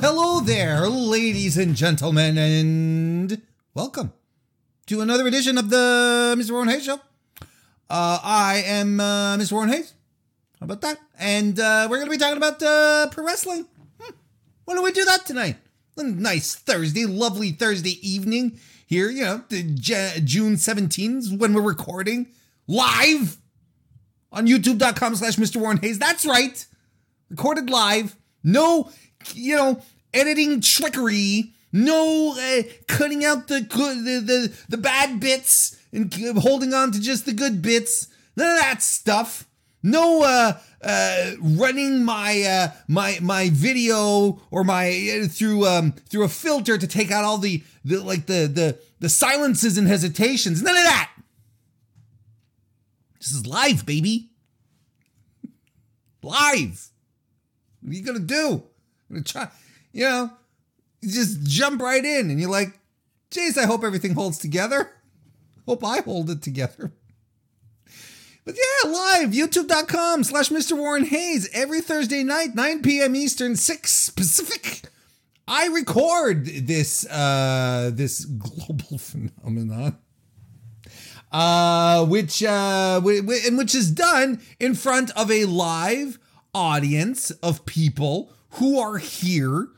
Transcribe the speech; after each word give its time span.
Hello 0.00 0.40
there, 0.40 0.88
ladies 0.88 1.56
and 1.56 1.76
gentlemen, 1.76 2.36
and 2.36 3.40
welcome 3.74 4.12
to 4.86 5.00
another 5.00 5.24
edition 5.28 5.56
of 5.56 5.70
the 5.70 6.34
Mr. 6.36 6.50
Warren 6.50 6.68
Hayes 6.68 6.84
Show. 6.84 7.00
Uh, 7.88 8.18
I 8.22 8.64
am 8.66 8.98
uh, 8.98 9.36
Mr. 9.36 9.52
Warren 9.52 9.68
Hayes. 9.68 9.94
How 10.58 10.64
about 10.64 10.80
that? 10.80 10.98
And 11.16 11.60
uh, 11.60 11.86
we're 11.88 11.98
going 11.98 12.08
to 12.08 12.10
be 12.10 12.18
talking 12.18 12.36
about 12.36 12.60
uh, 12.60 13.08
pro 13.10 13.24
wrestling. 13.24 13.66
Hmm. 14.00 14.14
Why 14.64 14.74
don't 14.74 14.82
we 14.82 14.90
do 14.90 15.04
that 15.04 15.26
tonight? 15.26 15.58
A 15.96 16.02
nice 16.02 16.56
Thursday, 16.56 17.06
lovely 17.06 17.52
Thursday 17.52 17.96
evening 18.02 18.58
here, 18.86 19.10
you 19.10 19.22
know, 19.22 19.44
the 19.48 19.62
J- 19.62 20.20
June 20.24 20.56
17th 20.56 21.38
when 21.38 21.54
we're 21.54 21.62
recording 21.62 22.26
live 22.66 23.36
on 24.32 24.48
youtube.com 24.48 25.14
slash 25.14 25.36
Mr. 25.36 25.60
Warren 25.60 25.78
Hayes. 25.78 26.00
That's 26.00 26.26
right. 26.26 26.66
Recorded 27.30 27.70
live. 27.70 28.16
No, 28.42 28.90
you 29.34 29.56
know, 29.56 29.82
editing 30.12 30.60
trickery. 30.60 31.52
No 31.72 32.36
uh, 32.38 32.62
cutting 32.86 33.24
out 33.24 33.48
the 33.48 33.60
good, 33.60 34.04
the, 34.04 34.20
the, 34.20 34.56
the 34.68 34.76
bad 34.76 35.18
bits 35.18 35.76
and 35.92 36.12
holding 36.38 36.72
on 36.72 36.92
to 36.92 37.00
just 37.00 37.26
the 37.26 37.32
good 37.32 37.62
bits. 37.62 38.08
None 38.36 38.52
of 38.52 38.60
that 38.60 38.82
stuff. 38.82 39.48
No 39.82 40.22
uh, 40.22 40.58
uh, 40.82 41.30
running 41.40 42.04
my 42.04 42.42
uh, 42.42 42.68
my 42.88 43.18
my 43.20 43.50
video 43.50 44.40
or 44.50 44.64
my 44.64 45.20
uh, 45.22 45.28
through 45.28 45.66
um, 45.66 45.92
through 46.08 46.24
a 46.24 46.28
filter 46.28 46.78
to 46.78 46.86
take 46.86 47.10
out 47.10 47.22
all 47.22 47.36
the, 47.36 47.62
the 47.84 47.98
like 47.98 48.24
the 48.24 48.46
the 48.46 48.78
the 49.00 49.08
silences 49.10 49.76
and 49.76 49.86
hesitations. 49.86 50.62
None 50.62 50.76
of 50.76 50.84
that. 50.84 51.10
This 53.18 53.32
is 53.32 53.46
live, 53.46 53.84
baby. 53.84 54.30
live. 56.22 56.88
What 57.82 57.92
are 57.92 57.94
you 57.94 58.02
gonna 58.02 58.20
do? 58.20 58.62
Try, 59.22 59.48
you 59.92 60.04
know, 60.04 60.30
just 61.02 61.42
jump 61.46 61.80
right 61.80 62.04
in 62.04 62.30
and 62.30 62.40
you're 62.40 62.50
like, 62.50 62.78
geez, 63.30 63.58
I 63.58 63.66
hope 63.66 63.84
everything 63.84 64.14
holds 64.14 64.38
together. 64.38 64.90
Hope 65.66 65.82
I 65.82 66.00
hold 66.00 66.28
it 66.28 66.42
together. 66.42 66.92
But 68.44 68.54
yeah, 68.54 68.90
live, 68.90 69.30
youtube.com 69.30 70.22
slash 70.24 70.50
Mr. 70.50 70.76
Warren 70.76 71.06
Hayes 71.06 71.48
every 71.54 71.80
Thursday 71.80 72.22
night, 72.22 72.54
9 72.54 72.82
p.m. 72.82 73.16
Eastern, 73.16 73.56
6 73.56 74.10
Pacific. 74.10 74.82
I 75.46 75.68
record 75.68 76.46
this 76.46 77.06
uh 77.10 77.90
this 77.92 78.24
global 78.24 78.98
phenomenon. 78.98 79.98
Uh 81.32 82.04
which 82.06 82.42
uh 82.42 83.00
and 83.04 83.58
which 83.58 83.74
is 83.74 83.90
done 83.90 84.40
in 84.60 84.74
front 84.74 85.10
of 85.12 85.30
a 85.30 85.44
live 85.44 86.18
audience 86.54 87.30
of 87.30 87.66
people 87.66 88.30
who 88.54 88.78
are 88.78 88.98
here 88.98 89.68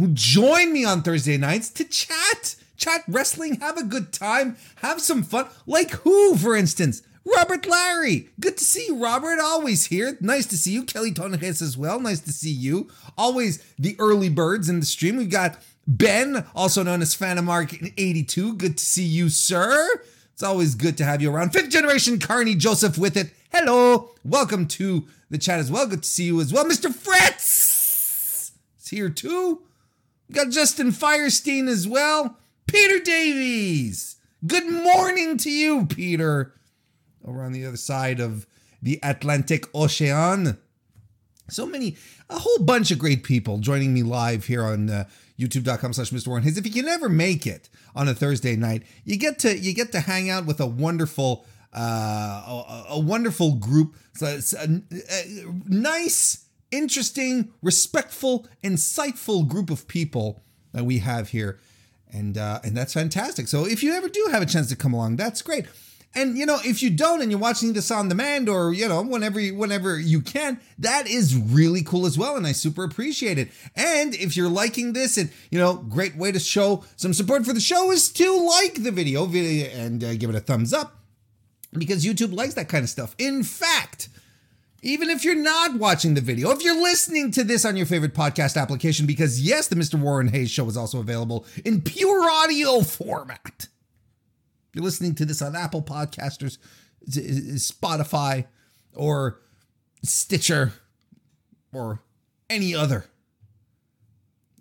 who 0.00 0.08
join 0.08 0.72
me 0.72 0.84
on 0.84 1.02
Thursday 1.02 1.36
nights 1.36 1.68
to 1.68 1.84
chat, 1.84 2.56
chat 2.76 3.02
wrestling, 3.06 3.60
have 3.60 3.76
a 3.76 3.84
good 3.84 4.12
time, 4.12 4.56
have 4.76 5.00
some 5.00 5.22
fun. 5.22 5.46
Like 5.66 5.90
who, 5.90 6.36
for 6.36 6.56
instance? 6.56 7.02
Robert 7.36 7.66
Larry. 7.66 8.30
Good 8.40 8.56
to 8.56 8.64
see 8.64 8.86
you, 8.86 9.02
Robert. 9.02 9.38
Always 9.38 9.86
here. 9.86 10.16
Nice 10.20 10.46
to 10.46 10.56
see 10.56 10.72
you. 10.72 10.84
Kelly 10.84 11.12
Tonahes 11.12 11.60
as 11.60 11.76
well. 11.76 12.00
Nice 12.00 12.20
to 12.20 12.32
see 12.32 12.50
you. 12.50 12.88
Always 13.18 13.62
the 13.78 13.94
early 13.98 14.30
birds 14.30 14.70
in 14.70 14.80
the 14.80 14.86
stream. 14.86 15.16
We've 15.16 15.28
got 15.28 15.62
Ben, 15.86 16.46
also 16.54 16.82
known 16.82 17.02
as 17.02 17.14
Fantamark 17.14 17.92
82. 17.98 18.54
Good 18.54 18.78
to 18.78 18.84
see 18.84 19.04
you, 19.04 19.28
sir. 19.28 19.86
It's 20.32 20.42
always 20.42 20.74
good 20.74 20.96
to 20.96 21.04
have 21.04 21.20
you 21.20 21.30
around. 21.30 21.50
Fifth 21.50 21.68
generation 21.68 22.18
Carney 22.18 22.54
Joseph 22.54 22.96
with 22.96 23.18
it. 23.18 23.34
Hello. 23.52 24.12
Welcome 24.24 24.66
to 24.68 25.06
the 25.28 25.36
chat 25.36 25.58
as 25.58 25.70
well. 25.70 25.86
Good 25.86 26.04
to 26.04 26.08
see 26.08 26.24
you 26.24 26.40
as 26.40 26.54
well. 26.54 26.64
Mr. 26.64 26.92
Fritz 26.92 27.69
here 28.90 29.08
too. 29.08 29.62
We 30.28 30.34
got 30.34 30.50
Justin 30.50 30.90
Firestein 30.90 31.68
as 31.68 31.88
well. 31.88 32.36
Peter 32.66 33.02
Davies. 33.02 34.16
Good 34.46 34.70
morning 34.70 35.36
to 35.38 35.50
you, 35.50 35.86
Peter 35.86 36.54
over 37.24 37.42
on 37.42 37.52
the 37.52 37.66
other 37.66 37.76
side 37.76 38.20
of 38.20 38.46
the 38.82 38.98
Atlantic 39.02 39.66
Ocean. 39.74 40.58
So 41.48 41.66
many, 41.66 41.96
a 42.28 42.38
whole 42.38 42.60
bunch 42.60 42.90
of 42.90 42.98
great 42.98 43.24
people 43.24 43.58
joining 43.58 43.92
me 43.92 44.02
live 44.02 44.46
here 44.46 44.62
on 44.62 44.88
uh, 44.88 45.04
youtube.com 45.38 45.92
slash 45.92 46.10
Mr. 46.10 46.28
Warren 46.28 46.44
Hayes. 46.44 46.56
If 46.56 46.64
you 46.64 46.72
can 46.72 46.88
ever 46.88 47.08
make 47.08 47.46
it 47.46 47.68
on 47.94 48.08
a 48.08 48.14
Thursday 48.14 48.54
night, 48.54 48.84
you 49.04 49.16
get 49.16 49.38
to 49.40 49.58
you 49.58 49.74
get 49.74 49.92
to 49.92 50.00
hang 50.00 50.30
out 50.30 50.46
with 50.46 50.60
a 50.60 50.66
wonderful 50.66 51.44
uh, 51.72 52.44
a, 52.46 52.84
a 52.90 52.98
wonderful 53.00 53.54
group. 53.56 53.96
So 54.14 54.26
it's 54.26 54.52
a, 54.52 54.82
a 54.90 55.44
nice, 55.66 56.46
interesting, 56.70 57.52
respectful, 57.62 58.46
insightful 58.62 59.46
group 59.46 59.70
of 59.70 59.88
people 59.88 60.42
that 60.72 60.84
we 60.84 60.98
have 60.98 61.30
here. 61.30 61.58
And 62.12 62.36
uh, 62.36 62.60
and 62.64 62.76
that's 62.76 62.92
fantastic. 62.92 63.48
So 63.48 63.66
if 63.66 63.82
you 63.82 63.92
ever 63.92 64.08
do 64.08 64.28
have 64.30 64.42
a 64.42 64.46
chance 64.46 64.68
to 64.68 64.76
come 64.76 64.92
along, 64.92 65.16
that's 65.16 65.42
great. 65.42 65.66
And 66.12 66.36
you 66.36 66.44
know, 66.44 66.58
if 66.64 66.82
you 66.82 66.90
don't 66.90 67.22
and 67.22 67.30
you're 67.30 67.38
watching 67.38 67.72
this 67.72 67.90
on 67.90 68.08
demand 68.08 68.48
or 68.48 68.72
you 68.72 68.88
know, 68.88 69.02
whenever 69.02 69.38
you, 69.38 69.54
whenever 69.54 69.98
you 69.98 70.20
can, 70.20 70.60
that 70.78 71.06
is 71.06 71.36
really 71.36 71.82
cool 71.82 72.04
as 72.04 72.18
well 72.18 72.36
and 72.36 72.46
I 72.46 72.52
super 72.52 72.82
appreciate 72.82 73.38
it. 73.38 73.50
And 73.76 74.14
if 74.14 74.36
you're 74.36 74.48
liking 74.48 74.92
this 74.92 75.16
and 75.16 75.30
you 75.52 75.58
know, 75.58 75.74
great 75.76 76.16
way 76.16 76.32
to 76.32 76.40
show 76.40 76.84
some 76.96 77.14
support 77.14 77.46
for 77.46 77.52
the 77.52 77.60
show 77.60 77.92
is 77.92 78.10
to 78.12 78.32
like 78.36 78.82
the 78.82 78.90
video, 78.90 79.24
video 79.26 79.68
and 79.68 80.02
uh, 80.02 80.14
give 80.16 80.30
it 80.30 80.36
a 80.36 80.40
thumbs 80.40 80.72
up 80.72 80.96
because 81.72 82.04
YouTube 82.04 82.34
likes 82.34 82.54
that 82.54 82.68
kind 82.68 82.82
of 82.82 82.90
stuff. 82.90 83.14
In 83.18 83.44
fact, 83.44 84.08
even 84.82 85.10
if 85.10 85.24
you're 85.24 85.34
not 85.34 85.74
watching 85.74 86.14
the 86.14 86.20
video, 86.20 86.50
if 86.50 86.62
you're 86.62 86.80
listening 86.80 87.30
to 87.32 87.44
this 87.44 87.64
on 87.64 87.76
your 87.76 87.86
favorite 87.86 88.14
podcast 88.14 88.60
application, 88.60 89.06
because 89.06 89.40
yes, 89.40 89.68
the 89.68 89.76
Mr. 89.76 90.00
Warren 90.00 90.28
Hayes 90.28 90.50
show 90.50 90.66
is 90.66 90.76
also 90.76 91.00
available 91.00 91.44
in 91.64 91.82
pure 91.82 92.28
audio 92.30 92.80
format 92.80 93.68
you're 94.72 94.84
listening 94.84 95.14
to 95.16 95.24
this 95.24 95.42
on 95.42 95.56
Apple 95.56 95.82
Podcasters, 95.82 96.58
Spotify, 97.08 98.46
or 98.94 99.40
Stitcher, 100.02 100.72
or 101.72 102.00
any 102.48 102.74
other. 102.74 103.06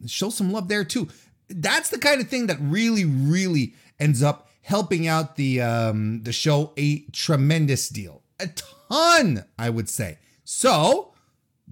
Show 0.07 0.29
some 0.29 0.51
love 0.51 0.67
there 0.67 0.83
too. 0.83 1.09
That's 1.49 1.89
the 1.89 1.99
kind 1.99 2.21
of 2.21 2.27
thing 2.27 2.47
that 2.47 2.57
really, 2.59 3.05
really 3.05 3.75
ends 3.99 4.23
up 4.23 4.49
helping 4.61 5.07
out 5.07 5.35
the 5.35 5.61
um, 5.61 6.23
the 6.23 6.31
show 6.31 6.73
a 6.77 7.01
tremendous 7.11 7.89
deal, 7.89 8.18
a 8.39 8.47
ton, 8.89 9.45
I 9.57 9.69
would 9.69 9.89
say. 9.89 10.19
So, 10.43 11.13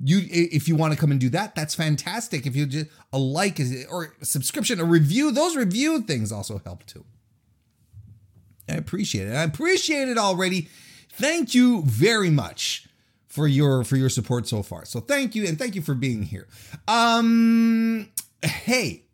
you 0.04 0.22
if 0.30 0.68
you 0.68 0.76
want 0.76 0.94
to 0.94 1.00
come 1.00 1.12
and 1.12 1.20
do 1.20 1.30
that, 1.30 1.56
that's 1.56 1.76
fantastic. 1.76 2.46
If 2.46 2.56
you 2.56 2.66
just 2.66 2.90
a 3.12 3.18
like 3.18 3.60
is 3.60 3.86
or 3.90 4.14
a 4.22 4.26
subscription, 4.26 4.80
a 4.80 4.86
review, 4.86 5.32
those 5.32 5.56
review 5.56 6.02
things 6.02 6.32
also 6.32 6.62
help 6.64 6.86
too. 6.86 7.06
I 8.70 8.74
appreciate 8.74 9.28
it. 9.28 9.34
I 9.34 9.44
appreciate 9.44 10.10
it 10.10 10.18
already. 10.18 10.70
Thank 11.10 11.56
you 11.56 11.84
very 11.84 12.30
much 12.30 12.88
for 13.28 13.48
your 13.48 13.84
for 13.84 13.96
your 13.96 14.10
support 14.10 14.48
so 14.48 14.62
far. 14.62 14.86
So 14.86 15.00
thank 15.00 15.34
you 15.36 15.48
and 15.48 15.58
thank 15.58 15.76
you 15.76 15.82
for 15.82 15.96
being 15.96 16.24
here. 16.24 16.48
Um 16.88 18.10
hey, 18.44 19.06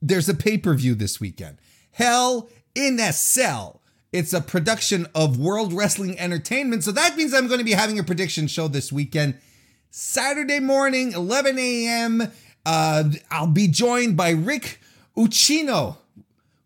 there's 0.00 0.28
a 0.28 0.34
pay-per-view 0.34 0.94
this 0.94 1.20
weekend. 1.20 1.58
Hell 1.92 2.48
in 2.74 2.98
a 2.98 3.12
Cell. 3.12 3.81
It's 4.12 4.32
a 4.32 4.40
production 4.40 5.06
of 5.14 5.38
World 5.38 5.72
Wrestling 5.72 6.18
Entertainment. 6.18 6.84
So 6.84 6.92
that 6.92 7.16
means 7.16 7.32
I'm 7.32 7.46
going 7.46 7.58
to 7.58 7.64
be 7.64 7.72
having 7.72 7.98
a 7.98 8.04
prediction 8.04 8.46
show 8.46 8.68
this 8.68 8.92
weekend. 8.92 9.38
Saturday 9.90 10.60
morning, 10.60 11.12
11 11.12 11.58
a.m. 11.58 12.30
Uh, 12.64 13.04
I'll 13.30 13.46
be 13.46 13.68
joined 13.68 14.16
by 14.16 14.30
Rick 14.30 14.80
Ucchino 15.16 15.96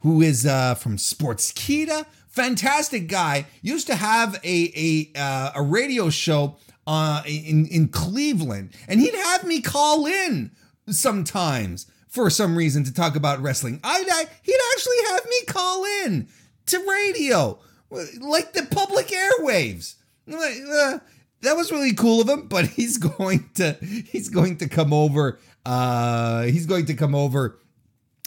who 0.06 0.22
is 0.22 0.46
uh, 0.46 0.74
from 0.76 0.96
Sportskeeda. 0.96 2.06
Fantastic 2.28 3.08
guy. 3.08 3.46
Used 3.60 3.88
to 3.88 3.96
have 3.96 4.38
a 4.44 4.72
a 4.76 5.18
uh, 5.18 5.50
a 5.56 5.62
radio 5.62 6.10
show 6.10 6.56
uh, 6.86 7.22
in 7.26 7.66
in 7.66 7.88
Cleveland, 7.88 8.70
and 8.86 9.00
he'd 9.00 9.14
have 9.14 9.44
me 9.44 9.60
call 9.60 10.06
in 10.06 10.52
sometimes 10.88 11.86
for 12.08 12.30
some 12.30 12.56
reason 12.56 12.84
to 12.84 12.94
talk 12.94 13.16
about 13.16 13.40
wrestling. 13.40 13.80
I'd 13.82 14.28
he'd 14.42 14.60
actually 14.74 15.04
have 15.08 15.24
me 15.24 15.44
call 15.46 15.84
in 16.04 16.28
to 16.66 16.78
radio, 16.78 17.58
like 18.20 18.52
the 18.52 18.66
public 18.70 19.08
airwaves. 19.08 19.94
Uh, 20.28 20.98
that 21.42 21.56
was 21.56 21.70
really 21.70 21.94
cool 21.94 22.20
of 22.20 22.28
him, 22.28 22.48
but 22.48 22.66
he's 22.76 22.98
going 22.98 23.48
to 23.54 23.72
he's 23.80 24.28
going 24.28 24.58
to 24.58 24.68
come 24.68 24.92
over. 24.92 25.38
Uh, 25.64 26.42
he's 26.42 26.66
going 26.66 26.86
to 26.86 26.94
come 26.94 27.14
over 27.14 27.58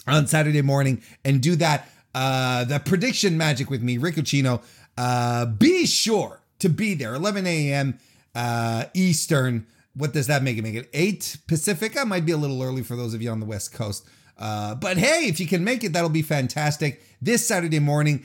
on 0.06 0.26
Saturday 0.26 0.62
morning 0.62 1.02
and 1.24 1.40
do 1.40 1.56
that 1.56 1.88
uh 2.14 2.64
the 2.64 2.80
prediction 2.80 3.36
magic 3.38 3.70
with 3.70 3.82
me, 3.82 3.98
Rick 3.98 4.16
Ucchino. 4.16 4.62
Uh 4.96 5.46
be 5.46 5.86
sure 5.86 6.40
to 6.58 6.68
be 6.68 6.94
there 6.94 7.14
11 7.14 7.46
a.m. 7.46 7.98
uh 8.34 8.84
Eastern. 8.94 9.66
What 9.94 10.12
does 10.12 10.26
that 10.28 10.42
make 10.42 10.56
it? 10.56 10.62
Make 10.62 10.74
it 10.74 10.88
8 10.92 11.36
Pacifica? 11.46 12.04
Might 12.06 12.24
be 12.24 12.32
a 12.32 12.36
little 12.36 12.62
early 12.62 12.82
for 12.82 12.96
those 12.96 13.14
of 13.14 13.22
you 13.22 13.30
on 13.30 13.40
the 13.40 13.46
West 13.46 13.72
Coast. 13.72 14.06
Uh, 14.38 14.74
but 14.74 14.96
hey, 14.96 15.26
if 15.26 15.38
you 15.38 15.46
can 15.46 15.62
make 15.62 15.84
it, 15.84 15.92
that'll 15.92 16.08
be 16.08 16.22
fantastic. 16.22 17.02
This 17.22 17.46
Saturday 17.46 17.80
morning, 17.80 18.24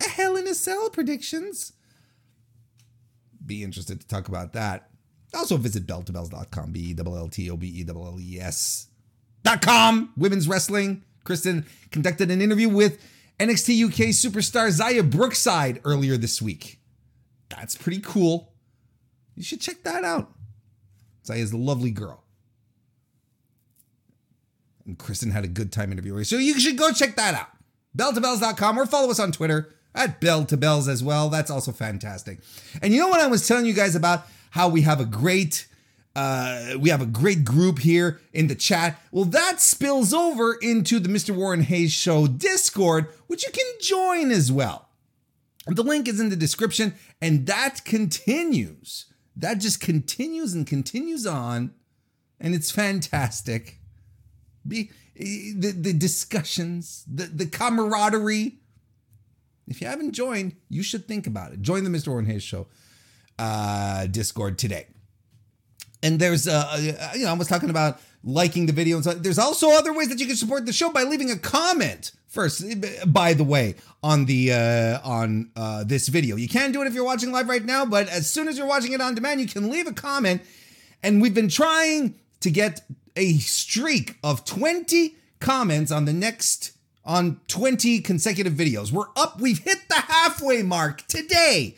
a 0.00 0.08
Hell 0.08 0.36
in 0.36 0.46
a 0.48 0.54
Cell 0.54 0.88
predictions. 0.90 1.72
Be 3.44 3.62
interested 3.62 4.00
to 4.00 4.08
talk 4.08 4.28
about 4.28 4.54
that. 4.54 4.88
Also 5.34 5.58
visit 5.58 5.86
belltobelles.com, 5.86 6.72
B 6.72 6.90
E 6.90 6.96
L 6.98 7.16
L 7.16 7.28
T 7.28 7.50
O 7.50 7.56
B 7.56 7.66
E 7.66 7.84
L 7.88 8.06
L 8.06 8.18
E 8.18 8.40
S.com. 8.40 10.12
Women's 10.16 10.48
Wrestling. 10.48 11.04
Kristen 11.24 11.66
conducted 11.90 12.30
an 12.30 12.40
interview 12.40 12.70
with 12.70 12.98
NXT 13.38 13.84
UK 13.84 14.08
superstar 14.14 14.68
Xia 14.68 15.08
Brookside 15.08 15.80
earlier 15.84 16.16
this 16.16 16.40
week. 16.40 16.80
That's 17.50 17.76
pretty 17.76 18.00
cool. 18.00 18.52
You 19.34 19.42
should 19.42 19.60
check 19.60 19.82
that 19.84 20.04
out. 20.04 20.32
Is 21.30 21.52
a 21.52 21.58
lovely 21.58 21.90
girl. 21.90 22.24
And 24.86 24.98
Kristen 24.98 25.30
had 25.30 25.44
a 25.44 25.48
good 25.48 25.70
time 25.70 25.92
interviewing 25.92 26.20
her. 26.20 26.24
So 26.24 26.38
you 26.38 26.58
should 26.58 26.78
go 26.78 26.90
check 26.90 27.16
that 27.16 27.34
out. 27.34 27.48
Belltobelles.com 27.98 28.78
or 28.78 28.86
follow 28.86 29.10
us 29.10 29.18
on 29.18 29.32
Twitter 29.32 29.74
at 29.94 30.20
Bell 30.20 30.44
to 30.46 30.56
Belles 30.56 30.88
as 30.88 31.02
well. 31.02 31.28
That's 31.28 31.50
also 31.50 31.72
fantastic. 31.72 32.38
And 32.80 32.94
you 32.94 33.00
know 33.00 33.08
what 33.08 33.20
I 33.20 33.26
was 33.26 33.46
telling 33.46 33.66
you 33.66 33.74
guys 33.74 33.94
about? 33.94 34.26
How 34.50 34.68
we 34.68 34.82
have 34.82 35.00
a 35.00 35.04
great 35.04 35.66
uh, 36.16 36.74
we 36.80 36.90
have 36.90 37.02
a 37.02 37.06
great 37.06 37.44
group 37.44 37.78
here 37.78 38.20
in 38.32 38.48
the 38.48 38.54
chat. 38.54 39.00
Well, 39.12 39.26
that 39.26 39.60
spills 39.60 40.12
over 40.12 40.54
into 40.54 40.98
the 40.98 41.08
Mr. 41.08 41.34
Warren 41.34 41.62
Hayes 41.62 41.92
Show 41.92 42.26
Discord, 42.26 43.06
which 43.28 43.44
you 43.44 43.52
can 43.52 43.66
join 43.80 44.32
as 44.32 44.50
well. 44.50 44.88
The 45.66 45.84
link 45.84 46.08
is 46.08 46.18
in 46.18 46.28
the 46.28 46.34
description, 46.34 46.94
and 47.20 47.46
that 47.46 47.84
continues. 47.84 49.06
That 49.36 49.58
just 49.58 49.80
continues 49.80 50.54
and 50.54 50.66
continues 50.66 51.24
on, 51.24 51.72
and 52.40 52.52
it's 52.52 52.70
fantastic. 52.72 53.78
Be, 54.66 54.90
the, 55.18 55.74
the 55.76 55.92
discussions, 55.92 57.04
the, 57.12 57.24
the 57.24 57.46
camaraderie. 57.46 58.58
If 59.66 59.80
you 59.80 59.86
haven't 59.86 60.12
joined, 60.12 60.56
you 60.68 60.82
should 60.82 61.06
think 61.06 61.26
about 61.26 61.52
it. 61.52 61.60
Join 61.60 61.84
the 61.84 61.90
Mr. 61.90 62.08
Warren 62.08 62.26
Hayes 62.26 62.42
Show 62.42 62.66
uh, 63.38 64.06
Discord 64.06 64.58
today. 64.58 64.86
And 66.02 66.18
there's, 66.18 66.46
uh, 66.46 66.64
uh, 66.72 67.10
you 67.14 67.24
know, 67.24 67.30
I 67.30 67.32
was 67.32 67.48
talking 67.48 67.70
about 67.70 68.00
liking 68.22 68.66
the 68.66 68.72
video. 68.72 68.96
And 68.96 69.04
so 69.04 69.14
there's 69.14 69.38
also 69.38 69.70
other 69.70 69.92
ways 69.92 70.08
that 70.08 70.20
you 70.20 70.26
can 70.26 70.36
support 70.36 70.64
the 70.64 70.72
show 70.72 70.90
by 70.90 71.02
leaving 71.02 71.30
a 71.30 71.36
comment 71.36 72.12
first. 72.28 72.64
By 73.12 73.32
the 73.34 73.44
way, 73.44 73.74
on 74.02 74.26
the 74.26 74.52
uh, 74.52 75.00
on 75.02 75.50
uh, 75.56 75.84
this 75.84 76.08
video, 76.08 76.36
you 76.36 76.48
can 76.48 76.72
do 76.72 76.82
it 76.82 76.86
if 76.86 76.94
you're 76.94 77.04
watching 77.04 77.32
live 77.32 77.48
right 77.48 77.64
now. 77.64 77.84
But 77.84 78.08
as 78.08 78.30
soon 78.30 78.48
as 78.48 78.56
you're 78.56 78.66
watching 78.66 78.92
it 78.92 79.00
on 79.00 79.14
demand, 79.14 79.40
you 79.40 79.48
can 79.48 79.70
leave 79.70 79.86
a 79.86 79.92
comment. 79.92 80.42
And 81.02 81.20
we've 81.20 81.34
been 81.34 81.48
trying 81.48 82.14
to 82.40 82.50
get 82.50 82.82
a 83.18 83.34
streak 83.38 84.16
of 84.22 84.44
20 84.44 85.16
comments 85.40 85.90
on 85.90 86.04
the 86.06 86.12
next 86.12 86.72
on 87.04 87.40
20 87.48 88.00
consecutive 88.00 88.52
videos. 88.52 88.92
We're 88.92 89.08
up. 89.16 89.40
We've 89.40 89.58
hit 89.58 89.88
the 89.88 89.96
halfway 89.96 90.62
mark 90.62 91.06
today. 91.06 91.74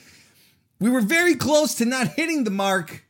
We 0.79 0.91
were 0.91 1.01
very 1.01 1.35
close 1.35 1.75
to 1.77 1.85
not 1.85 2.09
hitting 2.09 2.45
the 2.45 2.51
mark, 2.51 3.05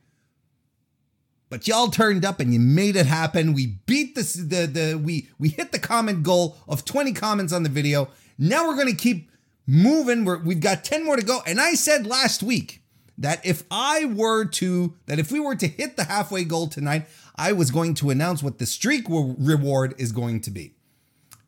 but 1.49 1.67
y'all 1.67 1.87
turned 1.87 2.23
up 2.23 2.39
and 2.39 2.53
you 2.53 2.59
made 2.59 2.95
it 2.95 3.05
happen. 3.05 3.53
We 3.53 3.79
beat 3.85 4.15
the 4.15 4.21
the, 4.21 4.67
the 4.67 4.97
we 4.97 5.29
we 5.37 5.49
hit 5.49 5.71
the 5.71 5.79
comment 5.79 6.23
goal 6.23 6.57
of 6.67 6.85
20 6.85 7.11
comments 7.13 7.51
on 7.51 7.63
the 7.63 7.69
video. 7.69 8.09
Now 8.37 8.67
we're 8.67 8.77
gonna 8.77 8.93
keep 8.93 9.29
moving. 9.67 10.23
We're, 10.23 10.39
we've 10.39 10.59
got 10.59 10.83
10 10.83 11.03
more 11.03 11.17
to 11.17 11.25
go. 11.25 11.41
And 11.45 11.59
I 11.59 11.73
said 11.73 12.05
last 12.07 12.43
week 12.43 12.81
that 13.17 13.45
if 13.45 13.63
I 13.71 14.05
were 14.05 14.45
to 14.45 14.95
that 15.05 15.19
if 15.19 15.31
we 15.31 15.39
were 15.39 15.55
to 15.55 15.67
hit 15.67 15.97
the 15.97 16.05
halfway 16.05 16.43
goal 16.43 16.67
tonight, 16.67 17.07
I 17.35 17.51
was 17.51 17.71
going 17.71 17.93
to 17.95 18.09
announce 18.09 18.43
what 18.43 18.57
the 18.59 18.65
streak 18.65 19.05
reward 19.09 19.95
is 19.97 20.11
going 20.11 20.41
to 20.41 20.51
be. 20.51 20.73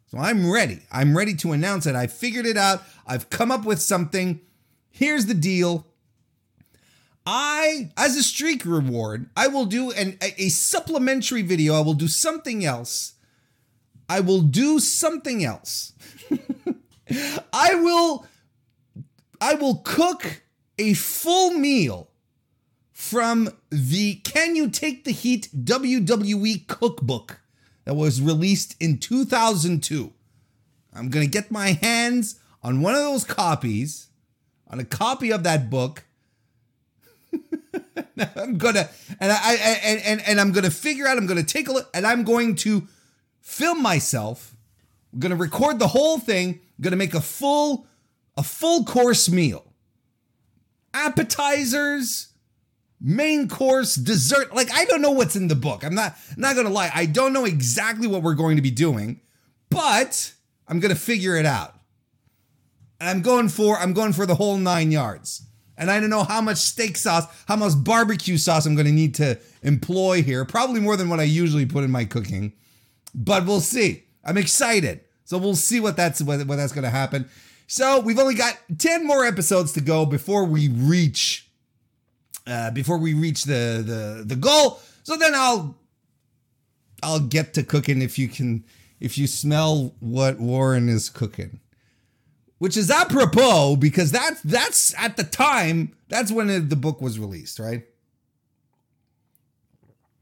So 0.08 0.18
I'm 0.18 0.52
ready. 0.52 0.82
I'm 0.92 1.18
ready 1.18 1.34
to 1.36 1.52
announce 1.52 1.86
it. 1.86 1.96
I 1.96 2.08
figured 2.08 2.46
it 2.46 2.58
out. 2.58 2.84
I've 3.08 3.30
come 3.30 3.52
up 3.52 3.66
with 3.66 3.82
something. 3.82 4.42
Here's 4.92 5.26
the 5.26 5.34
deal. 5.34 5.88
I, 7.26 7.92
as 7.98 8.16
a 8.16 8.24
streak 8.24 8.66
reward, 8.66 9.30
I 9.36 9.48
will 9.48 9.66
do 9.66 9.92
an, 9.92 10.18
a, 10.22 10.44
a 10.44 10.50
supplementary 10.50 11.42
video. 11.42 11.74
I 11.74 11.80
will 11.82 11.94
do 11.94 12.08
something 12.08 12.66
else. 12.66 13.14
I 14.10 14.20
will 14.20 14.42
do 14.42 14.80
something 14.80 15.44
else. 15.44 15.94
I 17.54 17.76
will 17.76 18.28
I 19.44 19.56
will 19.56 19.76
cook 19.84 20.42
a 20.78 20.94
full 20.94 21.52
meal 21.52 22.10
from 23.04 23.50
the 23.70 24.16
Can 24.16 24.56
You 24.56 24.70
Take 24.70 25.04
the 25.04 25.12
Heat 25.12 25.50
WWE 25.54 26.66
cookbook 26.68 27.42
that 27.84 27.96
was 27.96 28.22
released 28.22 28.76
in 28.82 28.98
2002. 28.98 30.14
I'm 30.96 31.10
going 31.10 31.26
to 31.26 31.32
get 31.32 31.52
my 31.52 31.74
hands 31.74 32.40
on 32.64 32.82
one 32.82 32.96
of 32.96 33.02
those 33.02 33.26
copies, 33.26 34.08
on 34.70 34.80
a 34.80 34.86
copy 34.86 35.32
of 35.32 35.44
that 35.44 35.70
book 35.70 36.06
I'm 38.36 38.58
gonna 38.58 38.90
and 39.20 39.32
I, 39.32 39.80
and, 39.84 40.02
and 40.02 40.22
and 40.28 40.40
I'm 40.40 40.52
gonna 40.52 40.70
figure 40.70 41.08
out. 41.08 41.18
I'm 41.18 41.26
gonna 41.26 41.44
take 41.44 41.68
a 41.68 41.72
look, 41.72 41.90
and 41.94 42.06
I'm 42.06 42.24
going 42.24 42.56
to 42.58 42.88
film 43.42 43.82
myself. 43.82 44.56
I'm 45.12 45.20
gonna 45.20 45.36
record 45.36 45.80
the 45.80 45.88
whole 45.88 46.20
thing. 46.20 46.60
I'm 46.78 46.82
gonna 46.84 46.96
make 46.96 47.16
a 47.16 47.22
full 47.22 47.88
a 48.38 48.44
full 48.44 48.84
course 48.84 49.30
meal, 49.30 49.66
appetizers, 50.94 52.33
main 53.04 53.50
course, 53.50 53.96
dessert. 53.96 54.56
Like 54.56 54.72
I 54.74 54.86
don't 54.86 55.02
know 55.02 55.12
what's 55.12 55.36
in 55.36 55.50
the 55.50 55.56
book. 55.56 55.84
I'm 55.84 55.94
not 55.94 56.16
not 56.38 56.56
gonna 56.56 56.70
lie. 56.70 56.90
I 56.96 57.06
don't 57.06 57.34
know 57.34 57.46
exactly 57.46 58.08
what 58.08 58.24
we're 58.24 58.34
going 58.34 58.56
to 58.56 58.62
be 58.64 58.72
doing, 58.72 59.20
but 59.70 60.34
I'm 60.68 60.80
gonna 60.80 60.96
figure 60.96 61.36
it 61.36 61.46
out. 61.46 61.76
And 63.00 63.10
I'm 63.10 63.22
going 63.22 63.50
for 63.50 63.78
I'm 63.78 63.94
going 63.94 64.14
for 64.14 64.26
the 64.26 64.36
whole 64.36 64.58
nine 64.58 64.92
yards. 64.92 65.46
And 65.78 65.90
I 65.90 66.00
don't 66.00 66.10
know 66.10 66.24
how 66.24 66.40
much 66.40 66.58
steak 66.58 66.98
sauce, 66.98 67.26
how 67.48 67.56
much 67.56 67.74
barbecue 67.76 68.38
sauce 68.38 68.66
I'm 68.66 68.76
going 68.76 68.86
to 68.86 68.92
need 68.92 69.16
to 69.16 69.40
employ 69.64 70.22
here. 70.22 70.46
Probably 70.46 70.80
more 70.80 70.96
than 70.96 71.10
what 71.10 71.20
I 71.20 71.24
usually 71.24 71.66
put 71.66 71.84
in 71.84 71.90
my 71.90 72.06
cooking. 72.06 72.54
But 73.16 73.46
we'll 73.46 73.60
see. 73.60 74.04
I'm 74.24 74.38
excited. 74.38 75.02
So 75.26 75.38
we'll 75.38 75.56
see 75.56 75.80
what 75.80 75.98
that's 75.98 76.22
what, 76.22 76.46
what 76.46 76.58
that's 76.58 76.74
going 76.74 76.84
to 76.84 76.90
happen. 76.92 77.28
So 77.68 78.00
we've 78.02 78.20
only 78.20 78.36
got 78.36 78.58
10 78.78 79.08
more 79.08 79.26
episodes 79.26 79.72
to 79.74 79.82
go 79.82 80.06
before 80.06 80.46
we 80.46 80.68
reach 80.68 81.43
uh 82.48 82.72
before 82.72 82.98
we 82.98 83.14
reach 83.14 83.44
the 83.44 83.84
the 83.86 84.24
the 84.26 84.36
goal. 84.36 84.80
So 85.04 85.16
then 85.18 85.34
I'll 85.36 85.78
I'll 87.02 87.20
get 87.20 87.54
to 87.56 87.64
cooking 87.64 88.02
if 88.02 88.18
you 88.18 88.28
can 88.28 88.64
if 89.00 89.18
you 89.18 89.28
smell 89.28 89.96
what 90.00 90.40
Warren 90.40 90.90
is 90.90 91.10
cooking 91.10 91.60
which 92.64 92.78
is 92.78 92.90
apropos 92.90 93.76
because 93.76 94.10
that's 94.10 94.42
that's 94.44 94.96
at 94.98 95.18
the 95.18 95.24
time 95.26 95.92
that's 96.08 96.32
when 96.32 96.70
the 96.70 96.78
book 96.78 97.02
was 97.02 97.20
released, 97.20 97.60
right? 97.60 97.84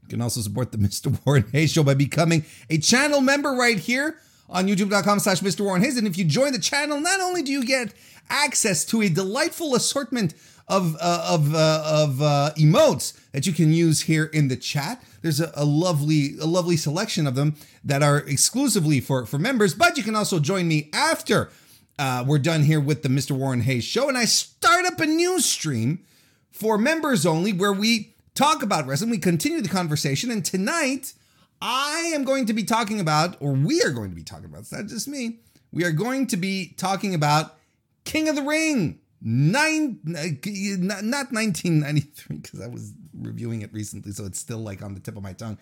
You 0.02 0.08
can 0.08 0.22
also 0.24 0.42
support 0.42 0.72
the 0.72 0.78
Mr. 0.80 1.16
Warren 1.24 1.46
Hayes 1.52 1.72
Show 1.72 1.84
by 1.84 1.94
becoming 1.94 2.44
a 2.68 2.80
channel 2.80 3.22
member 3.22 3.52
right 3.52 3.78
here 3.78 4.18
on 4.50 4.66
youtube.com 4.66 5.20
slash 5.20 5.42
Mr. 5.42 5.62
Warren 5.62 5.84
Hayes. 5.84 5.98
And 5.98 6.08
if 6.08 6.18
you 6.18 6.26
join 6.26 6.52
the 6.52 6.58
channel, 6.58 7.00
not 7.00 7.22
only 7.22 7.44
do 7.44 7.52
you 7.52 7.64
get 7.64 7.94
access 8.28 8.86
to 8.86 9.04
a 9.04 9.10
delightful 9.10 9.76
assortment 9.76 10.34
of 10.72 10.96
uh, 11.02 11.26
of 11.28 11.54
uh, 11.54 11.84
of 11.86 12.22
uh, 12.22 12.52
emotes 12.58 13.20
that 13.34 13.46
you 13.46 13.52
can 13.52 13.74
use 13.74 14.04
here 14.04 14.26
in 14.26 14.48
the 14.48 14.56
chat. 14.56 15.04
There's 15.22 15.42
a, 15.42 15.52
a, 15.54 15.66
lovely 15.66 16.38
a 16.40 16.46
lovely 16.46 16.78
selection 16.78 17.28
of 17.28 17.36
them 17.36 17.58
that 17.84 18.02
are 18.02 18.20
exclusively 18.20 19.02
for 19.02 19.26
for 19.26 19.38
members. 19.38 19.76
But 19.76 19.98
you 19.98 20.04
can 20.04 20.16
also 20.16 20.40
join 20.40 20.70
me 20.70 20.90
after 20.94 21.52
uh, 22.00 22.24
we're 22.26 22.40
done 22.40 22.64
here 22.64 22.80
with 22.80 23.04
the 23.04 23.10
Mr. 23.10 23.32
Warren 23.32 23.62
Hayes 23.62 23.84
show, 23.84 24.08
and 24.08 24.18
I 24.18 24.24
start 24.24 24.86
up 24.86 25.00
a 25.02 25.06
new 25.06 25.42
stream 25.42 26.06
for 26.52 26.78
members 26.78 27.26
only 27.26 27.52
where 27.52 27.74
we 27.74 28.16
talk 28.34 28.64
about 28.64 28.88
wrestling. 28.88 29.12
We 29.12 29.18
continue 29.18 29.62
the 29.62 29.70
conversation, 29.70 30.32
and 30.32 30.44
tonight 30.44 31.14
I 31.62 32.12
am 32.16 32.24
going 32.24 32.46
to 32.46 32.54
be 32.54 32.64
talking 32.64 33.02
about, 33.02 33.36
or 33.42 33.52
we 33.52 33.82
are 33.84 33.92
going 33.92 34.10
to 34.10 34.16
be 34.16 34.24
talking 34.24 34.46
about, 34.46 34.62
it's 34.62 34.72
not 34.72 34.86
just 34.86 35.10
me, 35.10 35.40
we 35.74 35.84
are 35.84 35.92
going 35.92 36.28
to 36.28 36.38
be 36.38 36.74
talking 36.78 37.14
about 37.14 37.58
King 38.06 38.30
of 38.30 38.38
the 38.38 38.42
Ring. 38.42 39.01
Nine, 39.22 40.00
not 40.04 41.32
1993, 41.32 42.38
because 42.38 42.62
I 42.62 42.68
was 42.68 42.94
reviewing 43.14 43.62
it 43.62 43.72
recently, 43.72 44.12
so 44.12 44.26
it's 44.26 44.40
still 44.40 44.58
like 44.58 44.82
on 44.82 44.96
the 44.96 45.00
tip 45.00 45.16
of 45.16 45.22
my 45.22 45.34
tongue. 45.34 45.58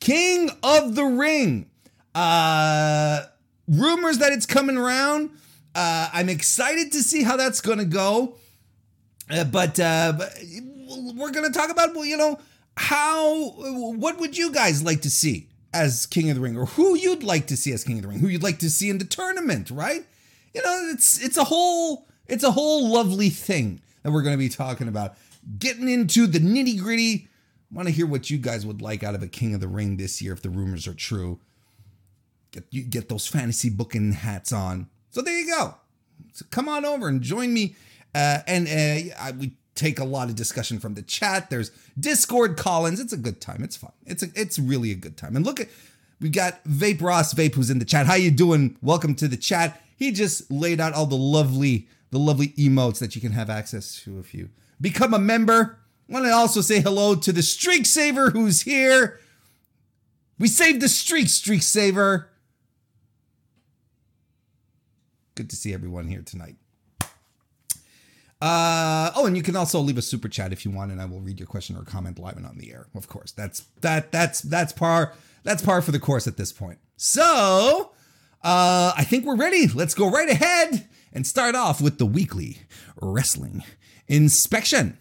King 0.00 0.50
of 0.62 0.94
the 0.94 1.04
Ring. 1.04 1.70
Uh, 2.14 3.22
rumors 3.68 4.18
that 4.18 4.32
it's 4.32 4.46
coming 4.46 4.76
around. 4.76 5.30
Uh, 5.74 6.08
I'm 6.12 6.28
excited 6.28 6.92
to 6.92 7.02
see 7.02 7.22
how 7.22 7.36
that's 7.36 7.60
going 7.60 7.78
to 7.78 7.84
go. 7.84 8.36
Uh, 9.30 9.44
but, 9.44 9.78
uh, 9.78 10.14
but 10.16 10.36
we're 11.14 11.30
going 11.30 11.50
to 11.50 11.56
talk 11.56 11.70
about, 11.70 11.94
well, 11.94 12.04
you 12.04 12.16
know, 12.16 12.38
how, 12.76 13.50
what 13.92 14.18
would 14.18 14.36
you 14.36 14.50
guys 14.52 14.82
like 14.82 15.02
to 15.02 15.10
see 15.10 15.48
as 15.72 16.06
King 16.06 16.30
of 16.30 16.36
the 16.36 16.42
Ring 16.42 16.56
or 16.56 16.66
who 16.66 16.96
you'd 16.96 17.22
like 17.22 17.46
to 17.48 17.56
see 17.56 17.72
as 17.72 17.84
King 17.84 17.96
of 17.96 18.02
the 18.02 18.08
Ring, 18.08 18.18
who 18.18 18.28
you'd 18.28 18.42
like 18.42 18.58
to 18.60 18.70
see 18.70 18.88
in 18.88 18.98
the 18.98 19.04
tournament, 19.04 19.70
right? 19.70 20.06
You 20.54 20.62
know, 20.62 20.90
it's, 20.92 21.22
it's 21.22 21.36
a 21.36 21.44
whole, 21.44 22.08
it's 22.28 22.44
a 22.44 22.50
whole 22.50 22.88
lovely 22.88 23.30
thing 23.30 23.80
that 24.02 24.12
we're 24.12 24.22
going 24.22 24.34
to 24.34 24.38
be 24.38 24.48
talking 24.48 24.88
about. 24.88 25.16
Getting 25.58 25.88
into 25.88 26.26
the 26.26 26.38
nitty 26.38 26.80
gritty. 26.80 27.28
I 27.70 27.74
want 27.74 27.88
to 27.88 27.94
hear 27.94 28.06
what 28.06 28.30
you 28.30 28.38
guys 28.38 28.64
would 28.64 28.80
like 28.80 29.02
out 29.02 29.14
of 29.14 29.22
a 29.22 29.28
King 29.28 29.54
of 29.54 29.60
the 29.60 29.68
Ring 29.68 29.96
this 29.96 30.22
year 30.22 30.32
if 30.32 30.42
the 30.42 30.50
rumors 30.50 30.86
are 30.86 30.94
true. 30.94 31.40
Get 32.52 32.64
you 32.70 32.82
get 32.82 33.08
those 33.08 33.26
fantasy 33.26 33.70
booking 33.70 34.12
hats 34.12 34.52
on. 34.52 34.88
So 35.10 35.20
there 35.22 35.36
you 35.36 35.46
go. 35.46 35.74
So 36.32 36.46
come 36.50 36.68
on 36.68 36.84
over 36.84 37.08
and 37.08 37.20
join 37.20 37.52
me. 37.52 37.74
Uh, 38.14 38.38
and 38.46 38.66
uh, 38.66 39.14
I, 39.20 39.32
we 39.32 39.56
take 39.74 39.98
a 39.98 40.04
lot 40.04 40.28
of 40.28 40.34
discussion 40.36 40.78
from 40.78 40.94
the 40.94 41.02
chat. 41.02 41.50
There's 41.50 41.70
Discord 41.98 42.56
call-ins. 42.56 42.98
It's 42.98 43.12
a 43.12 43.18
good 43.18 43.40
time. 43.40 43.62
It's 43.62 43.76
fun. 43.76 43.92
It's 44.06 44.22
a, 44.22 44.28
it's 44.34 44.58
really 44.58 44.90
a 44.90 44.94
good 44.96 45.16
time. 45.16 45.36
And 45.36 45.44
look 45.44 45.60
at 45.60 45.68
we 46.20 46.30
got 46.30 46.64
Vape 46.64 47.02
Ross 47.02 47.34
Vape 47.34 47.54
who's 47.54 47.70
in 47.70 47.78
the 47.78 47.84
chat. 47.84 48.06
How 48.06 48.14
you 48.14 48.30
doing? 48.30 48.76
Welcome 48.80 49.14
to 49.16 49.28
the 49.28 49.36
chat. 49.36 49.82
He 49.96 50.12
just 50.12 50.50
laid 50.50 50.80
out 50.80 50.94
all 50.94 51.06
the 51.06 51.16
lovely 51.16 51.88
the 52.10 52.18
lovely 52.18 52.48
emotes 52.50 52.98
that 52.98 53.14
you 53.14 53.20
can 53.20 53.32
have 53.32 53.50
access 53.50 54.00
to 54.02 54.18
if 54.18 54.34
you 54.34 54.50
become 54.80 55.14
a 55.14 55.18
member. 55.18 55.78
I 56.08 56.12
want 56.12 56.24
to 56.26 56.32
also 56.32 56.60
say 56.60 56.80
hello 56.80 57.14
to 57.16 57.32
the 57.32 57.42
Streak 57.42 57.86
Saver 57.86 58.30
who's 58.30 58.62
here. 58.62 59.20
We 60.38 60.48
saved 60.48 60.82
the 60.82 60.88
streak, 60.88 61.28
Streak 61.28 61.62
Saver. 61.62 62.28
Good 65.34 65.50
to 65.50 65.56
see 65.56 65.72
everyone 65.72 66.08
here 66.08 66.22
tonight. 66.22 66.56
Uh, 68.40 69.10
oh, 69.16 69.24
and 69.26 69.34
you 69.34 69.42
can 69.42 69.56
also 69.56 69.80
leave 69.80 69.96
a 69.96 70.02
super 70.02 70.28
chat 70.28 70.52
if 70.52 70.64
you 70.64 70.70
want, 70.70 70.92
and 70.92 71.00
I 71.00 71.06
will 71.06 71.20
read 71.20 71.40
your 71.40 71.46
question 71.46 71.74
or 71.74 71.84
comment 71.84 72.18
live 72.18 72.36
and 72.36 72.46
on 72.46 72.58
the 72.58 72.70
air. 72.70 72.86
Of 72.94 73.08
course, 73.08 73.32
that's 73.32 73.60
that 73.80 74.12
that's 74.12 74.40
that's 74.40 74.74
par 74.74 75.14
that's 75.42 75.62
par 75.62 75.80
for 75.80 75.90
the 75.90 75.98
course 75.98 76.26
at 76.26 76.36
this 76.36 76.52
point. 76.52 76.78
So, 76.98 77.92
uh, 78.44 78.92
I 78.94 79.04
think 79.04 79.24
we're 79.24 79.36
ready. 79.36 79.68
Let's 79.68 79.94
go 79.94 80.10
right 80.10 80.28
ahead 80.28 80.86
and 81.16 81.26
start 81.26 81.54
off 81.54 81.80
with 81.80 81.96
the 81.96 82.04
weekly 82.04 82.58
wrestling 83.00 83.64
inspection. 84.06 84.98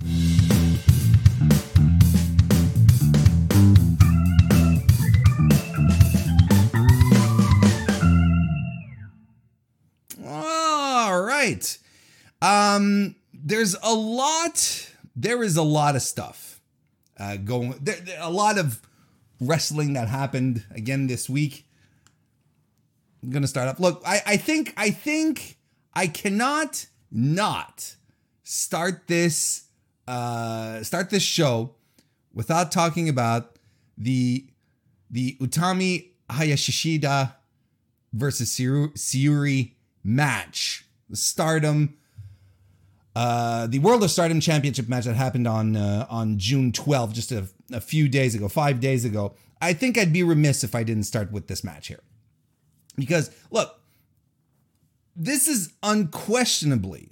All 10.25 11.21
right. 11.21 11.77
Um, 12.41 13.15
there's 13.33 13.75
a 13.83 13.93
lot. 13.93 14.89
There 15.17 15.43
is 15.43 15.57
a 15.57 15.63
lot 15.63 15.97
of 15.97 16.01
stuff 16.01 16.61
uh, 17.19 17.35
going. 17.35 17.75
There, 17.81 17.97
there, 17.97 18.19
a 18.21 18.31
lot 18.31 18.57
of 18.57 18.81
wrestling 19.41 19.93
that 19.93 20.07
happened 20.07 20.63
again 20.71 21.07
this 21.07 21.29
week. 21.29 21.67
I'm 23.21 23.31
gonna 23.31 23.47
start 23.47 23.67
off. 23.67 23.81
Look, 23.81 24.01
I, 24.05 24.21
I 24.25 24.37
think 24.37 24.73
I 24.77 24.91
think 24.91 25.57
I 25.95 26.07
cannot 26.07 26.87
not 27.11 27.95
start 28.43 29.07
this 29.07 29.65
uh, 30.07 30.83
start 30.83 31.09
this 31.09 31.23
show 31.23 31.75
without 32.33 32.71
talking 32.71 33.09
about 33.09 33.57
the 33.97 34.47
the 35.09 35.37
Utami 35.39 36.09
Hayashishita 36.29 37.33
versus 38.13 38.51
Syuri 38.57 39.73
match. 40.03 40.85
The 41.09 41.15
Stardom 41.15 41.97
uh, 43.15 43.67
the 43.67 43.79
World 43.79 44.03
of 44.03 44.11
Stardom 44.11 44.41
Championship 44.41 44.89
match 44.89 45.05
that 45.05 45.15
happened 45.15 45.47
on 45.47 45.75
uh, 45.75 46.05
on 46.09 46.37
June 46.37 46.71
12th, 46.71 47.13
just 47.13 47.31
a, 47.31 47.47
a 47.71 47.79
few 47.79 48.09
days 48.09 48.35
ago, 48.35 48.49
five 48.49 48.79
days 48.79 49.05
ago. 49.05 49.33
I 49.61 49.73
think 49.73 49.97
I'd 49.97 50.11
be 50.11 50.21
remiss 50.21 50.63
if 50.63 50.75
I 50.75 50.83
didn't 50.83 51.03
start 51.03 51.31
with 51.31 51.47
this 51.47 51.63
match 51.63 51.87
here. 51.87 52.01
Because, 52.97 53.31
look, 53.51 53.79
this 55.15 55.47
is 55.47 55.73
unquestionably 55.81 57.11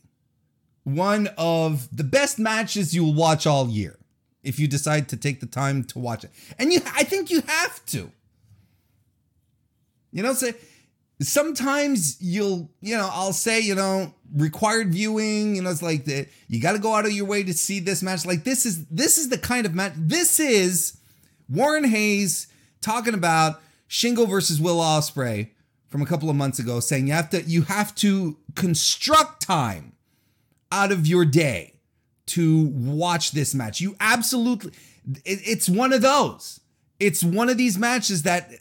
one 0.84 1.30
of 1.38 1.88
the 1.96 2.04
best 2.04 2.38
matches 2.38 2.94
you'll 2.94 3.14
watch 3.14 3.48
all 3.48 3.70
year 3.70 3.98
if 4.44 4.60
you 4.60 4.68
decide 4.68 5.08
to 5.10 5.18
take 5.18 5.40
the 5.40 5.46
time 5.46 5.84
to 5.86 6.00
watch 6.00 6.24
it. 6.24 6.32
And 6.60 6.74
you 6.74 6.82
I 6.96 7.04
think 7.04 7.30
you 7.30 7.42
have 7.42 7.86
to. 7.88 8.12
You 10.12 10.22
know, 10.22 10.34
say 10.34 10.54
sometimes 11.22 12.18
you'll, 12.22 12.70
you 12.82 12.98
know, 12.98 13.10
I'll 13.12 13.34
say, 13.34 13.62
you 13.62 13.76
know, 13.76 14.14
required 14.36 14.92
viewing, 14.92 15.56
you 15.56 15.62
know, 15.62 15.70
it's 15.70 15.82
like 15.82 16.06
the 16.06 16.28
you 16.48 16.62
got 16.62 16.74
to 16.74 16.80
go 16.80 16.94
out 16.94 17.06
of 17.06 17.12
your 17.12 17.26
way 17.26 17.44
to 17.44 17.54
see 17.54 17.80
this 17.80 18.04
match. 18.04 18.26
Like 18.26 18.44
this 18.44 18.66
is 18.66 18.86
this 18.88 19.18
is 19.18 19.30
the 19.30 19.38
kind 19.38 19.66
of 19.66 19.74
match. 19.74 19.94
This 19.96 20.40
is 20.40 20.98
Warren 21.50 21.86
Hayes 21.86 22.48
talking 22.82 23.14
about 23.14 23.62
Shingo 23.90 24.28
versus 24.30 24.60
Will 24.60 24.78
Ospreay 24.78 25.50
from 25.94 26.02
a 26.02 26.08
couple 26.08 26.28
of 26.28 26.36
months 26.36 26.58
ago, 26.58 26.80
saying 26.80 27.06
you 27.06 27.14
have 27.14 27.30
to 27.30 27.44
you 27.44 27.62
have 27.62 27.94
to 27.94 28.36
construct 28.56 29.44
time 29.44 29.94
out 30.72 30.92
of 30.92 31.06
your 31.06 31.24
day 31.24 31.76
to 32.26 32.66
watch 32.66 33.30
this 33.30 33.54
match. 33.54 33.80
You 33.80 33.96
absolutely, 34.00 34.72
it, 35.24 35.40
it's 35.46 35.70
one 35.70 35.94
of 35.94 36.02
those. 36.02 36.60
It's 37.00 37.24
one 37.24 37.48
of 37.48 37.58
these 37.58 37.78
matches 37.78 38.24
that 38.24 38.54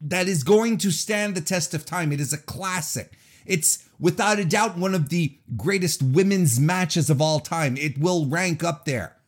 that 0.00 0.28
is 0.28 0.44
going 0.44 0.78
to 0.78 0.90
stand 0.90 1.34
the 1.34 1.42
test 1.42 1.74
of 1.74 1.84
time. 1.84 2.10
It 2.10 2.22
is 2.22 2.32
a 2.32 2.38
classic. 2.38 3.18
It's 3.44 3.86
without 4.00 4.38
a 4.38 4.44
doubt 4.46 4.78
one 4.78 4.94
of 4.94 5.10
the 5.10 5.36
greatest 5.54 6.02
women's 6.02 6.58
matches 6.58 7.10
of 7.10 7.20
all 7.20 7.40
time. 7.40 7.76
It 7.76 7.98
will 7.98 8.24
rank 8.24 8.64
up 8.64 8.86
there. 8.86 9.18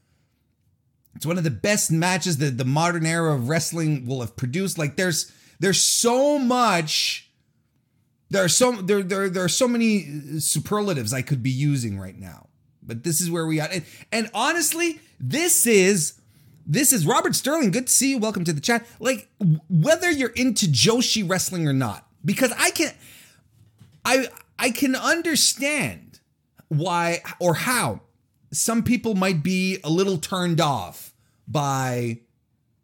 It's 1.14 1.26
one 1.26 1.36
of 1.36 1.44
the 1.44 1.50
best 1.50 1.92
matches 1.92 2.38
that 2.38 2.56
the 2.56 2.64
modern 2.64 3.04
era 3.04 3.34
of 3.34 3.50
wrestling 3.50 4.06
will 4.06 4.22
have 4.22 4.34
produced. 4.34 4.78
Like 4.78 4.96
there's 4.96 5.30
there's 5.60 5.86
so 5.86 6.38
much 6.38 7.23
there 8.34 8.44
are 8.44 8.48
so 8.48 8.72
there 8.72 9.02
there 9.02 9.28
there 9.28 9.44
are 9.44 9.48
so 9.48 9.68
many 9.68 10.06
uh, 10.06 10.40
superlatives 10.40 11.12
I 11.12 11.22
could 11.22 11.42
be 11.42 11.50
using 11.50 11.98
right 11.98 12.18
now. 12.18 12.48
But 12.82 13.04
this 13.04 13.20
is 13.20 13.30
where 13.30 13.46
we 13.46 13.60
are. 13.60 13.68
And, 13.72 13.84
and 14.12 14.30
honestly, 14.34 15.00
this 15.20 15.66
is 15.66 16.14
this 16.66 16.92
is 16.92 17.06
Robert 17.06 17.36
Sterling. 17.36 17.70
Good 17.70 17.86
to 17.86 17.92
see 17.92 18.10
you. 18.10 18.18
Welcome 18.18 18.44
to 18.44 18.52
the 18.52 18.60
chat. 18.60 18.86
Like 18.98 19.28
whether 19.70 20.10
you're 20.10 20.30
into 20.30 20.66
Joshi 20.66 21.28
wrestling 21.28 21.68
or 21.68 21.72
not, 21.72 22.08
because 22.24 22.52
I 22.58 22.70
can 22.70 22.92
I 24.04 24.26
I 24.58 24.70
can 24.70 24.96
understand 24.96 26.18
why 26.68 27.22
or 27.38 27.54
how 27.54 28.00
some 28.52 28.82
people 28.82 29.14
might 29.14 29.44
be 29.44 29.78
a 29.84 29.90
little 29.90 30.18
turned 30.18 30.60
off 30.60 31.14
by 31.46 32.18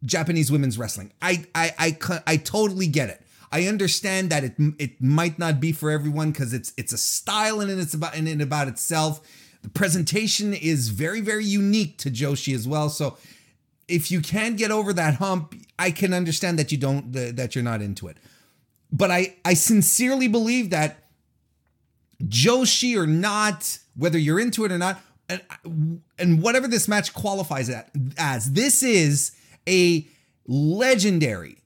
Japanese 0.05 0.53
women's 0.53 0.79
wrestling. 0.79 1.13
I 1.21 1.45
I 1.57 1.75
I, 1.77 2.21
I 2.25 2.37
totally 2.37 2.87
get 2.87 3.11
it. 3.11 3.21
I 3.53 3.67
understand 3.67 4.31
that 4.31 4.45
it 4.45 4.55
it 4.79 5.03
might 5.03 5.39
not 5.39 5.61
be 5.61 5.73
for 5.73 5.91
everyone 5.91 6.31
because 6.31 6.53
it's 6.53 6.73
it's 6.77 6.93
a 6.93 6.99
style 6.99 7.61
and 7.61 7.71
it's 7.71 7.95
about 7.95 8.15
in 8.15 8.27
and 8.27 8.41
about 8.41 8.69
itself. 8.69 9.21
The 9.63 9.69
presentation 9.69 10.55
is 10.55 10.89
very 10.89 11.21
very 11.21 11.45
unique 11.45 11.99
to 11.99 12.11
Joshi 12.11 12.55
as 12.55 12.69
well. 12.69 12.89
So 12.89 13.19
if 13.89 14.11
you 14.11 14.21
can't 14.21 14.57
get 14.57 14.71
over 14.71 14.93
that 14.93 15.15
hump, 15.15 15.55
I 15.79 15.91
can 15.91 16.15
understand 16.15 16.59
that 16.59 16.71
you 16.71 16.79
don't 16.79 17.13
that 17.13 17.55
you're 17.55 17.65
not 17.65 17.83
into 17.83 18.07
it. 18.09 18.19
But 18.93 19.11
I 19.11 19.37
I 19.45 19.55
sincerely 19.55 20.29
believe 20.29 20.71
that 20.71 21.11
Joshi 22.23 22.97
or 22.97 23.07
not, 23.07 23.79
whether 23.97 24.19
you're 24.19 24.39
into 24.39 24.65
it 24.65 24.71
or 24.73 24.79
not, 24.79 25.01
and, 25.29 26.03
and 26.19 26.43
whatever 26.43 26.69
this 26.69 26.87
match 26.87 27.15
qualifies 27.15 27.71
as, 28.19 28.53
this 28.53 28.83
is 28.83 29.33
a 29.69 30.07
legendary 30.47 31.59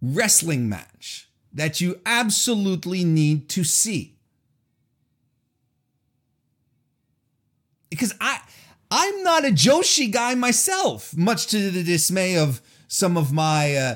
wrestling 0.00 0.68
match 0.68 1.28
that 1.54 1.80
you 1.80 2.00
absolutely 2.06 3.04
need 3.04 3.48
to 3.50 3.64
see. 3.64 4.16
Because 7.90 8.14
I 8.20 8.40
I'm 8.90 9.22
not 9.22 9.44
a 9.44 9.50
Joshi 9.50 10.10
guy 10.10 10.34
myself, 10.34 11.16
much 11.16 11.46
to 11.48 11.70
the 11.70 11.82
dismay 11.82 12.36
of 12.36 12.60
some 12.88 13.16
of 13.16 13.32
my 13.32 13.74
uh, 13.74 13.94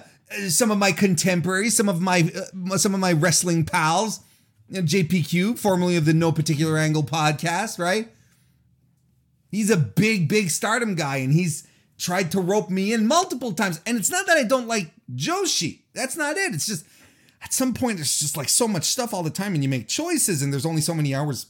some 0.48 0.70
of 0.70 0.78
my 0.78 0.92
contemporaries, 0.92 1.76
some 1.76 1.88
of 1.88 2.00
my 2.00 2.30
uh, 2.70 2.76
some 2.76 2.94
of 2.94 3.00
my 3.00 3.12
wrestling 3.12 3.64
pals 3.64 4.20
you 4.68 4.80
know, 4.80 4.86
JPQ, 4.86 5.58
formerly 5.58 5.96
of 5.96 6.04
the 6.04 6.14
No 6.14 6.32
Particular 6.32 6.78
Angle 6.78 7.04
podcast, 7.04 7.78
right? 7.78 8.08
He's 9.50 9.70
a 9.70 9.76
big, 9.76 10.28
big 10.28 10.50
stardom 10.50 10.94
guy, 10.94 11.18
and 11.18 11.32
he's 11.32 11.66
tried 11.98 12.30
to 12.32 12.40
rope 12.40 12.68
me 12.68 12.92
in 12.92 13.06
multiple 13.06 13.52
times. 13.52 13.80
And 13.86 13.96
it's 13.96 14.10
not 14.10 14.26
that 14.26 14.36
I 14.36 14.42
don't 14.42 14.66
like 14.66 14.92
Joshi. 15.14 15.82
That's 15.94 16.16
not 16.16 16.36
it. 16.36 16.54
It's 16.54 16.66
just 16.66 16.84
at 17.46 17.52
some 17.52 17.74
point 17.74 18.00
it's 18.00 18.18
just 18.18 18.36
like 18.36 18.48
so 18.48 18.66
much 18.66 18.82
stuff 18.82 19.14
all 19.14 19.22
the 19.22 19.30
time, 19.30 19.54
and 19.54 19.62
you 19.62 19.68
make 19.68 19.86
choices, 19.86 20.42
and 20.42 20.52
there's 20.52 20.66
only 20.66 20.82
so 20.82 20.94
many 20.94 21.14
hours 21.14 21.46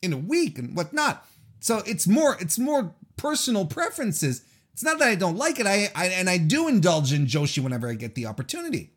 in 0.00 0.12
a 0.12 0.16
week 0.16 0.58
and 0.60 0.76
whatnot. 0.76 1.26
So 1.58 1.82
it's 1.84 2.06
more, 2.06 2.36
it's 2.40 2.56
more 2.56 2.94
personal 3.16 3.66
preferences. 3.66 4.42
It's 4.72 4.84
not 4.84 5.00
that 5.00 5.08
I 5.08 5.16
don't 5.16 5.36
like 5.36 5.58
it. 5.58 5.66
I, 5.66 5.90
I 5.96 6.06
and 6.06 6.30
I 6.30 6.38
do 6.38 6.68
indulge 6.68 7.12
in 7.12 7.26
Joshi 7.26 7.60
whenever 7.60 7.88
I 7.88 7.94
get 7.94 8.14
the 8.14 8.26
opportunity. 8.26 8.90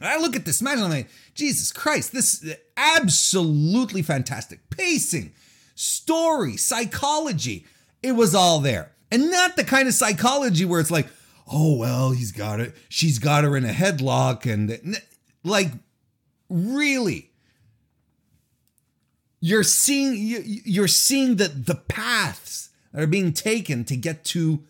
I 0.00 0.18
look 0.18 0.34
at 0.34 0.44
this 0.44 0.60
match 0.60 0.76
and 0.76 0.84
I'm 0.84 0.90
like, 0.90 1.10
Jesus 1.34 1.70
Christ, 1.70 2.12
this 2.12 2.42
is 2.42 2.56
absolutely 2.76 4.02
fantastic. 4.02 4.68
Pacing, 4.70 5.32
story, 5.76 6.56
psychology. 6.56 7.66
It 8.02 8.12
was 8.12 8.34
all 8.34 8.58
there. 8.58 8.92
And 9.12 9.30
not 9.30 9.56
the 9.56 9.64
kind 9.64 9.86
of 9.86 9.94
psychology 9.94 10.64
where 10.64 10.80
it's 10.80 10.90
like, 10.90 11.06
oh, 11.50 11.76
well, 11.76 12.12
he's 12.12 12.32
got 12.32 12.60
it. 12.60 12.74
She's 12.88 13.18
got 13.18 13.44
her 13.44 13.56
in 13.56 13.64
a 13.64 13.72
headlock. 13.72 14.50
And 14.50 15.00
like, 15.44 15.72
really, 16.48 17.30
you're 19.40 19.62
seeing 19.62 20.14
you're 20.64 20.88
seeing 20.88 21.36
that 21.36 21.66
the 21.66 21.74
paths 21.74 22.70
that 22.92 23.02
are 23.02 23.06
being 23.06 23.32
taken 23.32 23.84
to 23.84 23.96
get 23.96 24.24
to 24.26 24.64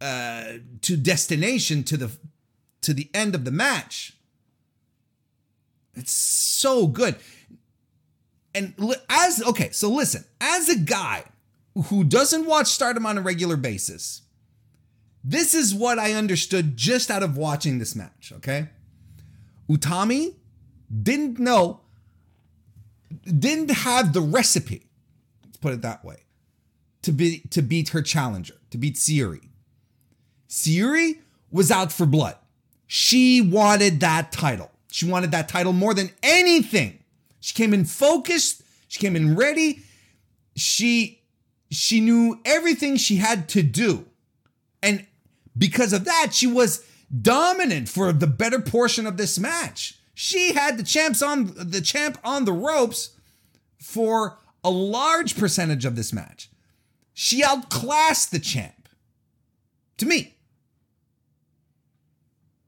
uh 0.00 0.54
to 0.80 0.96
destination 0.96 1.84
to 1.84 1.96
the 1.96 2.10
to 2.80 2.92
the 2.92 3.08
end 3.14 3.34
of 3.34 3.44
the 3.44 3.50
match 3.50 4.14
it's 5.94 6.12
so 6.12 6.86
good. 6.86 7.16
And 8.54 8.74
as 9.08 9.42
okay, 9.42 9.70
so 9.70 9.90
listen, 9.90 10.24
as 10.40 10.68
a 10.68 10.78
guy 10.78 11.24
who 11.86 12.04
doesn't 12.04 12.46
watch 12.46 12.68
Stardom 12.68 13.06
on 13.06 13.18
a 13.18 13.22
regular 13.22 13.56
basis, 13.56 14.21
this 15.24 15.54
is 15.54 15.74
what 15.74 15.98
I 15.98 16.12
understood 16.12 16.76
just 16.76 17.10
out 17.10 17.22
of 17.22 17.36
watching 17.36 17.78
this 17.78 17.94
match, 17.94 18.32
okay? 18.36 18.68
Utami 19.68 20.34
didn't 21.02 21.38
know, 21.38 21.80
didn't 23.24 23.70
have 23.70 24.12
the 24.12 24.20
recipe, 24.20 24.86
let's 25.44 25.56
put 25.58 25.72
it 25.72 25.82
that 25.82 26.04
way, 26.04 26.24
to 27.02 27.12
be 27.12 27.40
to 27.50 27.62
beat 27.62 27.90
her 27.90 28.02
challenger, 28.02 28.54
to 28.70 28.78
beat 28.78 28.96
Syuri. 28.96 29.48
Syuri 30.48 31.20
was 31.50 31.70
out 31.70 31.92
for 31.92 32.06
blood. 32.06 32.36
She 32.86 33.40
wanted 33.40 34.00
that 34.00 34.32
title. 34.32 34.70
She 34.90 35.06
wanted 35.06 35.30
that 35.30 35.48
title 35.48 35.72
more 35.72 35.94
than 35.94 36.10
anything. 36.22 36.98
She 37.40 37.54
came 37.54 37.72
in 37.72 37.84
focused, 37.84 38.62
she 38.88 39.00
came 39.00 39.16
in 39.16 39.36
ready. 39.36 39.80
She 40.56 41.22
she 41.70 42.00
knew 42.00 42.40
everything 42.44 42.96
she 42.96 43.16
had 43.16 43.48
to 43.50 43.62
do. 43.62 44.04
And 44.82 45.06
because 45.56 45.92
of 45.92 46.04
that, 46.04 46.30
she 46.32 46.46
was 46.46 46.84
dominant 47.20 47.88
for 47.88 48.12
the 48.12 48.26
better 48.26 48.60
portion 48.60 49.06
of 49.06 49.16
this 49.16 49.38
match. 49.38 49.98
She 50.14 50.52
had 50.52 50.78
the 50.78 50.82
champs 50.82 51.22
on 51.22 51.52
the 51.56 51.80
champ 51.80 52.18
on 52.24 52.44
the 52.44 52.52
ropes 52.52 53.10
for 53.78 54.38
a 54.64 54.70
large 54.70 55.36
percentage 55.36 55.84
of 55.84 55.96
this 55.96 56.12
match. 56.12 56.50
She 57.12 57.42
outclassed 57.42 58.30
the 58.30 58.38
champ. 58.38 58.88
To 59.98 60.06
me. 60.06 60.34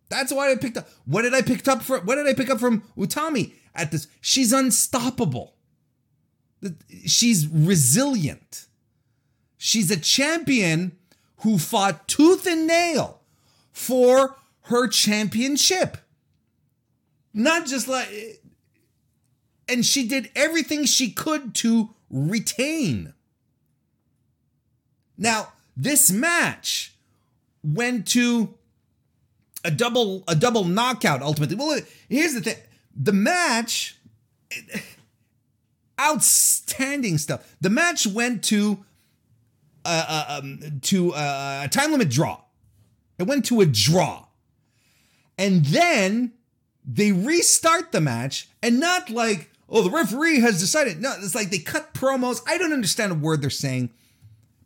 That's 0.08 0.32
why 0.32 0.52
I 0.52 0.56
picked 0.56 0.76
up. 0.76 0.88
What 1.06 1.22
did 1.22 1.34
I 1.34 1.42
pick 1.42 1.66
up 1.66 1.82
for? 1.82 1.98
What 2.00 2.16
did 2.16 2.26
I 2.26 2.34
pick 2.34 2.50
up 2.50 2.60
from 2.60 2.82
Utami 2.96 3.54
at 3.74 3.90
this? 3.90 4.06
She's 4.20 4.52
unstoppable. 4.52 5.56
She's 7.06 7.48
resilient. 7.48 8.66
She's 9.56 9.90
a 9.90 9.96
champion 9.98 10.96
who 11.44 11.58
fought 11.58 12.08
tooth 12.08 12.46
and 12.46 12.66
nail 12.66 13.20
for 13.70 14.34
her 14.62 14.88
championship. 14.88 15.98
Not 17.34 17.66
just 17.66 17.86
like, 17.86 18.40
and 19.68 19.84
she 19.84 20.08
did 20.08 20.30
everything 20.34 20.86
she 20.86 21.10
could 21.10 21.54
to 21.56 21.90
retain. 22.08 23.12
Now, 25.18 25.52
this 25.76 26.10
match 26.10 26.94
went 27.62 28.08
to 28.08 28.54
a 29.64 29.70
double 29.70 30.24
a 30.26 30.34
double 30.34 30.64
knockout 30.64 31.20
ultimately. 31.20 31.56
Well, 31.56 31.80
here's 32.08 32.32
the 32.32 32.40
thing. 32.40 32.56
The 32.96 33.12
match 33.12 33.98
outstanding 36.00 37.18
stuff. 37.18 37.54
The 37.60 37.70
match 37.70 38.06
went 38.06 38.42
to 38.44 38.84
uh, 39.84 40.04
uh, 40.08 40.40
um, 40.40 40.80
to 40.82 41.12
uh, 41.14 41.62
a 41.64 41.68
time 41.68 41.92
limit 41.92 42.10
draw. 42.10 42.40
It 43.18 43.24
went 43.24 43.44
to 43.46 43.60
a 43.60 43.66
draw. 43.66 44.26
And 45.38 45.64
then 45.66 46.32
they 46.84 47.12
restart 47.12 47.92
the 47.92 48.00
match 48.00 48.48
and 48.62 48.78
not 48.78 49.10
like, 49.10 49.50
oh, 49.68 49.82
the 49.82 49.90
referee 49.90 50.40
has 50.40 50.60
decided. 50.60 51.00
No, 51.00 51.14
it's 51.18 51.34
like 51.34 51.50
they 51.50 51.58
cut 51.58 51.94
promos. 51.94 52.40
I 52.46 52.58
don't 52.58 52.72
understand 52.72 53.12
a 53.12 53.16
word 53.16 53.42
they're 53.42 53.50
saying, 53.50 53.90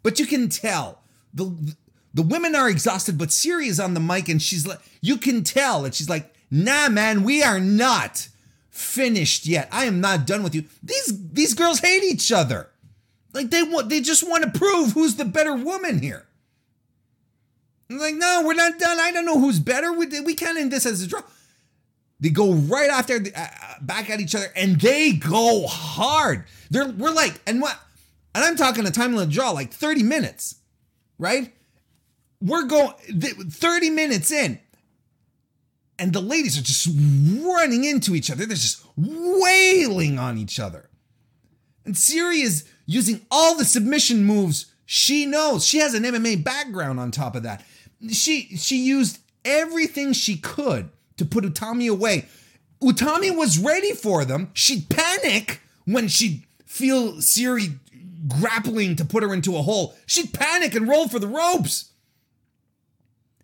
but 0.02 0.18
you 0.18 0.26
can 0.26 0.48
tell. 0.48 1.02
The 1.34 1.74
the 2.14 2.22
women 2.22 2.54
are 2.54 2.68
exhausted, 2.68 3.18
but 3.18 3.28
Syuri 3.28 3.66
is 3.66 3.78
on 3.78 3.94
the 3.94 4.00
mic 4.00 4.28
and 4.28 4.40
she's 4.42 4.66
like, 4.66 4.80
you 5.00 5.18
can 5.18 5.44
tell 5.44 5.84
And 5.84 5.94
she's 5.94 6.08
like, 6.08 6.32
nah, 6.50 6.88
man, 6.88 7.22
we 7.22 7.42
are 7.42 7.60
not 7.60 8.28
finished 8.70 9.46
yet. 9.46 9.68
I 9.70 9.84
am 9.84 10.00
not 10.00 10.26
done 10.26 10.42
with 10.42 10.54
you. 10.54 10.64
These 10.82 11.32
these 11.32 11.54
girls 11.54 11.80
hate 11.80 12.02
each 12.02 12.32
other. 12.32 12.70
Like 13.32 13.50
they 13.50 13.62
want, 13.62 13.88
they 13.88 14.00
just 14.00 14.28
want 14.28 14.44
to 14.44 14.58
prove 14.58 14.92
who's 14.92 15.16
the 15.16 15.24
better 15.24 15.54
woman 15.54 16.00
here. 16.00 16.26
I'm 17.90 17.98
like, 17.98 18.14
no, 18.14 18.42
we're 18.44 18.54
not 18.54 18.78
done. 18.78 18.98
I 19.00 19.12
don't 19.12 19.24
know 19.24 19.38
who's 19.38 19.58
better. 19.58 19.92
We, 19.92 20.06
we 20.20 20.34
can't 20.34 20.58
end 20.58 20.72
this 20.72 20.86
as 20.86 21.02
a 21.02 21.06
draw. 21.06 21.22
They 22.20 22.30
go 22.30 22.52
right 22.52 22.90
after 22.90 23.14
uh, 23.14 23.40
uh, 23.40 23.74
back 23.80 24.10
at 24.10 24.20
each 24.20 24.34
other, 24.34 24.48
and 24.56 24.80
they 24.80 25.12
go 25.12 25.66
hard. 25.66 26.44
They're 26.70 26.88
we're 26.88 27.12
like, 27.12 27.40
and 27.46 27.62
what? 27.62 27.78
And 28.34 28.44
I'm 28.44 28.56
talking 28.56 28.86
a 28.86 28.90
time 28.90 29.14
limit 29.14 29.32
draw, 29.32 29.50
like 29.50 29.72
30 29.72 30.02
minutes, 30.02 30.56
right? 31.18 31.52
We're 32.40 32.64
going 32.64 32.92
30 32.92 33.90
minutes 33.90 34.30
in, 34.32 34.58
and 35.98 36.12
the 36.12 36.20
ladies 36.20 36.58
are 36.58 36.62
just 36.62 36.88
running 37.44 37.84
into 37.84 38.14
each 38.14 38.30
other. 38.30 38.46
They're 38.46 38.56
just 38.56 38.84
wailing 38.96 40.18
on 40.18 40.38
each 40.38 40.60
other. 40.60 40.88
And 41.84 41.94
Syuri 41.94 42.42
is 42.42 42.68
using 42.88 43.24
all 43.30 43.56
the 43.56 43.64
submission 43.64 44.24
moves 44.24 44.66
she 44.90 45.26
knows. 45.26 45.66
She 45.66 45.80
has 45.80 45.92
an 45.92 46.02
MMA 46.02 46.42
background 46.42 46.98
on 46.98 47.10
top 47.10 47.36
of 47.36 47.42
that. 47.42 47.62
She 48.10 48.56
she 48.56 48.78
used 48.78 49.18
everything 49.44 50.14
she 50.14 50.38
could 50.38 50.88
to 51.18 51.26
put 51.26 51.44
Utami 51.44 51.90
away. 51.90 52.26
Utami 52.80 53.36
was 53.36 53.58
ready 53.58 53.92
for 53.92 54.24
them. 54.24 54.48
She'd 54.54 54.88
panic 54.88 55.60
when 55.84 56.08
she'd 56.08 56.42
feel 56.64 57.16
Syuri 57.16 57.76
grappling 58.28 58.96
to 58.96 59.04
put 59.04 59.22
her 59.22 59.34
into 59.34 59.58
a 59.58 59.62
hole. 59.62 59.94
She'd 60.06 60.32
panic 60.32 60.74
and 60.74 60.88
roll 60.88 61.06
for 61.06 61.18
the 61.18 61.28
ropes. 61.28 61.92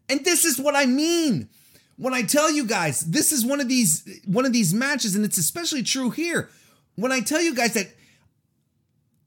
And 0.09 0.24
this 0.24 0.46
is 0.46 0.59
what 0.59 0.74
I 0.74 0.87
mean 0.87 1.50
when 1.98 2.14
I 2.14 2.22
tell 2.22 2.50
you 2.50 2.64
guys 2.64 3.00
this 3.00 3.33
is 3.33 3.44
one 3.44 3.61
of 3.61 3.68
these 3.68 4.22
one 4.24 4.46
of 4.46 4.54
these 4.54 4.72
matches 4.72 5.14
and 5.14 5.26
it's 5.26 5.37
especially 5.37 5.83
true 5.83 6.09
here. 6.09 6.48
When 6.94 7.12
I 7.12 7.20
tell 7.20 7.42
you 7.42 7.54
guys 7.54 7.74
that 7.74 7.93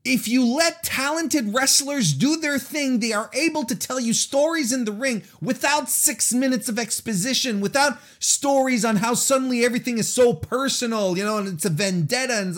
if 0.07 0.27
you 0.27 0.45
let 0.45 0.83
talented 0.83 1.53
wrestlers 1.53 2.13
do 2.13 2.37
their 2.37 2.57
thing, 2.57 2.99
they 2.99 3.11
are 3.11 3.29
able 3.33 3.65
to 3.65 3.75
tell 3.75 3.99
you 3.99 4.13
stories 4.13 4.71
in 4.71 4.85
the 4.85 4.91
ring 4.91 5.23
without 5.41 5.89
six 5.89 6.33
minutes 6.33 6.69
of 6.69 6.79
exposition, 6.79 7.59
without 7.59 7.97
stories 8.19 8.85
on 8.85 8.97
how 8.97 9.13
suddenly 9.13 9.65
everything 9.65 9.97
is 9.97 10.07
so 10.07 10.33
personal, 10.33 11.17
you 11.17 11.23
know, 11.23 11.37
and 11.37 11.47
it's 11.47 11.65
a 11.65 11.69
vendetta 11.69 12.37
and 12.37 12.55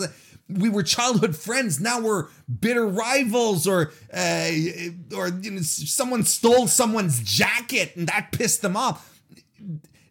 we 0.48 0.68
were 0.68 0.82
childhood 0.82 1.36
friends. 1.36 1.80
Now 1.80 2.00
we're 2.00 2.28
bitter 2.60 2.86
rivals, 2.86 3.66
or 3.66 3.92
uh, 4.12 4.50
or 5.14 5.28
you 5.28 5.50
know, 5.50 5.60
someone 5.62 6.24
stole 6.24 6.66
someone's 6.66 7.20
jacket 7.20 7.94
and 7.96 8.08
that 8.08 8.32
pissed 8.32 8.62
them 8.62 8.76
off. 8.76 9.20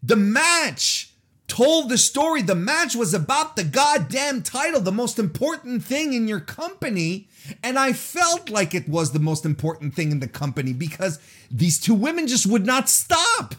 The 0.01 0.15
match 0.15 1.11
told 1.47 1.89
the 1.89 1.97
story. 1.97 2.41
The 2.41 2.55
match 2.55 2.95
was 2.95 3.13
about 3.13 3.55
the 3.55 3.63
goddamn 3.63 4.43
title, 4.43 4.79
the 4.79 4.91
most 4.91 5.19
important 5.19 5.83
thing 5.83 6.13
in 6.13 6.27
your 6.27 6.39
company. 6.39 7.27
And 7.63 7.77
I 7.77 7.93
felt 7.93 8.49
like 8.49 8.73
it 8.73 8.87
was 8.87 9.11
the 9.11 9.19
most 9.19 9.45
important 9.45 9.93
thing 9.93 10.11
in 10.11 10.19
the 10.19 10.27
company 10.27 10.73
because 10.73 11.19
these 11.51 11.79
two 11.79 11.93
women 11.93 12.27
just 12.27 12.45
would 12.47 12.65
not 12.65 12.89
stop. 12.89 13.55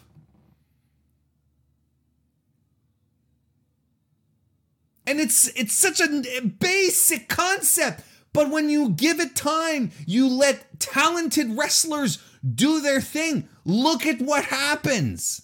And 5.07 5.18
it's 5.18 5.48
it's 5.57 5.74
such 5.74 6.00
a 6.00 6.40
basic 6.40 7.29
concept, 7.29 8.05
but 8.33 8.48
when 8.48 8.68
you 8.68 8.90
give 8.90 9.18
it 9.18 9.35
time, 9.35 9.90
you 10.07 10.29
let 10.29 10.79
talented 10.79 11.57
wrestlers 11.59 12.18
do 12.55 12.81
their 12.81 13.00
thing. 13.00 13.48
Look 13.64 14.07
at 14.07 14.20
what 14.20 14.44
happens. 14.44 15.42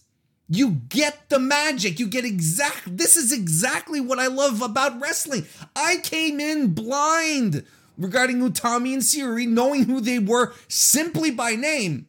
You 0.49 0.71
get 0.89 1.29
the 1.29 1.41
magic. 1.41 1.99
You 1.99 2.07
get 2.07 2.25
exact. 2.25 2.97
This 2.97 3.17
is 3.17 3.33
exactly 3.33 4.01
what 4.01 4.21
I 4.21 4.29
love 4.29 4.63
about 4.63 5.01
wrestling. 5.01 5.47
I 5.75 5.97
came 5.97 6.39
in 6.39 6.73
blind 6.73 7.65
regarding 7.97 8.39
Utami 8.39 8.93
and 8.93 9.03
Syuri, 9.03 9.49
knowing 9.49 9.85
who 9.85 10.01
they 10.01 10.19
were 10.19 10.53
simply 10.69 11.31
by 11.31 11.55
name, 11.55 12.07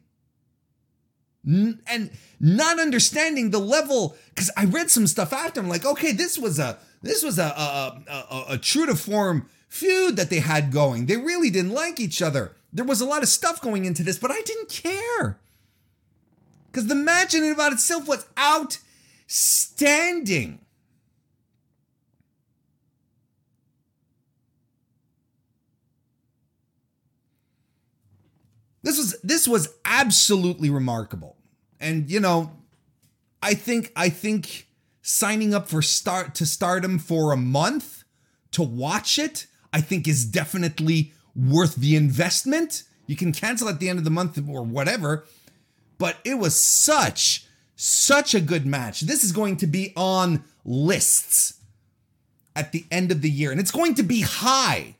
and 1.44 2.10
not 2.40 2.78
understanding 2.78 3.50
the 3.50 3.58
level. 3.58 4.16
Because 4.30 4.50
I 4.56 4.64
read 4.64 4.90
some 4.90 5.06
stuff 5.06 5.32
after. 5.32 5.60
I'm 5.60 5.68
like, 5.68 5.84
okay, 5.84 6.12
this 6.12 6.38
was 6.38 6.58
a 6.58 6.78
this 7.02 7.22
was 7.22 7.38
a 7.38 7.44
a, 7.44 8.02
a, 8.10 8.44
a 8.50 8.58
true 8.58 8.86
to 8.86 8.94
form 8.94 9.48
feud 9.68 10.16
that 10.16 10.30
they 10.30 10.40
had 10.40 10.72
going. 10.72 11.06
They 11.06 11.16
really 11.16 11.50
didn't 11.50 11.72
like 11.72 12.00
each 12.00 12.22
other. 12.22 12.52
There 12.72 12.84
was 12.84 13.00
a 13.00 13.06
lot 13.06 13.22
of 13.22 13.28
stuff 13.28 13.60
going 13.60 13.84
into 13.84 14.02
this, 14.02 14.18
but 14.18 14.30
I 14.30 14.40
didn't 14.42 14.68
care. 14.68 15.38
Because 16.70 16.86
the 16.86 16.94
match 16.94 17.34
in 17.34 17.42
and 17.42 17.52
about 17.52 17.72
itself 17.72 18.06
was 18.06 18.26
outstanding. 18.38 20.60
This 28.88 28.96
was 28.96 29.20
this 29.20 29.46
was 29.46 29.68
absolutely 29.84 30.70
remarkable. 30.70 31.36
And 31.78 32.10
you 32.10 32.20
know, 32.20 32.52
I 33.42 33.52
think 33.52 33.92
I 33.94 34.08
think 34.08 34.66
signing 35.02 35.52
up 35.52 35.68
for 35.68 35.82
start 35.82 36.34
to 36.36 36.46
stardom 36.46 36.98
for 36.98 37.30
a 37.30 37.36
month 37.36 38.04
to 38.52 38.62
watch 38.62 39.18
it, 39.18 39.46
I 39.74 39.82
think 39.82 40.08
is 40.08 40.24
definitely 40.24 41.12
worth 41.36 41.74
the 41.74 41.96
investment. 41.96 42.84
You 43.06 43.14
can 43.14 43.30
cancel 43.30 43.68
at 43.68 43.78
the 43.78 43.90
end 43.90 43.98
of 43.98 44.06
the 44.06 44.10
month 44.10 44.40
or 44.48 44.62
whatever, 44.62 45.26
but 45.98 46.16
it 46.24 46.38
was 46.38 46.58
such, 46.58 47.44
such 47.76 48.34
a 48.34 48.40
good 48.40 48.64
match. 48.64 49.02
This 49.02 49.22
is 49.22 49.32
going 49.32 49.58
to 49.58 49.66
be 49.66 49.92
on 49.96 50.44
lists 50.64 51.60
at 52.56 52.72
the 52.72 52.86
end 52.90 53.12
of 53.12 53.20
the 53.20 53.30
year, 53.30 53.50
and 53.50 53.60
it's 53.60 53.70
going 53.70 53.96
to 53.96 54.02
be 54.02 54.22
high. 54.22 54.94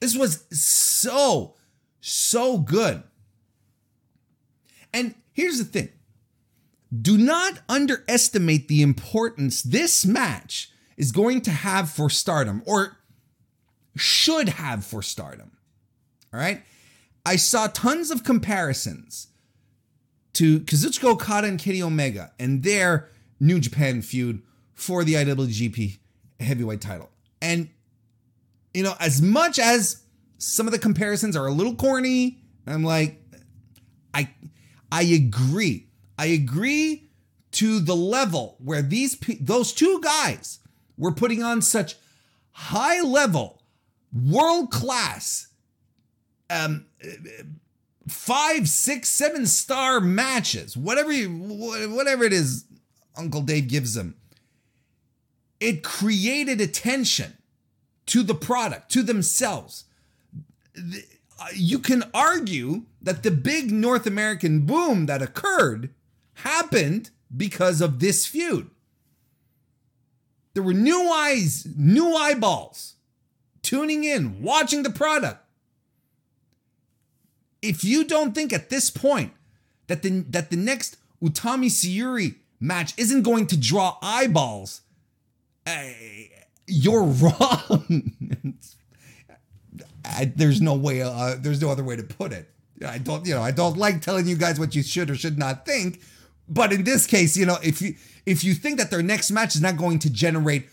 This 0.00 0.16
was 0.16 0.44
so, 0.50 1.54
so 2.00 2.58
good. 2.58 3.02
And 4.92 5.14
here's 5.32 5.58
the 5.58 5.64
thing 5.64 5.90
do 7.02 7.16
not 7.16 7.60
underestimate 7.68 8.66
the 8.66 8.82
importance 8.82 9.62
this 9.62 10.04
match 10.04 10.70
is 10.96 11.12
going 11.12 11.40
to 11.42 11.50
have 11.50 11.88
for 11.88 12.10
stardom 12.10 12.62
or 12.66 12.98
should 13.96 14.48
have 14.48 14.84
for 14.84 15.02
stardom. 15.02 15.52
All 16.32 16.40
right. 16.40 16.62
I 17.24 17.36
saw 17.36 17.66
tons 17.68 18.10
of 18.10 18.24
comparisons 18.24 19.28
to 20.32 20.60
Kazuchika 20.60 21.04
Okada 21.04 21.48
and 21.48 21.58
Kenny 21.58 21.82
Omega 21.82 22.32
and 22.38 22.62
their 22.62 23.08
New 23.38 23.60
Japan 23.60 24.02
feud 24.02 24.42
for 24.74 25.04
the 25.04 25.14
IWGP 25.14 25.98
heavyweight 26.40 26.80
title. 26.80 27.10
And, 27.42 27.68
you 28.74 28.82
know, 28.82 28.94
as 29.00 29.20
much 29.20 29.58
as 29.58 30.02
some 30.38 30.66
of 30.66 30.72
the 30.72 30.78
comparisons 30.78 31.36
are 31.36 31.46
a 31.46 31.52
little 31.52 31.74
corny, 31.74 32.38
I'm 32.66 32.84
like, 32.84 33.22
I 34.14 34.30
I 34.90 35.02
agree. 35.02 35.88
I 36.18 36.26
agree 36.26 37.10
to 37.52 37.80
the 37.80 37.96
level 37.96 38.56
where 38.58 38.82
these 38.82 39.18
those 39.40 39.72
two 39.72 40.00
guys 40.00 40.60
were 40.96 41.12
putting 41.12 41.42
on 41.42 41.62
such 41.62 41.96
high 42.52 43.00
level, 43.00 43.62
world 44.12 44.70
class, 44.70 45.48
um, 46.48 46.86
five, 48.08 48.68
six, 48.68 49.08
seven 49.08 49.46
star 49.46 50.00
matches, 50.00 50.76
whatever 50.76 51.12
you, 51.12 51.28
whatever 51.28 52.24
it 52.24 52.32
is, 52.32 52.64
Uncle 53.16 53.42
Dave 53.42 53.68
gives 53.68 53.94
them. 53.94 54.14
It 55.58 55.82
created 55.82 56.60
attention 56.60 57.36
to 58.10 58.22
the 58.22 58.34
product, 58.34 58.90
to 58.90 59.02
themselves. 59.02 59.84
You 61.54 61.78
can 61.78 62.04
argue 62.12 62.82
that 63.00 63.22
the 63.22 63.30
big 63.30 63.70
North 63.70 64.06
American 64.06 64.66
boom 64.66 65.06
that 65.06 65.22
occurred 65.22 65.90
happened 66.34 67.10
because 67.34 67.80
of 67.80 68.00
this 68.00 68.26
feud. 68.26 68.68
There 70.54 70.62
were 70.62 70.74
new 70.74 71.10
eyes, 71.10 71.66
new 71.76 72.14
eyeballs 72.16 72.96
tuning 73.62 74.02
in, 74.02 74.42
watching 74.42 74.82
the 74.82 74.90
product. 74.90 75.44
If 77.62 77.84
you 77.84 78.04
don't 78.04 78.34
think 78.34 78.52
at 78.52 78.70
this 78.70 78.90
point 78.90 79.32
that 79.86 80.02
the 80.02 80.24
that 80.30 80.50
the 80.50 80.56
next 80.56 80.96
Utami 81.22 81.66
Syuri 81.66 82.36
match 82.58 82.94
isn't 82.96 83.22
going 83.22 83.46
to 83.48 83.56
draw 83.56 83.98
eyeballs, 84.02 84.80
uh, 85.66 85.84
you're 86.70 87.04
wrong. 87.04 88.12
I, 90.04 90.32
there's 90.34 90.60
no 90.60 90.74
way. 90.74 91.02
Uh, 91.02 91.36
there's 91.38 91.60
no 91.60 91.70
other 91.70 91.84
way 91.84 91.96
to 91.96 92.02
put 92.02 92.32
it. 92.32 92.50
I 92.86 92.98
don't, 92.98 93.26
you 93.26 93.34
know, 93.34 93.42
I 93.42 93.50
don't 93.50 93.76
like 93.76 94.00
telling 94.00 94.26
you 94.26 94.36
guys 94.36 94.58
what 94.58 94.74
you 94.74 94.82
should 94.82 95.10
or 95.10 95.14
should 95.14 95.38
not 95.38 95.66
think. 95.66 96.00
But 96.48 96.72
in 96.72 96.84
this 96.84 97.06
case, 97.06 97.36
you 97.36 97.46
know, 97.46 97.58
if 97.62 97.80
you 97.80 97.94
if 98.26 98.42
you 98.42 98.54
think 98.54 98.78
that 98.78 98.90
their 98.90 99.02
next 99.02 99.30
match 99.30 99.54
is 99.54 99.60
not 99.60 99.76
going 99.76 99.98
to 100.00 100.10
generate 100.10 100.68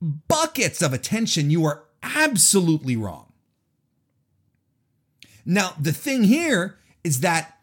buckets 0.00 0.82
of 0.82 0.92
attention, 0.92 1.50
you 1.50 1.64
are 1.64 1.84
absolutely 2.02 2.96
wrong. 2.96 3.32
Now, 5.46 5.74
the 5.80 5.92
thing 5.92 6.24
here 6.24 6.78
is 7.02 7.20
that 7.20 7.58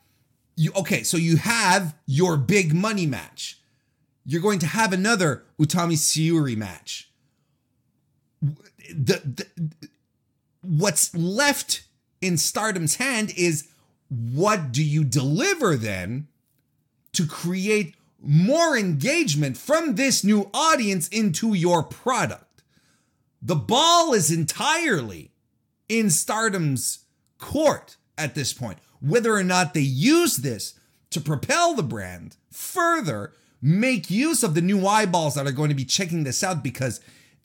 you 0.55 0.71
okay, 0.75 1.03
so 1.03 1.17
you 1.17 1.37
have 1.37 1.95
your 2.05 2.37
big 2.37 2.73
money 2.73 3.05
match. 3.05 3.59
You're 4.25 4.41
going 4.41 4.59
to 4.59 4.67
have 4.67 4.93
another 4.93 5.43
Utami 5.59 5.93
Syuri 5.93 6.55
match. 6.55 7.10
The, 8.41 9.21
the 9.23 9.45
what's 10.61 11.13
left 11.15 11.83
in 12.21 12.37
Stardom's 12.37 12.95
hand 12.95 13.33
is 13.35 13.67
what 14.09 14.71
do 14.71 14.83
you 14.83 15.03
deliver 15.03 15.75
then 15.75 16.27
to 17.13 17.25
create 17.25 17.95
more 18.21 18.77
engagement 18.77 19.57
from 19.57 19.95
this 19.95 20.23
new 20.23 20.49
audience 20.53 21.07
into 21.07 21.53
your 21.53 21.83
product? 21.83 22.61
The 23.41 23.55
ball 23.55 24.13
is 24.13 24.29
entirely 24.29 25.31
in 25.89 26.09
Stardom's 26.09 27.05
court 27.37 27.97
at 28.17 28.35
this 28.35 28.53
point. 28.53 28.77
Whether 29.01 29.33
or 29.33 29.43
not 29.43 29.73
they 29.73 29.81
use 29.81 30.37
this 30.37 30.75
to 31.09 31.19
propel 31.19 31.73
the 31.73 31.83
brand 31.83 32.37
further, 32.51 33.33
make 33.61 34.11
use 34.11 34.43
of 34.43 34.53
the 34.53 34.61
new 34.61 34.85
eyeballs 34.85 35.35
that 35.35 35.47
are 35.47 35.51
going 35.51 35.69
to 35.69 35.75
be 35.75 35.85
checking 35.85 36.23
this 36.23 36.43
out 36.43 36.63
because 36.63 37.01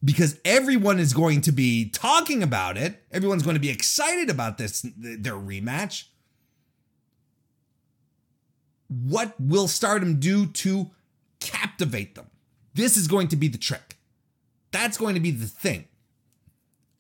because 0.06 0.38
everyone 0.44 1.00
is 1.00 1.12
going 1.12 1.40
to 1.42 1.52
be 1.52 1.90
talking 1.90 2.40
about 2.40 2.76
it. 2.76 3.02
Everyone's 3.10 3.42
going 3.42 3.56
to 3.56 3.60
be 3.60 3.70
excited 3.70 4.30
about 4.30 4.56
this 4.56 4.86
their 4.96 5.34
rematch. 5.34 6.04
What 8.88 9.34
will 9.40 9.66
Stardom 9.66 10.20
do 10.20 10.46
to 10.46 10.92
captivate 11.40 12.14
them? 12.14 12.30
This 12.72 12.96
is 12.96 13.08
going 13.08 13.26
to 13.28 13.36
be 13.36 13.48
the 13.48 13.58
trick. 13.58 13.96
That's 14.70 14.96
going 14.96 15.14
to 15.14 15.20
be 15.20 15.32
the 15.32 15.46
thing. 15.46 15.88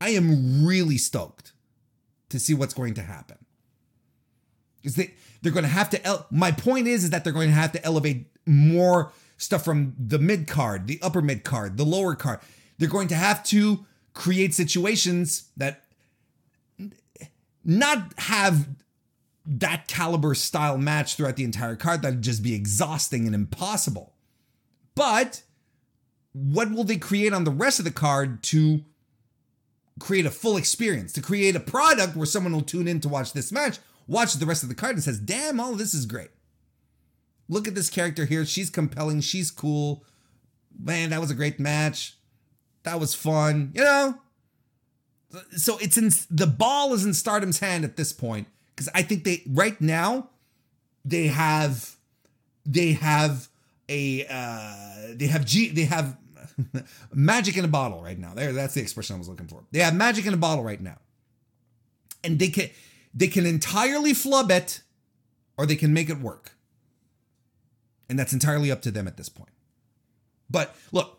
I 0.00 0.10
am 0.10 0.66
really 0.66 0.98
stoked 0.98 1.52
to 2.30 2.40
see 2.40 2.54
what's 2.54 2.74
going 2.74 2.94
to 2.94 3.02
happen. 3.02 3.38
Because 4.82 4.96
they, 4.96 5.14
they're 5.42 5.52
going 5.52 5.64
to 5.64 5.70
have 5.70 5.90
to. 5.90 6.04
El- 6.04 6.26
My 6.32 6.50
point 6.50 6.88
is, 6.88 7.04
is 7.04 7.10
that 7.10 7.22
they're 7.22 7.32
going 7.32 7.50
to 7.50 7.54
have 7.54 7.72
to 7.72 7.84
elevate 7.84 8.26
more 8.46 9.12
stuff 9.36 9.64
from 9.64 9.94
the 9.96 10.18
mid 10.18 10.48
card, 10.48 10.88
the 10.88 10.98
upper 11.02 11.22
mid 11.22 11.44
card, 11.44 11.76
the 11.76 11.84
lower 11.84 12.16
card. 12.16 12.40
They're 12.78 12.88
going 12.88 13.08
to 13.08 13.14
have 13.14 13.42
to 13.44 13.86
create 14.14 14.54
situations 14.54 15.48
that 15.56 15.84
not 17.64 18.12
have 18.18 18.68
that 19.46 19.86
caliber 19.88 20.34
style 20.34 20.78
match 20.78 21.14
throughout 21.14 21.36
the 21.36 21.44
entire 21.44 21.76
card 21.76 22.02
that'd 22.02 22.22
just 22.22 22.42
be 22.42 22.54
exhausting 22.54 23.26
and 23.26 23.34
impossible. 23.34 24.12
But 24.94 25.42
what 26.32 26.70
will 26.70 26.84
they 26.84 26.96
create 26.96 27.32
on 27.32 27.44
the 27.44 27.50
rest 27.50 27.78
of 27.78 27.84
the 27.84 27.90
card 27.90 28.42
to 28.44 28.82
create 29.98 30.26
a 30.26 30.30
full 30.30 30.56
experience, 30.56 31.12
to 31.12 31.22
create 31.22 31.56
a 31.56 31.60
product 31.60 32.16
where 32.16 32.26
someone 32.26 32.52
will 32.52 32.62
tune 32.62 32.88
in 32.88 33.00
to 33.00 33.08
watch 33.08 33.32
this 33.32 33.50
match, 33.50 33.78
watches 34.06 34.38
the 34.38 34.46
rest 34.46 34.62
of 34.62 34.68
the 34.68 34.74
card 34.74 34.94
and 34.94 35.02
says, 35.02 35.18
damn, 35.18 35.58
all 35.60 35.74
this 35.74 35.94
is 35.94 36.06
great. 36.06 36.30
Look 37.48 37.66
at 37.68 37.74
this 37.74 37.90
character 37.90 38.24
here. 38.26 38.44
She's 38.44 38.70
compelling. 38.70 39.20
She's 39.20 39.50
cool. 39.50 40.04
Man, 40.78 41.10
that 41.10 41.20
was 41.20 41.30
a 41.30 41.34
great 41.34 41.58
match. 41.58 42.16
That 42.86 43.00
was 43.00 43.16
fun. 43.16 43.72
You 43.74 43.82
know? 43.82 44.14
So 45.56 45.76
it's 45.78 45.98
in 45.98 46.10
the 46.30 46.46
ball 46.46 46.94
is 46.94 47.04
in 47.04 47.14
Stardom's 47.14 47.58
hand 47.58 47.84
at 47.84 47.96
this 47.96 48.12
point 48.12 48.46
because 48.74 48.88
I 48.94 49.02
think 49.02 49.24
they 49.24 49.42
right 49.44 49.78
now 49.80 50.30
they 51.04 51.26
have 51.26 51.96
they 52.64 52.92
have 52.92 53.48
a 53.88 54.24
uh 54.30 55.14
they 55.14 55.26
have 55.26 55.44
G 55.44 55.70
they 55.70 55.84
have 55.84 56.16
magic 57.12 57.56
in 57.56 57.64
a 57.64 57.68
bottle 57.68 58.00
right 58.00 58.18
now. 58.18 58.34
There, 58.34 58.52
that's 58.52 58.74
the 58.74 58.82
expression 58.82 59.16
I 59.16 59.18
was 59.18 59.28
looking 59.28 59.48
for. 59.48 59.64
They 59.72 59.80
have 59.80 59.94
magic 59.94 60.24
in 60.24 60.32
a 60.32 60.38
bottle 60.38 60.62
right 60.62 60.80
now, 60.80 60.98
and 62.22 62.38
they 62.38 62.48
can 62.48 62.70
they 63.12 63.26
can 63.26 63.46
entirely 63.46 64.14
flub 64.14 64.52
it, 64.52 64.80
or 65.58 65.66
they 65.66 65.76
can 65.76 65.92
make 65.92 66.08
it 66.08 66.20
work, 66.20 66.52
and 68.08 68.16
that's 68.16 68.32
entirely 68.32 68.70
up 68.70 68.80
to 68.82 68.92
them 68.92 69.08
at 69.08 69.16
this 69.16 69.28
point. 69.28 69.50
But 70.48 70.74
look, 70.92 71.15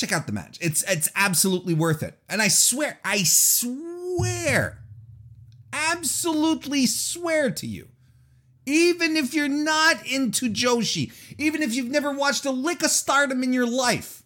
check 0.00 0.12
out 0.12 0.26
the 0.26 0.32
match. 0.32 0.58
It's 0.60 0.82
it's 0.88 1.10
absolutely 1.14 1.74
worth 1.74 2.02
it, 2.02 2.18
and 2.28 2.40
I 2.40 2.48
swear, 2.48 2.98
I 3.04 3.22
swear, 3.24 4.82
absolutely 5.72 6.86
swear 6.86 7.50
to 7.50 7.66
you 7.66 7.88
even 8.66 9.16
if 9.16 9.34
you're 9.34 9.48
not 9.48 10.06
into 10.06 10.50
Joshi, 10.50 11.12
even 11.38 11.62
if 11.62 11.74
you've 11.74 11.90
never 11.90 12.12
watched 12.12 12.44
a 12.44 12.50
lick 12.50 12.82
of 12.82 12.90
stardom 12.90 13.42
in 13.42 13.52
your 13.52 13.66
life, 13.66 14.22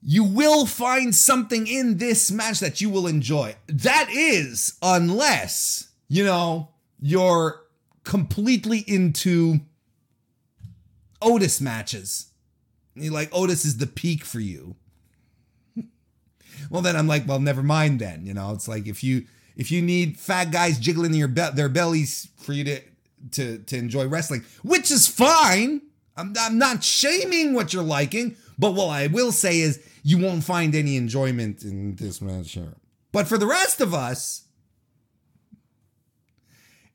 you 0.00 0.24
will 0.24 0.66
find 0.66 1.14
something 1.14 1.66
in 1.66 1.98
this 1.98 2.30
match 2.30 2.60
that 2.60 2.80
you 2.80 2.88
will 2.88 3.06
enjoy. 3.06 3.56
That 3.66 4.08
is, 4.10 4.78
unless, 4.80 5.88
you 6.08 6.24
know, 6.24 6.70
you're 7.00 7.64
completely 8.04 8.78
into 8.86 9.60
Otis 11.20 11.60
matches. 11.60 12.25
You're 12.96 13.12
like, 13.12 13.30
oh, 13.32 13.44
Otis 13.44 13.64
is 13.64 13.76
the 13.78 13.86
peak 13.86 14.24
for 14.24 14.40
you. 14.40 14.76
well, 16.70 16.82
then 16.82 16.96
I'm 16.96 17.06
like, 17.06 17.26
well, 17.28 17.40
never 17.40 17.62
mind 17.62 18.00
then. 18.00 18.26
You 18.26 18.34
know, 18.34 18.52
it's 18.52 18.68
like 18.68 18.86
if 18.86 19.04
you 19.04 19.26
if 19.56 19.70
you 19.70 19.82
need 19.82 20.18
fat 20.18 20.50
guys 20.50 20.78
jiggling 20.78 21.14
your 21.14 21.28
be- 21.28 21.50
their 21.54 21.68
bellies 21.68 22.28
for 22.36 22.52
you 22.52 22.64
to 22.64 22.80
to 23.32 23.58
to 23.58 23.76
enjoy 23.76 24.06
wrestling, 24.06 24.44
which 24.62 24.90
is 24.90 25.06
fine. 25.06 25.82
I'm, 26.16 26.32
I'm 26.40 26.56
not 26.56 26.82
shaming 26.82 27.52
what 27.52 27.74
you're 27.74 27.82
liking, 27.82 28.36
but 28.58 28.72
what 28.72 28.88
I 28.88 29.08
will 29.08 29.32
say 29.32 29.60
is 29.60 29.82
you 30.02 30.18
won't 30.18 30.44
find 30.44 30.74
any 30.74 30.96
enjoyment 30.96 31.62
in 31.62 31.96
this 31.96 32.22
match 32.22 32.52
here. 32.52 32.74
But 33.12 33.26
for 33.26 33.36
the 33.36 33.46
rest 33.46 33.80
of 33.80 33.92
us, 33.92 34.44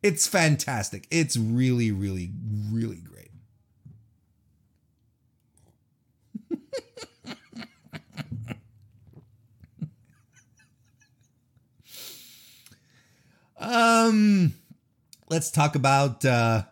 it's 0.02 0.28
fantastic. 0.28 1.08
It's 1.12 1.38
really, 1.38 1.92
really, 1.92 2.32
really 2.72 2.98
great. 2.98 3.11
um, 13.58 14.54
let's 15.30 15.50
talk 15.52 15.76
about 15.76 16.26
uh, 16.26 16.64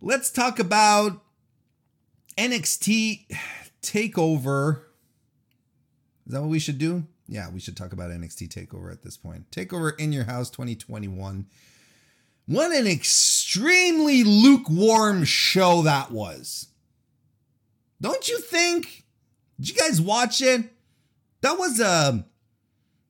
let's 0.00 0.30
talk 0.30 0.58
about 0.58 1.22
NXT 2.36 3.26
Takeover. 3.82 4.82
Is 6.26 6.32
that 6.32 6.40
what 6.40 6.50
we 6.50 6.58
should 6.58 6.78
do? 6.78 7.04
Yeah, 7.28 7.50
we 7.50 7.60
should 7.60 7.76
talk 7.76 7.92
about 7.92 8.10
NXT 8.10 8.48
Takeover 8.48 8.92
at 8.92 9.02
this 9.02 9.16
point. 9.16 9.50
Takeover 9.50 9.98
in 9.98 10.12
your 10.12 10.24
house 10.24 10.50
2021. 10.50 11.46
What 12.46 12.72
an 12.72 12.86
extremely 12.86 14.24
lukewarm 14.24 15.24
show 15.24 15.82
that 15.82 16.10
was. 16.10 16.68
Don't 18.00 18.28
you 18.28 18.38
think? 18.40 19.01
Did 19.58 19.70
you 19.70 19.74
guys 19.74 20.00
watch 20.00 20.40
it? 20.40 20.72
That 21.40 21.58
was 21.58 21.80
um 21.80 22.24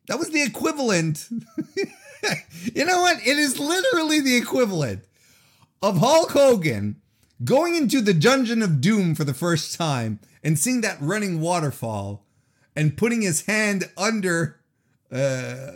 that 0.09 0.19
was 0.19 0.31
the 0.31 0.43
equivalent. 0.43 1.29
you 2.75 2.85
know 2.85 3.01
what? 3.01 3.19
It 3.19 3.39
is 3.39 3.59
literally 3.59 4.21
the 4.21 4.37
equivalent 4.37 5.05
of 5.83 5.99
Hulk 5.99 6.33
Hogan 6.33 6.97
going 7.45 7.75
into 7.75 8.01
the 8.01 8.15
Dungeon 8.15 8.63
of 8.63 8.81
Doom 8.81 9.15
for 9.15 9.25
the 9.25 9.35
first 9.35 9.77
time 9.77 10.21
and 10.43 10.59
seeing 10.59 10.81
that 10.83 10.99
running 11.01 11.41
waterfall 11.41 12.25
and 12.75 12.97
putting 12.97 13.23
his 13.23 13.47
hand 13.47 13.91
under 13.97 14.61
uh, 15.11 15.73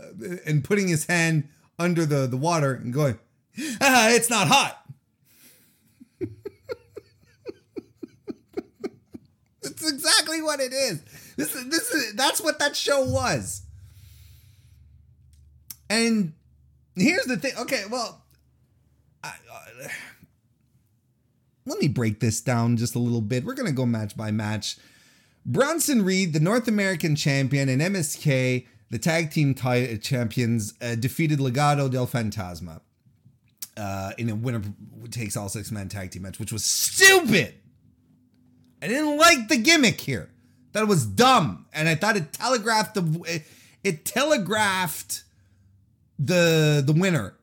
and 0.46 0.64
putting 0.64 0.88
his 0.88 1.06
hand 1.06 1.48
under 1.78 2.06
the, 2.06 2.26
the 2.26 2.36
water 2.36 2.72
and 2.72 2.92
going, 2.92 3.18
ah, 3.80 4.08
it's 4.08 4.30
not 4.30 4.48
hot. 4.48 4.82
It's 9.76 9.90
exactly 9.90 10.40
what 10.40 10.60
it 10.60 10.72
is. 10.72 11.02
This 11.36 11.54
is 11.54 11.68
this 11.68 11.90
is 11.90 12.14
that's 12.14 12.40
what 12.40 12.58
that 12.60 12.74
show 12.74 13.04
was. 13.04 13.62
And 15.90 16.32
here's 16.94 17.26
the 17.26 17.36
thing. 17.36 17.52
Okay, 17.58 17.84
well, 17.90 18.24
I, 19.22 19.34
uh, 19.52 19.88
let 21.66 21.78
me 21.78 21.88
break 21.88 22.20
this 22.20 22.40
down 22.40 22.78
just 22.78 22.94
a 22.94 22.98
little 22.98 23.20
bit. 23.20 23.44
We're 23.44 23.54
gonna 23.54 23.70
go 23.70 23.84
match 23.84 24.16
by 24.16 24.30
match. 24.30 24.78
Bronson 25.44 26.04
Reed, 26.04 26.32
the 26.32 26.40
North 26.40 26.66
American 26.66 27.14
champion, 27.14 27.68
and 27.68 27.82
MSK, 27.82 28.66
the 28.90 28.98
tag 28.98 29.30
team 29.30 29.54
t- 29.54 29.98
champions, 29.98 30.72
uh, 30.80 30.94
defeated 30.94 31.38
Legado 31.38 31.90
del 31.90 32.06
Fantasma 32.06 32.80
uh, 33.76 34.12
in 34.16 34.30
a 34.30 34.34
winner 34.34 34.62
takes 35.10 35.36
all 35.36 35.50
six 35.50 35.70
man 35.70 35.88
tag 35.88 36.10
team 36.10 36.22
match, 36.22 36.40
which 36.40 36.52
was 36.52 36.64
stupid. 36.64 37.54
I 38.82 38.88
didn't 38.88 39.16
like 39.16 39.48
the 39.48 39.56
gimmick 39.56 40.00
here. 40.00 40.30
That 40.72 40.82
it 40.82 40.88
was 40.88 41.06
dumb, 41.06 41.66
and 41.72 41.88
I 41.88 41.94
thought 41.94 42.16
it 42.18 42.34
telegraphed 42.34 42.94
the 42.94 43.42
it 43.82 44.04
telegraphed 44.04 45.24
the 46.18 46.82
the 46.84 46.92
winner. 46.92 47.34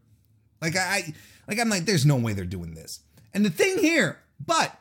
Like 0.61 0.75
I 0.75 1.13
like 1.47 1.59
I'm 1.59 1.69
like, 1.69 1.85
there's 1.85 2.05
no 2.05 2.15
way 2.15 2.33
they're 2.33 2.45
doing 2.45 2.75
this. 2.75 2.99
And 3.33 3.43
the 3.43 3.49
thing 3.49 3.79
here, 3.79 4.19
but 4.45 4.77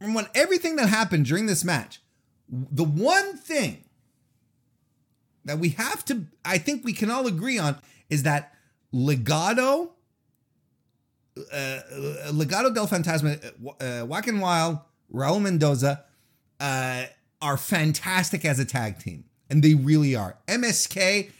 from 0.00 0.14
what 0.14 0.30
everything 0.34 0.76
that 0.76 0.88
happened 0.88 1.26
during 1.26 1.46
this 1.46 1.64
match, 1.64 2.00
the 2.48 2.84
one 2.84 3.36
thing 3.36 3.84
that 5.44 5.58
we 5.58 5.70
have 5.70 6.04
to, 6.06 6.26
I 6.44 6.58
think 6.58 6.84
we 6.84 6.92
can 6.92 7.10
all 7.10 7.26
agree 7.26 7.58
on, 7.58 7.76
is 8.08 8.22
that 8.22 8.54
Legado, 8.94 9.90
uh, 11.36 11.78
Legado 12.30 12.74
del 12.74 12.86
Fantasma, 12.86 13.44
uh, 13.80 14.22
and 14.26 14.40
Wilde, 14.40 14.78
Raul 15.12 15.40
Mendoza, 15.40 16.04
uh, 16.60 17.04
are 17.40 17.56
fantastic 17.56 18.44
as 18.44 18.58
a 18.58 18.64
tag 18.64 18.98
team, 18.98 19.24
and 19.48 19.62
they 19.62 19.74
really 19.74 20.14
are. 20.14 20.38
MSK, 20.48 21.30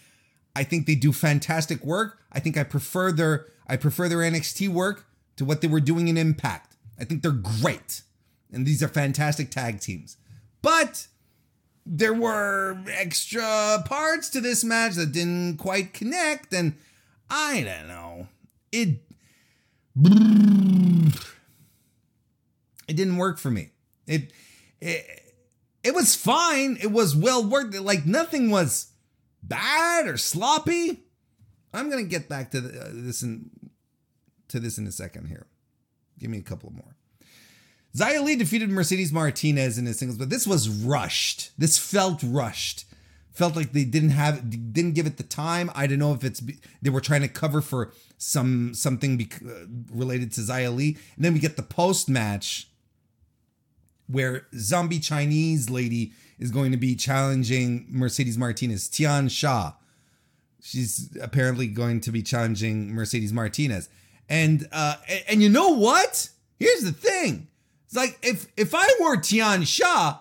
I 0.54 0.64
think 0.64 0.86
they 0.86 0.94
do 0.94 1.12
fantastic 1.12 1.84
work. 1.84 2.18
I 2.32 2.40
think 2.40 2.56
I 2.56 2.62
prefer 2.64 3.12
their 3.12 3.46
I 3.66 3.76
prefer 3.76 4.08
their 4.08 4.18
NXT 4.18 4.68
work 4.68 5.06
to 5.36 5.44
what 5.44 5.60
they 5.60 5.68
were 5.68 5.80
doing 5.80 6.08
in 6.08 6.16
Impact. 6.16 6.76
I 6.98 7.04
think 7.04 7.22
they're 7.22 7.32
great. 7.32 8.02
And 8.50 8.66
these 8.66 8.82
are 8.82 8.88
fantastic 8.88 9.50
tag 9.50 9.80
teams. 9.80 10.16
But 10.62 11.06
there 11.84 12.14
were 12.14 12.78
extra 12.90 13.82
parts 13.84 14.30
to 14.30 14.40
this 14.40 14.64
match 14.64 14.94
that 14.94 15.12
didn't 15.12 15.58
quite 15.58 15.92
connect 15.92 16.52
and 16.52 16.74
I 17.30 17.62
don't 17.62 17.88
know. 17.88 18.28
It 18.72 19.00
it 22.88 22.96
didn't 22.96 23.16
work 23.16 23.38
for 23.38 23.50
me. 23.50 23.70
It 24.06 24.32
it, 24.80 25.04
it 25.82 25.94
was 25.94 26.14
fine. 26.14 26.78
It 26.80 26.90
was 26.90 27.14
well 27.14 27.44
worked. 27.44 27.74
Like 27.74 28.06
nothing 28.06 28.50
was 28.50 28.88
bad 29.42 30.06
or 30.06 30.16
sloppy. 30.16 31.04
I'm 31.72 31.90
gonna 31.90 32.02
get 32.04 32.28
back 32.28 32.50
to 32.52 32.60
the, 32.60 32.80
uh, 32.80 32.88
this 32.92 33.22
in 33.22 33.50
to 34.48 34.58
this 34.58 34.78
in 34.78 34.86
a 34.86 34.92
second 34.92 35.26
here. 35.26 35.46
Give 36.18 36.30
me 36.30 36.38
a 36.38 36.42
couple 36.42 36.72
more. 36.72 36.96
Xia 37.96 38.22
Li 38.22 38.36
defeated 38.36 38.70
Mercedes 38.70 39.12
Martinez 39.12 39.78
in 39.78 39.86
his 39.86 39.98
singles, 39.98 40.18
but 40.18 40.30
this 40.30 40.46
was 40.46 40.68
rushed. 40.68 41.50
This 41.58 41.78
felt 41.78 42.22
rushed. 42.22 42.84
Felt 43.32 43.54
like 43.54 43.72
they 43.72 43.84
didn't 43.84 44.10
have 44.10 44.50
didn't 44.72 44.94
give 44.94 45.06
it 45.06 45.16
the 45.16 45.22
time. 45.22 45.70
I 45.74 45.86
don't 45.86 45.98
know 45.98 46.12
if 46.12 46.24
it's 46.24 46.42
they 46.82 46.90
were 46.90 47.00
trying 47.00 47.22
to 47.22 47.28
cover 47.28 47.60
for 47.60 47.92
some 48.16 48.74
something 48.74 49.30
uh, 49.46 49.66
related 49.92 50.32
to 50.32 50.40
Xia 50.40 50.74
Li, 50.74 50.96
and 51.14 51.24
then 51.24 51.34
we 51.34 51.38
get 51.38 51.56
the 51.56 51.62
post 51.62 52.08
match 52.08 52.68
where 54.08 54.46
zombie 54.56 54.98
Chinese 54.98 55.70
lady 55.70 56.12
is 56.38 56.50
going 56.50 56.72
to 56.72 56.76
be 56.78 56.94
challenging 56.94 57.86
Mercedes 57.90 58.38
Martinez, 58.38 58.88
Tian 58.88 59.28
Sha. 59.28 59.72
She's 60.60 61.16
apparently 61.20 61.66
going 61.66 62.00
to 62.00 62.12
be 62.12 62.22
challenging 62.22 62.92
Mercedes 62.94 63.32
Martinez. 63.32 63.88
And 64.28 64.68
uh 64.72 64.96
and 65.28 65.42
you 65.42 65.48
know 65.48 65.70
what? 65.70 66.30
Here's 66.58 66.82
the 66.82 66.92
thing. 66.92 67.48
It's 67.86 67.96
like 67.96 68.18
if 68.22 68.46
if 68.56 68.74
I 68.74 68.86
were 69.00 69.16
Tian 69.16 69.64
Sha 69.64 70.18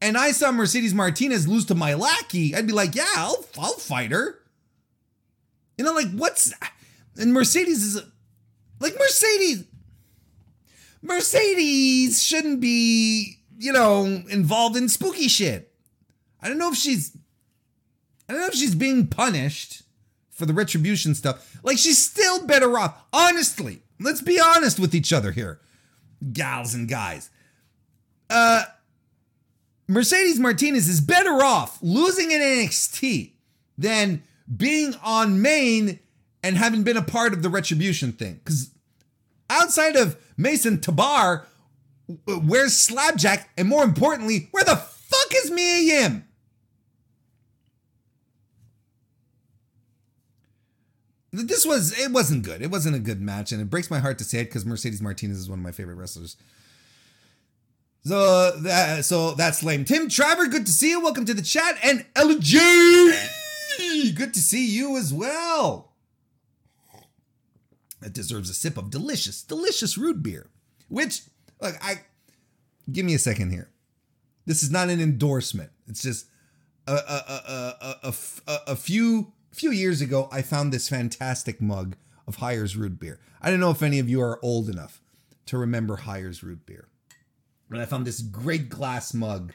and 0.00 0.16
I 0.16 0.32
saw 0.32 0.50
Mercedes 0.52 0.94
Martinez 0.94 1.46
lose 1.46 1.64
to 1.66 1.74
my 1.74 1.94
lackey, 1.94 2.54
I'd 2.54 2.66
be 2.66 2.72
like, 2.72 2.94
yeah, 2.94 3.04
I'll 3.16 3.44
I'll 3.58 3.74
fight 3.74 4.12
her. 4.12 4.38
You 5.76 5.84
know, 5.84 5.92
like 5.92 6.10
what's 6.12 6.52
and 7.16 7.32
Mercedes 7.32 7.82
is 7.82 8.02
like 8.80 8.94
Mercedes. 8.98 9.64
Mercedes 11.02 12.22
shouldn't 12.22 12.60
be, 12.60 13.38
you 13.58 13.72
know, 13.72 14.04
involved 14.30 14.76
in 14.76 14.88
spooky 14.88 15.28
shit. 15.28 15.72
I 16.40 16.48
don't 16.48 16.58
know 16.58 16.70
if 16.70 16.76
she's 16.76 17.16
I 18.28 18.32
don't 18.32 18.42
know 18.42 18.48
if 18.48 18.54
she's 18.54 18.74
being 18.74 19.08
punished 19.08 19.82
for 20.30 20.46
the 20.46 20.54
retribution 20.54 21.14
stuff. 21.14 21.58
Like 21.62 21.78
she's 21.78 22.02
still 22.02 22.46
better 22.46 22.78
off. 22.78 23.02
Honestly, 23.12 23.82
let's 24.00 24.22
be 24.22 24.40
honest 24.40 24.78
with 24.78 24.94
each 24.94 25.12
other 25.12 25.32
here, 25.32 25.60
gals 26.32 26.74
and 26.74 26.88
guys. 26.88 27.30
Uh 28.30 28.64
Mercedes 29.88 30.38
Martinez 30.38 30.88
is 30.88 31.00
better 31.00 31.42
off 31.44 31.78
losing 31.82 32.30
in 32.30 32.40
NXT 32.40 33.32
than 33.76 34.22
being 34.56 34.94
on 35.02 35.42
main 35.42 35.98
and 36.42 36.56
having 36.56 36.82
been 36.82 36.96
a 36.96 37.02
part 37.02 37.32
of 37.32 37.42
the 37.42 37.48
retribution 37.48 38.12
thing. 38.12 38.40
Because 38.44 38.70
outside 39.52 39.96
of 39.96 40.16
Mace 40.36 40.66
and 40.66 40.82
T-Bar, 40.82 41.46
where's 42.26 42.76
Slapjack? 42.76 43.50
And 43.56 43.68
more 43.68 43.84
importantly, 43.84 44.48
where 44.50 44.64
the 44.64 44.76
fuck 44.76 45.28
is 45.34 45.50
Mia 45.50 45.78
Yim? 45.78 46.24
This 51.34 51.64
was 51.64 51.98
it 51.98 52.12
wasn't 52.12 52.42
good. 52.42 52.60
It 52.60 52.70
wasn't 52.70 52.94
a 52.94 52.98
good 52.98 53.22
match, 53.22 53.52
and 53.52 53.62
it 53.62 53.70
breaks 53.70 53.90
my 53.90 54.00
heart 54.00 54.18
to 54.18 54.24
say 54.24 54.40
it 54.40 54.44
because 54.44 54.66
Mercedes 54.66 55.00
Martinez 55.00 55.38
is 55.38 55.48
one 55.48 55.60
of 55.60 55.64
my 55.64 55.72
favorite 55.72 55.94
wrestlers. 55.94 56.36
So 58.04 58.50
that 58.50 59.06
so 59.06 59.30
that's 59.30 59.62
lame. 59.62 59.86
Tim 59.86 60.08
Traver, 60.08 60.50
good 60.50 60.66
to 60.66 60.72
see 60.72 60.90
you. 60.90 61.00
Welcome 61.00 61.24
to 61.24 61.32
the 61.32 61.40
chat. 61.40 61.78
And 61.82 62.04
LG, 62.14 62.54
good 64.14 64.34
to 64.34 64.40
see 64.40 64.66
you 64.66 64.98
as 64.98 65.14
well. 65.14 65.91
That 68.02 68.12
deserves 68.12 68.50
a 68.50 68.54
sip 68.54 68.76
of 68.76 68.90
delicious, 68.90 69.42
delicious 69.42 69.96
root 69.96 70.22
beer. 70.22 70.50
Which, 70.88 71.22
look, 71.60 71.76
I 71.80 72.02
give 72.90 73.06
me 73.06 73.14
a 73.14 73.18
second 73.18 73.50
here. 73.50 73.70
This 74.44 74.62
is 74.62 74.70
not 74.70 74.90
an 74.90 75.00
endorsement. 75.00 75.70
It's 75.86 76.02
just 76.02 76.26
a 76.86 76.92
a, 76.92 76.96
a, 76.96 77.96
a, 78.02 78.14
a, 78.46 78.60
a 78.68 78.76
few 78.76 79.32
few 79.52 79.70
years 79.70 80.00
ago, 80.00 80.28
I 80.32 80.42
found 80.42 80.72
this 80.72 80.88
fantastic 80.88 81.60
mug 81.60 81.96
of 82.26 82.36
Hires 82.36 82.76
root 82.76 82.98
beer. 82.98 83.20
I 83.40 83.50
don't 83.50 83.60
know 83.60 83.70
if 83.70 83.82
any 83.82 83.98
of 83.98 84.08
you 84.08 84.20
are 84.20 84.38
old 84.42 84.68
enough 84.68 85.00
to 85.46 85.58
remember 85.58 85.96
Hires 85.96 86.42
root 86.42 86.66
beer, 86.66 86.88
but 87.68 87.80
I 87.80 87.84
found 87.84 88.06
this 88.06 88.20
great 88.20 88.68
glass 88.68 89.14
mug, 89.14 89.52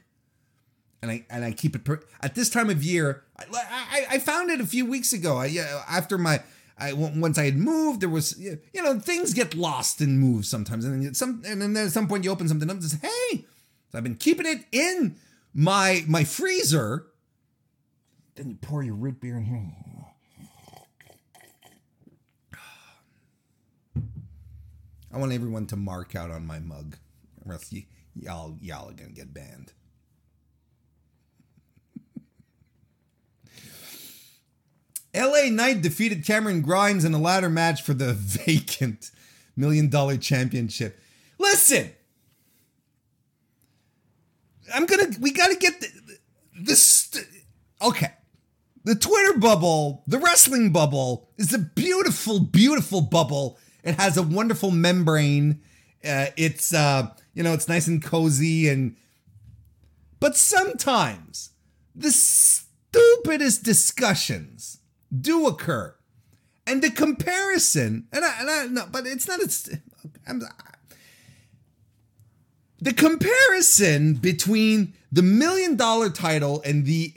and 1.01 1.11
I 1.11 1.25
and 1.29 1.43
I 1.43 1.51
keep 1.51 1.75
it 1.75 1.83
per- 1.83 2.03
at 2.21 2.35
this 2.35 2.49
time 2.49 2.69
of 2.69 2.83
year. 2.83 3.23
I, 3.37 3.45
I, 3.53 4.05
I 4.11 4.19
found 4.19 4.49
it 4.49 4.61
a 4.61 4.65
few 4.67 4.85
weeks 4.85 5.13
ago. 5.13 5.37
I 5.37 5.47
after 5.89 6.17
my 6.17 6.41
I 6.79 6.93
once 6.93 7.37
I 7.37 7.45
had 7.45 7.57
moved, 7.57 8.01
there 8.01 8.09
was 8.09 8.39
you 8.39 8.59
know 8.75 8.99
things 8.99 9.33
get 9.33 9.55
lost 9.55 9.99
in 9.99 10.19
moves 10.19 10.47
sometimes, 10.47 10.85
and 10.85 11.03
then 11.03 11.13
some, 11.13 11.41
and 11.45 11.61
then 11.61 11.75
at 11.75 11.91
some 11.91 12.07
point 12.07 12.23
you 12.23 12.31
open 12.31 12.47
something 12.47 12.69
up 12.69 12.75
and 12.75 12.83
says, 12.83 12.99
"Hey," 13.01 13.45
so 13.91 13.97
I've 13.97 14.03
been 14.03 14.15
keeping 14.15 14.45
it 14.45 14.65
in 14.71 15.15
my 15.53 16.03
my 16.07 16.23
freezer. 16.23 17.07
Then 18.35 18.49
you 18.51 18.55
pour 18.55 18.83
your 18.83 18.93
root 18.93 19.19
beer 19.19 19.37
in 19.37 19.45
here. 19.45 19.73
I 25.11 25.17
want 25.17 25.31
everyone 25.31 25.65
to 25.67 25.75
mark 25.75 26.15
out 26.15 26.29
on 26.29 26.45
my 26.45 26.59
mug, 26.59 26.97
or 27.43 27.53
else 27.53 27.71
y- 27.73 27.87
y'all 28.13 28.55
y'all 28.61 28.89
are 28.89 28.93
gonna 28.93 29.09
get 29.09 29.33
banned. 29.33 29.73
LA 35.17 35.49
Knight 35.49 35.81
defeated 35.81 36.25
Cameron 36.25 36.61
Grimes 36.61 37.03
in 37.03 37.13
a 37.13 37.19
ladder 37.19 37.49
match 37.49 37.81
for 37.81 37.93
the 37.93 38.13
vacant 38.45 39.11
million 39.55 39.89
dollar 39.89 40.17
championship. 40.17 40.99
Listen, 41.39 41.91
I'm 44.73 44.85
gonna. 44.85 45.07
We 45.19 45.31
gotta 45.31 45.55
get 45.55 45.83
this. 46.59 47.27
Okay, 47.81 48.11
the 48.83 48.95
Twitter 48.95 49.37
bubble, 49.37 50.03
the 50.07 50.19
wrestling 50.19 50.71
bubble, 50.71 51.29
is 51.37 51.53
a 51.53 51.59
beautiful, 51.59 52.39
beautiful 52.39 53.01
bubble. 53.01 53.57
It 53.83 53.95
has 53.95 54.17
a 54.17 54.23
wonderful 54.23 54.71
membrane. 54.71 55.61
Uh, 56.03 56.27
it's 56.37 56.73
uh, 56.73 57.09
you 57.33 57.43
know, 57.43 57.53
it's 57.53 57.67
nice 57.67 57.87
and 57.87 58.01
cozy, 58.01 58.67
and 58.69 58.95
but 60.19 60.35
sometimes 60.35 61.51
the 61.95 62.11
stupidest 62.11 63.63
discussions 63.63 64.76
do 65.15 65.47
occur, 65.47 65.95
and 66.65 66.81
the 66.81 66.91
comparison, 66.91 68.07
and 68.11 68.25
I, 68.25 68.39
and 68.39 68.49
I 68.49 68.65
no, 68.67 68.85
but 68.91 69.05
it's 69.07 69.27
not. 69.27 69.39
It's 69.39 69.69
I'm, 70.27 70.41
the 72.79 72.93
comparison 72.93 74.15
between 74.15 74.93
the 75.11 75.23
million 75.23 75.75
dollar 75.75 76.09
title 76.09 76.61
and 76.63 76.85
the 76.85 77.13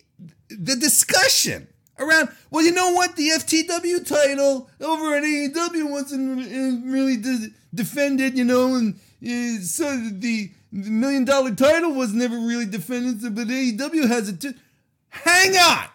the 0.49 0.77
discussion 0.77 1.69
around 1.99 2.31
well 2.51 2.65
you 2.65 2.73
know 2.73 2.93
what? 2.93 3.17
The 3.17 3.29
FTW 3.31 4.07
title 4.07 4.71
over 4.81 5.17
at 5.17 5.23
AEW 5.23 5.91
wasn't 5.91 6.85
really 6.87 7.17
de- 7.17 7.51
defended 7.75 8.39
you 8.39 8.45
know 8.45 8.75
and 8.75 8.95
uh, 8.95 9.63
so 9.63 9.97
the, 9.97 10.51
the 10.73 10.91
million 10.91 11.25
dollar 11.25 11.55
title 11.55 11.93
was 11.93 12.15
never 12.15 12.37
really 12.37 12.67
defended 12.67 13.35
but 13.35 13.49
AEW 13.49 14.09
has 14.09 14.29
it 14.29 14.41
too. 14.41 14.55
Hang 15.09 15.57
on 15.57 15.89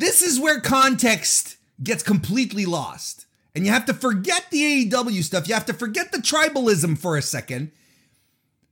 this 0.00 0.22
is 0.22 0.40
where 0.40 0.60
context 0.60 1.56
gets 1.82 2.02
completely 2.02 2.66
lost 2.66 3.26
and 3.54 3.66
you 3.66 3.72
have 3.72 3.86
to 3.86 3.94
forget 3.94 4.46
the 4.50 4.88
AEW 4.90 5.22
stuff. 5.22 5.48
You 5.48 5.54
have 5.54 5.66
to 5.66 5.74
forget 5.74 6.12
the 6.12 6.18
tribalism 6.18 6.98
for 6.98 7.16
a 7.16 7.22
second. 7.22 7.72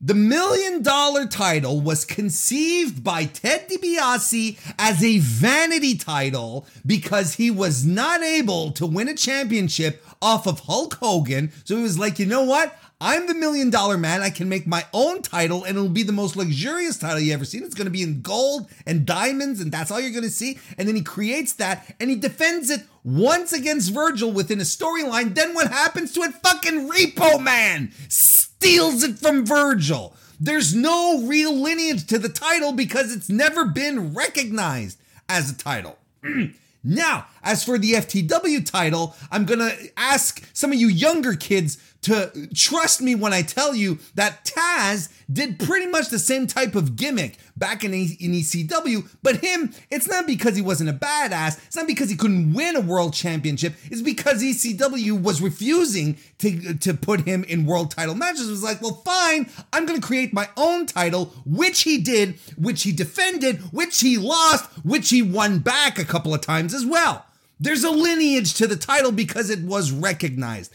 The 0.00 0.14
million 0.14 0.82
dollar 0.82 1.26
title 1.26 1.80
was 1.80 2.04
conceived 2.04 3.02
by 3.02 3.24
Ted 3.24 3.68
DiBiase 3.68 4.56
as 4.78 5.02
a 5.02 5.18
vanity 5.18 5.96
title 5.96 6.68
because 6.86 7.34
he 7.34 7.50
was 7.50 7.84
not 7.84 8.22
able 8.22 8.70
to 8.72 8.86
win 8.86 9.08
a 9.08 9.14
championship 9.14 10.04
off 10.22 10.46
of 10.46 10.60
Hulk 10.60 10.94
Hogan. 10.94 11.50
So 11.64 11.76
he 11.76 11.82
was 11.82 11.98
like, 11.98 12.20
you 12.20 12.26
know 12.26 12.44
what? 12.44 12.78
I'm 13.00 13.28
the 13.28 13.34
million 13.34 13.70
dollar 13.70 13.96
man. 13.96 14.22
I 14.22 14.30
can 14.30 14.48
make 14.48 14.66
my 14.66 14.84
own 14.92 15.22
title 15.22 15.62
and 15.62 15.76
it'll 15.76 15.88
be 15.88 16.02
the 16.02 16.12
most 16.12 16.34
luxurious 16.34 16.98
title 16.98 17.20
you 17.20 17.32
ever 17.32 17.44
seen. 17.44 17.62
It's 17.62 17.74
going 17.74 17.86
to 17.86 17.92
be 17.92 18.02
in 18.02 18.22
gold 18.22 18.68
and 18.86 19.06
diamonds 19.06 19.60
and 19.60 19.70
that's 19.70 19.92
all 19.92 20.00
you're 20.00 20.10
going 20.10 20.24
to 20.24 20.30
see. 20.30 20.58
And 20.76 20.88
then 20.88 20.96
he 20.96 21.02
creates 21.02 21.52
that 21.54 21.94
and 22.00 22.10
he 22.10 22.16
defends 22.16 22.70
it 22.70 22.82
once 23.04 23.52
against 23.52 23.94
Virgil 23.94 24.32
within 24.32 24.58
a 24.58 24.64
storyline. 24.64 25.36
Then 25.36 25.54
what 25.54 25.68
happens 25.68 26.12
to 26.14 26.22
it? 26.22 26.34
Fucking 26.34 26.90
Repo 26.90 27.40
Man 27.40 27.92
steals 28.08 29.04
it 29.04 29.18
from 29.18 29.46
Virgil. 29.46 30.14
There's 30.40 30.74
no 30.74 31.22
real 31.22 31.54
lineage 31.54 32.04
to 32.08 32.18
the 32.18 32.28
title 32.28 32.72
because 32.72 33.14
it's 33.14 33.28
never 33.28 33.64
been 33.64 34.12
recognized 34.12 34.98
as 35.28 35.50
a 35.50 35.56
title. 35.56 35.98
now, 36.84 37.26
as 37.42 37.64
for 37.64 37.78
the 37.78 37.92
FTW 37.92 38.64
title, 38.70 39.14
I'm 39.30 39.44
going 39.44 39.60
to 39.60 39.76
ask 39.96 40.44
some 40.52 40.72
of 40.72 40.78
you 40.78 40.88
younger 40.88 41.34
kids 41.34 41.78
to 42.02 42.48
trust 42.54 43.02
me 43.02 43.14
when 43.14 43.32
I 43.32 43.42
tell 43.42 43.74
you 43.74 43.98
that 44.14 44.44
Taz 44.44 45.12
did 45.30 45.58
pretty 45.58 45.86
much 45.86 46.08
the 46.08 46.18
same 46.18 46.46
type 46.46 46.74
of 46.74 46.96
gimmick 46.96 47.38
back 47.56 47.82
in, 47.84 47.92
in 47.92 48.32
ECW, 48.32 49.08
but 49.22 49.38
him, 49.38 49.74
it's 49.90 50.08
not 50.08 50.26
because 50.26 50.54
he 50.54 50.62
wasn't 50.62 50.88
a 50.88 50.92
badass, 50.92 51.58
it's 51.66 51.76
not 51.76 51.88
because 51.88 52.08
he 52.08 52.16
couldn't 52.16 52.54
win 52.54 52.76
a 52.76 52.80
world 52.80 53.14
championship, 53.14 53.74
it's 53.90 54.00
because 54.00 54.42
ECW 54.42 55.20
was 55.20 55.42
refusing 55.42 56.16
to, 56.38 56.74
to 56.78 56.94
put 56.94 57.22
him 57.22 57.44
in 57.44 57.66
world 57.66 57.90
title 57.90 58.14
matches. 58.14 58.48
It 58.48 58.52
was 58.52 58.62
like, 58.62 58.80
well, 58.80 59.02
fine, 59.04 59.50
I'm 59.72 59.84
gonna 59.84 60.00
create 60.00 60.32
my 60.32 60.48
own 60.56 60.86
title, 60.86 61.26
which 61.44 61.82
he 61.82 61.98
did, 61.98 62.38
which 62.56 62.84
he 62.84 62.92
defended, 62.92 63.60
which 63.72 64.00
he 64.00 64.18
lost, 64.18 64.70
which 64.84 65.10
he 65.10 65.20
won 65.20 65.58
back 65.58 65.98
a 65.98 66.04
couple 66.04 66.32
of 66.32 66.40
times 66.40 66.72
as 66.72 66.86
well. 66.86 67.24
There's 67.60 67.84
a 67.84 67.90
lineage 67.90 68.54
to 68.54 68.66
the 68.66 68.76
title 68.76 69.12
because 69.12 69.50
it 69.50 69.60
was 69.60 69.90
recognized. 69.90 70.72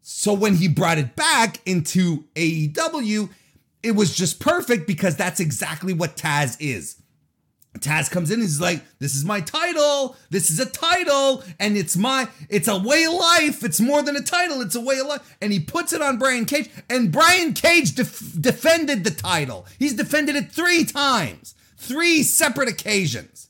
So 0.00 0.32
when 0.32 0.56
he 0.56 0.66
brought 0.66 0.98
it 0.98 1.14
back 1.14 1.60
into 1.64 2.24
AEW, 2.34 3.30
it 3.82 3.92
was 3.92 4.14
just 4.14 4.40
perfect 4.40 4.86
because 4.86 5.16
that's 5.16 5.40
exactly 5.40 5.92
what 5.92 6.16
Taz 6.16 6.56
is. 6.60 6.96
Taz 7.78 8.10
comes 8.10 8.30
in 8.30 8.34
and 8.34 8.42
he's 8.42 8.60
like, 8.60 8.82
This 8.98 9.14
is 9.14 9.24
my 9.24 9.40
title. 9.40 10.16
This 10.30 10.50
is 10.50 10.60
a 10.60 10.66
title. 10.66 11.42
And 11.58 11.76
it's 11.76 11.96
my, 11.96 12.28
it's 12.48 12.68
a 12.68 12.78
way 12.78 13.04
of 13.04 13.14
life. 13.14 13.64
It's 13.64 13.80
more 13.80 14.02
than 14.02 14.16
a 14.16 14.22
title. 14.22 14.60
It's 14.60 14.74
a 14.74 14.80
way 14.80 14.98
of 14.98 15.06
life. 15.06 15.36
And 15.40 15.52
he 15.52 15.60
puts 15.60 15.92
it 15.92 16.02
on 16.02 16.18
Brian 16.18 16.44
Cage. 16.44 16.68
And 16.90 17.10
Brian 17.10 17.54
Cage 17.54 17.94
def- 17.94 18.40
defended 18.40 19.04
the 19.04 19.10
title. 19.10 19.66
He's 19.78 19.94
defended 19.94 20.36
it 20.36 20.52
three 20.52 20.84
times, 20.84 21.54
three 21.76 22.22
separate 22.22 22.68
occasions. 22.68 23.48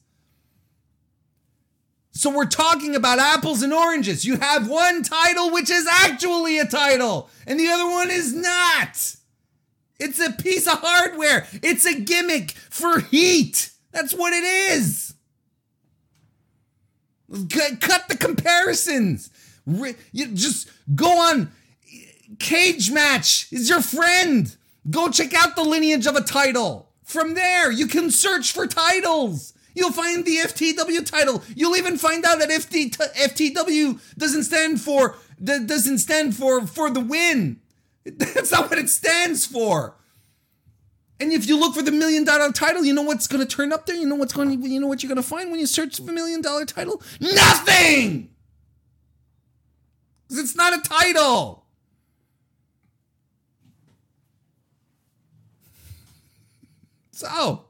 So 2.22 2.30
we're 2.30 2.46
talking 2.46 2.94
about 2.94 3.18
apples 3.18 3.64
and 3.64 3.72
oranges. 3.72 4.24
You 4.24 4.36
have 4.36 4.68
one 4.68 5.02
title 5.02 5.50
which 5.50 5.68
is 5.68 5.88
actually 5.90 6.56
a 6.60 6.64
title, 6.64 7.28
and 7.48 7.58
the 7.58 7.66
other 7.66 7.90
one 7.90 8.12
is 8.12 8.32
not. 8.32 9.16
It's 9.98 10.20
a 10.20 10.30
piece 10.30 10.68
of 10.68 10.78
hardware. 10.80 11.48
It's 11.64 11.84
a 11.84 11.98
gimmick 11.98 12.52
for 12.52 13.00
heat. 13.00 13.72
That's 13.90 14.14
what 14.14 14.32
it 14.32 14.44
is. 14.44 15.14
Cut 17.80 18.08
the 18.08 18.16
comparisons. 18.16 19.28
You 19.66 20.28
just 20.28 20.70
go 20.94 21.18
on. 21.18 21.50
Cagematch 22.36 23.52
is 23.52 23.68
your 23.68 23.82
friend. 23.82 24.56
Go 24.88 25.10
check 25.10 25.34
out 25.34 25.56
the 25.56 25.64
lineage 25.64 26.06
of 26.06 26.14
a 26.14 26.22
title. 26.22 26.92
From 27.02 27.34
there, 27.34 27.72
you 27.72 27.88
can 27.88 28.12
search 28.12 28.52
for 28.52 28.68
titles. 28.68 29.51
You'll 29.74 29.92
find 29.92 30.24
the 30.24 30.36
FTW 30.36 31.04
title. 31.06 31.42
You'll 31.54 31.76
even 31.76 31.96
find 31.96 32.24
out 32.24 32.38
that 32.38 32.50
FT, 32.50 32.96
FTW 32.96 34.00
doesn't 34.16 34.44
stand 34.44 34.80
for 34.80 35.16
doesn't 35.42 35.98
stand 35.98 36.36
for 36.36 36.66
for 36.66 36.90
the 36.90 37.00
win. 37.00 37.60
That's 38.04 38.52
not 38.52 38.70
what 38.70 38.78
it 38.78 38.90
stands 38.90 39.46
for. 39.46 39.96
And 41.20 41.32
if 41.32 41.46
you 41.46 41.58
look 41.58 41.74
for 41.74 41.82
the 41.82 41.92
million 41.92 42.24
dollar 42.24 42.50
title, 42.50 42.84
you 42.84 42.92
know 42.92 43.02
what's 43.02 43.28
going 43.28 43.46
to 43.46 43.56
turn 43.56 43.72
up 43.72 43.86
there. 43.86 43.94
You 43.94 44.06
know 44.06 44.16
what's 44.16 44.32
going. 44.32 44.60
To, 44.60 44.68
you 44.68 44.80
know 44.80 44.88
what 44.88 45.02
you're 45.02 45.08
going 45.08 45.22
to 45.22 45.28
find 45.28 45.50
when 45.50 45.60
you 45.60 45.66
search 45.66 45.98
for 45.98 46.10
million 46.10 46.42
dollar 46.42 46.64
title. 46.64 47.00
Nothing. 47.20 48.30
Because 50.28 50.42
it's 50.42 50.56
not 50.56 50.78
a 50.78 50.82
title. 50.82 51.60
So 57.14 57.66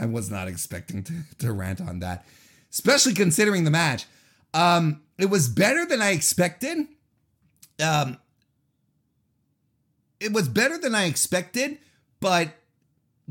I 0.00 0.06
was 0.06 0.30
not 0.30 0.48
expecting 0.48 1.02
to, 1.04 1.12
to 1.40 1.52
rant 1.52 1.80
on 1.80 2.00
that, 2.00 2.26
especially 2.70 3.12
considering 3.12 3.64
the 3.64 3.70
match. 3.70 4.06
Um, 4.54 5.02
it 5.18 5.28
was 5.28 5.48
better 5.48 5.84
than 5.84 6.00
I 6.00 6.10
expected. 6.10 6.78
Um, 7.82 8.18
it 10.18 10.32
was 10.32 10.48
better 10.48 10.78
than 10.78 10.94
I 10.94 11.04
expected, 11.04 11.78
but 12.20 12.54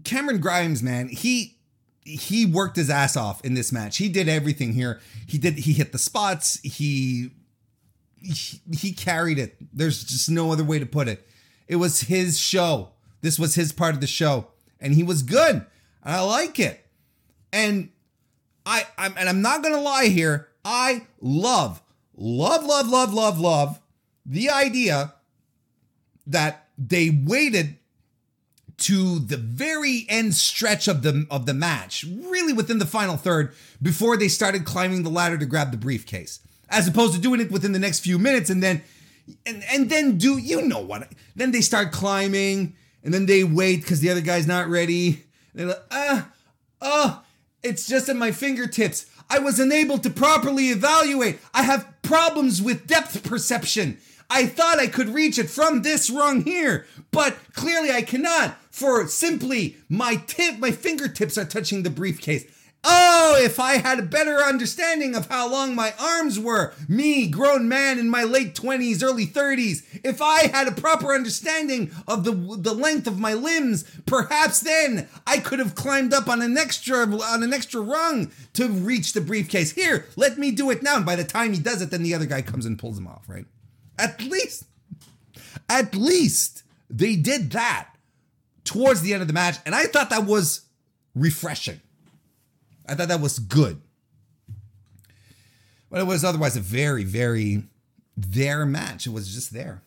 Cameron 0.03 0.39
Grimes, 0.39 0.81
man, 0.83 1.09
he 1.09 1.55
he 2.03 2.45
worked 2.45 2.75
his 2.75 2.89
ass 2.89 3.15
off 3.15 3.43
in 3.45 3.53
this 3.53 3.71
match. 3.71 3.97
He 3.97 4.09
did 4.09 4.27
everything 4.27 4.73
here. 4.73 4.99
He 5.27 5.37
did 5.37 5.55
he 5.55 5.73
hit 5.73 5.91
the 5.91 5.97
spots. 5.97 6.59
He 6.61 7.31
he, 8.21 8.61
he 8.73 8.91
carried 8.91 9.39
it. 9.39 9.55
There's 9.73 10.03
just 10.03 10.29
no 10.29 10.51
other 10.51 10.63
way 10.63 10.79
to 10.79 10.85
put 10.85 11.07
it. 11.07 11.27
It 11.67 11.77
was 11.77 12.01
his 12.01 12.39
show. 12.39 12.89
This 13.21 13.37
was 13.37 13.55
his 13.55 13.71
part 13.71 13.95
of 13.95 14.01
the 14.01 14.07
show, 14.07 14.47
and 14.79 14.93
he 14.93 15.03
was 15.03 15.21
good. 15.21 15.65
I 16.03 16.21
like 16.21 16.59
it. 16.59 16.85
And 17.51 17.89
I 18.65 18.85
I'm, 18.97 19.13
and 19.17 19.27
I'm 19.27 19.41
not 19.41 19.63
to 19.63 19.79
lie 19.79 20.05
here. 20.05 20.49
I 20.63 21.07
love 21.21 21.81
love 22.15 22.65
love 22.65 22.87
love 22.89 23.13
love 23.13 23.39
love 23.39 23.79
the 24.25 24.49
idea 24.49 25.13
that 26.27 26.67
they 26.77 27.09
waited 27.09 27.77
to 28.77 29.19
the 29.19 29.37
very 29.37 30.05
end 30.07 30.35
stretch 30.35 30.87
of 30.87 31.01
the 31.01 31.25
of 31.29 31.45
the 31.45 31.53
match, 31.53 32.05
really 32.07 32.53
within 32.53 32.77
the 32.77 32.85
final 32.85 33.17
third, 33.17 33.53
before 33.81 34.15
they 34.15 34.27
started 34.27 34.65
climbing 34.65 35.03
the 35.03 35.09
ladder 35.09 35.37
to 35.37 35.45
grab 35.45 35.71
the 35.71 35.77
briefcase, 35.77 36.39
as 36.69 36.87
opposed 36.87 37.13
to 37.13 37.19
doing 37.19 37.41
it 37.41 37.51
within 37.51 37.71
the 37.71 37.79
next 37.79 37.99
few 37.99 38.17
minutes 38.19 38.49
and 38.49 38.63
then 38.63 38.81
and 39.45 39.63
and 39.69 39.89
then 39.89 40.17
do 40.17 40.37
you 40.37 40.61
know 40.61 40.79
what? 40.79 41.11
Then 41.35 41.51
they 41.51 41.61
start 41.61 41.91
climbing 41.91 42.75
and 43.03 43.13
then 43.13 43.25
they 43.25 43.43
wait 43.43 43.81
because 43.81 43.99
the 43.99 44.09
other 44.09 44.21
guy's 44.21 44.47
not 44.47 44.67
ready 44.67 45.23
they're 45.53 45.67
like, 45.67 45.83
ah, 45.91 46.31
oh, 46.81 47.23
it's 47.63 47.87
just 47.87 48.09
at 48.09 48.15
my 48.15 48.31
fingertips. 48.31 49.05
I 49.29 49.39
was 49.39 49.59
unable 49.59 49.99
to 49.99 50.09
properly 50.09 50.69
evaluate. 50.69 51.39
I 51.53 51.63
have 51.63 51.87
problems 52.01 52.61
with 52.61 52.87
depth 52.87 53.23
perception. 53.23 53.99
I 54.29 54.45
thought 54.45 54.79
I 54.79 54.87
could 54.87 55.09
reach 55.09 55.39
it 55.39 55.49
from 55.49 55.81
this 55.81 56.09
rung 56.09 56.43
here, 56.43 56.85
but 57.11 57.35
clearly 57.53 57.91
I 57.91 58.03
cannot, 58.03 58.57
for 58.71 59.07
simply 59.07 59.77
my 59.89 60.15
tip, 60.27 60.59
my 60.59 60.71
fingertips 60.71 61.37
are 61.37 61.45
touching 61.45 61.83
the 61.83 61.89
briefcase. 61.89 62.45
Oh, 62.81 63.37
if 63.41 63.59
I 63.59 63.77
had 63.77 63.99
a 63.99 64.03
better 64.03 64.37
understanding 64.37 65.13
of 65.13 65.27
how 65.27 65.51
long 65.51 65.75
my 65.75 65.93
arms 65.99 66.39
were, 66.39 66.73
me, 66.87 67.27
grown 67.27 67.67
man 67.67 67.99
in 67.99 68.09
my 68.09 68.23
late 68.23 68.55
20s, 68.55 69.03
early 69.03 69.27
30s, 69.27 69.83
if 70.03 70.21
I 70.21 70.47
had 70.47 70.67
a 70.67 70.71
proper 70.71 71.13
understanding 71.13 71.91
of 72.07 72.23
the 72.23 72.31
the 72.31 72.73
length 72.73 73.05
of 73.05 73.19
my 73.19 73.33
limbs, 73.33 73.83
perhaps 74.05 74.61
then 74.61 75.09
I 75.27 75.39
could 75.39 75.59
have 75.59 75.75
climbed 75.75 76.13
up 76.13 76.29
on 76.29 76.41
an 76.41 76.57
extra 76.57 77.05
on 77.05 77.43
an 77.43 77.53
extra 77.53 77.81
rung 77.81 78.31
to 78.53 78.69
reach 78.69 79.11
the 79.11 79.21
briefcase. 79.21 79.71
Here, 79.71 80.05
let 80.15 80.37
me 80.37 80.51
do 80.51 80.71
it 80.71 80.81
now. 80.81 80.95
And 80.95 81.05
by 81.05 81.17
the 81.17 81.25
time 81.25 81.53
he 81.53 81.59
does 81.59 81.81
it, 81.81 81.91
then 81.91 82.03
the 82.03 82.15
other 82.15 82.25
guy 82.25 82.41
comes 82.41 82.65
and 82.65 82.79
pulls 82.79 82.97
him 82.97 83.07
off, 83.07 83.27
right? 83.27 83.45
At 83.97 84.21
least 84.21 84.63
at 85.67 85.93
least 85.95 86.63
they 86.89 87.17
did 87.17 87.51
that 87.51 87.89
towards 88.63 89.01
the 89.01 89.11
end 89.13 89.21
of 89.21 89.27
the 89.27 89.33
match, 89.33 89.57
and 89.65 89.75
I 89.75 89.85
thought 89.85 90.09
that 90.11 90.25
was 90.25 90.61
refreshing. 91.13 91.81
I 92.89 92.95
thought 92.95 93.07
that 93.09 93.21
was 93.21 93.39
good. 93.39 93.81
But 95.89 96.01
it 96.01 96.07
was 96.07 96.23
otherwise 96.23 96.55
a 96.55 96.61
very, 96.61 97.03
very 97.03 97.63
their 98.17 98.65
match. 98.65 99.07
It 99.07 99.11
was 99.11 99.33
just 99.33 99.53
there. 99.53 99.83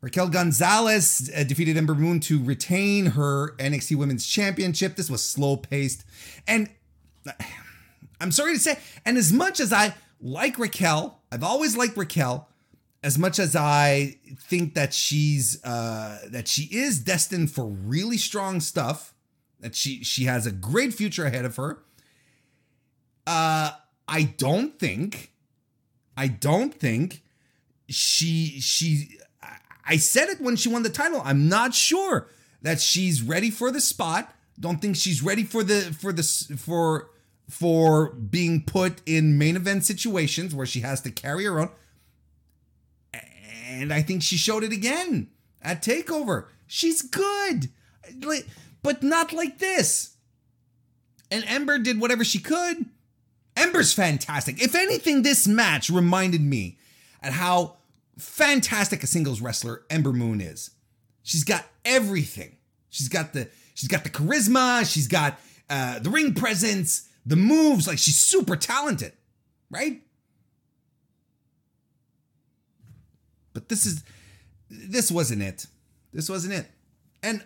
Raquel 0.00 0.28
Gonzalez 0.28 1.30
uh, 1.34 1.44
defeated 1.44 1.76
Ember 1.76 1.94
Moon 1.94 2.20
to 2.20 2.42
retain 2.42 3.06
her 3.06 3.54
NXT 3.56 3.96
Women's 3.96 4.26
Championship. 4.26 4.96
This 4.96 5.08
was 5.08 5.22
slow 5.22 5.56
paced. 5.56 6.04
And 6.46 6.68
I'm 8.20 8.30
sorry 8.30 8.54
to 8.54 8.60
say, 8.60 8.78
and 9.04 9.16
as 9.16 9.32
much 9.32 9.60
as 9.60 9.72
I 9.72 9.94
like 10.20 10.58
Raquel, 10.58 11.20
I've 11.32 11.42
always 11.42 11.76
liked 11.76 11.96
Raquel, 11.96 12.48
as 13.02 13.18
much 13.18 13.38
as 13.38 13.56
I 13.56 14.18
think 14.38 14.74
that 14.74 14.94
she's 14.94 15.62
uh, 15.64 16.18
that 16.28 16.48
she 16.48 16.64
is 16.64 16.98
destined 16.98 17.50
for 17.50 17.66
really 17.66 18.16
strong 18.18 18.60
stuff 18.60 19.13
that 19.60 19.74
she 19.74 20.04
she 20.04 20.24
has 20.24 20.46
a 20.46 20.52
great 20.52 20.94
future 20.94 21.24
ahead 21.24 21.44
of 21.44 21.56
her. 21.56 21.78
Uh 23.26 23.72
I 24.06 24.22
don't 24.36 24.78
think 24.78 25.32
I 26.16 26.28
don't 26.28 26.74
think 26.74 27.22
she 27.88 28.60
she 28.60 29.18
I 29.86 29.96
said 29.96 30.28
it 30.28 30.40
when 30.40 30.56
she 30.56 30.68
won 30.68 30.82
the 30.82 30.90
title. 30.90 31.20
I'm 31.24 31.48
not 31.48 31.74
sure 31.74 32.28
that 32.62 32.80
she's 32.80 33.22
ready 33.22 33.50
for 33.50 33.70
the 33.70 33.80
spot. 33.80 34.34
Don't 34.58 34.80
think 34.80 34.96
she's 34.96 35.22
ready 35.22 35.42
for 35.44 35.62
the 35.62 35.94
for 36.00 36.12
the 36.12 36.22
for 36.56 37.10
for 37.48 38.10
being 38.12 38.62
put 38.64 39.02
in 39.06 39.36
main 39.36 39.56
event 39.56 39.84
situations 39.84 40.54
where 40.54 40.66
she 40.66 40.80
has 40.80 41.00
to 41.02 41.10
carry 41.10 41.44
her 41.44 41.60
own. 41.60 41.70
And 43.68 43.92
I 43.92 44.02
think 44.02 44.22
she 44.22 44.36
showed 44.36 44.62
it 44.64 44.72
again 44.72 45.28
at 45.60 45.82
Takeover. 45.82 46.46
She's 46.66 47.02
good. 47.02 47.70
Like 48.22 48.46
but 48.84 49.02
not 49.02 49.32
like 49.32 49.58
this. 49.58 50.14
And 51.30 51.42
Ember 51.48 51.78
did 51.78 51.98
whatever 51.98 52.22
she 52.22 52.38
could. 52.38 52.84
Ember's 53.56 53.92
fantastic. 53.92 54.62
If 54.62 54.76
anything, 54.76 55.22
this 55.22 55.48
match 55.48 55.90
reminded 55.90 56.42
me 56.42 56.78
at 57.22 57.32
how 57.32 57.78
fantastic 58.18 59.02
a 59.02 59.06
singles 59.06 59.40
wrestler 59.40 59.82
Ember 59.90 60.12
Moon 60.12 60.40
is. 60.40 60.70
She's 61.22 61.44
got 61.44 61.64
everything. 61.84 62.56
She's 62.90 63.08
got 63.08 63.32
the 63.32 63.48
she's 63.72 63.88
got 63.88 64.04
the 64.04 64.10
charisma, 64.10 64.88
she's 64.88 65.08
got 65.08 65.40
uh, 65.70 65.98
the 65.98 66.10
ring 66.10 66.34
presence, 66.34 67.08
the 67.24 67.36
moves. 67.36 67.88
Like 67.88 67.98
she's 67.98 68.18
super 68.18 68.54
talented, 68.54 69.12
right? 69.70 70.02
But 73.54 73.70
this 73.70 73.86
is 73.86 74.04
this 74.68 75.10
wasn't 75.10 75.42
it. 75.42 75.66
This 76.12 76.28
wasn't 76.28 76.54
it. 76.54 76.66
And 77.22 77.44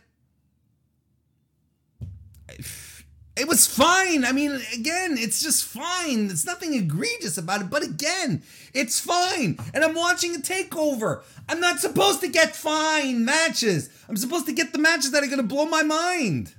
it 2.48 3.46
was 3.46 3.66
fine. 3.66 4.24
I 4.24 4.32
mean, 4.32 4.60
again, 4.74 5.16
it's 5.16 5.40
just 5.40 5.64
fine. 5.64 6.26
There's 6.26 6.44
nothing 6.44 6.74
egregious 6.74 7.38
about 7.38 7.60
it, 7.60 7.70
but 7.70 7.84
again, 7.84 8.42
it's 8.74 8.98
fine. 8.98 9.58
And 9.72 9.84
I'm 9.84 9.94
watching 9.94 10.34
a 10.34 10.38
takeover. 10.38 11.22
I'm 11.48 11.60
not 11.60 11.78
supposed 11.78 12.20
to 12.22 12.28
get 12.28 12.56
fine 12.56 13.24
matches. 13.24 13.90
I'm 14.08 14.16
supposed 14.16 14.46
to 14.46 14.52
get 14.52 14.72
the 14.72 14.78
matches 14.78 15.12
that 15.12 15.22
are 15.22 15.26
going 15.26 15.38
to 15.38 15.44
blow 15.44 15.66
my 15.66 15.82
mind. 15.84 16.54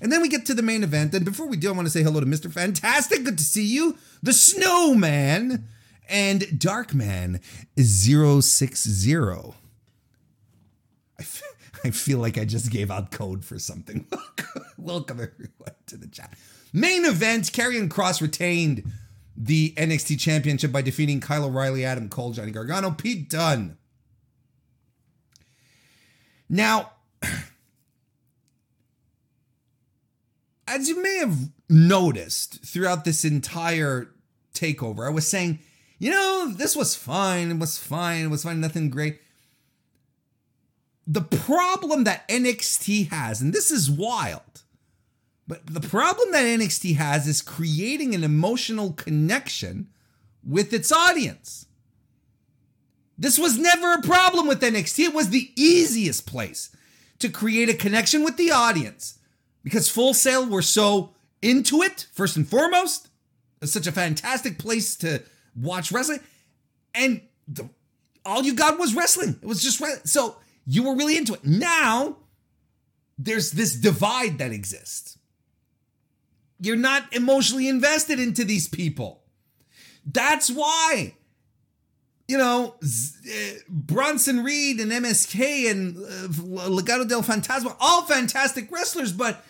And 0.00 0.10
then 0.10 0.20
we 0.20 0.28
get 0.28 0.44
to 0.46 0.54
the 0.54 0.62
main 0.62 0.82
event. 0.82 1.14
And 1.14 1.24
before 1.24 1.46
we 1.46 1.56
do, 1.56 1.68
I 1.68 1.72
want 1.72 1.86
to 1.86 1.90
say 1.90 2.02
hello 2.02 2.18
to 2.18 2.26
Mr. 2.26 2.52
Fantastic. 2.52 3.24
Good 3.24 3.38
to 3.38 3.44
see 3.44 3.64
you. 3.64 3.96
The 4.22 4.32
Snowman 4.32 5.68
and 6.08 6.42
Darkman 6.42 7.40
060. 7.76 9.14
I 11.16 11.22
feel 11.22 11.53
I 11.84 11.90
feel 11.90 12.18
like 12.18 12.38
I 12.38 12.46
just 12.46 12.70
gave 12.70 12.90
out 12.90 13.10
code 13.10 13.44
for 13.44 13.58
something. 13.58 14.06
Welcome 14.78 15.20
everyone 15.20 15.74
to 15.86 15.98
the 15.98 16.06
chat. 16.06 16.32
Main 16.72 17.04
event: 17.04 17.52
Karrion 17.52 17.90
Kross 17.90 18.22
retained 18.22 18.90
the 19.36 19.74
NXT 19.76 20.18
Championship 20.18 20.72
by 20.72 20.80
defeating 20.80 21.20
Kyle 21.20 21.44
O'Reilly, 21.44 21.84
Adam 21.84 22.08
Cole, 22.08 22.32
Johnny 22.32 22.52
Gargano, 22.52 22.90
Pete 22.90 23.28
Dunne. 23.28 23.76
Now, 26.48 26.92
as 30.66 30.88
you 30.88 31.02
may 31.02 31.18
have 31.18 31.36
noticed 31.68 32.64
throughout 32.64 33.04
this 33.04 33.26
entire 33.26 34.08
takeover, 34.54 35.06
I 35.06 35.10
was 35.10 35.28
saying, 35.28 35.58
you 35.98 36.10
know, 36.10 36.50
this 36.50 36.74
was 36.74 36.96
fine. 36.96 37.50
It 37.50 37.58
was 37.58 37.76
fine. 37.76 38.24
It 38.24 38.30
was 38.30 38.44
fine. 38.44 38.60
Nothing 38.60 38.88
great 38.88 39.20
the 41.06 41.20
problem 41.20 42.04
that 42.04 42.26
NXT 42.28 43.10
has, 43.10 43.40
and 43.40 43.52
this 43.52 43.70
is 43.70 43.90
wild, 43.90 44.62
but 45.46 45.66
the 45.66 45.86
problem 45.86 46.32
that 46.32 46.44
NXT 46.44 46.96
has 46.96 47.28
is 47.28 47.42
creating 47.42 48.14
an 48.14 48.24
emotional 48.24 48.92
connection 48.92 49.88
with 50.42 50.72
its 50.72 50.90
audience. 50.90 51.66
This 53.18 53.38
was 53.38 53.58
never 53.58 53.92
a 53.92 54.02
problem 54.02 54.46
with 54.46 54.60
NXT. 54.60 55.04
It 55.04 55.14
was 55.14 55.28
the 55.28 55.52
easiest 55.56 56.26
place 56.26 56.70
to 57.18 57.28
create 57.28 57.68
a 57.68 57.74
connection 57.74 58.24
with 58.24 58.36
the 58.36 58.50
audience 58.50 59.18
because 59.62 59.88
Full 59.88 60.14
Sail 60.14 60.46
were 60.46 60.62
so 60.62 61.14
into 61.42 61.82
it, 61.82 62.06
first 62.12 62.36
and 62.36 62.48
foremost. 62.48 63.08
It's 63.60 63.72
such 63.72 63.86
a 63.86 63.92
fantastic 63.92 64.58
place 64.58 64.96
to 64.96 65.22
watch 65.54 65.92
wrestling. 65.92 66.20
And 66.94 67.20
the, 67.46 67.68
all 68.24 68.42
you 68.42 68.54
got 68.54 68.78
was 68.78 68.94
wrestling. 68.94 69.38
It 69.42 69.46
was 69.46 69.62
just 69.62 70.08
so 70.08 70.36
you 70.66 70.82
were 70.82 70.94
really 70.94 71.16
into 71.16 71.34
it. 71.34 71.44
Now, 71.44 72.16
there's 73.18 73.52
this 73.52 73.74
divide 73.76 74.38
that 74.38 74.52
exists. 74.52 75.18
You're 76.60 76.76
not 76.76 77.12
emotionally 77.14 77.68
invested 77.68 78.18
into 78.18 78.44
these 78.44 78.68
people. 78.68 79.22
That's 80.06 80.50
why, 80.50 81.14
you 82.28 82.38
know, 82.38 82.76
uh, 82.82 83.52
Bronson 83.68 84.42
Reed 84.44 84.80
and 84.80 84.90
MSK 84.90 85.70
and 85.70 85.96
uh, 85.96 86.68
Legado 86.68 87.08
del 87.08 87.22
Fantasma, 87.22 87.76
all 87.80 88.02
fantastic 88.02 88.70
wrestlers, 88.70 89.12
but 89.12 89.44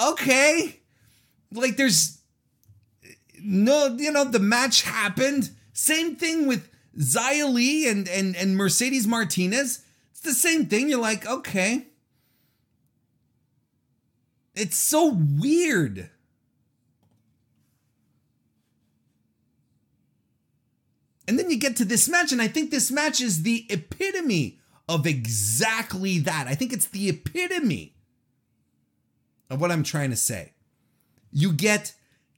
okay. 0.00 0.80
Like 1.52 1.76
there's 1.76 2.18
no, 3.40 3.96
you 3.98 4.10
know, 4.10 4.24
the 4.24 4.40
match 4.40 4.82
happened. 4.82 5.50
Same 5.72 6.16
thing 6.16 6.46
with 6.46 6.68
Xia 6.98 7.90
and, 7.90 8.08
and, 8.08 8.34
and 8.36 8.56
Mercedes 8.56 9.06
Martinez 9.06 9.82
the 10.26 10.34
same 10.34 10.66
thing. 10.66 10.90
You're 10.90 11.00
like, 11.00 11.26
okay. 11.26 11.86
It's 14.54 14.76
so 14.76 15.12
weird. 15.12 16.10
And 21.28 21.38
then 21.38 21.50
you 21.50 21.58
get 21.58 21.76
to 21.76 21.84
this 21.84 22.08
match, 22.08 22.32
and 22.32 22.40
I 22.40 22.48
think 22.48 22.70
this 22.70 22.90
match 22.90 23.20
is 23.20 23.42
the 23.42 23.66
epitome 23.68 24.58
of 24.88 25.06
exactly 25.06 26.18
that. 26.20 26.46
I 26.46 26.54
think 26.54 26.72
it's 26.72 26.86
the 26.86 27.08
epitome 27.08 27.96
of 29.50 29.60
what 29.60 29.72
I'm 29.72 29.82
trying 29.82 30.10
to 30.10 30.16
say. 30.16 30.52
You 31.32 31.52
get 31.52 31.94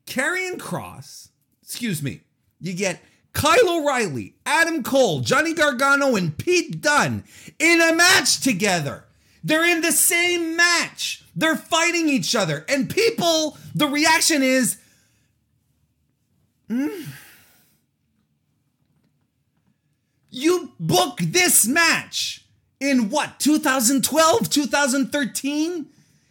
Karrion 0.07 0.57
Kross, 0.57 1.29
excuse 1.63 2.03
me, 2.03 2.23
you 2.61 2.73
get 2.73 3.01
Kyle 3.33 3.69
O'Reilly, 3.69 4.35
Adam 4.45 4.83
Cole, 4.83 5.21
Johnny 5.21 5.55
Gargano, 5.55 6.17
and 6.17 6.37
Pete 6.37 6.81
Dunne 6.81 7.25
in 7.59 7.81
a 7.81 7.95
match 7.95 8.41
together. 8.41 9.05
They're 9.45 9.65
in 9.65 9.81
the 9.81 9.93
same 9.93 10.57
match. 10.57 11.25
They're 11.37 11.57
fighting 11.57 12.09
each 12.09 12.35
other. 12.35 12.65
And 12.69 12.91
people, 12.91 13.57
the 13.75 13.87
reaction 13.87 14.43
is, 14.43 14.79
mm, 16.69 17.07
you 20.31 20.73
book 20.81 21.19
this 21.21 21.67
match 21.67 22.45
in 22.81 23.11
what, 23.11 23.39
2012, 23.39 24.51
2013? 24.51 25.87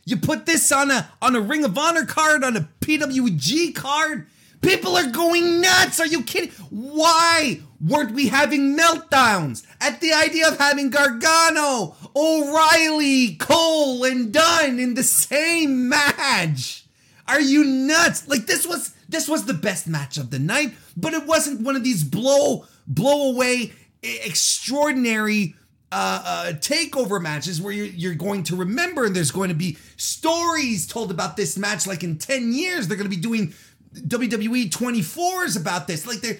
You 0.05 0.15
put 0.15 0.45
this 0.45 0.71
on 0.71 0.89
a 0.89 1.09
on 1.21 1.35
a 1.35 1.41
Ring 1.41 1.65
of 1.65 1.77
Honor 1.77 2.05
card, 2.05 2.41
on 2.41 2.55
a 2.55 2.69
PWG 2.79 3.75
card. 3.75 4.27
People 4.62 4.95
are 4.97 5.10
going 5.10 5.62
nuts. 5.62 5.99
Are 5.99 6.08
you 6.08 6.24
kidding? 6.24 6.51
Why 6.70 7.62
weren't 7.80 8.12
we 8.12 8.28
having 8.28 8.78
meltdowns 8.78 9.66
at 9.80 10.01
the 10.01 10.14
idea 10.14 10.47
of 10.47 10.58
having 10.58 10.89
Gargano, 10.89 11.95
O'Reilly, 12.16 13.36
Cole, 13.36 14.03
and 14.03 14.34
Dunne 14.34 14.80
in 14.80 14.95
the 14.95 15.03
same 15.03 15.89
match? 15.89 16.86
Are 17.28 17.41
you 17.41 17.64
nuts? 17.64 18.28
Like 18.28 18.45
this 18.45 18.66
was 18.66 18.93
this 19.10 19.28
was 19.28 19.45
the 19.45 19.53
best 19.53 19.88
match 19.88 20.18
of 20.18 20.32
the 20.32 20.39
night, 20.39 20.74
but 20.95 21.14
it 21.14 21.26
wasn't 21.26 21.62
one 21.62 21.76
of 21.76 21.84
these 21.84 22.03
blow 22.03 22.66
blow 22.88 23.32
away 23.32 23.74
extraordinary 24.01 25.55
uh, 25.91 26.22
uh, 26.26 26.53
takeover 26.53 27.22
matches 27.22 27.62
where 27.62 27.72
you're, 27.72 27.86
you're 27.86 28.16
going 28.16 28.43
to 28.43 28.55
remember 28.55 29.05
and 29.05 29.16
there's 29.16 29.32
going 29.32 29.49
to 29.49 29.55
be 29.55 29.78
stories 29.95 30.86
told 30.86 31.12
about 31.12 31.38
this 31.38 31.58
match 31.58 31.88
like 31.88 32.03
in 32.03 32.18
10 32.18 32.51
years 32.51 32.88
they're 32.88 32.97
going 32.97 33.10
to 33.10 33.16
be 33.16 33.22
doing 33.22 33.53
WWE 33.93 34.71
24 34.71 35.45
is 35.45 35.55
about 35.55 35.88
this. 35.88 36.05
Like 36.05 36.21
there 36.21 36.38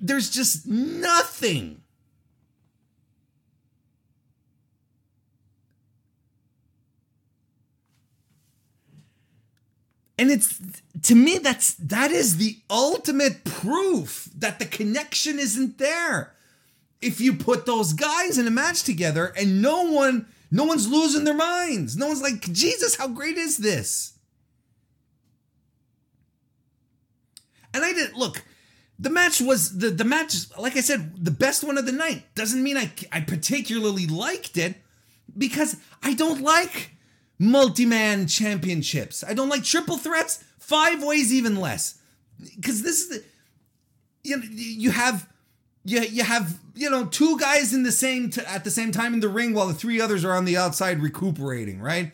there's 0.00 0.30
just 0.30 0.66
nothing. 0.66 1.80
And 10.18 10.30
it's 10.30 10.60
to 11.02 11.14
me 11.14 11.38
that's 11.38 11.74
that 11.74 12.10
is 12.10 12.36
the 12.36 12.58
ultimate 12.70 13.44
proof 13.44 14.28
that 14.36 14.58
the 14.58 14.66
connection 14.66 15.38
isn't 15.38 15.78
there. 15.78 16.34
If 17.00 17.20
you 17.20 17.34
put 17.34 17.66
those 17.66 17.92
guys 17.92 18.38
in 18.38 18.46
a 18.46 18.50
match 18.50 18.84
together 18.84 19.32
and 19.36 19.62
no 19.62 19.82
one 19.90 20.26
no 20.50 20.64
one's 20.64 20.86
losing 20.86 21.24
their 21.24 21.34
minds. 21.34 21.96
No 21.96 22.06
one's 22.08 22.22
like 22.22 22.40
jesus 22.52 22.96
how 22.96 23.08
great 23.08 23.36
is 23.36 23.58
this 23.58 24.11
and 27.74 27.84
i 27.84 27.92
didn't 27.92 28.16
look 28.16 28.42
the 28.98 29.10
match 29.10 29.40
was 29.40 29.78
the 29.78 29.90
the 29.90 30.04
match 30.04 30.34
like 30.58 30.76
i 30.76 30.80
said 30.80 31.24
the 31.24 31.30
best 31.30 31.64
one 31.64 31.76
of 31.76 31.86
the 31.86 31.92
night. 31.92 32.24
Doesn't 32.34 32.62
mean 32.62 32.76
i 32.76 32.90
i 33.10 33.20
particularly 33.20 34.06
liked 34.06 34.56
it 34.56 34.76
because 35.36 35.76
i 36.02 36.14
don't 36.14 36.40
like 36.40 36.92
multi-man 37.38 38.28
championships. 38.28 39.24
I 39.26 39.34
don't 39.34 39.48
like 39.48 39.64
triple 39.64 39.96
threats 39.96 40.44
five 40.58 41.02
ways 41.02 41.34
even 41.34 41.56
less. 41.56 41.98
Because 42.38 42.82
this 42.82 43.00
is 43.02 43.08
the 43.08 43.24
you 44.22 44.36
know 44.36 44.44
you 44.48 44.92
have 44.92 45.28
you, 45.84 46.00
you 46.02 46.22
have 46.22 46.60
you 46.74 46.88
know 46.88 47.06
two 47.06 47.36
guys 47.38 47.74
in 47.74 47.82
the 47.82 47.92
same 47.92 48.30
t- 48.30 48.42
at 48.46 48.62
the 48.62 48.70
same 48.70 48.92
time 48.92 49.14
in 49.14 49.20
the 49.20 49.28
ring 49.28 49.52
while 49.52 49.66
the 49.66 49.74
three 49.74 50.00
others 50.00 50.24
are 50.24 50.34
on 50.34 50.44
the 50.44 50.56
outside 50.56 51.02
recuperating 51.02 51.80
right? 51.80 52.12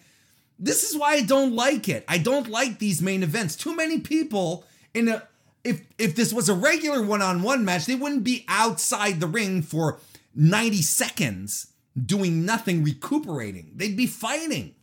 This 0.59 0.83
is 0.83 0.97
why 0.97 1.13
i 1.15 1.23
don't 1.23 1.55
like 1.55 1.89
it. 1.89 2.05
I 2.09 2.17
don't 2.17 2.49
like 2.49 2.79
these 2.79 3.03
main 3.03 3.23
events. 3.23 3.57
Too 3.57 3.77
many 3.77 4.01
people 4.01 4.65
in 4.95 5.09
a 5.09 5.28
if 5.65 5.83
if 5.99 6.15
this 6.15 6.33
was 6.33 6.49
a 6.49 6.55
regular 6.55 7.03
one-on-one 7.03 7.65
match 7.65 7.87
they 7.87 7.95
wouldn't 7.95 8.25
be 8.25 8.45
outside 8.49 9.21
the 9.21 9.27
ring 9.27 9.63
for 9.63 9.99
90 10.35 10.83
seconds 10.83 11.73
doing 12.07 12.45
nothing 12.45 12.85
recuperating. 12.85 13.73
They'd 13.75 13.97
be 13.97 14.07
fighting. 14.07 14.75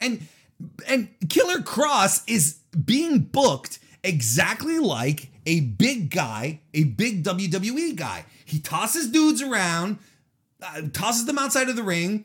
And 0.00 0.26
and 0.88 1.08
Killer 1.28 1.58
Kross 1.58 2.22
is 2.26 2.58
being 2.84 3.20
booked 3.20 3.78
exactly 4.04 4.78
like 4.78 5.28
a 5.46 5.60
big 5.60 6.10
guy, 6.10 6.60
a 6.72 6.84
big 6.84 7.24
WWE 7.24 7.96
guy. 7.96 8.24
He 8.44 8.60
tosses 8.60 9.08
dudes 9.08 9.42
around, 9.42 9.98
uh, 10.62 10.82
tosses 10.92 11.26
them 11.26 11.38
outside 11.38 11.68
of 11.68 11.76
the 11.76 11.82
ring, 11.82 12.24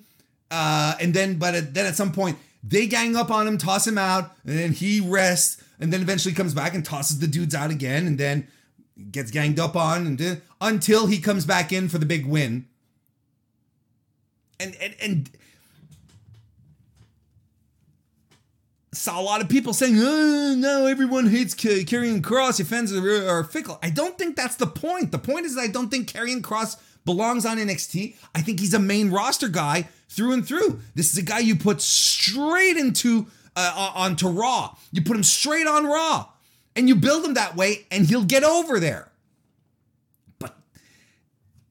uh, 0.51 0.95
and 0.99 1.13
then 1.13 1.37
but 1.37 1.55
at, 1.55 1.73
then 1.73 1.85
at 1.85 1.95
some 1.95 2.11
point 2.11 2.37
they 2.63 2.87
gang 2.87 3.15
up 3.15 3.31
on 3.31 3.47
him, 3.47 3.57
toss 3.57 3.87
him 3.87 3.97
out, 3.97 4.35
and 4.45 4.57
then 4.57 4.71
he 4.73 4.99
rests, 4.99 5.63
and 5.79 5.93
then 5.93 6.01
eventually 6.01 6.33
comes 6.33 6.53
back 6.53 6.73
and 6.73 6.83
tosses 6.83 7.19
the 7.19 7.27
dudes 7.27 7.55
out 7.55 7.71
again, 7.71 8.07
and 8.07 8.17
then 8.17 8.47
gets 9.11 9.31
ganged 9.31 9.59
up 9.59 9.75
on, 9.75 10.07
and 10.07 10.17
then, 10.17 10.41
until 10.59 11.07
he 11.07 11.19
comes 11.19 11.45
back 11.45 11.71
in 11.71 11.89
for 11.89 11.97
the 11.97 12.05
big 12.05 12.25
win. 12.25 12.65
And 14.59 14.75
and 14.81 14.95
and 15.01 15.29
saw 18.97 19.19
a 19.19 19.21
lot 19.21 19.41
of 19.41 19.49
people 19.49 19.73
saying, 19.73 19.95
oh, 19.97 20.55
no, 20.57 20.87
everyone 20.87 21.27
hates 21.27 21.53
Karrion 21.53 22.21
Kross. 22.21 22.59
your 22.59 22.65
fans 22.65 22.91
are, 22.93 23.43
fickle. 23.43 23.79
I 23.83 23.89
don't 23.89 24.17
think 24.17 24.35
that's 24.35 24.55
the 24.55 24.67
point. 24.67 25.11
The 25.11 25.19
point 25.19 25.45
is 25.45 25.55
that 25.55 25.61
I 25.61 25.67
don't 25.67 25.89
think 25.89 26.11
Karrion 26.11 26.41
Kross 26.41 26.77
belongs 27.05 27.45
on 27.45 27.57
NXT. 27.57 28.15
I 28.35 28.41
think 28.41 28.59
he's 28.59 28.73
a 28.73 28.79
main 28.79 29.11
roster 29.11 29.47
guy 29.47 29.87
through 30.09 30.33
and 30.33 30.45
through. 30.45 30.81
This 30.95 31.11
is 31.11 31.17
a 31.17 31.21
guy 31.21 31.39
you 31.39 31.55
put 31.55 31.81
straight 31.81 32.75
into 32.75 33.27
uh, 33.57 33.91
onto 33.95 34.29
Raw. 34.29 34.75
You 34.91 35.01
put 35.01 35.17
him 35.17 35.23
straight 35.23 35.67
on 35.67 35.85
Raw, 35.85 36.29
and 36.75 36.87
you 36.87 36.95
build 36.95 37.25
him 37.25 37.33
that 37.33 37.55
way, 37.55 37.85
and 37.91 38.05
he'll 38.05 38.23
get 38.23 38.43
over 38.43 38.79
there. 38.79 39.11
But 40.39 40.55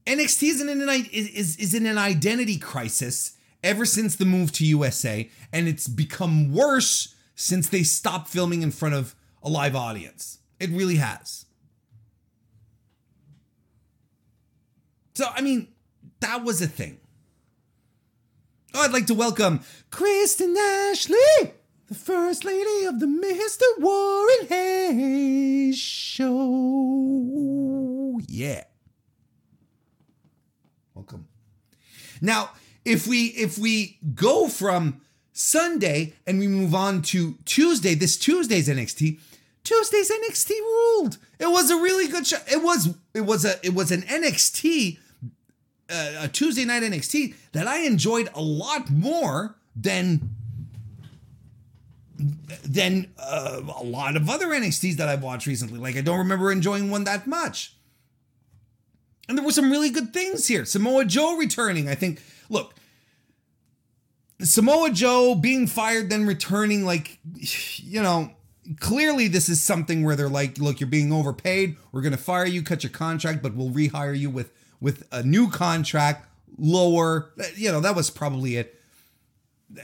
NXT 0.04 0.48
is 0.50 0.60
in 0.60 0.68
an 0.68 0.88
is, 1.12 1.56
is 1.56 1.72
in 1.72 1.86
an 1.86 1.96
identity 1.96 2.58
crisis 2.58 3.36
ever 3.62 3.86
since 3.86 4.16
the 4.16 4.24
move 4.24 4.52
to 4.52 4.66
USA, 4.66 5.30
and 5.52 5.68
it's 5.68 5.88
become 5.88 6.52
worse 6.52 7.14
since 7.34 7.68
they 7.68 7.82
stopped 7.82 8.28
filming 8.28 8.62
in 8.62 8.72
front 8.72 8.94
of 8.94 9.14
a 9.42 9.48
live 9.48 9.76
audience. 9.76 10.38
It 10.58 10.70
really 10.70 10.96
has. 10.96 11.46
So, 15.14 15.26
I 15.34 15.40
mean, 15.40 15.68
that 16.20 16.44
was 16.44 16.60
a 16.60 16.66
thing. 16.66 16.98
Oh, 18.74 18.82
I'd 18.82 18.92
like 18.92 19.06
to 19.06 19.14
welcome 19.14 19.60
Kristen 19.90 20.54
Ashley, 20.58 21.54
the 21.88 21.94
First 21.94 22.44
Lady 22.44 22.84
of 22.84 23.00
the 23.00 23.06
Mr. 23.06 23.62
Warren 23.78 24.46
Hayes 24.48 25.78
Show. 25.78 26.26
Yeah. 28.26 28.64
Welcome. 30.94 31.28
Now, 32.20 32.50
if 32.84 33.06
we 33.06 33.26
if 33.26 33.56
we 33.58 33.98
go 34.14 34.48
from 34.48 35.00
Sunday 35.36 36.14
and 36.26 36.38
we 36.38 36.48
move 36.48 36.74
on 36.74 37.02
to 37.02 37.36
Tuesday. 37.44 37.94
This 37.94 38.16
Tuesday's 38.16 38.68
NXT. 38.68 39.20
Tuesday's 39.64 40.10
NXT 40.10 40.50
ruled. 40.60 41.18
It 41.38 41.50
was 41.50 41.70
a 41.70 41.76
really 41.76 42.08
good 42.08 42.26
show. 42.26 42.38
It 42.50 42.62
was 42.62 42.96
it 43.12 43.20
was 43.20 43.44
a 43.44 43.64
it 43.64 43.74
was 43.74 43.92
an 43.92 44.00
NXT 44.02 44.98
uh, 45.90 46.12
a 46.20 46.28
Tuesday 46.28 46.64
night 46.64 46.82
NXT 46.82 47.34
that 47.52 47.66
I 47.66 47.80
enjoyed 47.80 48.30
a 48.34 48.40
lot 48.40 48.90
more 48.90 49.56
than 49.74 50.35
than 52.64 53.12
uh, 53.18 53.60
a 53.76 53.84
lot 53.84 54.16
of 54.16 54.30
other 54.30 54.48
NXTs 54.48 54.96
that 54.96 55.08
I've 55.08 55.22
watched 55.22 55.46
recently. 55.46 55.78
Like 55.78 55.96
I 55.96 56.00
don't 56.00 56.18
remember 56.18 56.50
enjoying 56.50 56.90
one 56.90 57.04
that 57.04 57.26
much. 57.26 57.74
And 59.28 59.36
there 59.36 59.44
were 59.44 59.52
some 59.52 59.70
really 59.70 59.90
good 59.90 60.12
things 60.12 60.46
here. 60.46 60.64
Samoa 60.64 61.04
Joe 61.04 61.36
returning. 61.36 61.88
I 61.88 61.94
think. 61.94 62.22
Look, 62.48 62.74
Samoa 64.40 64.90
Joe 64.90 65.34
being 65.34 65.66
fired, 65.66 66.10
then 66.10 66.26
returning, 66.26 66.84
like, 66.84 67.18
you 67.78 68.02
know, 68.02 68.30
clearly 68.80 69.28
this 69.28 69.48
is 69.48 69.62
something 69.62 70.04
where 70.04 70.16
they're 70.16 70.28
like, 70.28 70.58
look, 70.58 70.80
you're 70.80 70.88
being 70.88 71.12
overpaid. 71.12 71.76
We're 71.92 72.02
gonna 72.02 72.16
fire 72.16 72.46
you, 72.46 72.62
cut 72.62 72.82
your 72.82 72.92
contract, 72.92 73.42
but 73.42 73.54
we'll 73.54 73.70
rehire 73.70 74.18
you 74.18 74.30
with 74.30 74.52
with 74.80 75.06
a 75.10 75.22
new 75.22 75.50
contract, 75.50 76.28
lower. 76.58 77.32
You 77.54 77.72
know, 77.72 77.80
that 77.80 77.96
was 77.96 78.10
probably 78.10 78.56
it. 78.56 78.80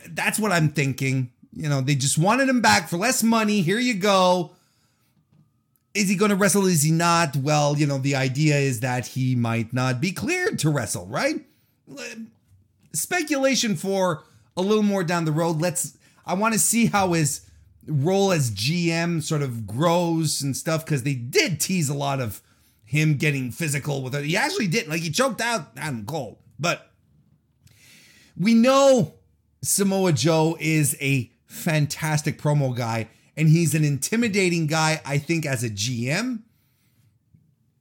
That's 0.08 0.38
what 0.38 0.52
I'm 0.52 0.68
thinking. 0.68 1.32
You 1.55 1.68
know, 1.68 1.80
they 1.80 1.94
just 1.94 2.18
wanted 2.18 2.48
him 2.48 2.61
back 2.61 2.88
for 2.88 2.96
less 2.96 3.22
money. 3.22 3.62
Here 3.62 3.78
you 3.78 3.94
go. 3.94 4.53
Is 5.94 6.09
he 6.09 6.16
going 6.16 6.30
to 6.30 6.36
wrestle? 6.36 6.66
Is 6.66 6.82
he 6.82 6.90
not? 6.90 7.36
Well, 7.36 7.76
you 7.76 7.86
know, 7.86 7.98
the 7.98 8.16
idea 8.16 8.57
is 8.57 8.80
that 8.80 9.09
he 9.09 9.34
might 9.34 9.72
not 9.74 10.00
be 10.00 10.12
cleared 10.12 10.59
to 10.61 10.70
wrestle, 10.70 11.07
right? 11.07 11.44
Speculation 12.94 13.76
for 13.76 14.24
a 14.57 14.62
little 14.62 14.82
more 14.82 15.05
down 15.05 15.26
the 15.26 15.32
road. 15.32 15.61
Let's 15.61 15.96
I 16.24 16.34
want 16.34 16.55
to 16.55 16.61
see 16.61 16.86
how 16.86 17.12
his 17.12 17.42
role 17.86 18.32
as 18.32 18.50
GM 18.50 19.22
sort 19.22 19.42
of 19.42 19.66
grows 19.66 20.40
and 20.40 20.57
stuff 20.57 20.84
because 20.84 21.03
they 21.03 21.14
did 21.14 21.61
tease 21.61 21.88
a 21.88 21.94
lot 21.94 22.20
of 22.20 22.40
him 22.84 23.16
getting 23.16 23.50
physical 23.50 24.03
with 24.03 24.14
it. 24.14 24.24
He 24.24 24.36
actually 24.36 24.68
didn't. 24.68 24.90
like 24.90 25.00
he 25.00 25.11
choked 25.11 25.40
out 25.40 25.70
Adam 25.76 26.05
Cole, 26.05 26.38
but 26.59 26.90
we 28.38 28.55
know 28.55 29.14
Samoa 29.62 30.12
Joe 30.12 30.57
is 30.61 30.96
a 31.00 31.31
fantastic 31.53 32.40
promo 32.40 32.74
guy 32.74 33.09
and 33.36 33.48
he's 33.48 33.74
an 33.74 33.84
intimidating 33.84 34.66
guy. 34.66 35.00
I 35.05 35.18
think 35.18 35.44
as 35.46 35.62
a 35.62 35.70
GM, 35.70 36.40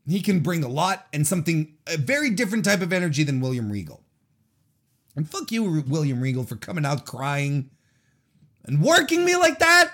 he 0.06 0.22
can 0.22 0.42
bring 0.42 0.64
a 0.64 0.68
lot 0.68 1.08
and 1.14 1.26
something 1.26 1.74
a 1.88 1.98
very 1.98 2.30
different 2.32 2.66
type 2.66 2.82
of 2.82 2.92
energy 2.92 3.24
than 3.24 3.40
William 3.40 3.72
Regal. 3.72 4.04
And 5.16 5.30
fuck 5.30 5.52
you, 5.52 5.84
William 5.88 6.22
Regal, 6.22 6.44
for 6.44 6.56
coming 6.56 6.86
out 6.86 7.06
crying 7.06 7.70
and 8.66 8.82
working 8.82 9.24
me 9.26 9.36
like 9.36 9.60
that. 9.60 9.92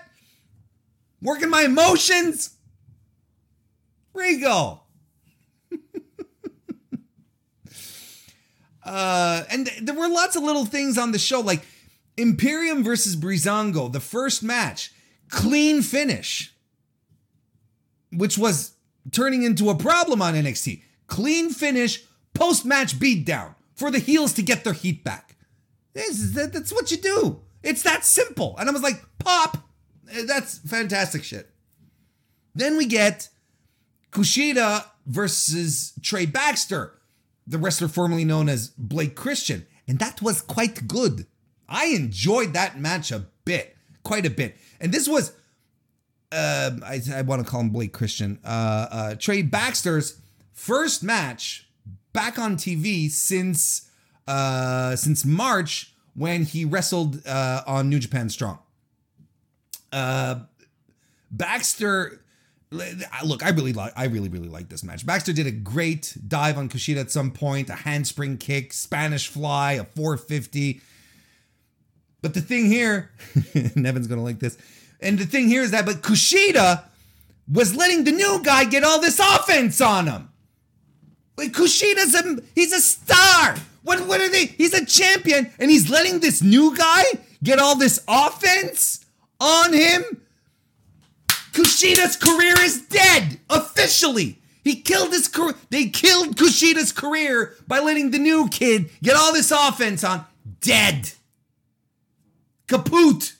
Working 1.21 1.49
my 1.49 1.63
emotions. 1.63 2.55
Regal. 4.13 4.84
uh, 8.84 9.43
and 9.49 9.67
there 9.82 9.95
were 9.95 10.09
lots 10.09 10.36
of 10.36 10.43
little 10.43 10.65
things 10.65 10.97
on 10.97 11.11
the 11.11 11.19
show. 11.19 11.39
Like, 11.41 11.63
Imperium 12.18 12.84
versus 12.84 13.15
Breezango, 13.15 13.91
the 13.91 13.99
first 13.99 14.43
match, 14.43 14.91
clean 15.30 15.82
finish, 15.82 16.53
which 18.11 18.38
was 18.38 18.74
turning 19.11 19.43
into 19.43 19.70
a 19.70 19.76
problem 19.76 20.22
on 20.22 20.34
NXT. 20.34 20.82
Clean 21.07 21.49
finish, 21.49 22.03
post 22.34 22.65
match 22.65 22.99
beatdown 22.99 23.55
for 23.76 23.91
the 23.91 23.99
heels 23.99 24.34
to 24.34 24.41
get 24.41 24.63
their 24.63 24.74
heat 24.74 25.03
back. 25.03 25.36
That, 25.93 26.51
that's 26.53 26.74
what 26.74 26.91
you 26.91 26.97
do. 26.97 27.41
It's 27.63 27.84
that 27.84 28.05
simple. 28.05 28.55
And 28.59 28.70
I 28.70 28.72
was 28.72 28.84
like, 28.84 29.03
pop. 29.20 29.57
Eh, 30.11 30.24
that's 30.26 30.59
fantastic 30.59 31.24
shit. 31.24 31.49
Then 32.53 32.78
we 32.78 32.86
get 32.86 33.30
Kushida 34.11 34.86
versus 35.05 35.93
Trey 36.01 36.26
Baxter, 36.26 36.99
the 37.45 37.57
wrestler 37.57 37.88
formerly 37.88 38.26
known 38.26 38.49
as 38.49 38.70
Blake 38.78 39.15
Christian. 39.15 39.65
And 39.88 39.99
that 39.99 40.22
was 40.22 40.41
quite 40.41 40.88
good. 40.88 41.28
I 41.68 41.88
enjoyed 41.88 42.53
that 42.53 42.80
match 42.80 43.11
a 43.11 43.28
bit, 43.45 43.76
quite 44.03 44.26
a 44.26 44.30
bit. 44.30 44.57
And 44.80 44.91
this 44.91 45.07
was, 45.07 45.34
uh, 46.32 46.72
I, 46.86 47.01
I 47.13 47.22
want 47.24 47.43
to 47.43 47.49
call 47.49 47.61
him 47.61 47.70
Blake 47.70 47.93
Christian, 47.93 48.39
uh, 48.45 48.88
uh, 48.91 49.15
Trey 49.15 49.41
Baxter's 49.41 50.20
first 50.53 51.03
match 51.03 51.68
back 52.13 52.39
on 52.39 52.57
TV 52.57 53.09
since 53.09 53.89
uh, 54.28 54.95
since 54.95 55.24
March 55.24 55.93
when 56.13 56.43
he 56.43 56.65
wrestled 56.65 57.26
uh, 57.26 57.61
on 57.65 57.89
New 57.89 57.99
Japan 57.99 58.30
Strong. 58.30 58.59
Uh, 59.91 60.39
Baxter, 61.32 62.22
look, 62.72 63.45
I 63.45 63.49
really 63.49 63.72
like, 63.74 63.93
I 63.95 64.05
really, 64.05 64.30
really 64.30 64.49
like 64.49 64.70
this 64.70 64.84
match. 64.84 65.05
Baxter 65.05 65.32
did 65.32 65.47
a 65.47 65.51
great 65.51 66.18
dive 66.28 66.57
on 66.57 66.70
Kushida 66.70 66.99
at 66.99 67.11
some 67.11 67.32
point, 67.32 67.70
a 67.70 67.76
handspring 67.76 68.38
kick, 68.38 68.74
Spanish 68.74 69.28
fly, 69.28 69.74
a 69.74 69.84
450. 69.84 70.82
But 72.22 72.34
the 72.34 72.41
thing 72.41 72.65
here, 72.65 73.11
Nevin's 73.76 74.07
gonna 74.07 74.24
like 74.24 74.39
this, 74.39 74.57
and 74.99 75.20
the 75.20 75.26
thing 75.26 75.47
here 75.47 75.61
is 75.61 75.72
that, 75.72 75.86
but 75.86 76.01
Kushida 76.01 76.84
was 77.51 77.76
letting 77.76 78.03
the 78.03 78.11
new 78.11 78.41
guy 78.43 78.65
get 78.65 78.84
all 78.84 78.99
this 78.99 79.20
offense 79.20 79.80
on 79.80 80.07
him. 80.07 80.30
Like 81.38 81.51
Kushida's 81.51 82.15
a 82.15 82.41
he's 82.55 82.74
a 82.74 82.82
star. 82.82 83.55
What 83.84 84.07
what 84.07 84.20
are 84.22 84.30
they? 84.30 84.47
He's 84.47 84.74
a 84.74 84.86
champion, 84.86 85.51
and 85.59 85.70
he's 85.70 85.89
letting 85.89 86.20
this 86.20 86.41
new 86.41 86.76
guy 86.76 87.03
get 87.43 87.59
all 87.59 87.76
this 87.76 88.03
offense 88.07 89.05
on 89.39 89.74
him. 89.74 90.03
Kushida's 91.51 92.15
career 92.15 92.55
is 92.61 92.82
dead 92.82 93.39
officially. 93.49 94.39
He 94.63 94.82
killed 94.82 95.11
his 95.11 95.28
career. 95.28 95.55
They 95.70 95.86
killed 95.86 96.36
Kushida's 96.36 96.91
career 96.91 97.55
by 97.68 97.80
letting 97.80 98.11
the 98.11 98.20
new 98.20 98.49
kid 98.49 98.89
get 99.01 99.15
all 99.15 99.32
this 99.32 99.51
offense 99.51 100.03
on. 100.03 100.26
Dead. 100.59 101.11
Kaput. 102.68 103.34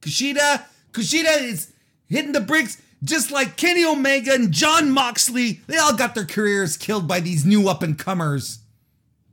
Kushida, 0.00 0.64
Kushida 0.92 1.42
is 1.42 1.72
hitting 2.06 2.32
the 2.32 2.40
bricks 2.40 2.80
just 3.04 3.30
like 3.30 3.56
Kenny 3.56 3.84
Omega 3.84 4.32
and 4.34 4.52
Jon 4.52 4.90
Moxley. 4.90 5.60
They 5.66 5.76
all 5.76 5.94
got 5.94 6.14
their 6.14 6.24
careers 6.24 6.76
killed 6.76 7.06
by 7.06 7.20
these 7.20 7.44
new 7.44 7.68
up 7.68 7.82
and 7.82 7.98
comers. 7.98 8.60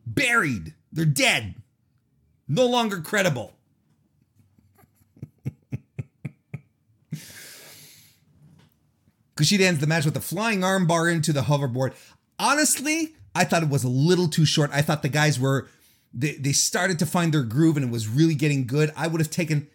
Buried. 0.05 0.73
They're 0.91 1.05
dead. 1.05 1.55
No 2.47 2.65
longer 2.65 2.99
credible. 3.01 3.53
Kushida 9.35 9.61
ends 9.61 9.79
the 9.79 9.87
match 9.87 10.05
with 10.05 10.15
a 10.17 10.21
flying 10.21 10.61
armbar 10.61 11.11
into 11.11 11.33
the 11.33 11.41
hoverboard. 11.41 11.93
Honestly, 12.39 13.15
I 13.35 13.43
thought 13.43 13.63
it 13.63 13.69
was 13.69 13.83
a 13.83 13.89
little 13.89 14.27
too 14.27 14.45
short. 14.45 14.71
I 14.73 14.81
thought 14.81 15.01
the 15.01 15.09
guys 15.09 15.39
were 15.39 15.67
they, 16.17 16.33
they 16.33 16.51
started 16.51 16.97
to 16.99 17.05
find 17.05 17.31
their 17.31 17.43
groove 17.43 17.77
and 17.77 17.85
it 17.85 17.91
was 17.91 18.07
really 18.07 18.33
getting 18.33 18.65
good. 18.65 18.91
I 18.97 19.07
would 19.07 19.21
have 19.21 19.29
taken 19.29 19.67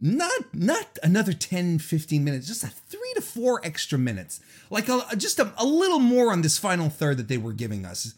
not 0.00 0.54
not 0.54 0.98
another 1.02 1.34
10 1.34 1.78
15 1.78 2.24
minutes 2.24 2.46
just 2.46 2.64
a 2.64 2.68
three 2.68 3.12
to 3.16 3.20
four 3.20 3.60
extra 3.64 3.98
minutes. 3.98 4.40
Like 4.70 4.88
a, 4.88 5.04
just 5.16 5.40
a, 5.40 5.52
a 5.58 5.64
little 5.66 5.98
more 5.98 6.32
on 6.32 6.42
this 6.42 6.56
final 6.56 6.88
third 6.88 7.18
that 7.18 7.28
they 7.28 7.36
were 7.36 7.52
giving 7.52 7.84
us. 7.84 8.14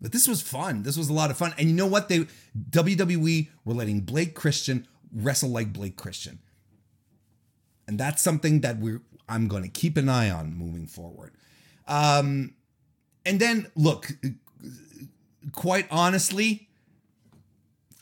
But 0.00 0.12
this 0.12 0.28
was 0.28 0.40
fun. 0.40 0.84
This 0.84 0.96
was 0.96 1.08
a 1.08 1.12
lot 1.12 1.30
of 1.30 1.36
fun. 1.36 1.52
And 1.58 1.68
you 1.68 1.74
know 1.74 1.88
what? 1.88 2.08
They 2.08 2.26
wwe 2.70 3.48
were 3.64 3.74
letting 3.74 4.00
blake 4.00 4.34
christian 4.34 4.86
wrestle 5.12 5.50
like 5.50 5.72
blake 5.72 5.96
christian. 5.96 6.38
And 7.88 7.98
that's 7.98 8.22
something 8.22 8.60
that 8.60 8.78
we're 8.78 9.02
i'm 9.28 9.48
going 9.48 9.64
to 9.64 9.68
keep 9.68 9.96
an 9.96 10.08
eye 10.08 10.30
on 10.30 10.54
moving 10.54 10.86
forward. 10.86 11.32
Um 11.88 12.54
and 13.26 13.40
then 13.40 13.66
look 13.74 14.12
quite 15.52 15.86
honestly 15.90 16.67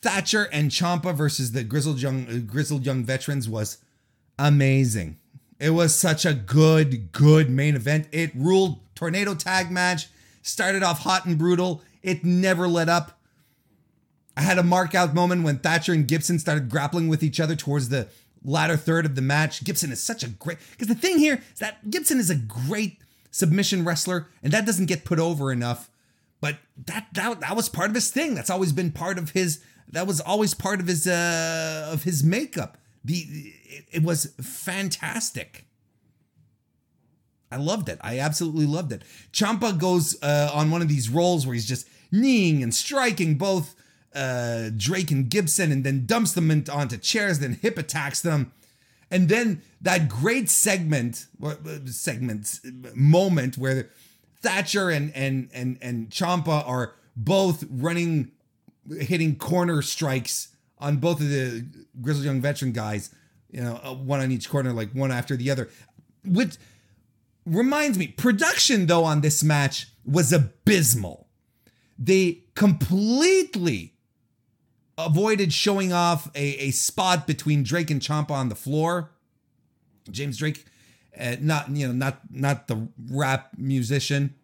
Thatcher 0.03 0.45
and 0.53 0.71
Ciampa 0.71 1.15
versus 1.15 1.53
the 1.53 1.65
grizzled 1.65 2.01
young 2.01 2.27
uh, 2.29 2.39
grizzled 2.47 2.87
young 2.87 3.05
veterans 3.05 3.49
was 3.49 3.79
amazing. 4.39 5.19
It 5.59 5.71
was 5.71 5.99
such 5.99 6.25
a 6.25 6.35
good 6.35 7.13
good 7.13 7.51
main 7.51 7.75
event. 7.75 8.09
It 8.13 8.33
ruled 8.35 8.81
tornado 8.95 9.35
tag 9.35 9.71
match. 9.71 10.09
Started 10.43 10.83
off 10.83 11.01
hot 11.01 11.25
and 11.25 11.39
brutal. 11.39 11.83
It 12.03 12.25
never 12.25 12.69
let 12.69 12.89
up. 12.89 13.19
I 14.37 14.43
had 14.43 14.59
a 14.59 14.63
mark 14.63 14.95
out 14.95 15.15
moment 15.15 15.45
when 15.45 15.59
Thatcher 15.59 15.93
and 15.93 16.07
Gibson 16.07 16.39
started 16.39 16.69
grappling 16.69 17.09
with 17.09 17.23
each 17.23 17.41
other 17.41 17.57
towards 17.57 17.89
the 17.89 18.09
latter 18.45 18.77
third 18.77 19.07
of 19.07 19.15
the 19.15 19.23
match. 19.23 19.65
Gibson 19.65 19.91
is 19.91 20.03
such 20.03 20.23
a 20.23 20.29
great 20.29 20.59
because 20.73 20.89
the 20.89 20.95
thing 20.95 21.19
here 21.19 21.43
is 21.53 21.59
that 21.59 21.91
Gibson 21.91 22.19
is 22.19 22.31
a 22.31 22.37
great 22.37 22.99
submission 23.31 23.85
wrestler, 23.85 24.29
and 24.43 24.53
that 24.53 24.67
doesn't 24.67 24.87
get 24.87 25.05
put 25.05 25.19
over 25.19 25.51
enough. 25.51 25.91
But 26.41 26.59
that 26.87 27.09
that 27.15 27.41
that 27.41 27.57
was 27.57 27.69
part 27.69 27.89
of 27.89 27.95
his 27.95 28.11
thing. 28.11 28.35
That's 28.35 28.51
always 28.51 28.73
been 28.73 28.93
part 28.93 29.19
of 29.19 29.31
his 29.31 29.63
that 29.93 30.07
was 30.07 30.21
always 30.21 30.55
part 30.55 30.81
of 30.81 30.87
his 30.87 31.07
uh 31.07 31.91
of 31.93 32.05
his 32.05 32.23
makeup. 32.23 32.79
The 33.05 33.25
it, 33.65 33.85
it 33.93 34.03
was 34.03 34.35
fantastic. 34.41 35.67
I 37.51 37.57
loved 37.57 37.89
it. 37.89 37.99
I 38.01 38.19
absolutely 38.19 38.67
loved 38.67 38.93
it. 38.93 39.03
Ciampa 39.33 39.79
goes 39.79 40.21
uh, 40.21 40.51
on 40.53 40.71
one 40.71 40.83
of 40.83 40.89
these 40.89 41.09
rolls 41.09 41.47
where 41.47 41.55
he's 41.55 41.67
just 41.67 41.89
kneeing 42.11 42.63
and 42.63 42.75
striking 42.75 43.39
both 43.39 43.77
uh, 44.15 44.71
Drake 44.77 45.11
and 45.11 45.29
Gibson, 45.29 45.71
and 45.71 45.85
then 45.85 46.07
dumps 46.07 46.33
them 46.33 46.51
into, 46.51 46.73
onto 46.73 46.97
chairs, 46.97 47.39
then 47.39 47.59
hip 47.61 47.79
attacks 47.79 48.21
them, 48.21 48.53
and 49.11 49.29
then 49.29 49.63
that 49.81 50.09
great 50.09 50.49
segment, 50.49 51.27
uh, 51.43 51.55
segment 51.87 52.61
moment 52.95 53.57
where 53.59 53.91
Thatcher 54.41 54.91
and 54.91 55.15
and 55.15 55.49
and 55.53 55.79
and 55.81 56.11
Ciampa 56.11 56.67
are 56.67 56.95
both 57.15 57.65
running 57.71 58.33
hitting 59.01 59.37
corner 59.37 59.83
strikes 59.83 60.49
on 60.79 60.99
both 60.99 61.21
of 61.21 61.29
the 61.29 61.67
Grizzled 62.01 62.25
Young 62.25 62.41
Veteran 62.41 62.73
guys, 62.73 63.15
you 63.51 63.61
know, 63.61 63.81
uh, 63.83 63.95
one 63.95 64.21
on 64.21 64.31
each 64.31 64.49
corner, 64.49 64.73
like 64.73 64.93
one 64.93 65.11
after 65.11 65.37
the 65.37 65.51
other. 65.51 65.69
Which 66.25 66.57
reminds 67.45 67.99
me, 67.99 68.09
production 68.09 68.87
though 68.87 69.05
on 69.05 69.21
this 69.21 69.43
match 69.43 69.89
was 70.05 70.33
abysmal. 70.33 71.29
They 71.99 72.45
completely 72.55 73.95
avoided 74.99 75.53
showing 75.53 75.93
off 75.93 76.31
a, 76.35 76.45
a 76.65 76.71
spot 76.71 77.27
between 77.27 77.63
Drake 77.63 77.91
and 77.91 78.01
Ciampa 78.01 78.31
on 78.31 78.49
the 78.49 78.55
floor. 78.55 79.11
James 80.11 80.39
Drake, 80.39 80.65
uh, 81.19 81.37
not 81.41 81.71
you 81.71 81.87
know, 81.87 81.93
not 81.93 82.21
not 82.31 82.69
the 82.69 82.89
rap 83.11 83.51
musician. 83.57 84.35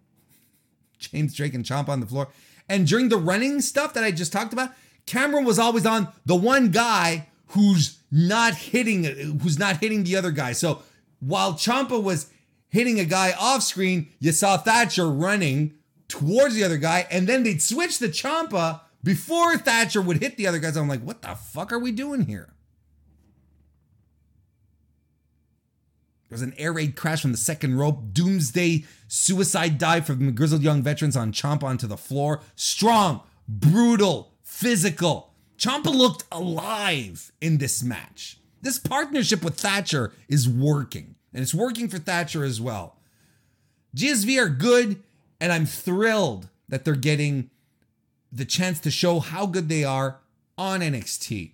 James 0.99 1.35
Drake 1.35 1.55
and 1.55 1.65
Ciampa 1.65 1.89
on 1.89 2.01
the 2.01 2.07
floor. 2.07 2.29
And 2.73 2.87
during 2.87 3.11
the 3.11 3.19
running 3.19 3.61
stuff 3.61 3.93
that 3.93 4.03
I 4.03 4.13
just 4.13 4.33
talked 4.33 4.55
about, 4.55 4.71
Cameron 5.05 5.45
was 5.45 5.59
always 5.59 5.85
on 5.85 6.09
the 6.25 6.35
one 6.35 6.71
guy 6.71 7.29
who's 7.49 7.99
not 8.11 8.55
hitting 8.55 9.05
who's 9.43 9.59
not 9.59 9.77
hitting 9.77 10.05
the 10.05 10.17
other 10.17 10.31
guy. 10.31 10.53
So 10.53 10.81
while 11.21 11.53
Ciampa 11.53 12.03
was 12.03 12.31
hitting 12.71 12.99
a 12.99 13.05
guy 13.05 13.35
off 13.39 13.63
screen, 13.63 14.09
you 14.21 14.33
saw 14.33 14.57
Thatcher 14.57 15.11
running 15.11 15.75
towards 16.09 16.55
the 16.55 16.65
other 16.65 16.79
guy, 16.79 17.07
and 17.11 17.27
then 17.27 17.43
they'd 17.43 17.61
switch 17.61 17.99
the 17.99 18.09
Ciampa 18.09 18.81
before 19.05 19.59
Thatcher 19.59 20.01
would 20.01 20.23
hit 20.23 20.39
the 20.39 20.47
other 20.47 20.59
guys. 20.59 20.75
I'm 20.75 20.89
like, 20.89 21.03
what 21.03 21.21
the 21.21 21.35
fuck 21.35 21.75
are 21.75 21.79
we 21.79 21.93
doing 21.93 22.25
here? 22.25 22.52
There 26.33 26.37
was 26.37 26.49
an 26.49 26.55
air 26.57 26.73
raid 26.73 26.97
crash 26.97 27.21
from 27.21 27.33
the 27.33 27.37
second 27.37 27.77
rope. 27.77 28.15
Doomsday 28.15 28.85
suicide 29.07 29.77
dive 29.77 30.07
from 30.07 30.25
the 30.25 30.33
grizzled 30.33 30.63
young 30.63 30.81
veterans 30.81 31.15
on 31.15 31.31
Ciampa 31.31 31.65
onto 31.65 31.87
the 31.87 31.99
floor. 31.99 32.41
Strong, 32.57 33.21
brutal, 33.47 34.33
physical. 34.43 35.35
Ciampa 35.59 35.95
looked 35.95 36.25
alive 36.33 37.33
in 37.43 37.59
this 37.59 37.83
match. 37.83 38.39
This 38.63 38.79
partnership 38.79 39.45
with 39.45 39.61
Thatcher 39.61 40.15
is 40.27 40.49
working, 40.49 41.17
and 41.35 41.43
it's 41.43 41.53
working 41.53 41.87
for 41.87 41.99
Thatcher 41.99 42.45
as 42.45 42.63
well. 42.63 42.97
GSV 43.95 44.43
are 44.43 44.49
good, 44.49 45.03
and 45.39 45.53
I'm 45.53 45.67
thrilled 45.67 46.49
that 46.67 46.87
they're 46.87 46.95
getting 46.95 47.51
the 48.33 48.47
chance 48.47 48.81
to 48.81 48.91
show 48.91 49.21
how 49.21 49.45
good 49.45 49.69
they 49.69 49.85
are 49.85 50.21
on 50.57 50.81
NXT 50.81 51.53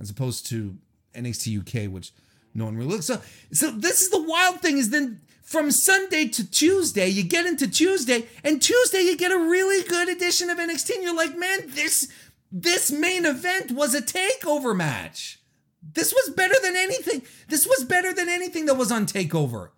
as 0.00 0.10
opposed 0.10 0.48
to 0.48 0.78
NXT 1.14 1.60
UK, 1.60 1.92
which 1.92 2.10
no 2.56 2.64
one 2.64 2.76
really 2.76 2.90
looks. 2.90 3.06
So, 3.06 3.20
so 3.52 3.70
this 3.70 4.00
is 4.00 4.10
the 4.10 4.22
wild 4.22 4.60
thing 4.60 4.78
is 4.78 4.90
then 4.90 5.20
from 5.42 5.70
Sunday 5.70 6.26
to 6.28 6.50
Tuesday, 6.50 7.06
you 7.06 7.22
get 7.22 7.46
into 7.46 7.68
Tuesday, 7.68 8.26
and 8.42 8.60
Tuesday 8.60 9.02
you 9.02 9.16
get 9.16 9.30
a 9.30 9.38
really 9.38 9.86
good 9.86 10.08
edition 10.08 10.50
of 10.50 10.58
NXT. 10.58 10.94
And 10.94 11.04
you're 11.04 11.14
like, 11.14 11.36
man, 11.36 11.60
this 11.66 12.10
this 12.50 12.90
main 12.90 13.26
event 13.26 13.72
was 13.72 13.94
a 13.94 14.00
takeover 14.00 14.74
match. 14.74 15.40
This 15.82 16.12
was 16.12 16.34
better 16.34 16.54
than 16.62 16.74
anything. 16.74 17.22
This 17.48 17.66
was 17.66 17.84
better 17.84 18.12
than 18.12 18.28
anything 18.28 18.66
that 18.66 18.74
was 18.74 18.90
on 18.90 19.06
takeover. 19.06 19.70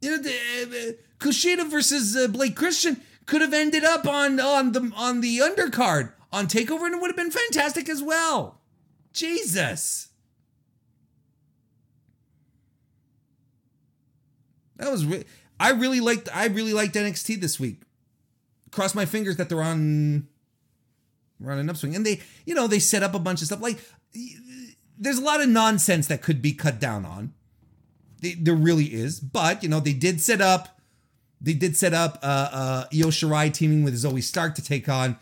You 0.00 0.10
know, 0.10 0.22
the, 0.22 0.30
uh, 0.30 0.92
Kushida 1.18 1.70
versus 1.70 2.16
uh, 2.16 2.28
Blake 2.28 2.56
Christian 2.56 3.00
could 3.26 3.40
have 3.42 3.54
ended 3.54 3.84
up 3.84 4.06
on 4.06 4.40
on 4.40 4.72
the 4.72 4.92
on 4.96 5.20
the 5.20 5.38
undercard 5.38 6.12
on 6.32 6.46
Takeover, 6.46 6.86
and 6.86 6.94
it 6.94 7.00
would 7.00 7.08
have 7.08 7.16
been 7.16 7.30
fantastic 7.30 7.88
as 7.88 8.02
well. 8.02 8.60
Jesus, 9.14 10.08
that 14.76 14.90
was 14.90 15.06
re- 15.06 15.24
I 15.58 15.70
really 15.70 16.00
liked 16.00 16.28
I 16.34 16.46
really 16.46 16.72
liked 16.72 16.94
NXT 16.94 17.40
this 17.40 17.58
week. 17.58 17.82
Cross 18.70 18.94
my 18.94 19.06
fingers 19.06 19.36
that 19.36 19.48
they're 19.48 19.62
on 19.62 20.26
we're 21.40 21.52
on 21.52 21.58
an 21.58 21.70
upswing, 21.70 21.94
and 21.94 22.04
they 22.04 22.20
you 22.44 22.54
know 22.54 22.66
they 22.66 22.78
set 22.78 23.02
up 23.02 23.14
a 23.14 23.18
bunch 23.18 23.40
of 23.40 23.46
stuff 23.46 23.62
like 23.62 23.78
there's 24.98 25.18
a 25.18 25.24
lot 25.24 25.40
of 25.40 25.48
nonsense 25.48 26.08
that 26.08 26.20
could 26.20 26.42
be 26.42 26.52
cut 26.52 26.80
down 26.80 27.04
on. 27.04 27.32
There 28.20 28.54
really 28.54 28.86
is, 28.86 29.20
but 29.20 29.62
you 29.62 29.68
know 29.68 29.80
they 29.80 29.92
did 29.92 30.20
set 30.20 30.40
up 30.40 30.80
they 31.40 31.52
did 31.52 31.76
set 31.76 31.92
up 31.92 32.18
uh, 32.22 32.48
uh, 32.52 32.84
Io 32.92 33.08
Shirai 33.08 33.52
teaming 33.52 33.84
with 33.84 33.94
Zoey 33.94 34.22
Stark 34.22 34.54
to 34.54 34.62
take 34.62 34.88
on 34.88 35.18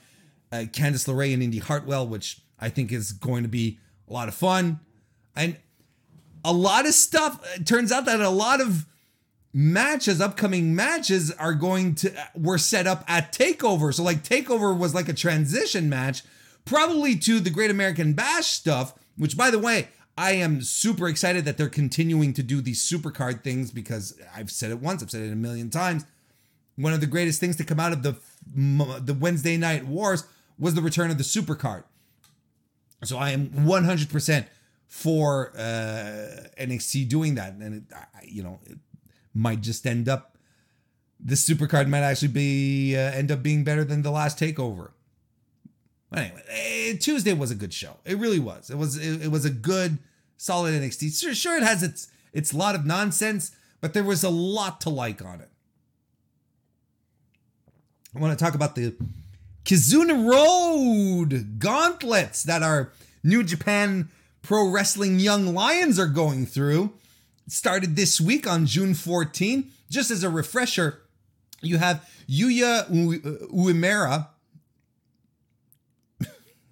uh, 0.52 0.58
Candice 0.58 1.08
LeRae 1.08 1.34
and 1.34 1.42
Indi 1.42 1.58
Hartwell, 1.58 2.06
which 2.06 2.40
I 2.62 2.68
think 2.68 2.92
is 2.92 3.12
going 3.12 3.42
to 3.42 3.48
be 3.48 3.78
a 4.08 4.12
lot 4.12 4.28
of 4.28 4.34
fun. 4.34 4.80
And 5.34 5.56
a 6.44 6.52
lot 6.52 6.86
of 6.86 6.94
stuff. 6.94 7.44
It 7.56 7.66
turns 7.66 7.90
out 7.90 8.04
that 8.06 8.20
a 8.20 8.30
lot 8.30 8.60
of 8.60 8.86
matches, 9.52 10.20
upcoming 10.20 10.74
matches, 10.74 11.32
are 11.32 11.54
going 11.54 11.96
to 11.96 12.12
were 12.34 12.58
set 12.58 12.86
up 12.86 13.04
at 13.08 13.32
Takeover. 13.32 13.92
So 13.92 14.02
like 14.02 14.22
Takeover 14.22 14.76
was 14.76 14.94
like 14.94 15.08
a 15.08 15.12
transition 15.12 15.88
match, 15.88 16.22
probably 16.64 17.16
to 17.16 17.40
the 17.40 17.50
Great 17.50 17.70
American 17.70 18.12
Bash 18.12 18.46
stuff. 18.46 18.94
Which, 19.16 19.36
by 19.36 19.50
the 19.50 19.58
way, 19.58 19.88
I 20.16 20.32
am 20.32 20.62
super 20.62 21.08
excited 21.08 21.44
that 21.44 21.58
they're 21.58 21.68
continuing 21.68 22.32
to 22.34 22.42
do 22.42 22.60
these 22.60 22.82
supercard 22.88 23.42
things 23.42 23.70
because 23.70 24.18
I've 24.34 24.50
said 24.50 24.70
it 24.70 24.80
once, 24.80 25.02
I've 25.02 25.10
said 25.10 25.22
it 25.22 25.32
a 25.32 25.36
million 25.36 25.68
times. 25.68 26.06
One 26.76 26.92
of 26.92 27.00
the 27.00 27.06
greatest 27.06 27.40
things 27.40 27.56
to 27.56 27.64
come 27.64 27.80
out 27.80 27.92
of 27.92 28.02
the 28.02 28.16
the 28.54 29.14
Wednesday 29.14 29.56
night 29.56 29.86
wars 29.86 30.24
was 30.58 30.74
the 30.74 30.82
return 30.82 31.10
of 31.10 31.18
the 31.18 31.24
supercard. 31.24 31.84
So 33.04 33.18
I 33.18 33.30
am 33.30 33.48
100% 33.50 34.46
for 34.86 35.52
uh, 35.56 36.46
NXT 36.60 37.08
doing 37.08 37.34
that, 37.36 37.54
and 37.54 37.74
it, 37.74 37.82
you 38.24 38.42
know, 38.42 38.60
it 38.66 38.78
might 39.34 39.60
just 39.60 39.86
end 39.86 40.08
up 40.08 40.32
the 41.24 41.34
supercard 41.34 41.88
might 41.88 42.00
actually 42.00 42.28
be 42.28 42.96
uh, 42.96 43.12
end 43.12 43.30
up 43.30 43.42
being 43.42 43.64
better 43.64 43.84
than 43.84 44.02
the 44.02 44.10
last 44.10 44.38
takeover. 44.38 44.90
But 46.10 46.18
anyway, 46.18 46.42
eh, 46.48 46.96
Tuesday 46.98 47.32
was 47.32 47.50
a 47.50 47.54
good 47.54 47.72
show. 47.72 47.98
It 48.04 48.18
really 48.18 48.40
was. 48.40 48.70
It 48.70 48.76
was 48.76 48.96
it, 48.96 49.22
it 49.22 49.30
was 49.30 49.44
a 49.44 49.50
good, 49.50 49.98
solid 50.36 50.74
NXT. 50.74 51.18
Sure, 51.18 51.34
sure, 51.34 51.56
it 51.56 51.62
has 51.62 51.82
its 51.82 52.08
its 52.32 52.52
lot 52.52 52.74
of 52.74 52.84
nonsense, 52.84 53.52
but 53.80 53.94
there 53.94 54.04
was 54.04 54.24
a 54.24 54.30
lot 54.30 54.80
to 54.82 54.90
like 54.90 55.24
on 55.24 55.40
it. 55.40 55.48
I 58.14 58.18
want 58.18 58.36
to 58.36 58.44
talk 58.44 58.54
about 58.54 58.74
the 58.74 58.94
Kizuna 59.64 60.28
Road 60.28 61.58
gauntlets 61.58 62.42
that 62.42 62.62
our 62.62 62.92
New 63.22 63.42
Japan 63.42 64.10
Pro 64.42 64.68
Wrestling 64.68 65.20
Young 65.20 65.54
Lions 65.54 65.98
are 65.98 66.06
going 66.06 66.46
through. 66.46 66.92
Started 67.48 67.96
this 67.96 68.20
week 68.20 68.46
on 68.46 68.66
June 68.66 68.94
14. 68.94 69.70
Just 69.90 70.10
as 70.10 70.24
a 70.24 70.30
refresher, 70.30 71.02
you 71.60 71.78
have 71.78 72.08
Yuya 72.28 72.88
Uemura 73.52 74.28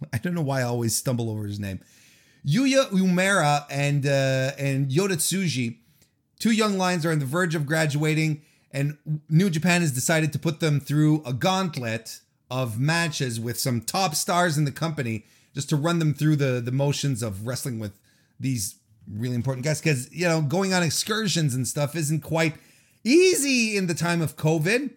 I 0.12 0.18
don't 0.18 0.34
know 0.34 0.42
why 0.42 0.60
I 0.60 0.64
always 0.64 0.96
stumble 0.96 1.30
over 1.30 1.46
his 1.46 1.60
name. 1.60 1.80
Yuya 2.46 2.88
Uemura 2.90 3.66
and 3.70 4.06
uh, 4.06 4.52
and 4.58 4.90
Yota 4.90 5.16
Tsuji, 5.16 5.76
two 6.38 6.52
young 6.52 6.78
lions, 6.78 7.04
are 7.04 7.12
on 7.12 7.18
the 7.18 7.26
verge 7.26 7.54
of 7.54 7.66
graduating, 7.66 8.42
and 8.70 8.96
New 9.28 9.50
Japan 9.50 9.82
has 9.82 9.92
decided 9.92 10.32
to 10.32 10.38
put 10.38 10.60
them 10.60 10.80
through 10.80 11.22
a 11.26 11.32
gauntlet 11.32 12.20
of 12.50 12.78
matches 12.78 13.38
with 13.38 13.58
some 13.58 13.80
top 13.80 14.14
stars 14.14 14.58
in 14.58 14.64
the 14.64 14.72
company, 14.72 15.24
just 15.54 15.68
to 15.68 15.76
run 15.76 15.98
them 15.98 16.14
through 16.14 16.36
the 16.36 16.60
the 16.60 16.72
motions 16.72 17.22
of 17.22 17.46
wrestling 17.46 17.78
with 17.78 17.92
these 18.38 18.76
really 19.10 19.34
important 19.34 19.64
guys. 19.64 19.80
Because 19.80 20.12
you 20.12 20.26
know, 20.26 20.42
going 20.42 20.72
on 20.74 20.82
excursions 20.82 21.54
and 21.54 21.66
stuff 21.66 21.94
isn't 21.94 22.20
quite 22.20 22.54
easy 23.04 23.76
in 23.76 23.86
the 23.86 23.94
time 23.94 24.20
of 24.20 24.36
COVID. 24.36 24.90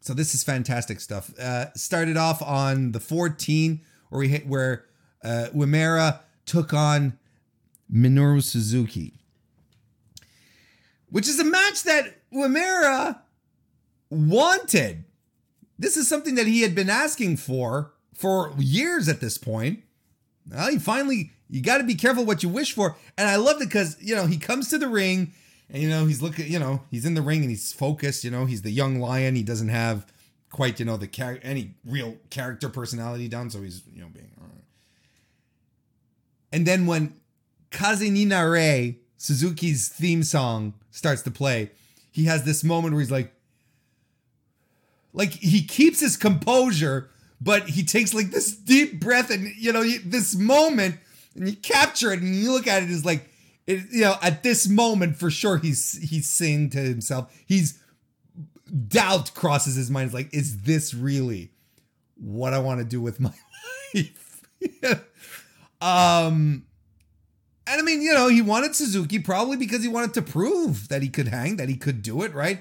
So 0.00 0.14
this 0.14 0.34
is 0.34 0.44
fantastic 0.44 1.00
stuff. 1.00 1.36
Uh, 1.36 1.72
started 1.74 2.16
off 2.16 2.40
on 2.40 2.92
the 2.92 3.00
14, 3.00 3.80
where 4.08 4.20
we 4.20 4.28
hit 4.28 4.46
where 4.46 4.84
uh, 5.24 5.48
Uemura 5.52 6.20
took 6.44 6.72
on 6.72 7.18
Minoru 7.92 8.40
Suzuki, 8.40 9.14
which 11.10 11.28
is 11.28 11.40
a 11.40 11.44
match 11.44 11.82
that 11.82 12.20
Uemura 12.32 13.18
wanted. 14.10 15.04
This 15.78 15.96
is 15.96 16.08
something 16.08 16.34
that 16.36 16.46
he 16.46 16.62
had 16.62 16.74
been 16.74 16.90
asking 16.90 17.36
for 17.38 17.92
for 18.14 18.54
years 18.58 19.08
at 19.08 19.20
this 19.20 19.38
point. 19.38 19.82
Well, 20.50 20.70
he 20.70 20.78
finally, 20.78 21.32
you 21.50 21.60
got 21.60 21.78
to 21.78 21.84
be 21.84 21.94
careful 21.94 22.24
what 22.24 22.42
you 22.42 22.48
wish 22.48 22.72
for. 22.72 22.96
And 23.18 23.28
I 23.28 23.36
loved 23.36 23.60
it 23.62 23.66
because, 23.66 23.96
you 24.00 24.14
know, 24.14 24.26
he 24.26 24.38
comes 24.38 24.68
to 24.70 24.78
the 24.78 24.88
ring 24.88 25.32
and 25.70 25.82
you 25.82 25.88
know 25.88 26.06
he's 26.06 26.22
looking 26.22 26.50
you 26.50 26.58
know 26.58 26.82
he's 26.90 27.04
in 27.04 27.14
the 27.14 27.22
ring 27.22 27.40
and 27.40 27.50
he's 27.50 27.72
focused 27.72 28.24
you 28.24 28.30
know 28.30 28.46
he's 28.46 28.62
the 28.62 28.70
young 28.70 29.00
lion 29.00 29.34
he 29.34 29.42
doesn't 29.42 29.68
have 29.68 30.06
quite 30.50 30.78
you 30.78 30.86
know 30.86 30.96
the 30.96 31.06
char- 31.06 31.40
any 31.42 31.74
real 31.84 32.16
character 32.30 32.68
personality 32.68 33.28
down 33.28 33.50
so 33.50 33.62
he's 33.62 33.82
you 33.92 34.00
know 34.00 34.08
being 34.12 34.30
and 36.52 36.64
then 36.64 36.86
when 36.86 37.12
Kaze 37.70 38.08
ni 38.08 38.96
Suzuki's 39.18 39.88
theme 39.88 40.22
song 40.22 40.74
starts 40.90 41.22
to 41.22 41.30
play 41.30 41.72
he 42.12 42.24
has 42.24 42.44
this 42.44 42.62
moment 42.62 42.94
where 42.94 43.00
he's 43.00 43.10
like 43.10 43.32
like 45.16 45.32
he 45.32 45.64
keeps 45.64 45.98
his 45.98 46.16
composure 46.16 47.10
but 47.40 47.68
he 47.68 47.82
takes 47.82 48.14
like 48.14 48.30
this 48.30 48.54
deep 48.54 49.00
breath 49.00 49.30
and 49.30 49.48
you 49.58 49.72
know 49.72 49.82
this 50.04 50.36
moment 50.36 50.94
and 51.34 51.48
you 51.48 51.56
capture 51.56 52.12
it 52.12 52.20
and 52.20 52.32
you 52.36 52.52
look 52.52 52.68
at 52.68 52.84
it 52.84 52.90
as 52.90 53.04
like 53.04 53.28
it, 53.66 53.82
you 53.90 54.02
know, 54.02 54.14
at 54.22 54.42
this 54.42 54.68
moment, 54.68 55.16
for 55.16 55.30
sure, 55.30 55.58
he's 55.58 55.98
he's 56.08 56.28
saying 56.28 56.70
to 56.70 56.78
himself, 56.78 57.32
he's 57.46 57.78
doubt 58.88 59.34
crosses 59.34 59.74
his 59.74 59.90
mind. 59.90 60.06
It's 60.06 60.14
like, 60.14 60.32
is 60.32 60.62
this 60.62 60.94
really 60.94 61.50
what 62.16 62.54
I 62.54 62.58
want 62.58 62.80
to 62.80 62.84
do 62.84 63.00
with 63.00 63.20
my 63.20 63.32
life? 63.94 64.42
um, 65.80 66.64
and 67.68 67.80
I 67.80 67.82
mean, 67.82 68.02
you 68.02 68.14
know, 68.14 68.28
he 68.28 68.40
wanted 68.40 68.76
Suzuki 68.76 69.18
probably 69.18 69.56
because 69.56 69.82
he 69.82 69.88
wanted 69.88 70.14
to 70.14 70.22
prove 70.22 70.88
that 70.88 71.02
he 71.02 71.08
could 71.08 71.28
hang, 71.28 71.56
that 71.56 71.68
he 71.68 71.76
could 71.76 72.02
do 72.02 72.22
it, 72.22 72.32
right? 72.34 72.60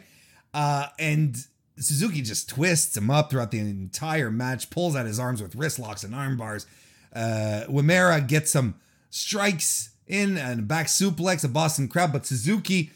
Uh, 0.53 0.87
and 0.97 1.37
Suzuki 1.77 2.21
just 2.21 2.49
twists 2.49 2.95
him 2.95 3.09
up 3.09 3.29
throughout 3.29 3.51
the 3.51 3.59
entire 3.59 4.31
match, 4.31 4.69
pulls 4.69 4.95
out 4.95 5.05
his 5.05 5.19
arms 5.19 5.41
with 5.41 5.55
wrist 5.55 5.77
locks 5.77 6.03
and 6.03 6.15
arm 6.15 6.37
bars. 6.37 6.65
Uh, 7.13 7.63
Uemura 7.69 8.25
gets 8.25 8.51
some 8.51 8.75
strikes 9.09 9.89
in 10.07 10.37
and 10.37 10.67
back 10.67 10.87
suplex, 10.87 11.43
a 11.43 11.47
Boston 11.47 11.87
crab. 11.87 12.13
But 12.13 12.25
Suzuki, 12.25 12.91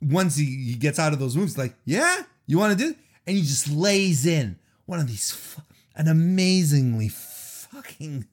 once 0.00 0.36
he, 0.36 0.44
he 0.44 0.74
gets 0.74 0.98
out 0.98 1.12
of 1.12 1.18
those 1.18 1.36
moves, 1.36 1.58
like, 1.58 1.74
yeah, 1.84 2.22
you 2.46 2.58
want 2.58 2.78
to 2.78 2.84
do 2.84 2.90
it? 2.90 2.96
And 3.26 3.36
he 3.36 3.42
just 3.42 3.70
lays 3.70 4.26
in 4.26 4.58
one 4.86 5.00
of 5.00 5.08
these, 5.08 5.56
an 5.96 6.08
amazingly 6.08 7.08
fucking 7.08 8.26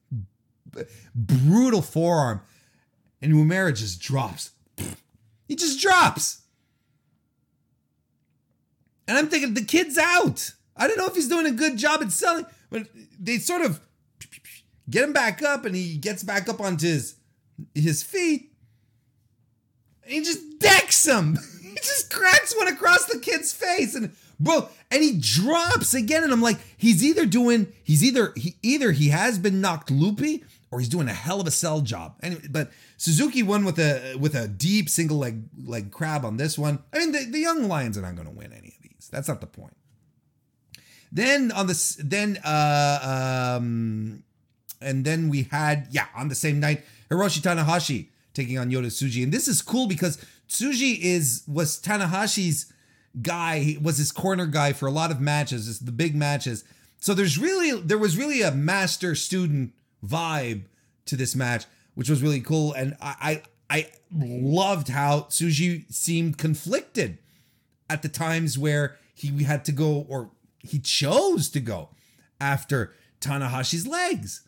brutal 1.15 1.81
forearm. 1.81 2.41
And 3.21 3.33
Uemura 3.33 3.75
just 3.75 4.01
drops. 4.01 4.51
He 5.47 5.55
just 5.55 5.79
drops. 5.79 6.40
And 9.11 9.17
I'm 9.17 9.27
thinking, 9.27 9.55
the 9.55 9.65
kid's 9.65 9.97
out. 9.97 10.53
I 10.77 10.87
don't 10.87 10.97
know 10.97 11.05
if 11.05 11.15
he's 11.15 11.27
doing 11.27 11.45
a 11.45 11.51
good 11.51 11.75
job 11.75 12.01
at 12.01 12.13
selling, 12.13 12.45
but 12.69 12.87
they 13.19 13.39
sort 13.39 13.61
of 13.61 13.81
get 14.89 15.03
him 15.03 15.11
back 15.11 15.43
up 15.43 15.65
and 15.65 15.75
he 15.75 15.97
gets 15.97 16.23
back 16.23 16.47
up 16.47 16.61
onto 16.61 16.87
his 16.87 17.15
his 17.75 18.03
feet. 18.03 18.53
And 20.05 20.13
he 20.13 20.21
just 20.21 20.59
decks 20.59 21.05
him. 21.05 21.37
he 21.61 21.75
just 21.75 22.09
cracks 22.09 22.55
one 22.55 22.69
across 22.69 23.03
the 23.03 23.19
kid's 23.19 23.51
face 23.51 23.95
and 23.95 24.15
bro 24.39 24.69
and 24.89 25.03
he 25.03 25.19
drops 25.19 25.93
again 25.93 26.23
and 26.23 26.31
I'm 26.31 26.41
like 26.41 26.59
he's 26.77 27.03
either 27.03 27.25
doing 27.25 27.73
he's 27.83 28.05
either 28.05 28.31
he 28.37 28.55
either 28.63 28.93
he 28.93 29.09
has 29.09 29.39
been 29.39 29.59
knocked 29.59 29.91
loopy 29.91 30.45
or 30.71 30.79
he's 30.79 30.87
doing 30.87 31.09
a 31.09 31.13
hell 31.13 31.41
of 31.41 31.47
a 31.47 31.51
sell 31.51 31.81
job. 31.81 32.15
Anyway, 32.23 32.43
but 32.49 32.71
Suzuki 32.95 33.43
won 33.43 33.65
with 33.65 33.77
a 33.77 34.15
with 34.15 34.35
a 34.35 34.47
deep 34.47 34.87
single 34.87 35.17
leg 35.17 35.43
leg 35.65 35.91
crab 35.91 36.23
on 36.23 36.37
this 36.37 36.57
one. 36.57 36.79
I 36.93 36.99
mean 36.99 37.11
the, 37.11 37.25
the 37.25 37.39
young 37.39 37.67
lions 37.67 37.97
are 37.97 38.01
not 38.01 38.15
going 38.15 38.27
to 38.27 38.33
win 38.33 38.53
any 38.53 38.69
of 38.69 38.80
these. 39.01 39.09
That's 39.09 39.27
not 39.27 39.41
the 39.41 39.47
point. 39.47 39.75
Then 41.11 41.51
on 41.51 41.67
this 41.67 41.95
then 41.95 42.37
uh 42.43 43.57
um 43.57 44.23
and 44.81 45.03
then 45.05 45.29
we 45.29 45.43
had 45.43 45.87
yeah 45.91 46.07
on 46.15 46.29
the 46.29 46.35
same 46.35 46.59
night 46.59 46.83
Hiroshi 47.09 47.41
Tanahashi 47.41 48.07
taking 48.33 48.57
on 48.57 48.71
Yota 48.71 48.87
Tsuji. 48.87 49.23
And 49.23 49.31
this 49.31 49.47
is 49.47 49.61
cool 49.61 49.87
because 49.87 50.17
Tsuji 50.47 50.99
is 50.99 51.43
was 51.47 51.81
Tanahashi's 51.81 52.71
guy 53.21 53.77
was 53.81 53.97
his 53.97 54.11
corner 54.11 54.45
guy 54.45 54.71
for 54.71 54.87
a 54.87 54.91
lot 54.91 55.11
of 55.11 55.19
matches, 55.19 55.79
the 55.79 55.91
big 55.91 56.15
matches. 56.15 56.63
So 56.99 57.13
there's 57.13 57.37
really 57.37 57.79
there 57.81 57.97
was 57.97 58.17
really 58.17 58.41
a 58.41 58.51
master 58.51 59.15
student 59.15 59.73
vibe 60.05 60.63
to 61.07 61.17
this 61.17 61.35
match, 61.35 61.65
which 61.95 62.09
was 62.09 62.21
really 62.21 62.39
cool. 62.41 62.71
And 62.73 62.95
I 63.01 63.41
I, 63.69 63.77
I 63.77 63.89
loved 64.13 64.87
how 64.87 65.21
Tsuji 65.21 65.91
seemed 65.91 66.37
conflicted 66.37 67.17
at 67.91 68.01
the 68.01 68.09
times 68.09 68.57
where 68.57 68.95
he 69.13 69.43
had 69.43 69.65
to 69.65 69.71
go 69.71 70.05
or 70.07 70.31
he 70.59 70.79
chose 70.79 71.49
to 71.49 71.59
go 71.59 71.89
after 72.39 72.93
Tanahashi's 73.19 73.85
legs. 73.85 74.41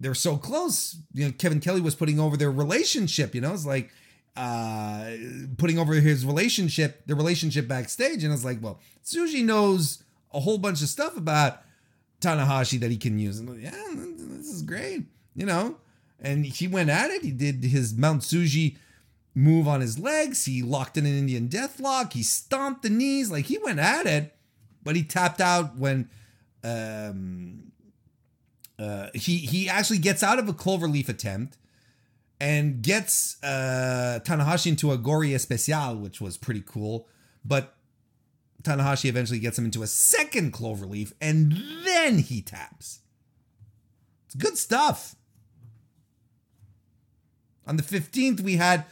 They're 0.00 0.14
so 0.14 0.36
close. 0.36 0.96
You 1.14 1.26
know, 1.26 1.32
Kevin 1.32 1.60
Kelly 1.60 1.80
was 1.80 1.94
putting 1.94 2.18
over 2.18 2.36
their 2.36 2.50
relationship, 2.50 3.34
you 3.34 3.40
know, 3.40 3.52
it's 3.52 3.66
like 3.66 3.90
uh 4.34 5.10
putting 5.58 5.78
over 5.78 5.92
his 5.94 6.24
relationship, 6.26 7.06
the 7.06 7.14
relationship 7.14 7.68
backstage. 7.68 8.24
And 8.24 8.32
I 8.32 8.34
was 8.34 8.44
like, 8.44 8.58
well, 8.60 8.80
Tsuji 9.04 9.44
knows 9.44 10.02
a 10.32 10.40
whole 10.40 10.58
bunch 10.58 10.82
of 10.82 10.88
stuff 10.88 11.16
about 11.16 11.62
Tanahashi 12.20 12.80
that 12.80 12.90
he 12.90 12.96
can 12.96 13.18
use. 13.18 13.38
And 13.38 13.48
like, 13.48 13.62
yeah, 13.62 13.70
this 13.94 14.46
is 14.46 14.62
great, 14.62 15.04
you 15.36 15.46
know. 15.46 15.76
And 16.18 16.46
he 16.46 16.66
went 16.66 16.88
at 16.90 17.10
it. 17.10 17.22
He 17.22 17.30
did 17.30 17.62
his 17.62 17.94
Mount 17.94 18.22
Tsuji 18.22 18.76
move 19.34 19.66
on 19.66 19.80
his 19.80 19.98
legs. 19.98 20.44
He 20.44 20.62
locked 20.62 20.96
in 20.96 21.06
an 21.06 21.16
Indian 21.16 21.48
deathlock. 21.48 22.12
He 22.12 22.22
stomped 22.22 22.82
the 22.82 22.90
knees. 22.90 23.30
Like 23.30 23.46
he 23.46 23.58
went 23.58 23.78
at 23.78 24.06
it, 24.06 24.34
but 24.82 24.96
he 24.96 25.02
tapped 25.02 25.40
out 25.40 25.76
when 25.76 26.08
um, 26.64 27.72
uh, 28.78 29.08
he 29.14 29.38
he 29.38 29.68
actually 29.68 29.98
gets 29.98 30.22
out 30.22 30.38
of 30.38 30.48
a 30.48 30.52
cloverleaf 30.52 31.08
attempt 31.08 31.56
and 32.40 32.82
gets 32.82 33.42
uh, 33.44 34.18
Tanahashi 34.24 34.66
into 34.66 34.90
a 34.90 34.98
Gori 34.98 35.32
Especial, 35.32 35.96
which 35.96 36.20
was 36.20 36.36
pretty 36.36 36.62
cool. 36.66 37.08
But 37.44 37.76
Tanahashi 38.62 39.08
eventually 39.08 39.38
gets 39.38 39.58
him 39.58 39.64
into 39.64 39.82
a 39.82 39.86
second 39.86 40.52
cloverleaf, 40.52 41.12
and 41.20 41.52
then 41.84 42.18
he 42.18 42.42
taps. 42.42 43.00
It's 44.26 44.34
good 44.34 44.58
stuff. 44.58 45.14
On 47.66 47.76
the 47.76 47.82
15th, 47.82 48.40
we 48.40 48.56
had 48.56 48.86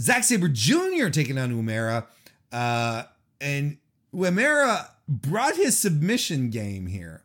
Zack 0.00 0.24
Sabre 0.24 0.48
Jr. 0.48 1.08
taking 1.10 1.38
on 1.38 1.52
Uemura. 1.52 2.06
Uh, 2.52 3.04
and 3.40 3.78
Uemura 4.14 4.88
brought 5.08 5.56
his 5.56 5.78
submission 5.78 6.50
game 6.50 6.86
here. 6.86 7.22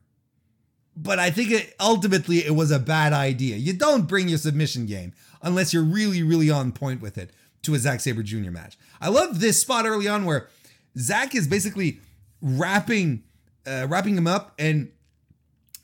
But 0.96 1.20
I 1.20 1.32
think 1.32 1.52
it, 1.52 1.74
ultimately 1.80 2.46
it 2.46 2.56
was 2.56 2.70
a 2.72 2.80
bad 2.80 3.14
idea. 3.14 3.56
You 3.56 3.74
don't 3.74 4.08
bring 4.08 4.28
your 4.28 4.38
submission 4.38 4.86
game 4.86 5.14
unless 5.42 5.74
you're 5.74 5.84
really, 5.84 6.22
really 6.22 6.50
on 6.50 6.72
point 6.72 7.02
with 7.02 7.18
it 7.18 7.32
to 7.64 7.74
a 7.74 7.80
Zack 7.80 8.00
Sabre 8.02 8.24
Jr. 8.24 8.52
match. 8.52 8.78
I 9.00 9.10
love 9.10 9.40
this 9.40 9.60
spot 9.60 9.86
early 9.86 10.08
on 10.08 10.26
where 10.26 10.48
Zack 10.98 11.34
is 11.34 11.48
basically 11.48 12.00
wrapping 12.42 13.24
uh, 13.66 13.86
wrapping 13.88 14.18
him 14.18 14.26
up 14.26 14.54
and 14.58 14.92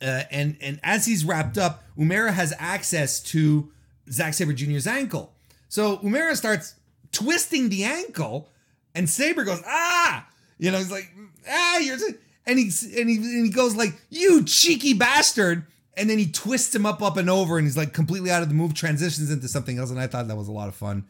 uh, 0.01 0.23
and 0.31 0.57
and 0.61 0.79
as 0.83 1.05
he's 1.05 1.23
wrapped 1.25 1.57
up, 1.57 1.83
Uemura 1.97 2.33
has 2.33 2.53
access 2.59 3.19
to 3.21 3.71
Zack 4.11 4.33
Sabre 4.33 4.53
Jr.'s 4.53 4.88
ankle. 4.88 5.33
So 5.69 5.97
Uemura 5.97 6.35
starts 6.35 6.75
twisting 7.12 7.70
the 7.70 7.84
ankle, 7.84 8.49
and 8.95 9.10
Sabre 9.10 9.43
goes, 9.43 9.62
ah, 9.66 10.28
you 10.58 10.72
know, 10.72 10.78
he's 10.78 10.91
like, 10.91 11.12
ah, 11.49 11.78
you're, 11.80 11.97
and 12.45 12.60
he 12.60 12.72
and 12.99 13.10
he 13.10 13.18
and 13.18 13.45
he 13.45 13.51
goes 13.51 13.76
like, 13.76 13.93
you 14.10 14.43
cheeky 14.43 14.93
bastard, 14.93 15.66
and 15.95 16.10
then 16.10 16.18
he 16.18 16.32
twists 16.32 16.74
him 16.74 16.86
up, 16.86 17.01
up 17.01 17.18
and 17.18 17.30
over, 17.30 17.58
and 17.58 17.68
he's 17.68 17.78
like 17.78 17.93
completely 17.93 18.32
out 18.32 18.41
of 18.41 18.49
the 18.49 18.55
move, 18.55 18.74
transitions 18.74 19.32
into 19.32 19.47
something 19.47 19.78
else, 19.78 19.89
and 19.89 19.99
I 19.99 20.08
thought 20.08 20.28
that 20.28 20.38
was 20.38 20.47
a 20.47 20.53
lot 20.53 20.68
of 20.68 20.76
fun. 20.76 21.05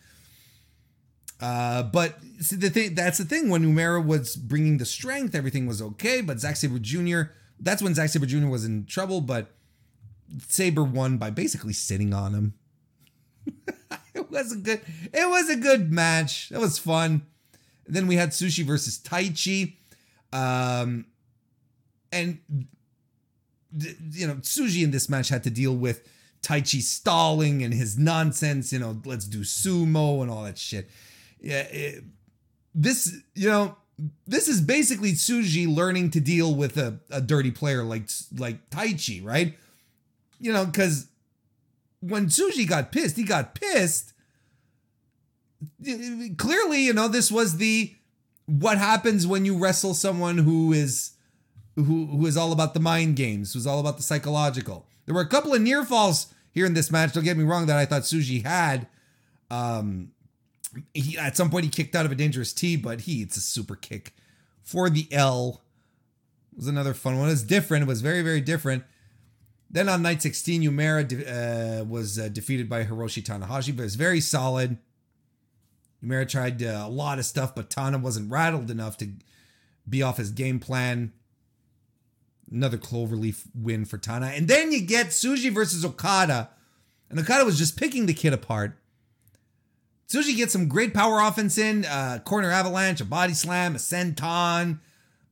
Uh, 1.40 1.84
but 1.84 2.16
see, 2.40 2.56
the 2.56 2.70
thing 2.70 2.96
that's 2.96 3.20
the 3.20 3.26
thing 3.26 3.50
when 3.50 3.64
Uemura 3.64 4.04
was 4.04 4.36
bringing 4.36 4.78
the 4.78 4.86
strength, 4.86 5.36
everything 5.36 5.68
was 5.68 5.82
okay. 5.82 6.22
But 6.22 6.40
Zack 6.40 6.56
Sabre 6.56 6.80
Jr. 6.80 7.32
That's 7.60 7.82
when 7.82 7.94
Zack 7.94 8.10
Sabre 8.10 8.26
Jr. 8.26 8.48
was 8.48 8.66
in 8.66 8.86
trouble. 8.86 9.22
But 9.22 9.52
Sabre 10.48 10.84
won 10.84 11.18
by 11.18 11.30
basically 11.30 11.74
sitting 11.74 12.14
on 12.14 12.34
him. 12.34 12.54
it 14.30 14.34
was 14.34 14.52
a 14.52 14.58
good. 14.58 14.82
It 15.14 15.30
was 15.30 15.50
a 15.50 15.56
good 15.56 15.92
match. 15.92 16.52
It 16.52 16.58
was 16.58 16.78
fun. 16.78 17.26
And 17.86 17.96
then 17.96 18.08
we 18.08 18.16
had 18.16 18.30
Tsuji 18.30 18.66
versus 18.66 19.00
Taichi, 19.00 19.76
um, 20.34 21.06
and 22.12 22.40
you 24.12 24.28
know 24.28 24.36
Tsuji 24.36 24.84
in 24.84 24.92
this 24.92 25.10
match 25.10 25.30
had 25.30 25.44
to 25.44 25.50
deal 25.50 25.76
with 25.76 26.08
Taichi 26.42 26.82
stalling 26.82 27.64
and 27.64 27.74
his 27.74 27.98
nonsense. 27.98 28.74
You 28.74 28.80
know, 28.80 29.02
let's 29.06 29.26
do 29.26 29.42
sumo 29.42 30.22
and 30.22 30.30
all 30.30 30.44
that 30.44 30.58
shit. 30.58 30.90
Yeah, 31.40 31.62
it, 31.62 32.04
this 32.76 33.16
you 33.36 33.50
know 33.50 33.78
this 34.28 34.48
is 34.48 34.62
basically 34.62 35.14
Tsuji 35.14 35.74
learning 35.74 36.12
to 36.12 36.20
deal 36.20 36.54
with 36.54 36.78
a, 36.78 37.00
a 37.10 37.22
dirty 37.22 37.52
player 37.52 37.84
like 37.84 38.10
like 38.38 38.70
Taichi, 38.70 39.24
right? 39.24 39.58
You 40.40 40.54
know, 40.54 40.66
because 40.66 41.08
when 42.00 42.28
Tsuji 42.28 42.68
got 42.68 42.92
pissed, 42.92 43.16
he 43.16 43.24
got 43.24 43.56
pissed. 43.56 44.14
Clearly, 46.38 46.82
you 46.82 46.94
know, 46.94 47.08
this 47.08 47.32
was 47.32 47.58
the 47.58 47.94
what 48.46 48.78
happens 48.78 49.28
when 49.28 49.46
you 49.46 49.58
wrestle 49.58 49.94
someone 49.94 50.38
who 50.40 50.72
is 50.74 51.12
who 51.76 52.06
who 52.08 52.26
is 52.26 52.38
all 52.38 52.52
about 52.52 52.74
the 52.74 52.80
mind 52.80 53.16
games, 53.16 53.54
who's 53.54 53.68
all 53.68 53.80
about 53.80 53.98
the 53.98 54.04
psychological. 54.04 54.86
There 55.06 55.16
were 55.16 55.22
a 55.22 55.28
couple 55.28 55.54
of 55.54 55.62
near 55.62 55.84
falls 55.84 56.34
here 56.52 56.66
in 56.66 56.74
this 56.74 56.92
match. 56.92 57.14
Don't 57.14 57.24
get 57.24 57.38
me 57.38 57.44
wrong, 57.44 57.68
that 57.68 57.78
I 57.78 57.86
thought 57.86 58.04
Tsuji 58.04 58.44
had. 58.44 58.88
Um, 59.50 60.12
he 60.94 61.18
at 61.18 61.38
some 61.38 61.50
point 61.50 61.66
he 61.66 61.72
kicked 61.72 61.96
out 61.96 62.06
of 62.06 62.12
a 62.12 62.16
dangerous 62.16 62.54
T, 62.54 62.76
but 62.76 63.02
he 63.02 63.22
it's 63.22 63.38
a 63.38 63.42
super 63.42 63.76
kick 63.76 64.14
for 64.64 64.90
the 64.90 65.08
L. 65.12 65.62
It 66.52 66.58
was 66.58 66.68
another 66.68 66.94
fun 66.94 67.18
one. 67.18 67.28
It 67.28 67.32
was 67.32 67.44
different. 67.44 67.84
It 67.84 67.88
was 67.88 68.02
very 68.02 68.22
very 68.22 68.42
different. 68.42 68.84
Then 69.70 69.90
on 69.90 70.02
night 70.02 70.22
16, 70.22 70.62
Uemura 70.64 71.06
de- 71.06 71.82
uh, 71.82 71.84
was 71.84 72.18
uh, 72.18 72.30
defeated 72.30 72.70
by 72.70 72.86
Hiroshi 72.86 73.22
Tanahashi, 73.22 73.76
but 73.76 73.82
it 73.82 73.86
was 73.86 73.96
very 73.96 74.22
solid. 74.22 74.78
Uemura 76.04 76.28
tried 76.28 76.62
uh, 76.62 76.84
a 76.86 76.90
lot 76.90 77.20
of 77.20 77.26
stuff, 77.26 77.56
but 77.56 77.70
Tana 77.70 77.98
wasn't 77.98 78.32
rattled 78.32 78.70
enough 78.70 78.98
to 78.98 79.10
be 79.88 80.04
off 80.04 80.18
his 80.18 80.32
game 80.32 80.60
plan. 80.60 81.14
Another 82.52 82.78
cloverleaf 82.78 83.44
win 83.54 83.86
for 83.86 83.98
Tana. 83.98 84.28
And 84.28 84.48
then 84.48 84.72
you 84.72 84.82
get 84.82 85.08
Tsuji 85.08 85.52
versus 85.52 85.84
Okada. 85.84 86.50
And 87.10 87.20
Okada 87.20 87.46
was 87.46 87.58
just 87.58 87.78
picking 87.78 88.06
the 88.06 88.14
kid 88.14 88.34
apart. 88.34 88.78
Tsuji 90.08 90.38
gets 90.38 90.54
some 90.54 90.70
great 90.70 90.94
power 90.94 91.20
offense 91.20 91.58
in 91.58 91.84
uh, 91.84 92.20
corner 92.24 92.50
avalanche, 92.50 93.02
a 93.02 93.06
body 93.06 93.34
slam, 93.34 93.76
a 93.76 93.78
senton, 93.78 94.80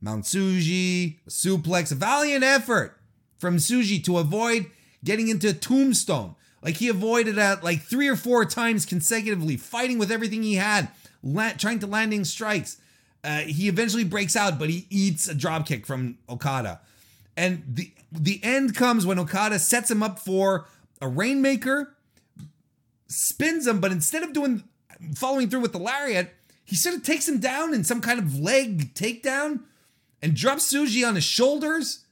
Mount 0.00 0.24
Tsuji, 0.24 1.16
a 1.26 1.30
suplex, 1.30 1.90
a 1.90 1.94
valiant 1.94 2.44
effort 2.44 2.98
from 3.38 3.56
Tsuji 3.56 4.04
to 4.04 4.18
avoid 4.18 4.66
getting 5.02 5.28
into 5.28 5.48
a 5.48 5.52
tombstone. 5.54 6.35
Like 6.66 6.78
he 6.78 6.88
avoided 6.88 7.36
that 7.36 7.62
like 7.62 7.82
three 7.82 8.08
or 8.08 8.16
four 8.16 8.44
times 8.44 8.84
consecutively, 8.84 9.56
fighting 9.56 10.00
with 10.00 10.10
everything 10.10 10.42
he 10.42 10.56
had, 10.56 10.88
la- 11.22 11.52
trying 11.52 11.78
to 11.78 11.86
landing 11.86 12.24
strikes. 12.24 12.78
Uh, 13.22 13.42
he 13.42 13.68
eventually 13.68 14.02
breaks 14.02 14.34
out, 14.34 14.58
but 14.58 14.68
he 14.68 14.84
eats 14.90 15.28
a 15.28 15.34
dropkick 15.34 15.86
from 15.86 16.18
Okada. 16.28 16.80
And 17.36 17.62
the 17.68 17.92
the 18.10 18.40
end 18.42 18.74
comes 18.74 19.06
when 19.06 19.16
Okada 19.16 19.60
sets 19.60 19.92
him 19.92 20.02
up 20.02 20.18
for 20.18 20.66
a 21.00 21.06
rainmaker, 21.06 21.94
spins 23.06 23.64
him, 23.68 23.80
but 23.80 23.92
instead 23.92 24.24
of 24.24 24.32
doing 24.32 24.64
following 25.14 25.48
through 25.48 25.60
with 25.60 25.72
the 25.72 25.78
lariat, 25.78 26.34
he 26.64 26.74
sort 26.74 26.96
of 26.96 27.04
takes 27.04 27.28
him 27.28 27.38
down 27.38 27.74
in 27.74 27.84
some 27.84 28.00
kind 28.00 28.18
of 28.18 28.40
leg 28.40 28.92
takedown 28.94 29.60
and 30.20 30.34
drops 30.34 30.72
Tsuji 30.72 31.06
on 31.06 31.14
his 31.14 31.22
shoulders 31.22 32.06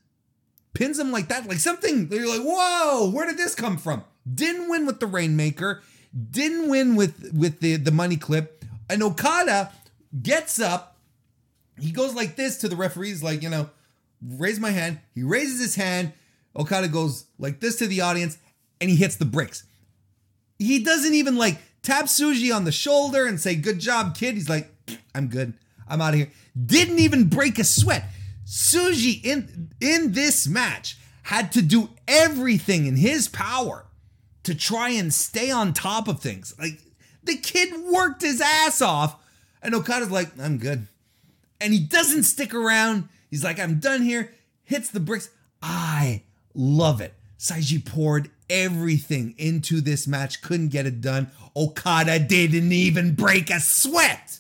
pins 0.75 0.99
him 0.99 1.11
like 1.11 1.27
that, 1.27 1.49
like 1.49 1.59
something. 1.59 2.09
You're 2.11 2.29
like, 2.29 2.47
whoa, 2.47 3.11
where 3.11 3.27
did 3.27 3.37
this 3.37 3.57
come 3.57 3.79
from? 3.79 4.05
Didn't 4.33 4.69
win 4.69 4.87
with 4.87 5.01
the 5.01 5.07
Rainmaker, 5.07 5.83
didn't 6.31 6.69
win 6.69 6.97
with 6.97 7.33
with 7.33 7.61
the 7.61 7.77
the 7.77 7.91
money 7.91 8.17
clip, 8.17 8.65
and 8.89 9.03
Okada 9.03 9.73
gets 10.23 10.59
up. 10.61 10.97
He 11.79 11.91
goes 11.91 12.15
like 12.15 12.37
this 12.37 12.59
to 12.59 12.69
the 12.69 12.77
referees, 12.77 13.23
like 13.23 13.43
you 13.43 13.49
know, 13.51 13.69
raise 14.23 14.61
my 14.61 14.71
hand. 14.71 15.01
He 15.15 15.23
raises 15.23 15.61
his 15.61 15.75
hand. 15.75 16.13
Okada 16.57 16.89
goes 16.89 17.27
like 17.39 17.61
this 17.61 17.77
to 17.77 17.87
the 17.87 18.01
audience, 18.01 18.39
and 18.81 18.89
he 18.89 18.97
hits 18.97 19.17
the 19.17 19.25
bricks. 19.25 19.65
He 20.59 20.83
doesn't 20.83 21.15
even 21.15 21.37
like 21.37 21.59
tap 21.83 22.07
Tsuji 22.07 22.55
on 22.55 22.65
the 22.65 22.73
shoulder 22.73 23.27
and 23.27 23.41
say, 23.41 23.57
"Good 23.57 23.81
job, 23.81 24.17
kid." 24.17 24.37
He's 24.37 24.49
like, 24.49 24.73
"I'm 25.15 25.29
good. 25.29 25.55
I'm 25.89 26.01
out 26.01 26.15
of 26.15 26.21
here." 26.21 26.31
Didn't 26.65 27.01
even 27.01 27.29
break 27.29 27.59
a 27.59 27.65
sweat. 27.65 28.05
Tsuji 28.47 29.23
in 29.25 29.71
in 29.81 30.13
this 30.13 30.47
match 30.47 30.97
had 31.25 31.53
to 31.53 31.63
do 31.63 31.91
everything 32.07 32.87
in 32.87 32.97
his 32.97 33.29
power 33.29 33.87
to 34.45 34.55
try 34.55 34.91
and 34.91 35.13
stay 35.13 35.51
on 35.51 35.73
top 35.73 36.09
of 36.09 36.21
things. 36.21 36.55
Like 36.59 36.81
the 37.23 37.37
kid 37.37 37.75
worked 37.91 38.23
his 38.23 38.41
ass 38.41 38.81
off, 38.81 39.17
and 39.63 39.75
Okada's 39.75 40.11
like, 40.11 40.39
"I'm 40.39 40.59
good," 40.59 40.87
and 41.61 41.73
he 41.73 41.81
doesn't 41.81 42.25
stick 42.25 42.55
around. 42.55 43.09
He's 43.31 43.45
like, 43.45 43.59
"I'm 43.59 43.81
done 43.81 44.03
here." 44.03 44.33
Hits 44.63 44.91
the 44.91 45.01
bricks. 45.01 45.29
I 45.63 46.23
love 46.55 47.01
it. 47.01 47.15
Tsuji 47.39 47.85
poured 47.85 48.31
everything 48.49 49.35
into 49.37 49.81
this 49.81 50.07
match, 50.07 50.41
couldn't 50.41 50.69
get 50.69 50.87
it 50.87 51.01
done. 51.01 51.31
Okada 51.57 52.19
didn't 52.19 52.73
even 52.73 53.15
break 53.15 53.51
a 53.51 53.61
sweat. 53.61 54.39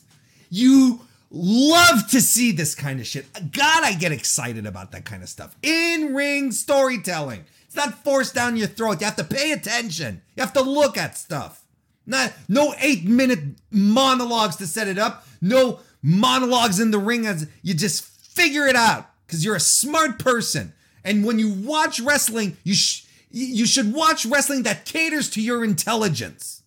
You 0.51 1.01
love 1.31 2.09
to 2.11 2.21
see 2.21 2.53
this 2.53 2.75
kind 2.75 3.01
of 3.01 3.07
shit. 3.07 3.27
God, 3.53 3.85
I 3.85 3.95
get 3.95 4.13
excited 4.13 4.67
about 4.67 4.93
that 4.93 5.05
kind 5.05 5.23
of 5.23 5.29
stuff. 5.29 5.57
In 5.63 6.15
ring 6.15 6.53
storytelling. 6.53 7.45
It's 7.75 7.85
not 7.85 8.05
forced 8.05 8.37
down 8.37 8.57
your 8.57 8.69
throat. 8.69 9.01
You 9.01 9.07
have 9.07 9.17
to 9.17 9.25
pay 9.25 9.51
attention. 9.51 10.23
You 10.37 10.43
have 10.45 10.53
to 10.53 10.63
look 10.63 10.97
at 10.97 11.19
stuff. 11.19 11.65
Not 12.07 12.33
no 12.49 12.73
eight 12.79 13.05
minute 13.05 13.41
monologues 13.73 14.55
to 14.57 14.67
set 14.69 14.87
it 14.87 14.97
up. 14.97 15.27
No 15.41 15.81
monologues 16.01 16.79
in 16.79 16.93
the 16.93 17.01
ring 17.01 17.27
as 17.27 17.49
you 17.63 17.75
just 17.75 18.05
figure 18.05 18.69
it 18.69 18.77
out 18.77 19.11
because 19.27 19.45
you're 19.45 19.57
a 19.57 19.61
smart 19.61 20.21
person. 20.21 20.73
And 21.03 21.25
when 21.25 21.41
you 21.41 21.51
watch 21.51 21.99
wrestling, 21.99 22.57
you 22.63 22.75
sh- 22.75 23.07
you 23.33 23.67
should 23.67 23.93
watch 23.93 24.25
wrestling 24.25 24.63
that 24.63 24.85
caters 24.85 25.29
to 25.31 25.43
your 25.43 25.65
intelligence. 25.65 26.63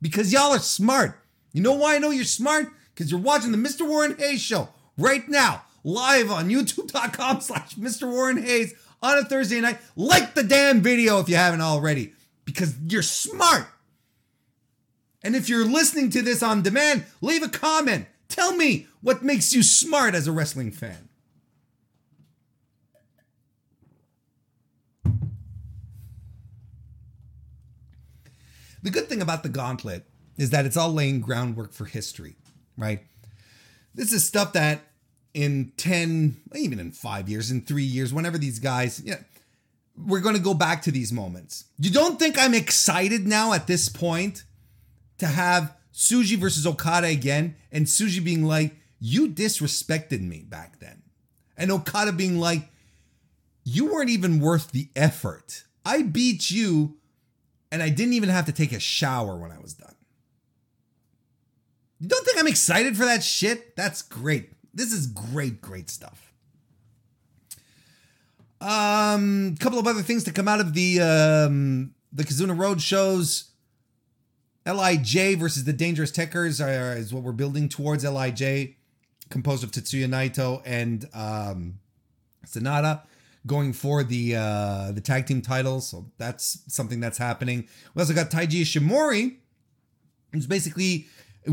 Because 0.00 0.32
y'all 0.32 0.52
are 0.52 0.60
smart. 0.60 1.20
You 1.52 1.62
know 1.62 1.74
why 1.74 1.96
I 1.96 1.98
know 1.98 2.10
you're 2.10 2.22
smart? 2.22 2.68
Because 2.94 3.10
you're 3.10 3.18
watching 3.18 3.50
the 3.50 3.58
Mr. 3.58 3.84
Warren 3.84 4.14
Hayes 4.18 4.40
show 4.40 4.68
right 4.96 5.28
now, 5.28 5.64
live 5.82 6.30
on 6.30 6.48
youtube.com 6.48 7.40
slash 7.40 7.74
Mr. 7.74 8.08
Warren 8.08 8.40
Hayes 8.40 8.72
on 9.04 9.18
a 9.18 9.24
Thursday 9.24 9.60
night. 9.60 9.78
Like 9.94 10.34
the 10.34 10.42
damn 10.42 10.80
video 10.80 11.20
if 11.20 11.28
you 11.28 11.36
haven't 11.36 11.60
already, 11.60 12.14
because 12.44 12.74
you're 12.88 13.02
smart. 13.02 13.66
And 15.22 15.36
if 15.36 15.48
you're 15.48 15.66
listening 15.66 16.10
to 16.10 16.22
this 16.22 16.42
on 16.42 16.62
demand, 16.62 17.04
leave 17.20 17.42
a 17.42 17.48
comment. 17.48 18.06
Tell 18.28 18.56
me 18.56 18.86
what 19.00 19.22
makes 19.22 19.52
you 19.52 19.62
smart 19.62 20.14
as 20.14 20.26
a 20.26 20.32
wrestling 20.32 20.70
fan. 20.70 21.08
The 28.82 28.90
good 28.90 29.08
thing 29.08 29.22
about 29.22 29.42
the 29.42 29.48
gauntlet 29.48 30.04
is 30.36 30.50
that 30.50 30.66
it's 30.66 30.76
all 30.76 30.92
laying 30.92 31.20
groundwork 31.20 31.72
for 31.72 31.86
history, 31.86 32.36
right? 32.76 33.00
This 33.94 34.12
is 34.12 34.26
stuff 34.26 34.52
that 34.54 34.82
in 35.34 35.72
10, 35.76 36.36
even 36.54 36.78
in 36.78 36.92
five 36.92 37.28
years, 37.28 37.50
in 37.50 37.60
three 37.60 37.82
years, 37.82 38.14
whenever 38.14 38.38
these 38.38 38.60
guys, 38.60 39.02
yeah, 39.04 39.16
we're 39.96 40.20
going 40.20 40.36
to 40.36 40.40
go 40.40 40.54
back 40.54 40.82
to 40.82 40.90
these 40.90 41.12
moments. 41.12 41.64
You 41.78 41.90
don't 41.90 42.18
think 42.18 42.36
I'm 42.38 42.54
excited 42.54 43.26
now 43.26 43.52
at 43.52 43.66
this 43.66 43.88
point 43.88 44.44
to 45.18 45.26
have 45.26 45.76
Tsuji 45.92 46.36
versus 46.36 46.66
Okada 46.66 47.08
again 47.08 47.56
and 47.70 47.86
Tsuji 47.86 48.24
being 48.24 48.44
like, 48.44 48.76
you 49.00 49.28
disrespected 49.28 50.20
me 50.20 50.44
back 50.48 50.78
then. 50.80 51.02
And 51.56 51.70
Okada 51.70 52.12
being 52.12 52.38
like, 52.38 52.70
you 53.64 53.92
weren't 53.92 54.10
even 54.10 54.40
worth 54.40 54.72
the 54.72 54.88
effort. 54.96 55.64
I 55.84 56.02
beat 56.02 56.50
you 56.50 56.96
and 57.70 57.82
I 57.82 57.88
didn't 57.88 58.14
even 58.14 58.28
have 58.28 58.46
to 58.46 58.52
take 58.52 58.72
a 58.72 58.80
shower 58.80 59.36
when 59.36 59.50
I 59.50 59.58
was 59.58 59.74
done. 59.74 59.94
You 62.00 62.08
don't 62.08 62.24
think 62.24 62.38
I'm 62.38 62.46
excited 62.46 62.96
for 62.96 63.04
that 63.04 63.22
shit? 63.22 63.76
That's 63.76 64.02
great. 64.02 64.53
This 64.74 64.92
is 64.92 65.06
great, 65.06 65.60
great 65.60 65.88
stuff. 65.88 66.32
Um, 68.60 69.54
a 69.54 69.62
couple 69.62 69.78
of 69.78 69.86
other 69.86 70.02
things 70.02 70.24
to 70.24 70.32
come 70.32 70.48
out 70.48 70.60
of 70.60 70.74
the 70.74 71.00
um, 71.00 71.94
the 72.12 72.24
Kizuna 72.24 72.58
Road 72.58 72.80
shows. 72.80 73.50
Lij 74.66 75.36
versus 75.36 75.64
the 75.64 75.74
Dangerous 75.74 76.10
Tekkers 76.10 76.64
are, 76.64 76.96
is 76.96 77.12
what 77.12 77.22
we're 77.22 77.32
building 77.32 77.68
towards. 77.68 78.04
Lij, 78.04 78.74
composed 79.28 79.62
of 79.62 79.70
Tetsuya 79.70 80.06
Naito 80.06 80.62
and 80.64 81.06
um, 81.12 81.80
Sanada, 82.46 83.02
going 83.46 83.74
for 83.74 84.02
the 84.02 84.36
uh, 84.36 84.92
the 84.92 85.02
tag 85.02 85.26
team 85.26 85.42
titles. 85.42 85.88
So 85.88 86.06
that's 86.16 86.62
something 86.68 87.00
that's 87.00 87.18
happening. 87.18 87.68
We 87.94 88.00
also 88.00 88.14
got 88.14 88.30
Taiji 88.30 88.62
Ishimori, 88.62 89.36
who's 90.32 90.46
basically 90.46 91.06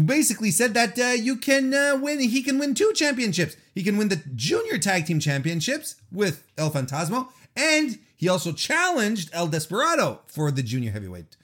basically 0.06 0.52
said 0.52 0.74
that 0.74 0.98
uh, 0.98 1.08
you 1.08 1.36
can 1.36 1.74
uh, 1.74 1.98
win. 2.02 2.20
He 2.20 2.42
can 2.42 2.58
win 2.58 2.74
two 2.74 2.92
championships. 2.94 3.58
He 3.76 3.84
can 3.84 3.98
win 3.98 4.10
the 4.10 4.22
junior 4.36 4.78
tag 4.78 5.06
team 5.06 5.20
championships 5.20 5.96
with 6.12 6.44
El 6.58 6.72
Fantasma, 6.72 7.28
and 7.56 8.00
he 8.16 8.30
also 8.30 8.52
challenged 8.54 9.30
El 9.34 9.48
Desperado 9.48 10.22
for 10.28 10.52
the 10.52 10.64
junior 10.64 10.92
heavyweight 10.92 11.36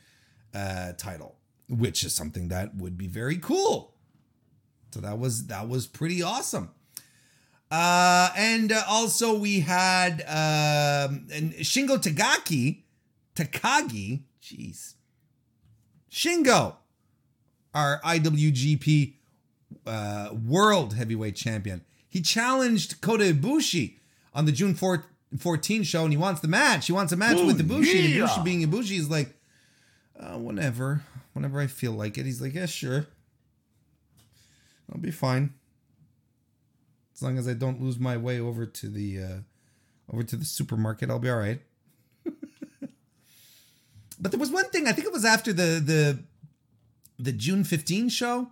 uh, 0.53 0.93
title, 0.93 1.35
which 1.67 2.03
is 2.03 2.13
something 2.13 2.47
that 2.49 2.75
would 2.75 2.97
be 2.97 3.07
very 3.07 3.37
cool. 3.37 3.93
So 4.91 5.01
that 5.01 5.19
was 5.19 5.47
that 5.47 5.67
was 5.67 5.87
pretty 5.87 6.23
awesome. 6.23 6.71
Uh, 7.69 8.29
and 8.37 8.71
uh, 8.71 8.81
also 8.87 9.37
we 9.37 9.59
had 9.59 10.21
um, 10.21 11.27
and 11.33 11.53
Shingo 11.55 12.01
Tagaki, 12.01 12.83
Takagi, 13.35 14.21
jeez, 14.41 14.93
Shingo 16.09 16.75
our 17.73 18.01
IWGP 18.01 19.13
uh, 19.85 20.29
World 20.45 20.93
Heavyweight 20.93 21.35
Champion. 21.35 21.83
He 22.09 22.21
challenged 22.21 23.01
Kota 23.01 23.25
Ibushi 23.25 23.97
on 24.33 24.45
the 24.45 24.51
June 24.51 24.73
4, 24.73 25.05
14 25.37 25.83
show, 25.83 26.03
and 26.03 26.13
he 26.13 26.17
wants 26.17 26.41
the 26.41 26.47
match. 26.47 26.87
He 26.87 26.93
wants 26.93 27.11
a 27.11 27.17
match 27.17 27.37
Ooh, 27.37 27.45
with 27.47 27.59
Ibushi. 27.59 28.15
Yeah. 28.15 28.25
Ibushi 28.25 28.43
being 28.43 28.61
Ibushi 28.67 28.97
is 28.97 29.09
like, 29.09 29.33
uh, 30.19 30.37
whenever, 30.37 31.03
whenever 31.33 31.59
I 31.59 31.67
feel 31.67 31.91
like 31.91 32.17
it. 32.17 32.25
He's 32.25 32.41
like, 32.41 32.53
yeah, 32.53 32.65
sure, 32.65 33.07
I'll 34.91 34.99
be 34.99 35.11
fine, 35.11 35.53
as 37.13 37.21
long 37.21 37.37
as 37.37 37.47
I 37.47 37.53
don't 37.53 37.81
lose 37.81 37.99
my 37.99 38.17
way 38.17 38.39
over 38.39 38.65
to 38.65 38.87
the 38.87 39.21
uh, 39.21 39.37
over 40.11 40.23
to 40.23 40.35
the 40.35 40.45
supermarket. 40.45 41.09
I'll 41.09 41.19
be 41.19 41.29
all 41.29 41.37
right. 41.37 41.61
but 44.19 44.31
there 44.31 44.39
was 44.39 44.49
one 44.51 44.69
thing. 44.69 44.87
I 44.87 44.91
think 44.93 45.07
it 45.07 45.13
was 45.13 45.25
after 45.25 45.51
the 45.51 45.81
the 45.83 46.19
the 47.19 47.31
June 47.31 47.63
15 47.63 48.09
show, 48.09 48.49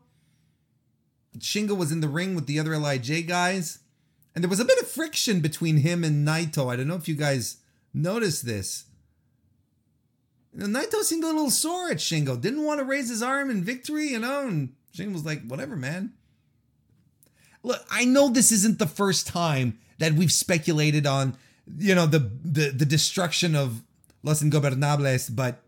Shingo 1.37 1.75
was 1.75 1.91
in 1.91 2.01
the 2.01 2.07
ring 2.07 2.35
with 2.35 2.47
the 2.47 2.59
other 2.59 2.77
LIJ 2.77 3.27
guys, 3.27 3.79
and 4.33 4.43
there 4.43 4.49
was 4.49 4.59
a 4.59 4.65
bit 4.65 4.79
of 4.79 4.87
friction 4.87 5.39
between 5.39 5.77
him 5.77 6.03
and 6.03 6.27
Naito. 6.27 6.71
I 6.71 6.75
don't 6.75 6.87
know 6.87 6.95
if 6.95 7.07
you 7.07 7.15
guys 7.15 7.57
noticed 7.93 8.45
this. 8.45 8.85
You 10.53 10.67
know, 10.67 10.79
Naito 10.79 11.01
seemed 11.03 11.23
a 11.23 11.27
little 11.27 11.49
sore 11.49 11.89
at 11.89 11.97
Shingo, 11.97 12.39
didn't 12.39 12.63
want 12.63 12.79
to 12.79 12.85
raise 12.85 13.09
his 13.09 13.21
arm 13.21 13.49
in 13.49 13.63
victory, 13.63 14.07
you 14.07 14.19
know, 14.19 14.47
and 14.47 14.73
Shingo 14.95 15.13
was 15.13 15.25
like, 15.25 15.45
whatever, 15.45 15.75
man. 15.75 16.13
Look, 17.63 17.85
I 17.89 18.05
know 18.05 18.29
this 18.29 18.51
isn't 18.51 18.79
the 18.79 18.87
first 18.87 19.27
time 19.27 19.79
that 19.97 20.13
we've 20.13 20.31
speculated 20.31 21.05
on, 21.05 21.35
you 21.77 21.95
know, 21.95 22.05
the 22.05 22.19
the, 22.19 22.69
the 22.69 22.85
destruction 22.85 23.55
of 23.55 23.81
Los 24.23 24.43
Ingobernables, 24.43 25.35
but 25.35 25.61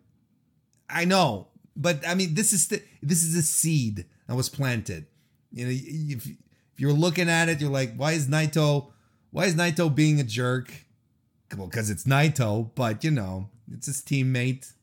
I 0.90 1.06
know 1.06 1.48
but 1.78 2.06
I 2.06 2.16
mean, 2.16 2.34
this 2.34 2.52
is 2.52 2.68
the, 2.68 2.82
this 3.02 3.24
is 3.24 3.36
a 3.36 3.44
seed 3.44 4.06
that 4.28 4.36
was 4.36 4.50
planted. 4.50 5.06
You 5.54 5.66
know, 5.66 5.72
if, 5.72 6.26
if 6.28 6.80
you're 6.80 6.92
looking 6.92 7.30
at 7.30 7.48
it, 7.48 7.62
you're 7.62 7.70
like, 7.70 7.96
why 7.96 8.14
is 8.14 8.28
Naito, 8.28 8.92
why 9.32 9.46
is 9.46 9.56
Naito 9.56 9.94
being 9.94 10.20
a 10.20 10.24
jerk? 10.24 10.74
Well, 11.56 11.68
because 11.68 11.90
it's 11.90 12.04
Naito, 12.04 12.72
but 12.76 13.04
you 13.04 13.12
know, 13.12 13.50
it's 13.72 13.86
his 13.86 14.02
teammate. 14.02 14.74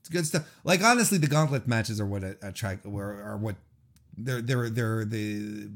It's 0.00 0.08
good 0.08 0.26
stuff. 0.26 0.48
Like 0.64 0.82
honestly, 0.82 1.18
the 1.18 1.26
gauntlet 1.26 1.68
matches 1.68 2.00
are 2.00 2.06
what 2.06 2.24
attract, 2.42 2.86
are 2.86 3.36
what 3.36 3.56
they're 4.16 4.40
they're 4.40 4.70
they're 4.70 5.04
the 5.04 5.68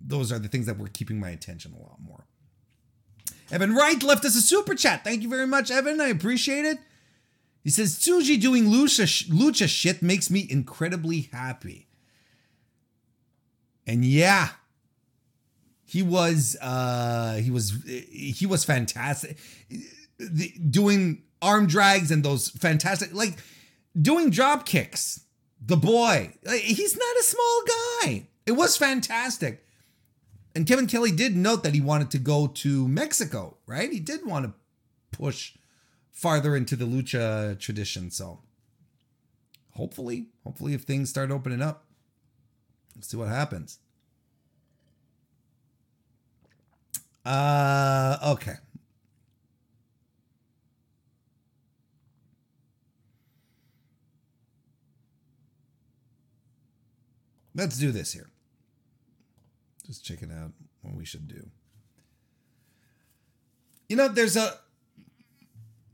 those 0.00 0.30
are 0.32 0.38
the 0.38 0.48
things 0.48 0.66
that 0.66 0.78
were 0.78 0.88
keeping 0.88 1.18
my 1.18 1.30
attention 1.30 1.74
a 1.74 1.82
lot 1.82 1.98
more. 2.00 2.26
Evan 3.50 3.74
Wright 3.74 4.02
left 4.02 4.24
us 4.24 4.36
a 4.36 4.40
super 4.40 4.74
chat. 4.74 5.04
Thank 5.04 5.22
you 5.22 5.28
very 5.28 5.46
much, 5.46 5.70
Evan. 5.70 6.00
I 6.00 6.08
appreciate 6.08 6.64
it. 6.64 6.78
He 7.62 7.70
says 7.70 7.98
Tsuji 7.98 8.40
doing 8.40 8.64
lucha, 8.64 9.28
lucha 9.28 9.68
shit 9.68 10.02
makes 10.02 10.30
me 10.30 10.46
incredibly 10.48 11.28
happy. 11.32 11.86
And 13.86 14.04
yeah, 14.04 14.48
he 15.84 16.02
was 16.02 16.56
uh 16.60 17.36
he 17.36 17.50
was 17.50 17.72
he 17.84 18.46
was 18.46 18.64
fantastic 18.64 19.36
the, 20.30 20.52
doing 20.70 21.22
arm 21.40 21.66
drags 21.66 22.10
and 22.10 22.24
those 22.24 22.48
fantastic 22.50 23.12
like 23.12 23.36
doing 24.00 24.30
drop 24.30 24.66
kicks. 24.66 25.20
The 25.64 25.76
boy, 25.76 26.32
he's 26.44 26.96
not 26.96 27.16
a 27.16 27.22
small 27.22 27.62
guy. 27.66 28.26
It 28.46 28.52
was 28.52 28.76
fantastic. 28.76 29.64
And 30.54 30.66
Kevin 30.66 30.86
Kelly 30.86 31.12
did 31.12 31.36
note 31.36 31.62
that 31.62 31.72
he 31.72 31.80
wanted 31.80 32.10
to 32.10 32.18
go 32.18 32.48
to 32.48 32.88
Mexico, 32.88 33.56
right? 33.66 33.90
He 33.90 34.00
did 34.00 34.26
want 34.26 34.44
to 34.44 34.52
push 35.16 35.54
farther 36.12 36.54
into 36.54 36.76
the 36.76 36.84
lucha 36.84 37.58
tradition. 37.58 38.10
So 38.10 38.40
hopefully, 39.72 40.26
hopefully, 40.44 40.74
if 40.74 40.82
things 40.82 41.10
start 41.10 41.30
opening 41.30 41.62
up, 41.62 41.86
let's 42.94 43.08
see 43.08 43.16
what 43.16 43.28
happens. 43.28 43.78
Uh, 47.24 48.18
okay. 48.24 48.54
Let's 57.54 57.78
do 57.78 57.92
this 57.92 58.12
here. 58.12 58.30
Just 59.86 60.04
checking 60.04 60.32
out 60.32 60.52
what 60.80 60.94
we 60.94 61.04
should 61.04 61.28
do. 61.28 61.50
You 63.88 63.96
know, 63.96 64.08
there's 64.08 64.36
a 64.36 64.58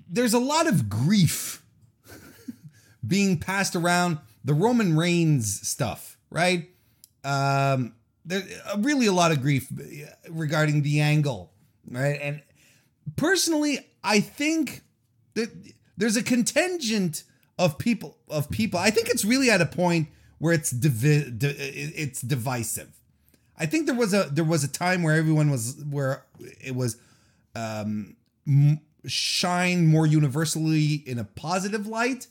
there's 0.09 0.35
a 0.35 0.39
lot 0.39 0.67
of 0.67 0.89
grief 0.89 1.63
being 3.07 3.39
passed 3.39 3.77
around 3.77 4.19
the 4.45 4.55
Roman 4.55 4.97
Reigns 4.97 5.67
stuff, 5.69 6.17
right? 6.31 6.71
Um, 7.25 7.95
there 8.25 8.43
really 8.79 9.07
a 9.07 9.13
lot 9.13 9.33
of 9.33 9.43
grief 9.43 9.71
regarding 10.29 10.83
the 10.83 11.01
angle, 11.01 11.53
right? 11.91 12.19
And 12.21 12.43
personally, 13.17 13.79
I 14.05 14.21
think 14.21 14.83
that 15.35 15.51
there's 15.97 16.17
a 16.17 16.23
contingent 16.23 17.25
of 17.59 17.79
people 17.79 18.17
of 18.29 18.51
people. 18.51 18.79
I 18.79 18.91
think 18.91 19.09
it's 19.09 19.25
really 19.25 19.51
at 19.51 19.61
a 19.61 19.67
point 19.67 20.09
where 20.39 20.53
it's 20.53 20.71
divi- 20.71 21.31
di- 21.31 21.49
it's 21.49 22.21
divisive. 22.21 22.91
I 23.59 23.67
think 23.67 23.87
there 23.87 23.95
was 23.95 24.15
a 24.15 24.25
there 24.31 24.45
was 24.45 24.63
a 24.63 24.69
time 24.69 25.03
where 25.03 25.17
everyone 25.17 25.51
was 25.51 25.83
where 25.91 26.25
it 26.39 26.75
was 26.75 26.97
um, 27.57 28.17
shine 29.07 29.87
more 29.87 30.07
universally 30.07 30.95
in 31.07 31.19
a 31.19 31.25
positive 31.25 31.87
light. 31.87 32.27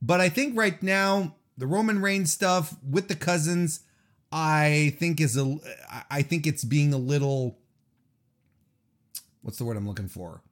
But 0.00 0.20
I 0.20 0.28
think 0.28 0.56
right 0.56 0.80
now 0.82 1.34
the 1.56 1.66
Roman 1.66 2.00
Reigns 2.00 2.32
stuff 2.32 2.76
with 2.88 3.08
the 3.08 3.16
cousins, 3.16 3.80
I 4.30 4.94
think 4.98 5.20
is 5.20 5.36
a 5.36 5.58
I 6.10 6.22
think 6.22 6.46
it's 6.46 6.64
being 6.64 6.92
a 6.92 6.98
little 6.98 7.58
what's 9.42 9.58
the 9.58 9.64
word 9.64 9.76
I'm 9.76 9.88
looking 9.88 10.08
for? 10.08 10.42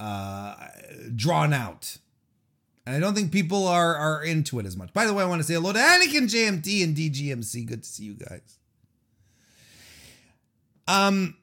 Uh 0.00 0.54
drawn 1.14 1.52
out. 1.52 1.98
And 2.84 2.94
I 2.94 3.00
don't 3.00 3.14
think 3.14 3.32
people 3.32 3.66
are 3.66 3.94
are 3.94 4.22
into 4.22 4.58
it 4.58 4.66
as 4.66 4.76
much. 4.76 4.92
By 4.92 5.06
the 5.06 5.14
way, 5.14 5.22
I 5.22 5.26
want 5.26 5.40
to 5.40 5.46
say 5.46 5.54
hello 5.54 5.72
to 5.72 5.78
Anakin 5.78 6.24
JMT 6.24 6.84
and 6.84 6.96
DGMC. 6.96 7.66
Good 7.66 7.82
to 7.82 7.88
see 7.88 8.04
you 8.04 8.14
guys. 8.14 8.58
Um, 10.88 11.36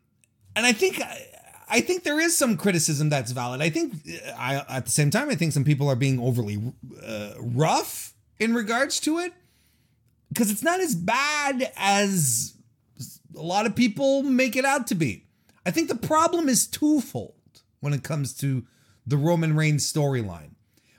and 0.55 0.65
I 0.65 0.71
think 0.71 1.01
I 1.01 1.32
think 1.81 2.03
there 2.03 2.19
is 2.19 2.37
some 2.37 2.57
criticism 2.57 3.09
that's 3.09 3.31
valid. 3.31 3.61
I 3.61 3.69
think 3.69 3.95
I 4.37 4.63
at 4.69 4.85
the 4.85 4.91
same 4.91 5.09
time 5.09 5.29
I 5.29 5.35
think 5.35 5.53
some 5.53 5.63
people 5.63 5.89
are 5.89 5.95
being 5.95 6.19
overly 6.19 6.61
uh, 7.05 7.33
rough 7.39 8.13
in 8.39 8.53
regards 8.53 8.99
to 9.01 9.19
it 9.19 9.33
because 10.29 10.51
it's 10.51 10.63
not 10.63 10.79
as 10.79 10.95
bad 10.95 11.71
as 11.77 12.55
a 13.35 13.41
lot 13.41 13.65
of 13.65 13.75
people 13.75 14.23
make 14.23 14.55
it 14.55 14.65
out 14.65 14.87
to 14.87 14.95
be. 14.95 15.25
I 15.65 15.71
think 15.71 15.87
the 15.87 15.95
problem 15.95 16.49
is 16.49 16.67
twofold 16.67 17.61
when 17.79 17.93
it 17.93 18.03
comes 18.03 18.33
to 18.35 18.65
the 19.05 19.17
Roman 19.17 19.55
Reigns 19.55 19.91
storyline 19.91 20.53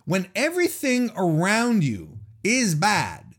when 0.05 0.29
everything 0.35 1.11
around 1.17 1.83
you 1.85 2.19
is 2.43 2.75
bad 2.75 3.35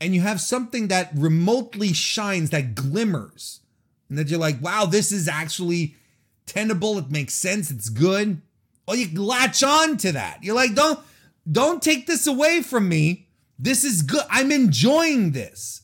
and 0.00 0.14
you 0.14 0.20
have 0.22 0.40
something 0.40 0.88
that 0.88 1.10
remotely 1.14 1.92
shines, 1.92 2.50
that 2.50 2.74
glimmers, 2.74 3.60
and 4.08 4.18
that 4.18 4.28
you're 4.28 4.40
like, 4.40 4.60
wow, 4.62 4.86
this 4.86 5.12
is 5.12 5.28
actually 5.28 5.94
tenable, 6.46 6.98
it 6.98 7.10
makes 7.10 7.34
sense, 7.34 7.70
it's 7.70 7.88
good. 7.88 8.40
Well, 8.86 8.96
you 8.96 9.20
latch 9.20 9.62
on 9.62 9.96
to 9.98 10.12
that. 10.12 10.44
You're 10.44 10.54
like, 10.54 10.74
don't 10.74 11.00
don't 11.50 11.82
take 11.82 12.06
this 12.06 12.26
away 12.26 12.62
from 12.62 12.88
me. 12.88 13.28
This 13.58 13.84
is 13.84 14.02
good. 14.02 14.24
I'm 14.30 14.52
enjoying 14.52 15.32
this. 15.32 15.82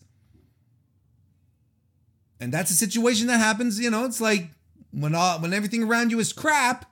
And 2.39 2.53
that's 2.53 2.70
a 2.70 2.75
situation 2.75 3.29
that 3.29 3.39
happens, 3.39 3.79
you 3.79 3.91
know, 3.91 4.05
it's 4.05 4.20
like 4.20 4.51
when 4.93 5.14
all 5.14 5.39
when 5.39 5.53
everything 5.53 5.83
around 5.83 6.11
you 6.11 6.20
is 6.20 6.33
crap, 6.33 6.87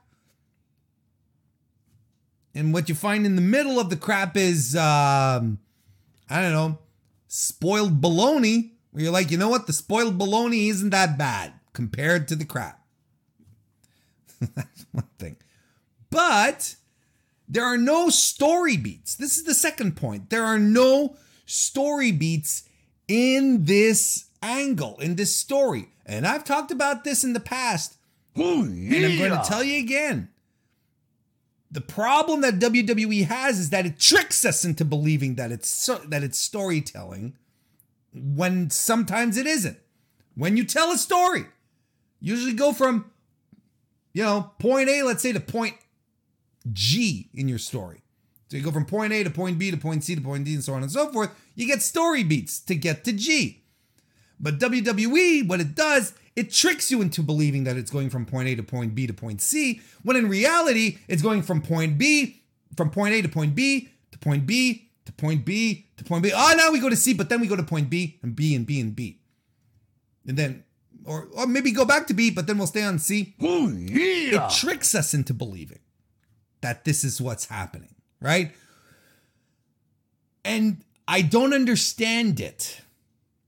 and 2.53 2.73
what 2.73 2.89
you 2.89 2.95
find 2.95 3.25
in 3.25 3.35
the 3.35 3.41
middle 3.41 3.79
of 3.79 3.89
the 3.89 3.95
crap 3.95 4.35
is, 4.35 4.75
um, 4.75 5.59
I 6.29 6.41
don't 6.41 6.51
know, 6.51 6.79
spoiled 7.27 8.01
baloney. 8.01 8.70
Where 8.91 9.03
you're 9.03 9.13
like, 9.13 9.31
you 9.31 9.37
know 9.37 9.49
what? 9.49 9.67
The 9.67 9.73
spoiled 9.73 10.17
baloney 10.17 10.69
isn't 10.69 10.89
that 10.89 11.17
bad 11.17 11.53
compared 11.73 12.27
to 12.27 12.35
the 12.35 12.45
crap. 12.45 12.81
That's 14.55 14.85
one 14.91 15.07
thing. 15.17 15.37
But 16.09 16.75
there 17.47 17.65
are 17.65 17.77
no 17.77 18.09
story 18.09 18.77
beats. 18.77 19.15
This 19.15 19.37
is 19.37 19.43
the 19.43 19.53
second 19.53 19.95
point. 19.95 20.29
There 20.29 20.43
are 20.43 20.59
no 20.59 21.15
story 21.45 22.11
beats 22.11 22.63
in 23.07 23.65
this 23.65 24.25
angle, 24.41 24.97
in 24.99 25.15
this 25.15 25.35
story. 25.35 25.89
And 26.05 26.27
I've 26.27 26.43
talked 26.43 26.71
about 26.71 27.03
this 27.03 27.23
in 27.23 27.33
the 27.33 27.39
past. 27.39 27.97
Oh, 28.35 28.65
yeah. 28.65 28.95
And 28.95 29.05
I'm 29.05 29.17
going 29.17 29.31
to 29.31 29.47
tell 29.47 29.63
you 29.63 29.79
again. 29.79 30.29
The 31.69 31.81
problem 31.81 32.41
that 32.41 32.59
WWE 32.59 33.27
has 33.27 33.57
is 33.57 33.69
that 33.69 33.85
it 33.85 33.97
tricks 33.97 34.43
us 34.43 34.65
into 34.65 34.83
believing 34.83 35.35
that 35.35 35.53
it's 35.53 35.69
so, 35.69 35.99
that 36.09 36.21
it's 36.21 36.37
storytelling 36.37 37.37
when 38.13 38.69
sometimes 38.69 39.37
it 39.37 39.47
isn't. 39.47 39.77
When 40.35 40.57
you 40.57 40.63
tell 40.63 40.91
a 40.91 40.97
story, 40.97 41.45
usually 42.19 42.53
go 42.53 42.73
from 42.73 43.11
you 44.13 44.23
know, 44.23 44.51
point 44.59 44.89
A, 44.89 45.03
let's 45.03 45.21
say 45.21 45.31
to 45.31 45.39
point 45.39 45.75
G 46.71 47.29
in 47.33 47.47
your 47.47 47.57
story. 47.57 48.01
So 48.49 48.57
you 48.57 48.63
go 48.63 48.71
from 48.71 48.85
point 48.85 49.13
A 49.13 49.23
to 49.23 49.29
point 49.29 49.57
B 49.57 49.71
to 49.71 49.77
point 49.77 50.03
C 50.03 50.15
to 50.15 50.21
point 50.21 50.43
D 50.43 50.53
and 50.53 50.63
so 50.63 50.73
on 50.73 50.83
and 50.83 50.91
so 50.91 51.11
forth. 51.11 51.31
You 51.55 51.65
get 51.65 51.81
story 51.81 52.23
beats 52.23 52.59
to 52.61 52.75
get 52.75 53.03
to 53.05 53.13
G. 53.13 53.63
But 54.39 54.59
WWE, 54.59 55.47
what 55.47 55.61
it 55.61 55.75
does 55.75 56.13
it 56.35 56.51
tricks 56.51 56.89
you 56.89 57.01
into 57.01 57.21
believing 57.21 57.65
that 57.65 57.77
it's 57.77 57.91
going 57.91 58.09
from 58.09 58.25
point 58.25 58.47
A 58.47 58.55
to 58.55 58.63
point 58.63 58.95
B 58.95 59.05
to 59.05 59.13
point 59.13 59.41
C, 59.41 59.81
when 60.03 60.15
in 60.15 60.29
reality, 60.29 60.97
it's 61.07 61.21
going 61.21 61.41
from 61.41 61.61
point 61.61 61.97
B, 61.97 62.41
from 62.77 62.89
point 62.89 63.13
A 63.13 63.21
to 63.21 63.29
point 63.29 63.53
B 63.53 63.89
to 64.11 64.19
point 64.19 64.45
B 64.45 64.89
to 65.05 65.11
point 65.11 65.45
B 65.45 65.87
to 65.97 66.03
point 66.03 66.23
B. 66.23 66.31
Oh, 66.33 66.53
now 66.57 66.71
we 66.71 66.79
go 66.79 66.89
to 66.89 66.95
C, 66.95 67.13
but 67.13 67.29
then 67.29 67.41
we 67.41 67.47
go 67.47 67.55
to 67.55 67.63
point 67.63 67.89
B 67.89 68.19
and 68.21 68.35
B 68.35 68.55
and 68.55 68.65
B 68.65 68.79
and 68.79 68.95
B. 68.95 69.19
And 70.27 70.37
then, 70.37 70.63
or, 71.05 71.27
or 71.33 71.47
maybe 71.47 71.71
go 71.71 71.85
back 71.85 72.07
to 72.07 72.13
B, 72.13 72.29
but 72.29 72.47
then 72.47 72.57
we'll 72.57 72.67
stay 72.67 72.83
on 72.83 72.99
C. 72.99 73.35
Oh, 73.41 73.69
yeah. 73.69 74.45
It 74.45 74.51
tricks 74.51 74.93
us 74.93 75.13
into 75.13 75.33
believing 75.33 75.79
that 76.61 76.85
this 76.85 77.03
is 77.03 77.19
what's 77.19 77.47
happening, 77.47 77.95
right? 78.21 78.51
And 80.45 80.83
I 81.07 81.21
don't 81.21 81.53
understand 81.53 82.39
it. 82.39 82.81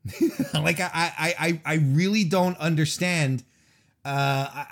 like 0.54 0.80
I, 0.80 0.90
I 0.94 1.36
I 1.40 1.62
I 1.66 1.74
really 1.76 2.26
don't 2.26 2.58
understand. 2.58 3.44
Uh, 4.04 4.48
I, 4.52 4.66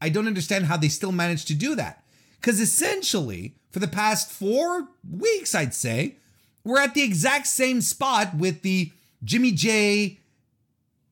I 0.00 0.08
don't 0.08 0.26
understand 0.26 0.66
how 0.66 0.76
they 0.76 0.88
still 0.88 1.12
manage 1.12 1.44
to 1.46 1.54
do 1.54 1.76
that. 1.76 2.02
Because 2.40 2.58
essentially, 2.58 3.54
for 3.70 3.78
the 3.78 3.88
past 3.88 4.30
four 4.30 4.88
weeks, 5.08 5.54
I'd 5.54 5.74
say, 5.74 6.16
we're 6.64 6.80
at 6.80 6.94
the 6.94 7.02
exact 7.02 7.46
same 7.46 7.80
spot 7.80 8.34
with 8.34 8.62
the 8.62 8.92
Jimmy 9.24 9.52
Jey, 9.52 10.20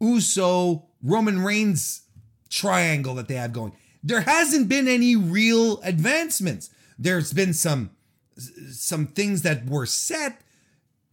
Uso, 0.01 0.85
Roman 1.03 1.43
Reigns 1.43 2.03
triangle 2.51 3.15
that 3.15 3.29
they 3.29 3.35
have 3.35 3.53
going. 3.53 3.73
There 4.03 4.23
hasn't 4.23 4.69
been 4.69 4.89
any 4.89 5.17
real 5.17 5.81
advancements. 5.83 6.71
There's 6.99 7.33
been 7.33 7.55
some 7.55 7.91
some 8.71 9.07
things 9.07 9.43
that 9.43 9.67
were 9.67 9.87
set 9.87 10.43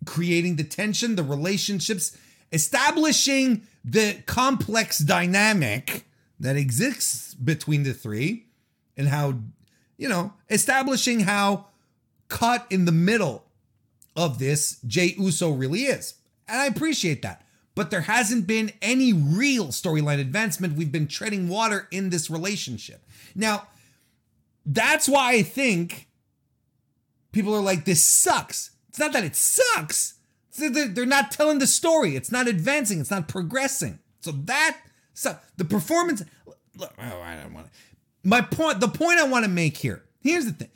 creating 0.05 0.55
the 0.55 0.63
tension, 0.63 1.15
the 1.15 1.23
relationships, 1.23 2.15
establishing 2.51 3.63
the 3.83 4.21
complex 4.25 4.99
dynamic 4.99 6.05
that 6.39 6.55
exists 6.55 7.33
between 7.33 7.83
the 7.83 7.93
three, 7.93 8.45
and 8.95 9.09
how, 9.09 9.39
you 9.97 10.09
know, 10.09 10.33
establishing 10.49 11.21
how 11.21 11.67
caught 12.27 12.71
in 12.71 12.85
the 12.85 12.91
middle 12.91 13.45
of 14.15 14.39
this 14.39 14.79
Jey 14.87 15.15
Uso 15.17 15.51
really 15.51 15.83
is. 15.83 16.15
And 16.47 16.59
I 16.59 16.65
appreciate 16.65 17.21
that. 17.21 17.41
But 17.75 17.91
there 17.91 18.01
hasn't 18.01 18.47
been 18.47 18.71
any 18.81 19.11
real 19.11 19.67
storyline 19.67 20.19
advancement. 20.19 20.75
We've 20.75 20.91
been 20.91 21.07
treading 21.07 21.49
water 21.49 21.87
in 21.91 22.09
this 22.09 22.29
relationship. 22.29 23.05
Now, 23.35 23.67
that's 24.65 25.09
why 25.09 25.33
I 25.33 25.43
think 25.43 26.07
people 27.31 27.53
are 27.53 27.61
like, 27.61 27.83
this 27.85 28.01
sucks. 28.01 28.71
It's 28.89 28.99
not 28.99 29.11
that 29.11 29.25
it 29.25 29.35
sucks. 29.35 30.13
They're 30.57 31.05
not 31.05 31.31
telling 31.31 31.59
the 31.59 31.67
story. 31.67 32.15
It's 32.15 32.31
not 32.31 32.47
advancing. 32.47 33.01
It's 33.01 33.11
not 33.11 33.27
progressing. 33.27 33.99
So 34.21 34.31
that 34.31 34.77
so 35.13 35.37
the 35.57 35.65
performance. 35.65 36.23
Oh, 36.79 36.87
I 36.97 37.35
don't 37.35 37.53
want 37.53 37.67
to. 37.67 37.71
My 38.25 38.41
point. 38.41 38.81
The 38.81 38.89
point 38.89 39.19
I 39.19 39.27
want 39.27 39.45
to 39.45 39.49
make 39.49 39.77
here. 39.77 40.03
Here's 40.19 40.45
the 40.45 40.51
thing. 40.51 40.71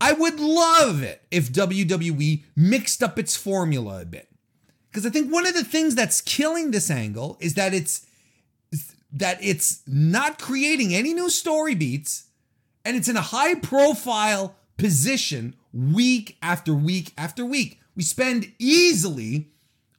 I 0.00 0.12
would 0.12 0.40
love 0.40 1.02
it 1.02 1.22
if 1.30 1.52
WWE 1.52 2.42
mixed 2.56 3.02
up 3.02 3.18
its 3.18 3.36
formula 3.36 4.00
a 4.02 4.04
bit, 4.04 4.28
because 4.90 5.06
I 5.06 5.10
think 5.10 5.32
one 5.32 5.46
of 5.46 5.54
the 5.54 5.62
things 5.62 5.94
that's 5.94 6.20
killing 6.20 6.72
this 6.72 6.90
angle 6.90 7.36
is 7.40 7.54
that 7.54 7.72
it's 7.72 8.06
that 9.12 9.38
it's 9.40 9.82
not 9.86 10.40
creating 10.40 10.94
any 10.94 11.14
new 11.14 11.30
story 11.30 11.74
beats, 11.74 12.24
and 12.84 12.96
it's 12.96 13.08
in 13.08 13.16
a 13.16 13.22
high 13.22 13.54
profile 13.54 14.56
position 14.76 15.54
week 15.72 16.36
after 16.42 16.74
week 16.74 17.12
after 17.16 17.44
week. 17.44 17.80
We 17.94 18.02
spend 18.02 18.52
easily, 18.58 19.50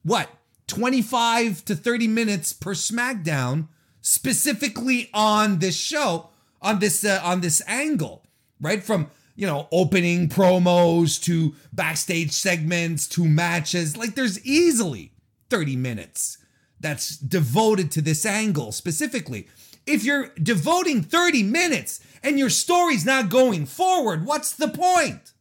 what, 0.02 0.28
25 0.66 1.64
to 1.64 1.74
30 1.74 2.08
minutes 2.08 2.52
per 2.52 2.74
SmackDown 2.74 3.68
specifically 4.06 5.10
on 5.12 5.58
this 5.58 5.76
show, 5.76 6.28
on 6.62 6.78
this 6.78 7.04
uh, 7.04 7.20
on 7.24 7.40
this 7.40 7.60
angle, 7.66 8.22
right? 8.60 8.80
From 8.80 9.10
you 9.34 9.46
know, 9.46 9.68
opening 9.72 10.28
promos 10.28 11.20
to 11.24 11.54
backstage 11.72 12.30
segments 12.30 13.08
to 13.08 13.24
matches. 13.24 13.96
Like 13.96 14.14
there's 14.14 14.42
easily 14.46 15.12
30 15.50 15.76
minutes 15.76 16.38
that's 16.80 17.18
devoted 17.18 17.90
to 17.90 18.00
this 18.00 18.24
angle 18.24 18.70
specifically. 18.70 19.48
If 19.86 20.04
you're 20.04 20.28
devoting 20.40 21.02
30 21.02 21.42
minutes 21.42 22.00
and 22.22 22.38
your 22.38 22.48
story's 22.48 23.04
not 23.04 23.28
going 23.28 23.66
forward, 23.66 24.24
what's 24.24 24.52
the 24.52 24.68
point? 24.68 25.32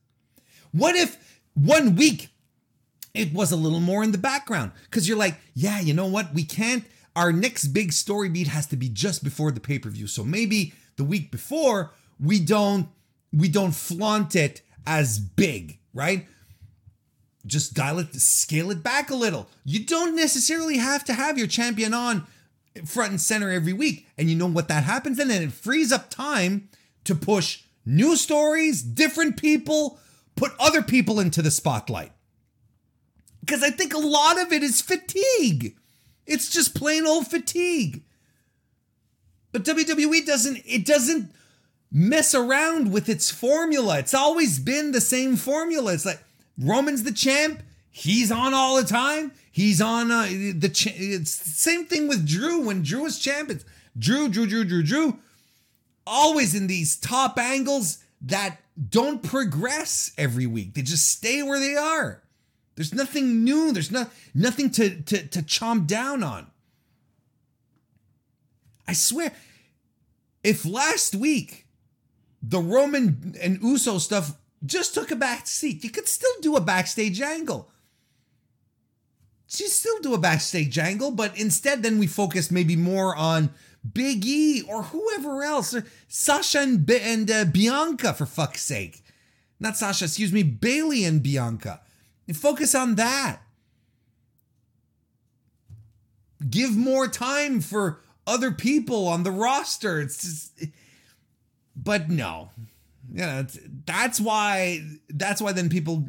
What 0.72 0.96
if 0.96 1.40
one 1.54 1.96
week 1.96 2.30
it 3.14 3.32
was 3.32 3.52
a 3.52 3.56
little 3.56 3.80
more 3.80 4.04
in 4.04 4.12
the 4.12 4.18
background 4.18 4.72
because 4.90 5.08
you're 5.08 5.18
like, 5.18 5.40
yeah, 5.54 5.80
you 5.80 5.94
know 5.94 6.08
what? 6.08 6.34
We 6.34 6.44
can't. 6.44 6.84
Our 7.16 7.32
next 7.32 7.68
big 7.68 7.94
story 7.94 8.30
beat 8.30 8.48
has 8.48 8.68
to 8.68 8.76
be 8.76 8.90
just 8.90 9.24
before 9.24 9.52
the 9.52 9.60
pay 9.60 9.80
per 9.80 9.90
view. 9.90 10.08
So 10.08 10.24
maybe 10.24 10.74
the 10.98 11.04
week 11.04 11.32
before 11.32 11.92
we 12.20 12.40
don't 12.40 12.90
we 13.32 13.48
don't 13.48 13.74
flaunt 13.74 14.36
it 14.36 14.62
as 14.88 15.20
big, 15.20 15.80
right? 15.94 16.28
Just 17.46 17.74
dial 17.74 18.00
it, 18.00 18.14
scale 18.16 18.72
it 18.72 18.82
back 18.82 19.10
a 19.10 19.16
little. 19.16 19.48
You 19.64 19.86
don't 19.86 20.16
necessarily 20.16 20.78
have 20.78 21.04
to 21.06 21.14
have 21.14 21.38
your 21.38 21.48
champion 21.48 21.94
on 21.94 22.26
front 22.86 23.12
and 23.12 23.22
center 23.22 23.52
every 23.52 23.74
week. 23.74 24.08
And 24.18 24.30
you 24.30 24.36
know 24.36 24.48
what 24.48 24.68
that 24.68 24.84
happens 24.84 25.20
and 25.20 25.30
then? 25.30 25.44
And 25.44 25.52
it 25.52 25.56
frees 25.56 25.92
up 25.92 26.10
time 26.10 26.70
to 27.04 27.14
push 27.14 27.64
new 27.86 28.16
stories, 28.16 28.82
different 28.82 29.38
people, 29.38 30.00
put 30.36 30.54
other 30.60 30.82
people 30.82 31.20
into 31.20 31.42
the 31.42 31.52
spotlight. 31.52 32.12
Because 33.42 33.64
I 33.64 33.70
think 33.70 33.94
a 33.94 34.00
lot 34.00 34.42
of 34.42 34.52
it 34.52 34.64
is 34.64 34.82
fatigue. 34.82 35.76
It's 36.26 36.50
just 36.50 36.76
plain 36.76 37.06
old 37.06 37.28
fatigue. 37.28 38.04
But 39.52 39.64
WWE 39.64 40.26
doesn't 40.26 40.62
it 40.66 40.86
doesn't 40.86 41.32
mess 41.92 42.36
around 42.36 42.92
with 42.92 43.08
its 43.08 43.32
formula. 43.32 44.00
It's 44.00 44.14
always 44.14 44.60
been 44.60 44.92
the 44.92 45.02
same 45.02 45.38
formula. 45.38 45.94
It's 45.94 46.06
like 46.06 46.22
Roman's 46.60 47.04
the 47.04 47.12
champ, 47.12 47.64
he's 47.90 48.32
on 48.32 48.54
all 48.54 48.76
the 48.76 48.88
time. 48.88 49.32
He's 49.52 49.80
on 49.80 50.12
uh, 50.12 50.26
the 50.26 50.70
cha- 50.70 50.92
it's 50.94 51.38
the 51.38 51.50
same 51.50 51.86
thing 51.86 52.10
with 52.10 52.28
Drew 52.28 52.66
when 52.66 52.84
Drew 52.84 53.04
was 53.04 53.20
champ. 53.20 53.50
It's 53.50 53.64
Drew, 53.98 54.28
Drew, 54.28 54.46
Drew, 54.46 54.66
Drew, 54.66 54.84
Drew. 54.84 55.20
Always 56.06 56.54
in 56.54 56.68
these 56.68 56.98
top 56.98 57.40
angles 57.40 58.00
that 58.22 58.58
don't 58.90 59.24
progress 59.24 60.12
every 60.18 60.46
week. 60.46 60.74
They 60.74 60.82
just 60.82 61.10
stay 61.10 61.42
where 61.42 61.60
they 61.60 61.76
are. 61.78 62.22
There's 62.76 62.94
nothing 62.94 63.44
new. 63.44 63.72
There's 63.72 63.92
not 63.92 64.12
nothing 64.34 64.70
to 64.72 65.02
to 65.02 65.28
to 65.28 65.42
chomp 65.42 65.88
down 65.88 66.24
on. 66.24 66.48
I 68.88 68.94
swear, 68.94 69.34
if 70.44 70.66
last 70.66 71.16
week 71.16 71.66
the 72.42 72.60
Roman 72.60 73.36
and 73.42 73.62
Uso 73.64 73.98
stuff 73.98 74.38
just 74.66 74.94
took 74.94 75.12
a 75.12 75.16
back 75.16 75.48
seat, 75.48 75.84
you 75.84 75.90
could 75.90 76.08
still 76.08 76.32
do 76.42 76.56
a 76.56 76.62
backstage 76.62 77.22
angle. 77.22 77.72
You 79.48 79.68
still 79.70 80.00
do 80.02 80.14
a 80.14 80.20
backstage 80.20 80.78
angle, 80.78 81.12
but 81.12 81.38
instead, 81.40 81.82
then 81.82 81.98
we 81.98 82.08
focus 82.08 82.52
maybe 82.52 82.76
more 82.76 83.16
on 83.16 83.52
Big 83.94 84.26
E 84.26 84.64
or 84.68 84.84
whoever 84.84 85.44
else, 85.44 85.76
Sasha 86.08 86.60
and, 86.60 86.90
and 86.90 87.32
uh, 87.32 87.46
Bianca, 87.46 88.14
for 88.14 88.26
fuck's 88.26 88.64
sake. 88.64 89.04
Not 89.60 89.78
Sasha, 89.78 90.06
excuse 90.06 90.34
me, 90.34 90.44
Bayley 90.44 91.06
and 91.06 91.24
Bianca. 91.24 91.82
Focus 92.34 92.74
on 92.74 92.96
that. 92.96 93.42
Give 96.50 96.76
more 96.76 97.08
time 97.08 97.62
for 97.62 98.02
other 98.28 98.52
people 98.52 99.08
on 99.08 99.24
the 99.24 99.32
roster. 99.32 100.00
It's 100.02 100.22
just, 100.22 100.66
but 101.76 102.10
no, 102.10 102.50
yeah, 103.12 103.44
that's 103.86 104.20
why. 104.20 104.84
That's 105.10 105.42
why 105.42 105.52
then 105.52 105.70
people. 105.70 106.08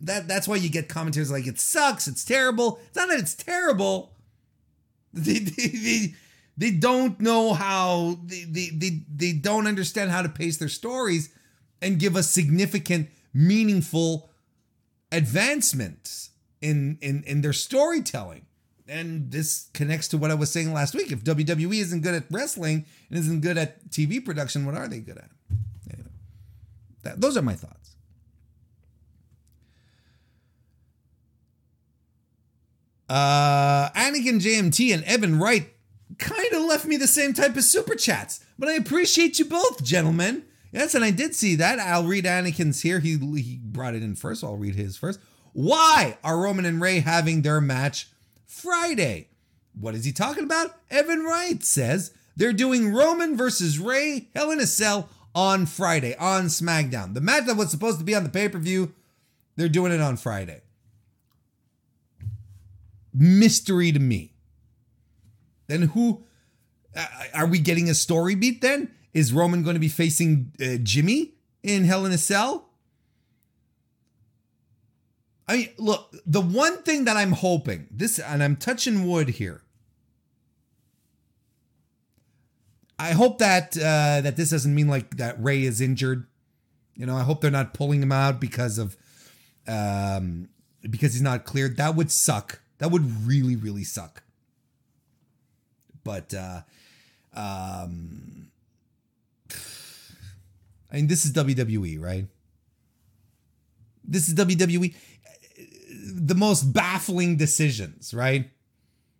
That 0.00 0.28
that's 0.28 0.46
why 0.46 0.56
you 0.56 0.68
get 0.68 0.88
commentators 0.88 1.30
like 1.30 1.46
it 1.46 1.58
sucks. 1.58 2.06
It's 2.06 2.24
terrible. 2.24 2.80
It's 2.86 2.96
not 2.96 3.08
that 3.08 3.18
it's 3.18 3.34
terrible. 3.34 4.12
They 5.18 5.38
they 5.38 5.68
they, 5.68 6.14
they 6.58 6.70
don't 6.72 7.18
know 7.20 7.54
how 7.54 8.18
they, 8.22 8.44
they 8.44 8.68
they 8.68 9.00
they 9.14 9.32
don't 9.32 9.66
understand 9.66 10.10
how 10.10 10.20
to 10.20 10.28
pace 10.28 10.58
their 10.58 10.68
stories 10.68 11.30
and 11.80 11.98
give 11.98 12.16
us 12.16 12.30
significant, 12.30 13.08
meaningful 13.32 14.28
advancements 15.12 16.30
in 16.60 16.98
in 17.00 17.22
in 17.24 17.40
their 17.40 17.52
storytelling. 17.52 18.46
And 18.88 19.32
this 19.32 19.68
connects 19.74 20.06
to 20.08 20.18
what 20.18 20.30
I 20.30 20.34
was 20.34 20.52
saying 20.52 20.72
last 20.72 20.94
week. 20.94 21.10
If 21.10 21.24
WWE 21.24 21.80
isn't 21.80 22.02
good 22.02 22.14
at 22.14 22.24
wrestling 22.30 22.86
and 23.10 23.18
isn't 23.18 23.40
good 23.40 23.58
at 23.58 23.90
TV 23.90 24.24
production, 24.24 24.64
what 24.64 24.76
are 24.76 24.86
they 24.86 25.00
good 25.00 25.18
at? 25.18 25.30
Anyway, 25.92 26.10
that, 27.02 27.20
those 27.20 27.36
are 27.36 27.42
my 27.42 27.54
thoughts. 27.54 27.96
Uh, 33.08 33.90
Anakin 33.90 34.40
JMT 34.40 34.94
and 34.94 35.02
Evan 35.04 35.38
Wright 35.38 35.72
kind 36.18 36.52
of 36.52 36.62
left 36.62 36.86
me 36.86 36.96
the 36.96 37.06
same 37.06 37.32
type 37.32 37.56
of 37.56 37.64
super 37.64 37.94
chats, 37.94 38.44
but 38.58 38.68
I 38.68 38.74
appreciate 38.74 39.38
you 39.38 39.44
both, 39.44 39.82
gentlemen. 39.82 40.44
Yes, 40.72 40.94
and 40.94 41.04
I 41.04 41.10
did 41.10 41.34
see 41.34 41.54
that. 41.56 41.78
I'll 41.78 42.04
read 42.04 42.24
Anakin's 42.24 42.82
here. 42.82 43.00
He 43.00 43.16
he 43.16 43.60
brought 43.62 43.94
it 43.94 44.02
in 44.02 44.14
first, 44.14 44.40
so 44.40 44.48
I'll 44.48 44.56
read 44.56 44.74
his 44.74 44.96
first. 44.96 45.20
Why 45.52 46.18
are 46.22 46.38
Roman 46.38 46.66
and 46.66 46.80
Rey 46.80 47.00
having 47.00 47.42
their 47.42 47.60
match 47.60 48.08
Friday? 48.46 49.28
What 49.78 49.94
is 49.94 50.04
he 50.04 50.12
talking 50.12 50.44
about? 50.44 50.74
Evan 50.90 51.24
Wright 51.24 51.62
says 51.62 52.12
they're 52.36 52.52
doing 52.52 52.92
Roman 52.92 53.36
versus 53.36 53.78
Rey 53.78 54.28
Hell 54.34 54.50
in 54.50 54.60
a 54.60 54.66
Cell 54.66 55.08
on 55.34 55.66
Friday 55.66 56.16
on 56.16 56.46
SmackDown. 56.46 57.14
The 57.14 57.20
match 57.20 57.46
that 57.46 57.56
was 57.56 57.70
supposed 57.70 57.98
to 57.98 58.04
be 58.04 58.14
on 58.14 58.22
the 58.22 58.28
pay 58.28 58.48
per 58.48 58.58
view, 58.58 58.92
they're 59.56 59.68
doing 59.68 59.92
it 59.92 60.00
on 60.00 60.16
Friday. 60.16 60.62
Mystery 63.14 63.92
to 63.92 63.98
me. 63.98 64.34
Then 65.68 65.82
who 65.82 66.24
uh, 66.94 67.06
are 67.34 67.46
we 67.46 67.58
getting 67.58 67.88
a 67.88 67.94
story 67.94 68.34
beat 68.34 68.60
then? 68.60 68.90
Is 69.16 69.32
Roman 69.32 69.62
going 69.62 69.72
to 69.72 69.80
be 69.80 69.88
facing 69.88 70.52
uh, 70.60 70.76
Jimmy 70.82 71.32
in 71.62 71.84
Hell 71.84 72.04
in 72.04 72.12
a 72.12 72.18
Cell? 72.18 72.68
I 75.48 75.56
mean, 75.56 75.68
look, 75.78 76.14
the 76.26 76.42
one 76.42 76.82
thing 76.82 77.06
that 77.06 77.16
I'm 77.16 77.32
hoping, 77.32 77.86
this, 77.90 78.18
and 78.18 78.42
I'm 78.42 78.56
touching 78.56 79.08
wood 79.08 79.30
here. 79.30 79.62
I 82.98 83.12
hope 83.12 83.38
that 83.38 83.74
uh, 83.78 84.20
that 84.20 84.36
this 84.36 84.50
doesn't 84.50 84.74
mean 84.74 84.88
like 84.88 85.16
that 85.16 85.42
Rey 85.42 85.62
is 85.62 85.80
injured. 85.80 86.26
You 86.94 87.06
know, 87.06 87.16
I 87.16 87.22
hope 87.22 87.40
they're 87.40 87.50
not 87.50 87.72
pulling 87.72 88.02
him 88.02 88.12
out 88.12 88.38
because 88.38 88.76
of 88.76 88.98
um 89.66 90.50
because 90.82 91.14
he's 91.14 91.22
not 91.22 91.46
cleared. 91.46 91.78
That 91.78 91.96
would 91.96 92.12
suck. 92.12 92.60
That 92.78 92.90
would 92.90 93.26
really, 93.26 93.56
really 93.56 93.84
suck. 93.84 94.24
But 96.04 96.34
uh 96.34 96.62
um 97.34 98.45
I 100.90 100.96
mean, 100.96 101.06
this 101.06 101.24
is 101.24 101.32
WWE, 101.32 102.00
right? 102.00 102.26
This 104.04 104.28
is 104.28 104.34
WWE. 104.34 104.94
The 106.14 106.34
most 106.34 106.72
baffling 106.72 107.36
decisions, 107.36 108.14
right? 108.14 108.50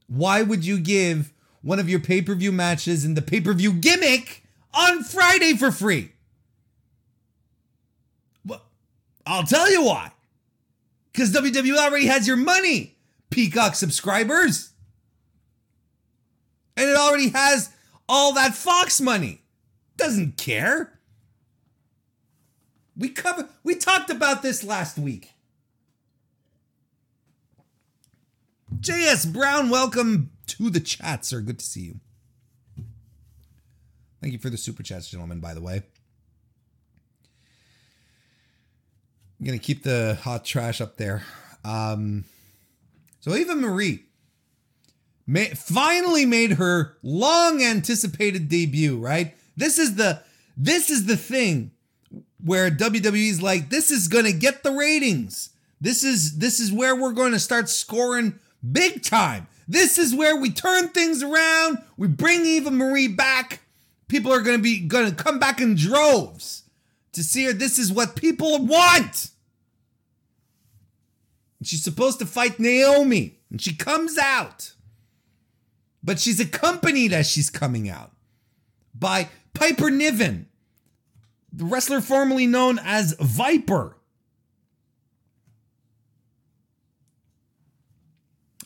Why 0.07 0.43
would 0.43 0.65
you 0.65 0.79
give 0.79 1.33
one 1.63 1.81
of 1.81 1.89
your 1.89 1.99
pay 1.99 2.23
per 2.23 2.35
view 2.35 2.53
matches 2.53 3.05
in 3.05 3.15
the 3.15 3.23
pay 3.23 3.41
per 3.41 3.53
view 3.53 3.73
gimmick 3.73 4.45
on 4.73 5.03
Friday 5.03 5.55
for 5.55 5.73
free? 5.73 6.13
Well, 8.45 8.63
I'll 9.27 9.45
tell 9.45 9.71
you 9.71 9.85
why. 9.85 10.13
Because 11.13 11.33
WWE 11.33 11.77
already 11.77 12.07
has 12.07 12.29
your 12.29 12.37
money, 12.37 12.97
Peacock 13.31 13.75
subscribers. 13.75 14.71
And 16.77 16.91
it 16.91 16.97
already 16.97 17.31
has 17.31 17.71
all 18.09 18.35
that 18.35 18.55
Fox 18.55 19.01
money. 19.01 19.41
Doesn't 19.97 20.37
care. 20.37 20.96
We 22.97 23.11
covered 23.11 23.47
we 23.63 23.75
talked 23.75 24.11
about 24.11 24.43
this 24.43 24.65
last 24.65 24.99
week. 24.99 25.33
JS 28.81 29.33
Brown, 29.33 29.71
welcome 29.71 30.31
to 30.47 30.71
the 30.71 30.81
chat, 30.81 31.25
sir. 31.25 31.41
Good 31.41 31.59
to 31.59 31.65
see 31.65 31.81
you. 31.81 32.01
Thank 34.21 34.33
you 34.33 34.39
for 34.39 34.51
the 34.51 34.57
super 34.57 34.83
chats, 34.83 35.09
gentlemen, 35.09 35.41
by 35.41 35.55
the 35.55 35.61
way. 35.61 35.83
I'm 39.39 39.47
gonna 39.47 39.59
keep 39.59 39.83
the 39.83 40.19
hot 40.23 40.45
trash 40.45 40.81
up 40.81 40.97
there. 40.97 41.23
Um, 41.65 42.25
so 43.21 43.35
Eva 43.35 43.55
Marie 43.55 44.05
may, 45.27 45.47
finally 45.49 46.25
made 46.25 46.53
her 46.53 46.97
long 47.03 47.63
anticipated 47.63 48.49
debut, 48.49 48.99
right? 48.99 49.37
This 49.57 49.79
is 49.79 49.97
the 49.97 50.23
this 50.57 50.91
is 50.91 51.05
the 51.07 51.17
thing 51.17 51.73
where 52.43 52.71
WWE's 52.71 53.43
like, 53.43 53.71
this 53.71 53.91
is 53.91 54.09
gonna 54.09 54.33
get 54.33 54.63
the 54.63 54.73
ratings. 54.73 55.51
This 55.81 56.05
is 56.05 56.39
this 56.39 56.61
is 56.61 56.73
where 56.73 56.97
we're 56.97 57.13
to 57.33 57.39
start 57.39 57.69
scoring 57.69 58.39
big 58.73 59.03
time. 59.03 59.47
This 59.69 59.99
is 59.99 60.15
where 60.15 60.37
we 60.37 60.51
turn 60.51 60.89
things 60.89 61.23
around. 61.23 61.79
We 61.97 62.09
bring 62.09 62.47
Eva 62.47 62.71
Marie 62.71 63.09
back. 63.09 63.61
People 64.09 64.33
are 64.33 64.43
to 64.59 64.63
be 64.63 64.87
to 65.11 65.23
come 65.23 65.39
back 65.39 65.61
in 65.61 65.75
droves 65.75 66.63
to 67.13 67.23
see 67.23 67.45
her. 67.47 67.53
This 67.53 67.79
is 67.79 67.93
what 67.93 68.15
people 68.15 68.65
want. 68.65 69.31
She's 71.63 71.83
supposed 71.83 72.21
to 72.21 72.27
fight 72.27 72.61
Naomi, 72.61 73.39
and 73.51 73.61
she 73.61 73.75
comes 73.75 74.17
out. 74.19 74.73
But 76.03 76.21
she's 76.21 76.39
accompanied 76.39 77.13
as 77.13 77.29
she's 77.29 77.51
coming 77.51 77.89
out 77.89 78.13
by 78.95 79.29
Piper 79.55 79.91
Niven, 79.91 80.49
the 81.57 81.65
wrestler 81.65 82.01
formerly 82.01 82.47
known 82.47 82.79
as 82.79 83.17
Viper. 83.19 83.97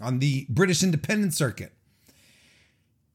on 0.00 0.18
the 0.18 0.46
British 0.48 0.82
independent 0.82 1.34
circuit. 1.34 1.72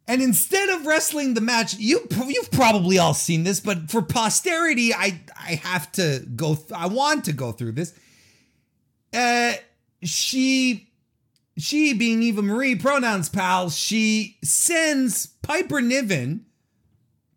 And 0.07 0.21
instead 0.21 0.69
of 0.69 0.85
wrestling 0.85 1.33
the 1.33 1.41
match, 1.41 1.75
you 1.79 2.07
you've 2.27 2.51
probably 2.51 2.99
all 2.99 3.15
seen 3.15 3.43
this, 3.43 3.59
but 3.59 3.89
for 3.89 4.03
posterity, 4.03 4.93
I 4.93 5.19
I 5.35 5.55
have 5.55 5.91
to 5.93 6.23
go. 6.35 6.53
Th- 6.53 6.71
I 6.73 6.85
want 6.85 7.25
to 7.25 7.33
go 7.33 7.51
through 7.51 7.71
this. 7.71 7.91
Uh, 9.11 9.53
she 10.03 10.91
she 11.57 11.93
being 11.93 12.21
Eva 12.21 12.43
Marie 12.43 12.75
pronouns 12.75 13.29
pal, 13.29 13.71
she 13.71 14.37
sends 14.43 15.25
Piper 15.25 15.81
Niven 15.81 16.45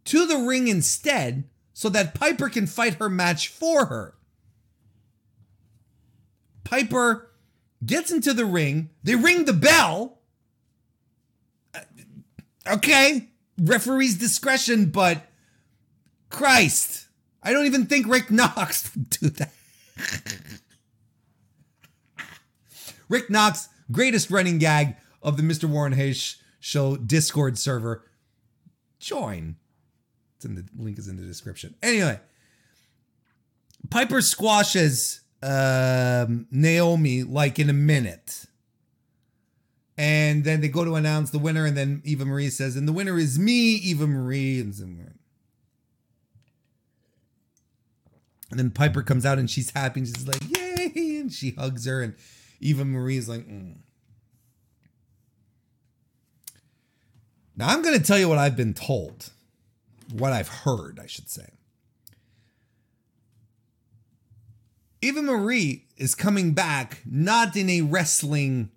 to 0.05 0.27
the 0.27 0.37
ring 0.37 0.69
instead, 0.69 1.45
so 1.79 1.89
that 1.89 2.13
Piper 2.13 2.49
can 2.49 2.67
fight 2.67 2.95
her 2.95 3.09
match 3.09 3.47
for 3.47 3.87
her. 3.87 4.17
Piper 6.65 7.31
gets 7.87 8.11
into 8.11 8.35
the 8.35 8.45
ring. 8.45 8.91
They 9.05 9.15
ring 9.15 9.45
the 9.45 9.53
bell. 9.53 10.19
Uh, 11.73 11.83
Okay, 12.67 13.29
referee's 13.57 14.19
discretion, 14.19 14.87
but 14.87 15.25
Christ, 16.31 17.07
I 17.45 17.53
don't 17.53 17.67
even 17.67 17.87
think 17.87 18.09
Rick 18.09 18.33
Knox 18.33 18.93
would 18.97 19.11
do 19.11 19.29
that. 19.29 19.53
Rick 23.09 23.31
Knox, 23.31 23.69
greatest 23.93 24.33
running 24.33 24.59
gag 24.59 24.97
of 25.23 25.37
the 25.37 25.45
Mr. 25.45 25.69
Warren 25.69 25.93
Hayes 25.93 26.39
Show 26.59 26.97
Discord 26.97 27.57
server. 27.57 28.05
Join. 28.99 29.55
It's 30.39 30.45
in 30.45 30.55
the 30.55 30.65
link 30.77 31.01
is 31.01 31.09
in 31.09 31.17
the 31.17 31.27
description. 31.27 31.75
Anyway, 31.83 32.21
Piper 33.91 34.23
squashes 34.23 35.23
um, 35.43 36.47
Naomi 36.53 37.25
like 37.25 37.59
in 37.59 37.69
a 37.69 37.73
minute. 37.73 38.45
And 39.97 40.45
then 40.45 40.61
they 40.61 40.69
go 40.69 40.85
to 40.85 40.95
announce 40.95 41.31
the 41.31 41.41
winner, 41.41 41.67
and 41.67 41.77
then 41.77 42.03
Eva 42.05 42.25
Marie 42.25 42.51
says, 42.51 42.77
and 42.77 42.87
the 42.87 42.93
winner 42.93 43.19
is 43.19 43.37
me, 43.37 43.75
Eva 43.75 44.07
Marie. 44.07 44.61
And, 44.61 45.17
then 48.53 48.71
Piper 48.71 49.03
comes 49.03 49.27
out 49.27 49.41
and 49.41 49.51
she's 49.51 49.73
happy 49.73 49.99
and 50.01 50.07
she's 50.07 50.29
like, 50.29 50.41
yay! 50.49 51.19
And 51.19 51.33
she 51.33 51.51
hugs 51.51 51.85
her, 51.87 52.01
and 52.01 52.15
Eva 52.61 52.85
Marie 52.85 53.17
is 53.17 53.29
like, 53.29 53.49
mm. 53.49 53.79
Now 57.57 57.71
I'm 57.71 57.83
going 57.83 57.99
to 57.99 58.05
tell 58.05 58.21
you 58.21 58.29
what 58.29 58.39
I've 58.39 58.57
been 58.57 58.75
told, 58.75 59.33
what 60.13 60.33
I've 60.33 60.49
heard, 60.49 60.99
I 61.03 61.07
should 61.07 61.29
say. 61.29 61.51
Eva 65.01 65.23
Marie 65.23 65.87
is 65.97 66.15
coming 66.15 66.53
back 66.53 67.03
not 67.07 67.57
in 67.57 67.71
a 67.71 67.83
wrestling 67.83 68.71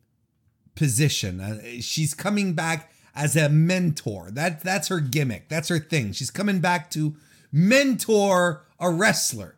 position. 0.75 1.39
Uh, 1.39 1.59
she's 1.79 2.13
coming 2.13 2.53
back 2.53 2.91
as 3.15 3.35
a 3.35 3.49
mentor. 3.49 4.29
That 4.31 4.61
that's 4.61 4.87
her 4.89 4.99
gimmick. 4.99 5.49
That's 5.49 5.69
her 5.69 5.79
thing. 5.79 6.13
She's 6.13 6.31
coming 6.31 6.59
back 6.59 6.91
to 6.91 7.15
mentor 7.51 8.65
a 8.79 8.89
wrestler 8.89 9.55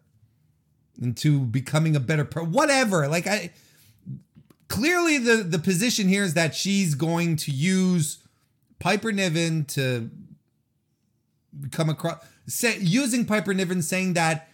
into 1.01 1.39
becoming 1.39 1.95
a 1.95 1.99
better 1.99 2.25
pro. 2.25 2.45
Whatever. 2.45 3.07
Like 3.07 3.27
I 3.27 3.51
clearly 4.67 5.17
the 5.17 5.37
the 5.43 5.59
position 5.59 6.07
here 6.07 6.23
is 6.23 6.33
that 6.33 6.55
she's 6.55 6.95
going 6.95 7.35
to 7.37 7.51
use 7.51 8.19
Piper 8.79 9.11
Niven 9.11 9.65
to 9.65 10.09
come 11.71 11.89
across 11.89 12.23
say, 12.47 12.77
using 12.79 13.25
Piper 13.25 13.53
Niven 13.53 13.81
saying 13.81 14.13
that 14.13 14.49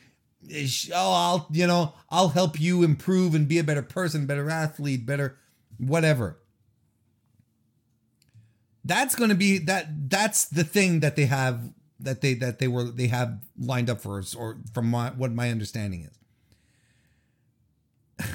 oh 0.96 1.14
I'll 1.14 1.48
you 1.52 1.68
know 1.68 1.94
I'll 2.10 2.30
help 2.30 2.60
you 2.60 2.84
improve 2.84 3.36
and 3.36 3.48
be 3.48 3.60
a 3.60 3.64
better 3.64 3.82
person, 3.82 4.26
better 4.26 4.50
athlete, 4.50 5.06
better 5.06 5.38
whatever. 5.78 6.40
That's 8.86 9.16
going 9.16 9.30
to 9.30 9.36
be 9.36 9.58
that 9.60 10.10
that's 10.10 10.46
the 10.46 10.64
thing 10.64 11.02
that 11.02 11.16
they 11.16 11.26
have 11.26 11.72
that 12.00 12.22
they 12.22 12.34
that 12.36 12.60
they 12.60 12.68
were 12.68 12.86
they 12.86 13.08
have 13.08 13.40
lined 13.60 13.90
up 13.90 14.02
for 14.02 14.20
us 14.20 14.34
or 14.34 14.58
from 14.74 14.90
my, 14.90 15.10
what 15.12 15.32
my 15.32 15.52
understanding 15.52 16.10
is. 18.20 18.26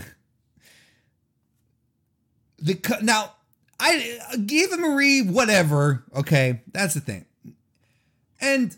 the 2.59 2.99
now 3.03 3.32
I 3.81 4.19
him 4.49 4.81
Marie 4.81 5.23
whatever, 5.23 6.05
okay? 6.15 6.62
That's 6.73 6.95
the 6.95 7.01
thing. 7.01 7.24
And 8.45 8.77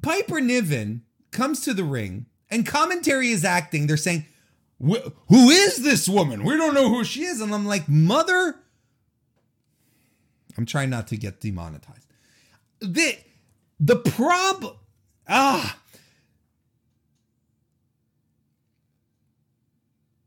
Piper 0.00 0.40
Niven 0.40 1.02
comes 1.30 1.60
to 1.60 1.74
the 1.74 1.84
ring 1.84 2.24
and 2.50 2.66
commentary 2.66 3.28
is 3.28 3.44
acting. 3.44 3.86
They're 3.86 3.98
saying, 3.98 4.24
Who 4.80 5.50
is 5.50 5.82
this 5.82 6.08
woman? 6.08 6.42
We 6.42 6.56
don't 6.56 6.72
know 6.72 6.88
who 6.88 7.04
she 7.04 7.24
is. 7.24 7.42
And 7.42 7.54
I'm 7.54 7.66
like, 7.66 7.86
Mother. 7.86 8.56
I'm 10.56 10.64
trying 10.64 10.88
not 10.88 11.06
to 11.08 11.18
get 11.18 11.40
demonetized. 11.40 12.06
The, 12.80 13.18
the 13.78 13.96
problem. 13.96 14.76
Ah. 15.28 15.78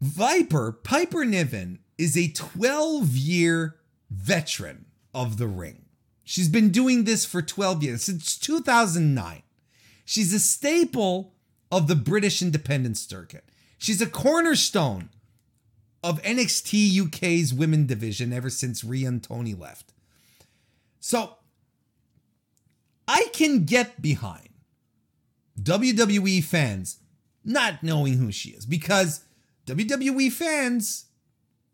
Viper, 0.02 0.72
Piper 0.72 1.26
Niven, 1.26 1.80
is 1.98 2.16
a 2.16 2.32
12 2.32 3.16
year 3.16 3.78
veteran 4.12 4.86
of 5.16 5.38
the 5.38 5.48
ring. 5.48 5.83
She's 6.34 6.50
been 6.50 6.72
doing 6.72 7.04
this 7.04 7.26
for 7.26 7.44
12 7.44 7.84
years, 7.84 8.04
since 8.06 8.40
2009. 8.40 9.44
She's 10.04 10.34
a 10.34 10.40
staple 10.40 11.36
of 11.72 11.88
the 11.88 11.96
British 11.96 12.42
independent 12.42 12.98
circuit. 12.98 13.44
She's 13.78 14.02
a 14.02 14.08
cornerstone 14.08 15.10
of 16.04 16.20
NXT 16.24 17.00
UK's 17.02 17.54
women 17.54 17.86
division 17.86 18.34
ever 18.34 18.50
since 18.50 18.84
and 18.84 19.22
Toni 19.22 19.54
left. 19.54 19.94
So 21.00 21.36
I 23.08 23.28
can 23.32 23.66
get 23.66 24.02
behind 24.02 24.50
WWE 25.62 26.44
fans 26.44 26.98
not 27.46 27.84
knowing 27.84 28.18
who 28.18 28.32
she 28.32 28.50
is 28.50 28.66
because 28.66 29.24
WWE 29.68 30.32
fans 30.32 31.06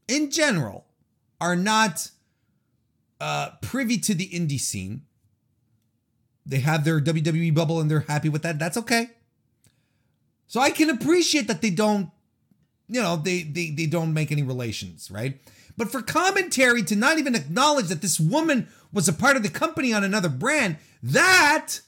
in 0.09 0.29
general 0.29 0.85
are 1.39 1.55
not 1.55 2.11
uh, 3.19 3.51
privy 3.61 3.97
to 3.99 4.13
the 4.13 4.29
indie 4.29 4.59
scene. 4.59 5.03
They 6.45 6.59
have 6.59 6.83
their 6.83 6.99
WWE 6.99 7.53
bubble 7.53 7.79
and 7.79 7.89
they're 7.91 8.01
happy 8.01 8.29
with 8.29 8.41
that. 8.43 8.57
That's 8.59 8.77
okay. 8.77 9.09
So 10.47 10.59
I 10.59 10.71
can 10.71 10.89
appreciate 10.89 11.47
that 11.47 11.61
they 11.61 11.69
don't, 11.69 12.09
you 12.87 13.01
know, 13.01 13.15
they 13.17 13.43
they 13.43 13.69
they 13.69 13.85
don't 13.85 14.13
make 14.13 14.31
any 14.31 14.41
relations, 14.41 15.11
right? 15.11 15.39
But 15.77 15.91
for 15.91 16.01
commentary 16.01 16.83
to 16.83 16.95
not 16.95 17.19
even 17.19 17.35
acknowledge 17.35 17.87
that 17.87 18.01
this 18.01 18.19
woman 18.19 18.67
was 18.91 19.07
a 19.07 19.13
part 19.13 19.37
of 19.37 19.43
the 19.43 19.49
company 19.49 19.93
on 19.93 20.03
another 20.03 20.27
brand, 20.27 20.77
that 21.03 21.81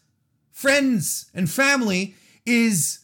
friends 0.52 1.30
and 1.34 1.50
family 1.50 2.16
is 2.46 3.00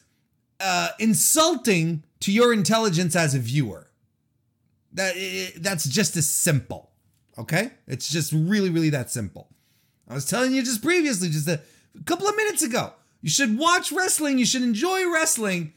uh, 0.60 0.90
insulting 1.00 2.04
to 2.20 2.32
your 2.32 2.54
intelligence 2.54 3.16
as 3.16 3.34
a 3.34 3.40
viewer. 3.40 3.88
That 4.94 5.16
that's 5.58 5.88
just 5.88 6.16
as 6.16 6.28
simple. 6.28 6.87
Okay? 7.38 7.72
It's 7.88 8.10
just 8.10 8.32
really, 8.34 8.70
really 8.70 8.90
that 8.90 9.12
simple. 9.12 9.50
I 10.08 10.14
was 10.14 10.26
telling 10.26 10.54
you 10.54 10.64
just 10.64 10.82
previously, 10.82 11.30
just 11.30 11.48
a, 11.48 11.62
couple 12.06 12.28
of 12.28 12.36
minutes 12.36 12.64
ago. 12.64 12.94
You 13.22 13.30
should 13.30 13.58
watch 13.58 13.92
wrestling. 13.92 14.38
You 14.38 14.46
should 14.46 14.62
enjoy 14.62 15.12
wrestling 15.12 15.74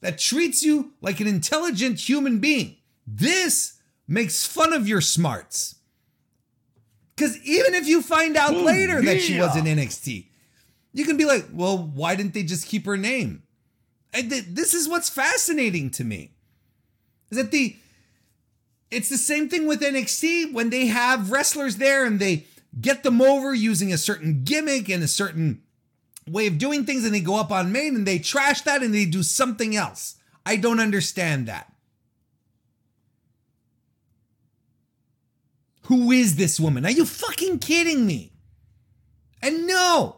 that 0.00 0.18
treats 0.18 0.62
you 0.62 0.92
like 1.00 1.20
an 1.20 1.26
intelligent 1.26 2.00
human 2.08 2.38
being. 2.38 2.76
This 3.06 3.78
makes 4.06 4.46
fun 4.46 4.72
of 4.72 4.88
your 4.88 5.00
smarts. 5.00 5.76
Because 7.14 7.36
even 7.44 7.74
if 7.74 7.86
you 7.86 8.00
find 8.00 8.36
out 8.36 8.52
Boom, 8.52 8.64
later 8.64 9.02
that 9.02 9.20
she 9.20 9.38
was 9.38 9.56
in 9.56 9.64
NXT, 9.64 10.28
you 10.92 11.04
can 11.04 11.16
be 11.16 11.24
like, 11.24 11.46
well, 11.52 11.76
why 11.76 12.14
didn't 12.14 12.32
they 12.32 12.42
just 12.42 12.66
keep 12.66 12.86
her 12.86 12.96
name? 12.96 13.42
And 14.12 14.30
th- 14.30 14.46
this 14.48 14.72
is 14.72 14.88
what's 14.88 15.08
fascinating 15.08 15.90
to 15.90 16.04
me. 16.04 16.32
Is 17.30 17.36
that 17.36 17.50
the 17.50 17.76
it's 18.90 19.08
the 19.08 19.18
same 19.18 19.48
thing 19.48 19.66
with 19.66 19.80
NXT 19.80 20.52
when 20.52 20.70
they 20.70 20.86
have 20.86 21.30
wrestlers 21.30 21.76
there 21.76 22.04
and 22.04 22.18
they 22.18 22.46
get 22.80 23.02
them 23.02 23.20
over 23.20 23.54
using 23.54 23.92
a 23.92 23.98
certain 23.98 24.44
gimmick 24.44 24.88
and 24.88 25.02
a 25.02 25.08
certain 25.08 25.62
way 26.26 26.46
of 26.46 26.58
doing 26.58 26.84
things 26.84 27.04
and 27.04 27.14
they 27.14 27.20
go 27.20 27.36
up 27.36 27.50
on 27.50 27.72
main 27.72 27.94
and 27.94 28.06
they 28.06 28.18
trash 28.18 28.62
that 28.62 28.82
and 28.82 28.94
they 28.94 29.04
do 29.04 29.22
something 29.22 29.76
else. 29.76 30.16
I 30.44 30.56
don't 30.56 30.80
understand 30.80 31.46
that. 31.48 31.72
Who 35.84 36.10
is 36.10 36.36
this 36.36 36.60
woman? 36.60 36.84
Are 36.84 36.90
you 36.90 37.06
fucking 37.06 37.60
kidding 37.60 38.06
me? 38.06 38.32
And 39.42 39.66
no, 39.66 40.16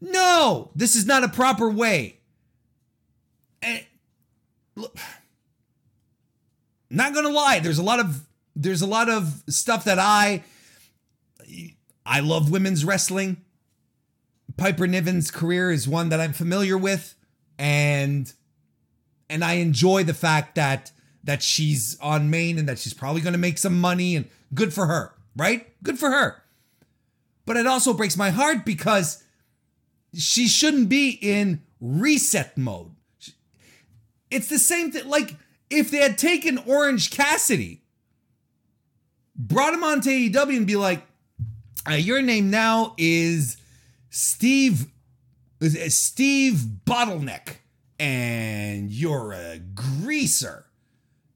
no, 0.00 0.70
this 0.76 0.94
is 0.94 1.06
not 1.06 1.24
a 1.24 1.28
proper 1.28 1.68
way. 1.68 2.20
And 3.60 3.84
look, 4.76 4.96
not 6.90 7.14
gonna 7.14 7.28
lie, 7.28 7.60
there's 7.60 7.78
a 7.78 7.82
lot 7.82 8.00
of 8.00 8.26
there's 8.54 8.82
a 8.82 8.86
lot 8.86 9.08
of 9.08 9.42
stuff 9.48 9.84
that 9.84 9.98
I 9.98 10.44
I 12.04 12.20
love 12.20 12.50
women's 12.50 12.84
wrestling. 12.84 13.38
Piper 14.56 14.86
Niven's 14.86 15.30
career 15.30 15.70
is 15.70 15.86
one 15.86 16.08
that 16.08 16.20
I'm 16.20 16.32
familiar 16.32 16.76
with, 16.76 17.14
and 17.58 18.32
and 19.30 19.44
I 19.44 19.54
enjoy 19.54 20.04
the 20.04 20.14
fact 20.14 20.54
that 20.56 20.90
that 21.24 21.42
she's 21.42 21.98
on 22.00 22.30
main 22.30 22.58
and 22.58 22.68
that 22.68 22.78
she's 22.78 22.94
probably 22.94 23.20
going 23.20 23.34
to 23.34 23.38
make 23.38 23.58
some 23.58 23.78
money 23.78 24.16
and 24.16 24.26
good 24.54 24.72
for 24.72 24.86
her, 24.86 25.12
right? 25.36 25.66
Good 25.82 25.98
for 25.98 26.10
her. 26.10 26.42
But 27.44 27.56
it 27.56 27.66
also 27.66 27.92
breaks 27.92 28.16
my 28.16 28.30
heart 28.30 28.64
because 28.64 29.22
she 30.14 30.48
shouldn't 30.48 30.88
be 30.88 31.18
in 31.20 31.62
reset 31.80 32.56
mode. 32.56 32.92
It's 34.30 34.48
the 34.48 34.58
same 34.58 34.90
thing. 34.90 35.08
Like 35.08 35.34
if 35.70 35.90
they 35.90 35.98
had 35.98 36.18
taken 36.18 36.58
Orange 36.58 37.10
Cassidy, 37.10 37.82
brought 39.34 39.74
him 39.74 39.84
on 39.84 40.00
to 40.02 40.10
AEW 40.10 40.56
and 40.56 40.66
be 40.66 40.76
like, 40.76 41.02
uh, 41.88 41.94
your 41.94 42.20
name 42.22 42.50
now 42.50 42.94
is 42.98 43.56
Steve 44.10 44.86
is- 45.60 45.96
Steve 45.96 46.66
Bottleneck, 46.84 47.56
and 47.98 48.90
you're 48.90 49.32
a 49.32 49.58
greaser, 49.58 50.66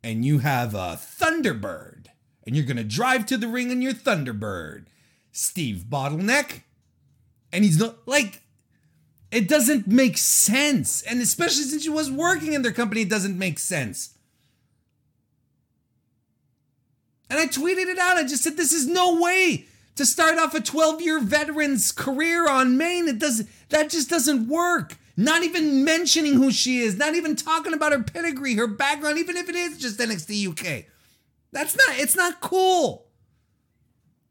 and 0.03 0.25
you 0.25 0.39
have 0.39 0.75
a 0.75 1.01
Thunderbird, 1.01 2.07
and 2.47 2.55
you're 2.55 2.65
gonna 2.65 2.85
drive 2.85 3.27
to 3.27 3.37
the 3.37 3.49
ring 3.49 3.71
in 3.71 3.83
your 3.83 3.93
Thunderbird, 3.95 4.87
Steve 5.33 5.87
Bottleneck, 5.89 6.63
and 7.53 7.65
he's 7.65 7.79
not 7.79 8.07
like 8.07 8.43
it 9.31 9.49
doesn't 9.49 9.87
make 9.87 10.19
sense, 10.19 11.01
and 11.03 11.21
especially 11.23 11.65
since 11.65 11.85
he 11.85 11.89
was 11.89 12.11
working 12.11 12.53
in 12.53 12.61
their 12.63 12.73
company, 12.73 13.01
it 13.01 13.09
doesn't 13.09 13.39
make 13.39 13.59
sense. 13.59 14.12
And 17.33 17.41
I 17.41 17.47
tweeted 17.47 17.87
it 17.87 17.99
out. 17.99 18.19
I 18.19 18.23
just 18.23 18.45
said, 18.45 18.57
"This 18.57 18.73
is 18.73 18.87
no 18.87 19.21
way 19.21 19.67
to 19.97 20.07
start 20.07 20.39
off 20.39 20.55
a 20.55 20.61
12-year 20.61 21.21
veteran's 21.21 21.93
career 21.93 22.49
on 22.49 22.77
main. 22.77 23.09
It 23.09 23.19
does 23.19 23.49
that 23.71 23.91
just 23.91 24.11
doesn't 24.11 24.49
work. 24.49 24.97
Not 25.17 25.43
even 25.43 25.85
mentioning 25.85 26.35
who 26.35 26.51
she 26.51 26.79
is, 26.79 26.97
not 26.97 27.15
even 27.15 27.37
talking 27.37 27.75
about 27.75 27.93
her 27.93 28.03
pedigree, 28.03 28.55
her 28.55 28.67
background, 28.67 29.19
even 29.19 29.37
if 29.37 29.49
it 29.49 29.55
is 29.55 29.79
just 29.79 29.99
NXT 29.99 30.49
UK. 30.49 30.85
That's 31.53 31.77
not. 31.77 31.99
It's 31.99 32.17
not 32.17 32.41
cool. 32.41 33.07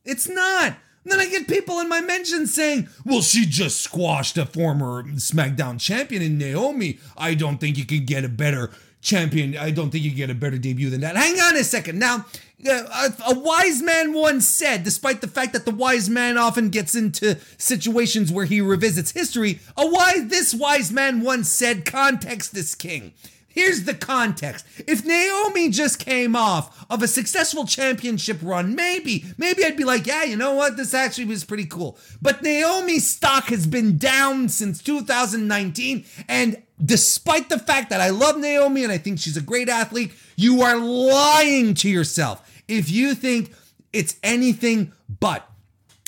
It's 0.04 0.28
not. 0.28 0.76
And 1.04 1.12
then 1.12 1.20
I 1.20 1.28
get 1.28 1.48
people 1.48 1.80
in 1.80 1.90
my 1.90 2.02
mentions 2.02 2.54
saying, 2.54 2.88
well, 3.06 3.22
she 3.22 3.46
just 3.46 3.82
squashed 3.82 4.38
a 4.38 4.46
former 4.46 5.04
SmackDown 5.04 5.80
champion 5.80 6.22
in 6.22 6.38
Naomi. 6.38 7.00
I 7.18 7.34
don't 7.34 7.58
think 7.58 7.78
you 7.78 7.86
can 7.86 8.06
get 8.06 8.24
a 8.24 8.30
better 8.30 8.72
champion. 9.02 9.58
I 9.58 9.72
don't 9.72 9.90
think 9.90 10.04
you 10.04 10.12
get 10.12 10.30
a 10.30 10.36
better 10.36 10.58
debut 10.58 10.90
than 10.90 11.02
that. 11.02 11.16
Hang 11.16 11.40
on 11.40 11.58
a 11.58 11.64
second. 11.64 11.98
Now, 11.98 12.26
a, 12.66 13.40
wise 13.40 13.82
man 13.82 14.14
once 14.14 14.48
said, 14.48 14.84
despite 14.84 15.22
the 15.22 15.28
fact 15.28 15.54
that 15.54 15.66
the 15.66 15.72
wise 15.72 16.10
man 16.10 16.38
often 16.38 16.70
gets 16.70 16.96
into 16.96 17.38
situations 17.58 18.32
where 18.32 18.46
he 18.46 18.62
revisits 18.62 19.12
history, 19.12 19.60
a 19.78 19.88
wise 19.88 20.28
this 20.28 20.54
wise 20.54 20.92
man 20.92 21.22
once 21.22 21.50
said, 21.50 21.86
context 21.86 22.56
is 22.56 22.76
king. 22.76 23.14
Here's 23.54 23.84
the 23.84 23.94
context. 23.94 24.66
If 24.88 25.06
Naomi 25.06 25.70
just 25.70 26.00
came 26.00 26.38
off 26.38 26.86
of 26.90 27.04
a 27.04 27.08
successful 27.08 27.66
championship 27.66 28.38
run, 28.42 28.76
maybe, 28.76 29.26
maybe 29.38 29.66
I'd 29.66 29.76
be 29.76 29.84
like, 29.84 30.08
yeah, 30.08 30.24
you 30.24 30.38
know 30.38 30.54
what? 30.54 30.78
This 30.78 30.94
actually 30.94 31.26
was 31.26 31.44
pretty 31.44 31.66
cool. 31.66 31.98
But 32.22 32.42
Naomi's 32.42 33.12
stock 33.12 33.46
has 33.46 33.68
been 33.68 33.98
down 33.98 34.48
since 34.48 34.82
2019. 34.82 36.06
And 36.30 36.64
despite 36.84 37.50
the 37.50 37.60
fact 37.60 37.90
that 37.90 38.00
I 38.00 38.12
love 38.12 38.38
Naomi 38.38 38.84
and 38.84 38.92
I 38.92 38.98
think 38.98 39.20
she's 39.20 39.36
a 39.36 39.42
great 39.42 39.68
athlete, 39.68 40.14
you 40.38 40.62
are 40.62 40.78
lying 40.78 41.74
to 41.76 41.90
yourself 41.90 42.48
if 42.72 42.90
you 42.90 43.14
think 43.14 43.54
it's 43.94 44.18
anything 44.24 44.94
but. 45.20 45.48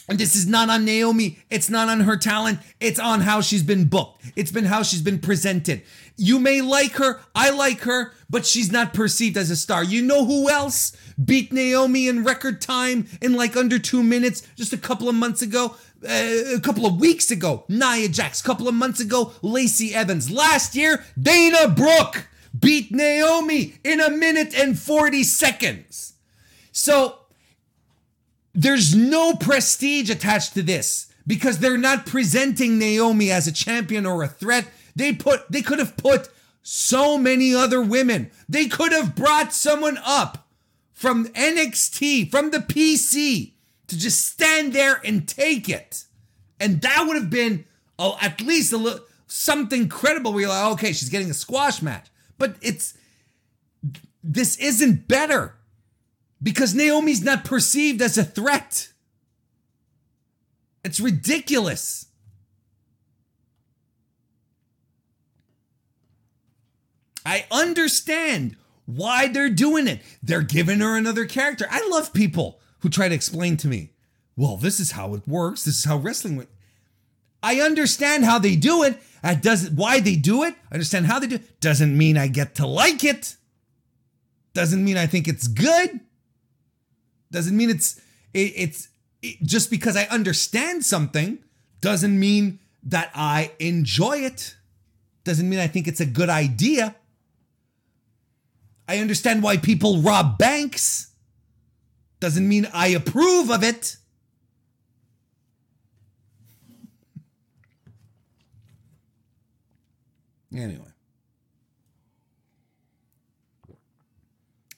And 0.10 0.20
this 0.20 0.36
is 0.36 0.48
not 0.48 0.70
on 0.70 0.84
Naomi. 0.84 1.40
It's 1.50 1.70
not 1.70 1.88
on 1.88 2.02
her 2.02 2.18
talent. 2.18 2.60
It's 2.80 3.00
on 3.00 3.22
how 3.22 3.42
she's 3.42 3.64
been 3.64 3.86
booked. 3.86 4.22
It's 4.36 4.52
been 4.52 4.66
how 4.66 4.84
she's 4.84 5.02
been 5.02 5.20
presented. 5.20 5.82
You 6.18 6.40
may 6.40 6.62
like 6.62 6.94
her. 6.94 7.22
I 7.34 7.52
like 7.52 7.82
her, 7.82 8.12
but 8.30 8.46
she's 8.46 8.72
not 8.72 8.94
perceived 8.94 9.38
as 9.38 9.50
a 9.50 9.56
star. 9.56 9.84
You 9.84 10.02
know 10.02 10.26
who 10.26 10.50
else 10.50 10.96
beat 11.24 11.54
Naomi 11.54 12.08
in 12.08 12.24
record 12.24 12.62
time 12.62 13.08
in 13.22 13.34
like 13.34 13.56
under 13.56 13.80
two 13.80 14.04
minutes 14.04 14.46
just 14.56 14.74
a 14.74 14.78
couple 14.78 15.08
of 15.08 15.16
months 15.16 15.42
ago? 15.42 15.76
Uh, 16.04 16.56
a 16.56 16.60
couple 16.62 16.86
of 16.86 17.00
weeks 17.00 17.32
ago, 17.32 17.64
Nia 17.70 18.10
Jax. 18.10 18.42
A 18.42 18.44
couple 18.44 18.68
of 18.68 18.76
months 18.76 19.00
ago, 19.00 19.32
Lacey 19.42 19.96
Evans. 19.96 20.30
Last 20.30 20.76
year, 20.76 21.04
Dana 21.20 21.70
Brooke 21.70 22.28
beat 22.58 22.92
Naomi 22.92 23.76
in 23.86 24.02
a 24.02 24.10
minute 24.10 24.54
and 24.54 24.78
40 24.78 25.24
seconds. 25.24 26.13
So 26.74 27.20
there's 28.54 28.94
no 28.94 29.36
prestige 29.36 30.10
attached 30.10 30.56
to 30.56 30.64
this 30.64 31.14
because 31.26 31.60
they're 31.60 31.78
not 31.78 32.06
presenting 32.06 32.78
Naomi 32.78 33.32
as 33.32 33.48
a 33.48 33.54
champion 33.54 34.06
or 34.06 34.24
a 34.24 34.28
threat. 34.28 34.68
They 34.96 35.14
put 35.14 35.50
they 35.50 35.62
could 35.62 35.80
have 35.80 35.96
put 35.96 36.30
so 36.64 37.18
many 37.18 37.56
other 37.56 37.82
women. 37.82 38.32
They 38.50 38.68
could 38.68 38.92
have 38.92 39.16
brought 39.16 39.54
someone 39.54 40.00
up 40.04 40.48
from 40.92 41.28
NXT, 41.28 42.32
from 42.32 42.52
the 42.52 42.60
PC 42.60 43.54
to 43.88 43.98
just 43.98 44.28
stand 44.28 44.74
there 44.74 45.00
and 45.06 45.28
take 45.28 45.70
it. 45.70 46.06
And 46.60 46.82
that 46.82 47.06
would 47.06 47.16
have 47.16 47.30
been 47.30 47.66
oh, 48.00 48.18
at 48.20 48.42
least 48.42 48.74
a 48.74 48.78
little 48.78 49.06
something 49.28 49.90
credible 49.90 50.40
you're 50.40 50.50
like, 50.50 50.74
okay, 50.74 50.94
she's 50.94 51.10
getting 51.10 51.30
a 51.30 51.36
squash 51.36 51.82
match. 51.82 52.08
But 52.40 52.56
it's 52.62 52.98
this 54.24 54.58
isn't 54.58 55.08
better 55.08 55.56
because 56.44 56.76
Naomi's 56.76 57.24
not 57.24 57.46
perceived 57.46 58.02
as 58.02 58.18
a 58.18 58.24
threat. 58.24 58.90
It's 60.84 61.00
ridiculous. 61.00 62.08
I 67.26 67.46
understand 67.50 68.58
why 68.86 69.30
they're 69.30 69.50
doing 69.50 69.88
it. 69.88 70.02
They're 70.22 70.42
giving 70.42 70.82
her 70.82 70.98
another 70.98 71.26
character. 71.26 71.66
I 71.72 71.88
love 71.90 72.14
people 72.14 72.60
who 72.80 72.90
try 72.90 73.08
to 73.08 73.16
explain 73.16 73.56
to 73.58 73.70
me, 73.70 73.92
well, 74.36 74.58
this 74.58 74.80
is 74.80 74.92
how 74.92 75.14
it 75.14 75.26
works. 75.26 75.64
This 75.64 75.78
is 75.78 75.86
how 75.86 75.98
wrestling 75.98 76.36
works. 76.36 76.52
I 77.42 77.62
understand 77.62 78.26
how 78.26 78.40
they 78.40 78.58
do 78.58 78.84
it. 78.84 79.02
That 79.22 79.42
doesn't 79.42 79.76
why 79.78 80.02
they 80.02 80.16
do 80.16 80.44
it. 80.44 80.56
I 80.70 80.76
understand 80.76 81.06
how 81.06 81.20
they 81.20 81.28
do 81.28 81.36
it. 81.36 81.62
Doesn't 81.62 81.98
mean 81.98 82.18
I 82.18 82.28
get 82.28 82.56
to 82.56 82.68
like 82.68 83.06
it. 83.06 83.38
Doesn't 84.54 84.84
mean 84.84 84.98
I 84.98 85.06
think 85.06 85.28
it's 85.30 85.48
good. 85.48 86.02
Doesn't 87.34 87.58
mean 87.58 87.72
it's 87.72 88.00
it, 88.32 88.54
it's 88.56 88.90
it, 89.24 89.42
just 89.42 89.72
because 89.72 89.98
I 89.98 90.04
understand 90.04 90.86
something 90.86 91.40
doesn't 91.82 92.18
mean 92.18 92.60
that 92.84 93.10
I 93.16 93.52
enjoy 93.60 94.20
it. 94.20 94.56
Doesn't 95.24 95.50
mean 95.50 95.60
I 95.60 95.66
think 95.66 95.88
it's 95.88 96.00
a 96.00 96.06
good 96.06 96.30
idea. 96.30 96.96
I 98.88 99.00
understand 99.00 99.42
why 99.42 99.58
people 99.58 99.98
rob 100.02 100.38
banks. 100.38 101.12
Doesn't 102.20 102.48
mean 102.48 102.68
I 102.72 102.90
approve 102.90 103.50
of 103.50 103.64
it. 103.64 103.98
Anyway. 110.56 110.86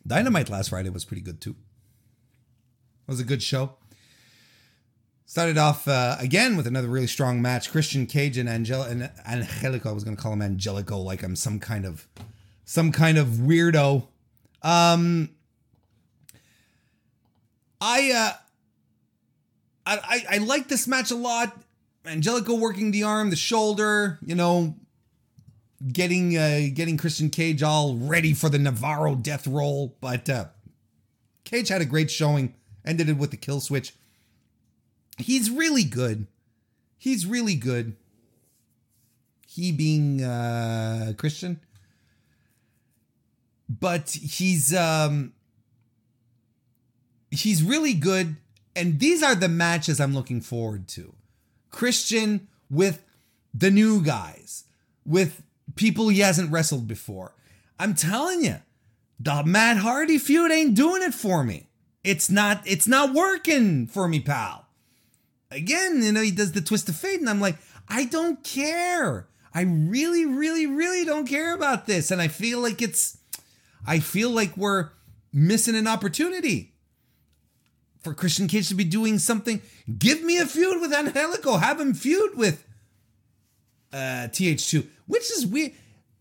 Dynamite 0.08 0.50
last 0.50 0.70
Friday 0.70 0.90
was 0.90 1.04
pretty 1.04 1.22
good 1.22 1.42
too. 1.42 1.58
Was 3.08 3.20
a 3.20 3.24
good 3.24 3.44
show. 3.44 3.76
Started 5.28 5.58
off 5.58 5.88
uh, 5.88 6.16
again 6.20 6.58
with 6.58 6.66
another 6.66 6.88
really 6.88 7.08
strong 7.08 7.42
match. 7.42 7.72
Christian 7.72 8.08
Cage 8.08 8.38
and 8.38 8.50
Angel 8.50 8.82
and 8.82 9.12
Angelico. 9.28 9.90
I 9.90 9.92
was 9.92 10.04
going 10.04 10.16
to 10.16 10.22
call 10.22 10.34
him 10.34 10.42
Angelico 10.42 10.98
like 10.98 11.24
I'm 11.24 11.36
some 11.36 11.60
kind 11.60 11.86
of 11.86 12.08
some 12.64 12.92
kind 12.92 13.18
of 13.18 13.28
weirdo. 13.28 14.08
Um, 14.64 15.30
I 17.80 18.12
uh, 18.12 18.34
I 19.86 20.00
I, 20.04 20.36
I 20.36 20.38
like 20.40 20.68
this 20.68 20.88
match 20.88 21.12
a 21.12 21.16
lot. 21.16 21.56
Angelico 22.08 22.56
working 22.56 22.92
the 22.92 23.04
arm, 23.04 23.30
the 23.30 23.36
shoulder, 23.36 24.20
you 24.26 24.36
know, 24.36 24.76
getting 25.92 26.38
uh, 26.38 26.70
getting 26.74 26.98
Christian 26.98 27.30
Cage 27.30 27.62
all 27.62 27.96
ready 27.96 28.34
for 28.34 28.50
the 28.50 28.60
Navarro 28.60 29.16
death 29.16 29.46
roll. 29.46 29.96
But 30.02 30.30
uh, 30.30 30.46
Cage 31.44 31.70
had 31.70 31.82
a 31.82 31.86
great 31.86 32.10
showing. 32.10 32.56
Ended 32.86 33.10
it 33.10 33.18
with 33.18 33.32
the 33.32 33.38
kill 33.38 33.60
switch. 33.60 33.94
He's 35.18 35.50
really 35.50 35.84
good. 35.84 36.28
He's 36.98 37.26
really 37.26 37.56
good. 37.56 37.96
He 39.48 39.72
being 39.72 40.22
uh, 40.22 41.14
Christian, 41.18 41.62
but 43.70 44.10
he's 44.10 44.74
um, 44.74 45.34
he's 47.32 47.64
really 47.64 47.94
good. 47.94 48.36
And 48.76 49.00
these 49.00 49.24
are 49.24 49.36
the 49.36 49.48
matches 49.48 50.02
I'm 50.02 50.14
looking 50.14 50.42
forward 50.42 50.90
to. 50.90 51.14
Christian 51.72 52.48
with 52.70 53.04
the 53.54 53.72
new 53.72 54.02
guys, 54.02 54.66
with 55.06 55.42
people 55.76 56.10
he 56.10 56.20
hasn't 56.20 56.52
wrestled 56.52 56.88
before. 56.88 57.34
I'm 57.80 57.96
telling 57.96 58.44
you, 58.44 58.58
the 59.20 59.44
Matt 59.46 59.78
Hardy 59.78 60.18
feud 60.18 60.52
ain't 60.52 60.76
doing 60.76 61.02
it 61.02 61.14
for 61.14 61.44
me. 61.44 61.68
It's 62.06 62.30
not 62.30 62.62
it's 62.66 62.88
not 62.88 63.14
working 63.14 63.88
for 63.88 64.08
me, 64.08 64.20
pal. 64.20 64.68
Again, 65.50 66.04
you 66.04 66.12
know, 66.12 66.22
he 66.22 66.32
does 66.32 66.52
the 66.52 66.62
twist 66.62 66.88
of 66.88 66.96
fate, 66.96 67.20
and 67.20 67.30
I'm 67.30 67.42
like, 67.42 67.58
I 67.90 68.06
don't 68.06 68.44
care. 68.44 69.28
I 69.54 69.62
really, 69.62 70.26
really, 70.26 70.68
really 70.68 71.04
don't 71.04 71.28
care 71.28 71.56
about 71.56 71.88
this. 71.88 72.12
And 72.12 72.22
I 72.22 72.28
feel 72.28 72.60
like 72.60 72.82
it's 72.82 73.18
I 73.88 74.00
feel 74.00 74.30
like 74.30 74.56
we're 74.56 74.90
missing 75.34 75.76
an 75.76 75.88
opportunity 75.88 76.74
for 78.02 78.14
Christian 78.14 78.48
Cage 78.48 78.70
to 78.70 78.76
be 78.76 78.84
doing 78.84 79.18
something. 79.18 79.62
Give 79.98 80.22
me 80.22 80.38
a 80.38 80.46
feud 80.46 80.82
with 80.82 80.94
Angelico. 80.94 81.58
Have 81.58 81.80
him 81.80 81.96
feud 81.96 82.38
with 82.38 82.64
uh, 83.92 84.30
TH2, 84.30 84.86
which 85.08 85.32
is 85.32 85.48
weird. 85.48 85.72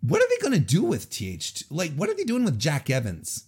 What 0.00 0.22
are 0.22 0.28
they 0.28 0.48
going 0.48 0.58
to 0.58 0.66
do 0.66 0.82
with 0.82 1.10
TH2? 1.10 1.64
Like, 1.70 1.92
what 1.94 2.08
are 2.08 2.14
they 2.14 2.24
doing 2.24 2.44
with 2.44 2.58
Jack 2.58 2.88
Evans? 2.88 3.44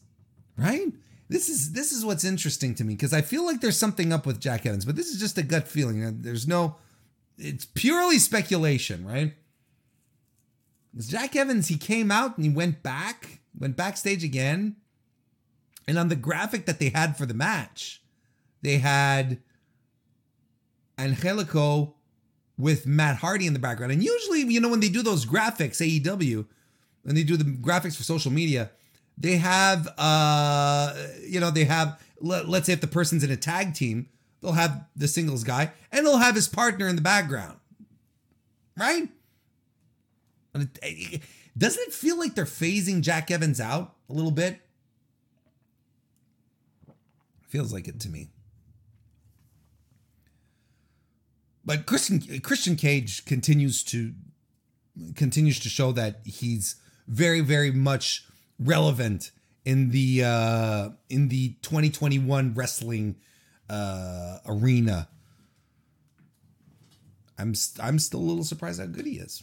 Right? 0.59 0.89
This 1.29 1.49
is 1.49 1.73
this 1.73 1.93
is 1.93 2.05
what's 2.05 2.25
interesting 2.25 2.75
to 2.77 2.85
me 2.85 2.95
because 2.95 3.13
I 3.13 3.21
feel 3.21 3.45
like 3.45 3.61
there's 3.61 3.79
something 3.79 4.13
up 4.13 4.27
with 4.27 4.41
Jack 4.41 4.65
Evans, 4.65 4.85
but 4.85 4.97
this 4.97 5.09
is 5.09 5.19
just 5.19 5.39
a 5.39 5.43
gut 5.43 5.67
feeling. 5.67 6.05
Uh, 6.05 6.13
there's 6.15 6.47
no, 6.47 6.77
it's 7.37 7.65
purely 7.65 8.19
speculation, 8.19 9.05
right? 9.05 9.35
Because 10.93 11.09
Jack 11.09 11.35
Evans, 11.35 11.69
he 11.69 11.77
came 11.77 12.11
out 12.11 12.37
and 12.37 12.45
he 12.45 12.51
went 12.51 12.83
back, 12.83 13.41
went 13.59 13.77
backstage 13.77 14.23
again, 14.23 14.77
and 15.89 15.99
on 15.99 16.09
the 16.09 16.17
graphic 16.17 16.67
that 16.67 16.79
they 16.79 16.91
had 16.91 17.17
for 17.17 17.27
the 17.27 17.35
match, 17.35 18.03
they 18.63 18.79
had 18.79 19.39
Angelico 20.99 21.95
with 22.59 22.87
Matt 22.87 23.17
Hardy 23.17 23.47
in 23.47 23.53
the 23.53 23.59
background. 23.59 23.93
And 23.93 24.03
usually, 24.03 24.41
you 24.41 24.61
know, 24.61 24.69
when 24.69 24.81
they 24.81 24.89
do 24.89 25.03
those 25.03 25.27
graphics, 25.27 25.81
AEW, 25.81 26.47
when 27.03 27.15
they 27.15 27.23
do 27.23 27.37
the 27.37 27.45
graphics 27.45 27.97
for 27.97 28.03
social 28.03 28.33
media, 28.33 28.71
they 29.19 29.37
have, 29.39 29.89
uh, 29.99 30.95
you 31.27 31.41
know, 31.41 31.51
they 31.51 31.65
have, 31.65 32.01
let, 32.21 32.49
let's 32.49 32.67
say 32.67 32.73
if 32.73 32.81
the 32.81 32.87
person's 32.87 33.25
in 33.25 33.31
a 33.31 33.37
tag 33.37 33.75
team, 33.75 34.09
they'll 34.41 34.53
have 34.53 34.87
the 34.95 35.09
singles 35.09 35.45
guy 35.45 35.73
and 35.91 36.07
they'll 36.07 36.19
have 36.19 36.35
his 36.35 36.49
partner 36.49 36.89
in 36.89 36.97
the 36.97 37.03
background. 37.03 37.59
Right? 38.77 39.09
It, 40.55 40.79
it, 40.83 41.23
doesn't 41.57 41.89
it 41.89 41.95
feel 41.95 42.19
like 42.19 42.35
they're 42.35 42.45
phasing 42.45 43.01
Jack 43.01 43.31
Evans 43.31 43.61
out 43.61 43.95
a 44.09 44.13
little 44.13 44.31
bit? 44.31 44.61
Feels 47.49 47.73
like 47.73 47.89
it 47.89 48.01
to 48.01 48.09
me. 48.09 48.29
But 51.65 51.87
Christian 51.87 52.41
Christian 52.41 52.77
Cage 52.77 53.25
continues 53.25 53.83
to 53.85 54.13
continues 55.15 55.59
to 55.61 55.69
show 55.69 55.91
that 55.93 56.21
he's 56.25 56.77
very 57.09 57.41
very 57.41 57.73
much 57.73 58.25
relevant 58.59 59.31
in 59.65 59.91
the 59.91 60.23
uh 60.25 60.89
in 61.09 61.29
the 61.29 61.55
2021 61.63 62.55
wrestling 62.55 63.17
uh 63.69 64.39
arena. 64.47 65.09
I'm 67.39 67.55
I'm 67.81 67.99
still 67.99 68.21
a 68.21 68.23
little 68.23 68.45
surprised 68.45 68.81
how 68.81 68.87
good 68.87 69.07
he 69.07 69.19
is. 69.19 69.43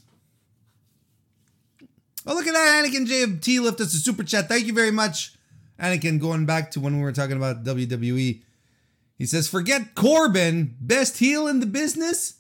Oh, 2.26 2.34
look 2.34 2.48
at 2.48 2.54
that. 2.54 2.86
Anakin 2.86 3.06
JFT 3.06 3.62
left 3.62 3.82
us 3.82 3.94
a 3.94 3.98
super 3.98 4.24
chat. 4.24 4.48
Thank 4.48 4.66
you 4.66 4.74
very 4.74 4.92
much. 4.92 5.36
Anakin, 5.80 6.20
going 6.20 6.46
back 6.46 6.72
to 6.72 6.80
when 6.80 6.96
we 6.96 7.04
were 7.04 7.12
talking 7.12 7.36
about 7.36 7.64
WWE. 7.64 8.42
He 9.18 9.26
says, 9.26 9.48
forget 9.48 9.96
Corbin, 9.96 10.76
best 10.80 11.18
heel 11.18 11.48
in 11.48 11.60
the 11.60 11.66
business, 11.66 12.36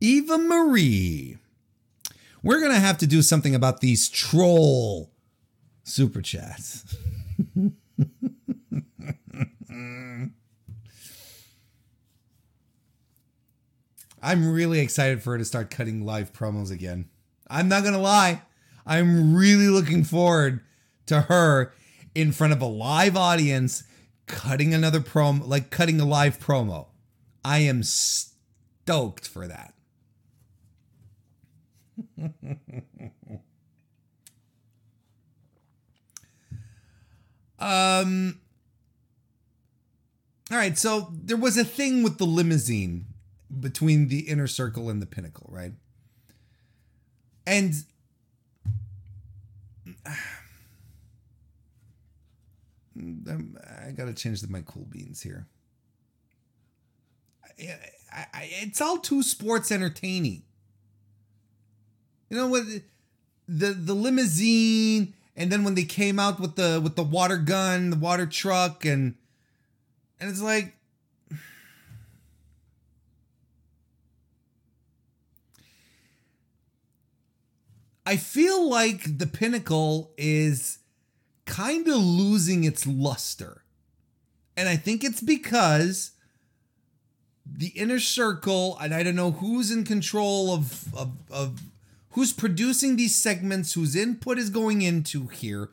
Eva 0.00 0.38
Marie. 0.38 1.38
We're 2.42 2.60
to 2.60 2.78
have 2.78 2.98
to 2.98 3.06
do 3.06 3.22
something 3.22 3.54
about 3.54 3.80
these 3.80 4.08
troll 4.08 5.10
super 5.86 6.20
chats. 6.20 6.96
I'm 14.22 14.50
really 14.52 14.80
excited 14.80 15.22
for 15.22 15.32
her 15.32 15.38
to 15.38 15.44
start 15.44 15.70
cutting 15.70 16.04
live 16.04 16.32
promos 16.32 16.72
again. 16.72 17.08
I'm 17.48 17.68
not 17.68 17.82
going 17.82 17.94
to 17.94 18.00
lie. 18.00 18.42
I'm 18.84 19.34
really 19.36 19.68
looking 19.68 20.02
forward 20.02 20.60
to 21.06 21.22
her 21.22 21.72
in 22.14 22.32
front 22.32 22.52
of 22.52 22.60
a 22.60 22.66
live 22.66 23.16
audience 23.16 23.84
cutting 24.26 24.74
another 24.74 25.00
promo, 25.00 25.46
like 25.46 25.70
cutting 25.70 26.00
a 26.00 26.04
live 26.04 26.40
promo. 26.40 26.88
I 27.44 27.58
am 27.58 27.84
stoked 27.84 29.28
for 29.28 29.46
that. 29.46 29.74
um 37.58 38.38
all 40.50 40.58
right, 40.58 40.78
so 40.78 41.08
there 41.12 41.36
was 41.36 41.58
a 41.58 41.64
thing 41.64 42.04
with 42.04 42.18
the 42.18 42.24
limousine 42.24 43.06
between 43.60 44.08
the 44.08 44.20
inner 44.20 44.46
circle 44.46 44.88
and 44.88 45.02
the 45.02 45.06
pinnacle, 45.06 45.48
right? 45.50 45.72
And 47.46 47.74
I 50.06 50.16
gotta 53.96 54.14
change 54.14 54.40
the, 54.40 54.48
my 54.48 54.62
cool 54.64 54.86
beans 54.88 55.22
here. 55.22 55.46
I, 57.58 58.26
I, 58.32 58.48
it's 58.62 58.80
all 58.80 58.98
too 58.98 59.22
sports 59.22 59.72
entertaining. 59.72 60.42
You 62.30 62.36
know 62.36 62.46
what? 62.46 62.64
The 63.48 63.72
the 63.72 63.94
limousine, 63.94 65.14
and 65.36 65.52
then 65.52 65.64
when 65.64 65.74
they 65.74 65.84
came 65.84 66.18
out 66.18 66.40
with 66.40 66.56
the 66.56 66.80
with 66.82 66.96
the 66.96 67.02
water 67.02 67.36
gun, 67.36 67.90
the 67.90 67.96
water 67.96 68.26
truck, 68.26 68.84
and 68.84 69.14
and 70.18 70.30
it's 70.30 70.40
like. 70.40 70.72
I 78.06 78.16
feel 78.16 78.68
like 78.68 79.18
the 79.18 79.26
pinnacle 79.26 80.12
is 80.16 80.78
kind 81.44 81.86
of 81.88 81.96
losing 81.96 82.64
its 82.64 82.86
luster. 82.86 83.62
And 84.56 84.68
I 84.68 84.76
think 84.76 85.04
it's 85.04 85.20
because 85.20 86.12
the 87.44 87.68
inner 87.68 87.98
circle, 87.98 88.78
and 88.80 88.94
I 88.94 89.02
don't 89.02 89.16
know 89.16 89.32
who's 89.32 89.70
in 89.70 89.84
control 89.84 90.54
of, 90.54 90.94
of, 90.94 91.12
of 91.30 91.60
who's 92.16 92.32
producing 92.32 92.96
these 92.96 93.14
segments, 93.14 93.74
whose 93.74 93.94
input 93.94 94.38
is 94.38 94.48
going 94.48 94.80
into 94.80 95.26
here. 95.26 95.68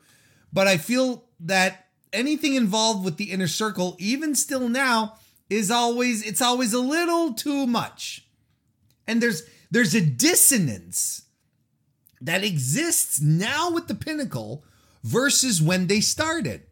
But 0.52 0.68
I 0.68 0.76
feel 0.76 1.24
that 1.40 1.86
anything 2.12 2.54
involved 2.54 3.02
with 3.02 3.16
the 3.16 3.32
inner 3.32 3.46
circle, 3.46 3.96
even 3.98 4.34
still 4.34 4.68
now, 4.68 5.14
is 5.48 5.70
always 5.70 6.22
it's 6.22 6.42
always 6.42 6.74
a 6.74 6.80
little 6.80 7.32
too 7.32 7.66
much. 7.66 8.26
And 9.06 9.22
there's 9.22 9.42
there's 9.70 9.94
a 9.94 10.02
dissonance 10.02 11.22
that 12.20 12.44
exists 12.44 13.22
now 13.22 13.70
with 13.70 13.88
the 13.88 13.94
pinnacle 13.94 14.64
versus 15.02 15.62
when 15.62 15.86
they 15.86 16.00
started. 16.00 16.64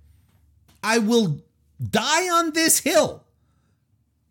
I 0.82 0.98
will 0.98 1.40
die 1.82 2.28
on 2.28 2.52
this 2.52 2.80
hill 2.80 3.24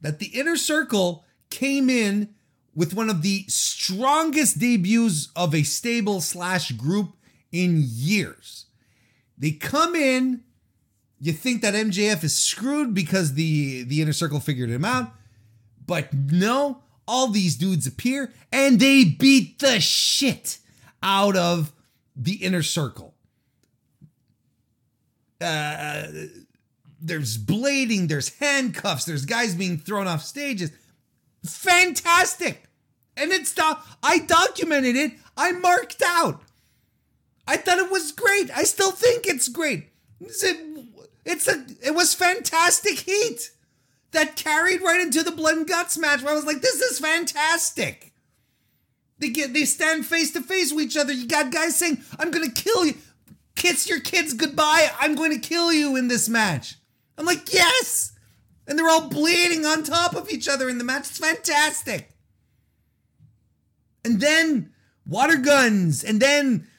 that 0.01 0.19
the 0.19 0.27
inner 0.27 0.55
circle 0.55 1.25
came 1.49 1.89
in 1.89 2.35
with 2.75 2.93
one 2.93 3.09
of 3.09 3.21
the 3.21 3.43
strongest 3.47 4.59
debuts 4.59 5.29
of 5.35 5.53
a 5.53 5.63
stable 5.63 6.21
slash 6.21 6.71
group 6.71 7.13
in 7.51 7.81
years. 7.83 8.65
They 9.37 9.51
come 9.51 9.95
in, 9.95 10.43
you 11.19 11.33
think 11.33 11.61
that 11.61 11.73
MJF 11.73 12.23
is 12.23 12.37
screwed 12.39 12.93
because 12.93 13.33
the 13.33 13.83
the 13.83 14.01
inner 14.01 14.13
circle 14.13 14.39
figured 14.39 14.69
him 14.69 14.85
out, 14.85 15.11
but 15.85 16.13
no, 16.13 16.83
all 17.07 17.27
these 17.27 17.55
dudes 17.55 17.87
appear 17.87 18.31
and 18.51 18.79
they 18.79 19.03
beat 19.03 19.59
the 19.59 19.79
shit 19.79 20.59
out 21.03 21.35
of 21.35 21.73
the 22.15 22.35
inner 22.35 22.63
circle. 22.63 23.15
Uh, 25.39 26.07
there's 27.01 27.37
blading, 27.37 28.07
there's 28.07 28.29
handcuffs, 28.37 29.05
there's 29.05 29.25
guys 29.25 29.55
being 29.55 29.77
thrown 29.77 30.07
off 30.07 30.23
stages. 30.23 30.71
Fantastic. 31.45 32.63
And 33.17 33.31
it's 33.31 33.53
the 33.53 33.77
I 34.01 34.19
documented 34.19 34.95
it. 34.95 35.13
I 35.35 35.51
marked 35.51 36.01
out. 36.05 36.41
I 37.47 37.57
thought 37.57 37.79
it 37.79 37.91
was 37.91 38.11
great. 38.11 38.49
I 38.55 38.63
still 38.63 38.91
think 38.91 39.25
it's 39.25 39.47
great. 39.47 39.89
It's 40.19 40.43
a, 40.43 40.53
it's 41.25 41.47
a 41.47 41.65
it 41.83 41.95
was 41.95 42.13
fantastic 42.13 42.99
heat 42.99 43.51
that 44.11 44.35
carried 44.35 44.81
right 44.81 45.01
into 45.01 45.23
the 45.23 45.31
blood 45.31 45.57
and 45.57 45.67
guts 45.67 45.97
match 45.97 46.21
where 46.21 46.31
I 46.31 46.35
was 46.35 46.45
like, 46.45 46.61
this 46.61 46.81
is 46.81 46.99
fantastic. 46.99 48.13
They 49.19 49.29
get 49.29 49.53
they 49.53 49.65
stand 49.65 50.05
face 50.05 50.31
to 50.33 50.41
face 50.41 50.71
with 50.71 50.85
each 50.85 50.97
other. 50.97 51.13
You 51.13 51.27
got 51.27 51.51
guys 51.51 51.77
saying, 51.77 52.01
I'm 52.19 52.31
gonna 52.31 52.51
kill 52.51 52.85
you 52.85 52.95
kiss 53.61 53.87
your 53.87 53.99
kids 53.99 54.33
goodbye. 54.33 54.89
I'm 54.99 55.15
going 55.15 55.31
to 55.31 55.39
kill 55.39 55.71
you 55.71 55.95
in 55.95 56.07
this 56.07 56.27
match. 56.27 56.75
I'm 57.17 57.25
like, 57.25 57.53
yes. 57.53 58.10
And 58.71 58.79
they're 58.79 58.87
all 58.87 59.09
bleeding 59.09 59.65
on 59.65 59.83
top 59.83 60.15
of 60.15 60.31
each 60.31 60.47
other 60.47 60.69
in 60.69 60.77
the 60.77 60.85
match. 60.85 61.09
It's 61.09 61.17
fantastic. 61.17 62.09
And 64.05 64.21
then 64.21 64.71
water 65.05 65.35
guns, 65.35 66.05
and 66.05 66.21
then 66.21 66.69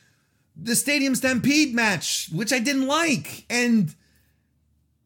the 0.56 0.74
Stadium 0.74 1.14
Stampede 1.14 1.74
match, 1.74 2.30
which 2.32 2.50
I 2.50 2.60
didn't 2.60 2.86
like. 2.86 3.44
And 3.50 3.94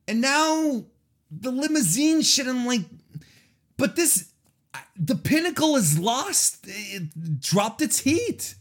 and 0.06 0.20
now 0.20 0.84
the 1.28 1.50
limousine 1.50 2.22
shit. 2.22 2.46
I'm 2.46 2.64
like, 2.64 2.84
but 3.76 3.96
this 3.96 4.30
the 4.96 5.16
pinnacle 5.16 5.74
is 5.74 5.98
lost. 5.98 6.66
It 6.68 7.40
dropped 7.40 7.82
its 7.82 7.98
heat. 7.98 8.54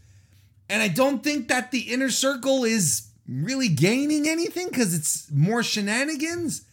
And 0.68 0.82
I 0.82 0.88
don't 0.88 1.24
think 1.24 1.48
that 1.50 1.70
the 1.70 1.94
inner 1.94 2.10
circle 2.10 2.64
is 2.64 3.08
really 3.30 3.70
gaining 3.70 4.28
anything 4.28 4.70
because 4.70 4.96
it's 4.96 5.32
more 5.32 5.62
shenanigans. 5.62 6.64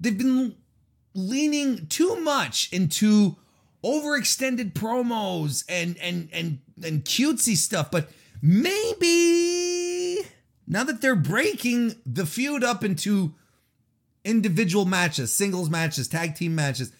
They've 0.00 0.16
been 0.16 0.56
leaning 1.14 1.86
too 1.86 2.16
much 2.16 2.72
into 2.72 3.36
overextended 3.84 4.72
promos 4.72 5.64
and 5.68 5.96
and 5.98 6.28
and 6.32 6.60
and 6.82 7.04
cutesy 7.04 7.56
stuff, 7.56 7.90
but 7.90 8.08
maybe 8.42 10.18
now 10.66 10.84
that 10.84 11.00
they're 11.00 11.16
breaking 11.16 11.96
the 12.06 12.26
feud 12.26 12.64
up 12.64 12.84
into 12.84 13.34
individual 14.24 14.84
matches, 14.84 15.32
singles 15.32 15.70
matches, 15.70 16.08
tag 16.08 16.34
team 16.34 16.54
matches, 16.54 16.92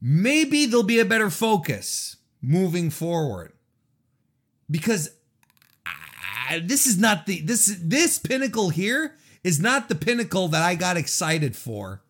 maybe 0.00 0.66
there'll 0.66 0.82
be 0.82 1.00
a 1.00 1.04
better 1.04 1.30
focus 1.30 2.16
moving 2.40 2.90
forward. 2.90 3.52
Because 4.70 5.10
uh, 5.86 6.60
this 6.64 6.86
is 6.86 6.98
not 6.98 7.26
the 7.26 7.40
this 7.42 7.78
this 7.82 8.18
pinnacle 8.18 8.70
here 8.70 9.16
is 9.44 9.60
not 9.60 9.88
the 9.88 9.94
pinnacle 9.94 10.48
that 10.48 10.62
I 10.62 10.74
got 10.74 10.96
excited 10.96 11.56
for, 11.56 12.01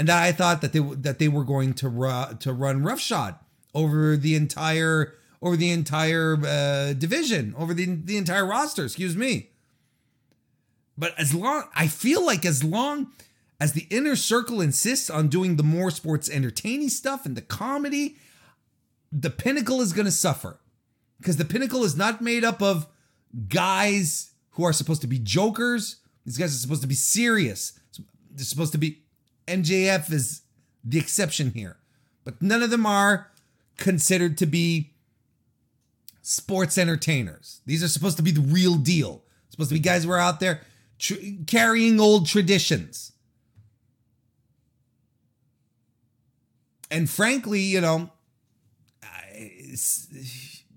and 0.00 0.08
that 0.08 0.22
I 0.22 0.32
thought 0.32 0.62
that 0.62 0.72
they 0.72 0.78
that 0.78 1.18
they 1.18 1.28
were 1.28 1.44
going 1.44 1.74
to 1.74 1.88
ru- 1.90 2.34
to 2.38 2.54
run 2.54 2.82
roughshod 2.82 3.34
over 3.74 4.16
the 4.16 4.34
entire 4.34 5.12
over 5.42 5.58
the 5.58 5.70
entire 5.70 6.38
uh, 6.42 6.94
division 6.94 7.54
over 7.58 7.74
the 7.74 7.84
the 7.84 8.16
entire 8.16 8.46
roster. 8.46 8.86
Excuse 8.86 9.14
me. 9.14 9.50
But 10.96 11.12
as 11.18 11.34
long 11.34 11.64
I 11.76 11.86
feel 11.86 12.24
like 12.24 12.46
as 12.46 12.64
long 12.64 13.08
as 13.60 13.74
the 13.74 13.86
inner 13.90 14.16
circle 14.16 14.62
insists 14.62 15.10
on 15.10 15.28
doing 15.28 15.56
the 15.56 15.62
more 15.62 15.90
sports 15.90 16.30
entertaining 16.30 16.88
stuff 16.88 17.26
and 17.26 17.36
the 17.36 17.42
comedy, 17.42 18.16
the 19.12 19.28
pinnacle 19.28 19.82
is 19.82 19.92
going 19.92 20.06
to 20.06 20.10
suffer 20.10 20.60
because 21.18 21.36
the 21.36 21.44
pinnacle 21.44 21.84
is 21.84 21.94
not 21.94 22.22
made 22.22 22.42
up 22.42 22.62
of 22.62 22.86
guys 23.48 24.30
who 24.52 24.64
are 24.64 24.72
supposed 24.72 25.02
to 25.02 25.06
be 25.06 25.18
jokers. 25.18 25.96
These 26.24 26.38
guys 26.38 26.54
are 26.54 26.58
supposed 26.58 26.80
to 26.80 26.88
be 26.88 26.94
serious. 26.94 27.78
They're 28.30 28.46
supposed 28.46 28.72
to 28.72 28.78
be 28.78 29.02
MJF 29.46 30.12
is 30.12 30.42
the 30.84 30.98
exception 30.98 31.52
here, 31.52 31.78
but 32.24 32.40
none 32.40 32.62
of 32.62 32.70
them 32.70 32.86
are 32.86 33.30
considered 33.76 34.38
to 34.38 34.46
be 34.46 34.92
sports 36.22 36.78
entertainers. 36.78 37.60
These 37.66 37.82
are 37.82 37.88
supposed 37.88 38.16
to 38.18 38.22
be 38.22 38.30
the 38.30 38.40
real 38.40 38.76
deal. 38.76 39.22
Supposed 39.48 39.70
to 39.70 39.74
be 39.74 39.80
guys 39.80 40.04
who 40.04 40.10
are 40.10 40.18
out 40.18 40.40
there 40.40 40.60
tr- 40.98 41.14
carrying 41.46 41.98
old 41.98 42.26
traditions. 42.26 43.12
And 46.90 47.08
frankly, 47.08 47.60
you 47.60 47.80
know, 47.80 48.10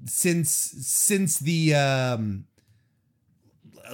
since 0.05 0.51
since 0.51 1.39
the 1.39 1.75
um 1.75 2.45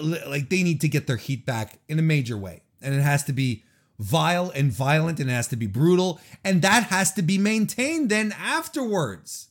like 0.01 0.49
they 0.49 0.63
need 0.63 0.81
to 0.81 0.87
get 0.87 1.07
their 1.07 1.17
heat 1.17 1.45
back 1.45 1.79
in 1.87 1.99
a 1.99 2.01
major 2.01 2.37
way 2.37 2.61
and 2.81 2.93
it 2.93 3.01
has 3.01 3.23
to 3.23 3.33
be 3.33 3.63
vile 3.99 4.51
and 4.55 4.71
violent 4.71 5.19
and 5.19 5.30
it 5.30 5.34
has 5.34 5.47
to 5.47 5.55
be 5.55 5.67
brutal 5.67 6.19
and 6.43 6.61
that 6.61 6.84
has 6.84 7.11
to 7.13 7.21
be 7.21 7.38
maintained 7.38 8.09
then 8.09 8.34
afterwards 8.39 9.49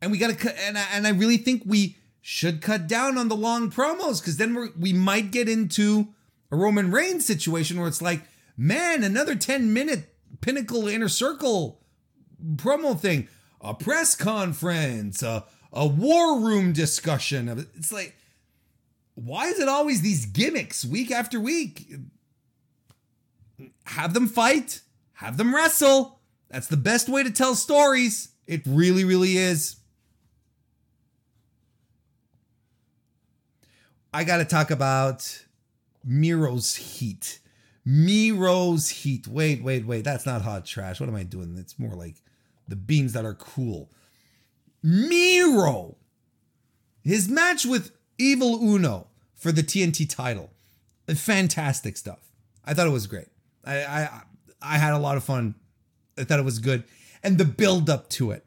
and 0.00 0.10
we 0.10 0.18
got 0.18 0.36
to 0.36 0.60
and 0.64 0.78
I, 0.78 0.86
and 0.92 1.06
I 1.06 1.10
really 1.10 1.36
think 1.36 1.62
we 1.66 1.96
should 2.20 2.62
cut 2.62 2.86
down 2.86 3.18
on 3.18 3.28
the 3.28 3.36
long 3.36 3.70
promos 3.70 4.20
because 4.20 4.38
then 4.38 4.54
we 4.54 4.68
we 4.78 4.92
might 4.92 5.30
get 5.30 5.48
into 5.48 6.08
a 6.50 6.56
Roman 6.56 6.90
Reigns 6.90 7.26
situation 7.26 7.78
where 7.78 7.88
it's 7.88 8.02
like 8.02 8.22
man 8.56 9.04
another 9.04 9.34
10 9.34 9.72
minute 9.72 10.14
pinnacle 10.40 10.88
inner 10.88 11.08
circle 11.08 11.80
promo 12.56 12.98
thing 12.98 13.28
a 13.62 13.74
press 13.74 14.14
conference, 14.14 15.22
a, 15.22 15.44
a 15.72 15.86
war 15.86 16.40
room 16.40 16.72
discussion. 16.72 17.48
It's 17.76 17.92
like, 17.92 18.16
why 19.14 19.46
is 19.46 19.60
it 19.60 19.68
always 19.68 20.02
these 20.02 20.26
gimmicks 20.26 20.84
week 20.84 21.10
after 21.10 21.40
week? 21.40 21.94
Have 23.84 24.14
them 24.14 24.28
fight, 24.28 24.80
have 25.14 25.36
them 25.36 25.54
wrestle. 25.54 26.20
That's 26.48 26.68
the 26.68 26.76
best 26.76 27.08
way 27.08 27.22
to 27.22 27.30
tell 27.30 27.54
stories. 27.54 28.28
It 28.46 28.62
really, 28.66 29.04
really 29.04 29.36
is. 29.36 29.76
I 34.12 34.24
got 34.24 34.38
to 34.38 34.44
talk 34.44 34.70
about 34.70 35.44
Miro's 36.04 36.76
heat. 36.76 37.38
Miro's 37.84 38.88
heat. 38.88 39.26
Wait, 39.26 39.62
wait, 39.62 39.86
wait. 39.86 40.04
That's 40.04 40.26
not 40.26 40.42
hot 40.42 40.66
trash. 40.66 41.00
What 41.00 41.08
am 41.08 41.14
I 41.14 41.22
doing? 41.22 41.56
It's 41.58 41.78
more 41.78 41.94
like 41.94 42.16
the 42.68 42.76
beans 42.76 43.14
that 43.14 43.24
are 43.24 43.34
cool. 43.34 43.90
Miro, 44.82 45.96
his 47.02 47.28
match 47.28 47.64
with 47.64 47.92
Evil 48.18 48.56
Uno 48.62 49.08
for 49.34 49.52
the 49.52 49.62
TNT 49.62 50.08
title, 50.08 50.50
fantastic 51.08 51.96
stuff. 51.96 52.18
I 52.64 52.74
thought 52.74 52.86
it 52.86 52.90
was 52.90 53.06
great. 53.06 53.28
I 53.64 53.84
I, 53.84 54.22
I 54.60 54.78
had 54.78 54.92
a 54.92 54.98
lot 54.98 55.16
of 55.16 55.24
fun. 55.24 55.54
I 56.18 56.24
thought 56.24 56.38
it 56.38 56.44
was 56.44 56.58
good, 56.58 56.84
and 57.22 57.38
the 57.38 57.44
build 57.44 57.88
up 57.88 58.08
to 58.10 58.30
it. 58.30 58.44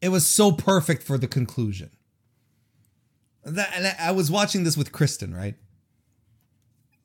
It 0.00 0.08
was 0.08 0.26
so 0.26 0.50
perfect 0.50 1.04
for 1.04 1.16
the 1.16 1.28
conclusion. 1.28 1.90
That, 3.44 3.72
and 3.74 3.86
I, 3.86 4.08
I 4.08 4.10
was 4.10 4.30
watching 4.30 4.64
this 4.64 4.76
with 4.76 4.92
Kristen, 4.92 5.34
right? 5.34 5.54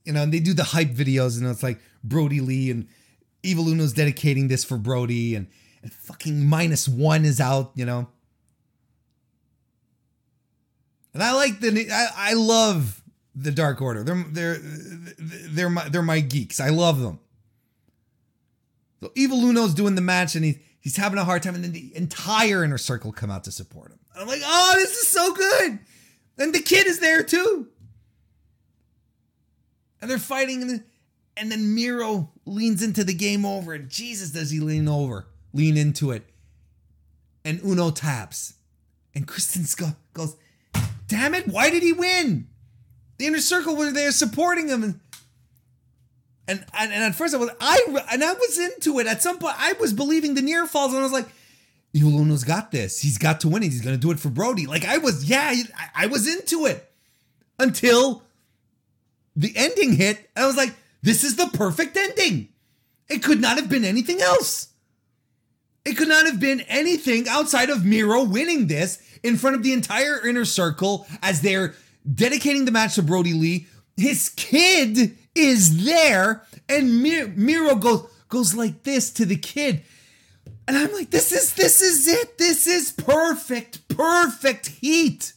You 0.04 0.14
know, 0.14 0.24
and 0.24 0.34
they 0.34 0.40
do 0.40 0.54
the 0.54 0.64
hype 0.64 0.90
videos, 0.90 1.40
and 1.40 1.48
it's 1.48 1.64
like 1.64 1.80
Brodie 2.04 2.42
Lee 2.42 2.72
and 2.72 2.88
Evil 3.44 3.70
Uno's 3.70 3.94
dedicating 3.94 4.48
this 4.48 4.64
for 4.64 4.78
Brodie, 4.78 5.36
and, 5.36 5.48
and 5.84 5.94
fucking 5.94 6.48
minus 6.48 6.88
one 6.88 7.24
is 7.24 7.40
out, 7.40 7.72
you 7.76 7.86
know. 7.86 8.08
And 11.14 11.24
I 11.24 11.34
like 11.34 11.60
the 11.60 11.88
I, 11.92 12.32
I 12.32 12.34
love 12.34 12.97
the 13.40 13.52
Dark 13.52 13.82
Order. 13.82 14.04
They're 14.04 14.24
they're 14.24 14.58
they're 14.60 15.70
my 15.70 15.88
they're 15.90 16.02
my 16.02 16.20
geeks. 16.20 16.60
I 16.60 16.70
love 16.70 17.00
them. 17.00 17.20
So 19.00 19.12
Evil 19.16 19.40
Uno's 19.46 19.74
doing 19.74 19.96
the 19.96 20.02
match 20.02 20.36
and 20.36 20.44
he's 20.44 20.58
he's 20.80 20.96
having 20.96 21.20
a 21.20 21.26
hard 21.26 21.44
time, 21.44 21.56
and 21.56 21.64
then 21.64 21.74
the 21.74 21.96
entire 21.96 22.64
inner 22.64 22.78
circle 22.78 23.12
come 23.12 23.30
out 23.30 23.44
to 23.44 23.52
support 23.52 23.92
him. 23.92 24.00
And 24.14 24.24
I'm 24.24 24.28
like, 24.28 24.42
oh, 24.44 24.74
this 24.78 24.98
is 24.98 25.12
so 25.12 25.34
good. 25.34 25.80
And 26.38 26.54
the 26.54 26.62
kid 26.62 26.88
is 26.88 27.00
there 27.00 27.24
too. 27.24 27.68
And 30.02 30.10
they're 30.10 30.18
fighting, 30.18 30.62
and 30.62 30.70
then, 30.70 30.86
and 31.36 31.52
then 31.52 31.76
Miro 31.76 32.32
leans 32.46 32.82
into 32.82 33.04
the 33.04 33.14
game 33.14 33.46
over, 33.46 33.74
and 33.74 33.90
Jesus 33.90 34.32
does 34.32 34.52
he 34.52 34.60
lean 34.60 34.88
over, 34.88 35.28
lean 35.54 35.76
into 35.76 36.12
it. 36.12 36.30
And 37.44 37.60
Uno 37.64 37.92
taps. 37.92 38.54
And 39.16 39.28
Kristen 39.28 39.66
goes, 40.14 40.36
damn 41.08 41.34
it, 41.34 41.48
why 41.48 41.70
did 41.70 41.82
he 41.82 41.92
win? 41.92 42.48
The 43.18 43.26
inner 43.26 43.40
circle 43.40 43.76
were 43.76 43.92
there 43.92 44.12
supporting 44.12 44.68
him. 44.68 44.84
And, 44.84 45.00
and, 46.48 46.66
and, 46.94 47.04
at 47.04 47.16
first 47.16 47.34
I 47.34 47.38
was 47.38 47.50
I 47.60 48.06
and 48.12 48.24
I 48.24 48.34
was 48.34 48.58
into 48.58 49.00
it. 49.00 49.08
At 49.08 49.22
some 49.22 49.38
point, 49.38 49.56
I 49.58 49.74
was 49.74 49.92
believing 49.92 50.34
the 50.34 50.42
near 50.42 50.66
falls, 50.66 50.94
and 50.94 51.00
I 51.00 51.04
was 51.04 51.12
like, 51.12 51.28
Evil 51.94 52.20
Uno's 52.20 52.44
got 52.44 52.72
this. 52.72 53.02
He's 53.02 53.18
got 53.18 53.42
to 53.42 53.50
win 53.50 53.64
it. 53.64 53.72
He's 53.72 53.82
gonna 53.82 53.98
do 53.98 54.12
it 54.12 54.20
for 54.20 54.30
Brodie. 54.30 54.68
Like 54.68 54.86
I 54.86 54.98
was, 54.98 55.26
yeah, 55.26 55.54
I, 55.76 56.04
I 56.04 56.08
was 56.08 56.28
into 56.28 56.66
it 56.66 56.90
until 57.60 58.24
the 59.36 59.52
ending 59.56 59.94
hit. 59.94 60.30
I 60.36 60.46
was 60.46 60.56
like, 60.56 60.74
this 61.02 61.24
is 61.24 61.36
the 61.36 61.48
perfect 61.48 61.98
ending. 61.98 62.50
It 63.10 63.24
could 63.24 63.42
not 63.42 63.58
have 63.58 63.70
been 63.70 63.86
anything 63.86 64.22
else. 64.22 64.70
It 65.86 65.96
could 65.96 66.10
not 66.10 66.26
have 66.26 66.40
been 66.40 66.62
anything 66.62 67.30
outside 67.30 67.70
of 67.70 67.86
Miro 67.86 68.24
winning 68.24 68.68
this 68.68 69.02
in 69.24 69.38
front 69.38 69.56
of 69.56 69.64
the 69.64 69.74
entire 69.74 70.26
inner 70.28 70.44
circle 70.44 71.08
as 71.22 71.42
they're 71.42 71.76
dedicating 72.14 72.66
the 72.66 72.72
match 72.72 72.96
to 72.96 73.04
Brodie 73.04 73.34
Lee. 73.34 73.68
His 73.96 74.30
kid 74.30 75.18
is 75.36 75.86
there, 75.86 76.44
and 76.70 77.02
Mir- 77.02 77.34
Miro 77.36 77.76
goes 77.76 78.10
goes 78.30 78.54
like 78.54 78.84
this 78.84 79.12
to 79.12 79.26
the 79.26 79.38
kid. 79.38 79.84
And 80.68 80.78
I'm 80.78 80.92
like, 80.94 81.12
this 81.12 81.32
is 81.32 81.54
this 81.54 81.82
is 81.82 82.08
it. 82.08 82.38
This 82.38 82.68
is 82.68 82.92
perfect, 82.92 83.88
perfect 83.88 84.68
heat. 84.68 85.34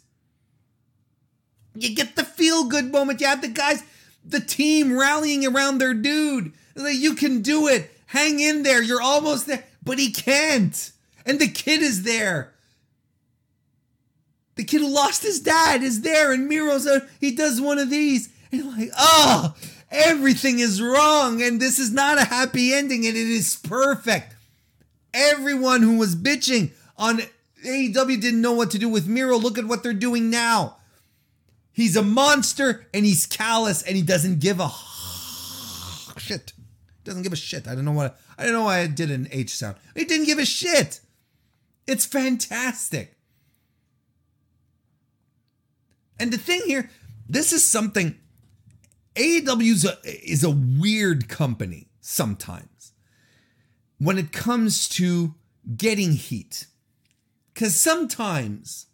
You 1.75 1.95
get 1.95 2.17
the 2.17 2.25
feel 2.25 2.65
good 2.65 2.91
moment. 2.91 3.21
You 3.21 3.29
have 3.29 3.41
the 3.41 3.49
guys, 3.49 3.83
the 4.25 4.41
team 4.41 4.99
rallying 4.99 5.47
around 5.47 5.79
their 5.79 5.95
dude. 5.95 6.53
Like, 6.75 6.97
you 6.97 7.15
can 7.15 7.43
do 7.43 7.69
it. 7.69 7.91
Hang 8.07 8.41
in 8.41 8.65
there. 8.65 8.83
You're 8.83 9.03
almost 9.03 9.47
there. 9.47 9.65
But 9.83 9.99
he 9.99 10.11
can't. 10.11 10.93
And 11.25 11.39
the 11.39 11.49
kid 11.49 11.81
is 11.81 12.03
there. 12.03 12.53
The 14.61 14.67
kid 14.67 14.83
who 14.83 14.93
lost 14.93 15.23
his 15.23 15.41
dad 15.41 15.83
is 15.83 16.03
there, 16.03 16.33
and 16.33 16.47
Miro's 16.47 16.87
a, 16.87 17.09
he 17.19 17.31
does 17.31 17.63
one 17.63 17.79
of 17.79 17.89
these. 17.89 18.29
And 18.53 18.61
I'm 18.61 18.79
like, 18.79 18.91
oh, 18.95 19.55
everything 19.91 20.59
is 20.59 20.83
wrong, 20.83 21.41
and 21.41 21.59
this 21.59 21.79
is 21.79 21.91
not 21.91 22.21
a 22.21 22.27
happy 22.27 22.75
ending, 22.75 23.07
and 23.07 23.17
it 23.17 23.27
is 23.27 23.57
perfect. 23.57 24.35
Everyone 25.15 25.81
who 25.81 25.97
was 25.97 26.15
bitching 26.15 26.73
on 26.99 27.23
AEW 27.65 28.21
didn't 28.21 28.43
know 28.43 28.53
what 28.53 28.71
to 28.73 28.79
do 28.79 28.91
with 28.91 29.09
Miro. 29.09 29.39
Look 29.39 29.57
at 29.57 29.65
what 29.65 29.83
they're 29.83 29.95
doing 29.95 30.29
now. 30.29 30.77
He's 31.73 31.97
a 31.97 32.03
monster 32.03 32.87
and 32.93 33.07
he's 33.07 33.25
callous 33.25 33.81
and 33.83 33.97
he 33.97 34.03
doesn't 34.03 34.41
give 34.41 34.61
a 34.61 34.69
shit. 36.19 36.53
Doesn't 37.05 37.23
give 37.23 37.33
a 37.33 37.37
shit. 37.37 37.67
I 37.67 37.75
don't 37.75 37.87
know 37.87 37.93
what 37.93 38.21
I 38.37 38.45
don't 38.45 38.53
know 38.53 38.65
why 38.65 38.81
I 38.81 38.89
did 38.89 39.11
an 39.11 39.27
H 39.33 39.57
sound. 39.57 39.77
He 39.97 40.05
didn't 40.05 40.27
give 40.27 40.39
a 40.39 40.45
shit. 40.45 41.01
It's 41.87 42.05
fantastic. 42.05 43.17
And 46.21 46.31
the 46.31 46.39
thing 46.39 46.61
here, 46.67 46.91
this 47.27 47.51
is 47.51 47.65
something 47.65 48.15
AEW 49.15 49.97
is 50.05 50.45
a, 50.45 50.51
weird 50.51 51.29
company 51.29 51.89
sometimes 52.01 52.93
when 53.99 54.19
it 54.19 54.31
comes 54.31 54.87
to 54.91 55.35
getting 55.77 56.13
heat. 56.13 56.67
Because 57.53 57.75
sometimes, 57.75 58.87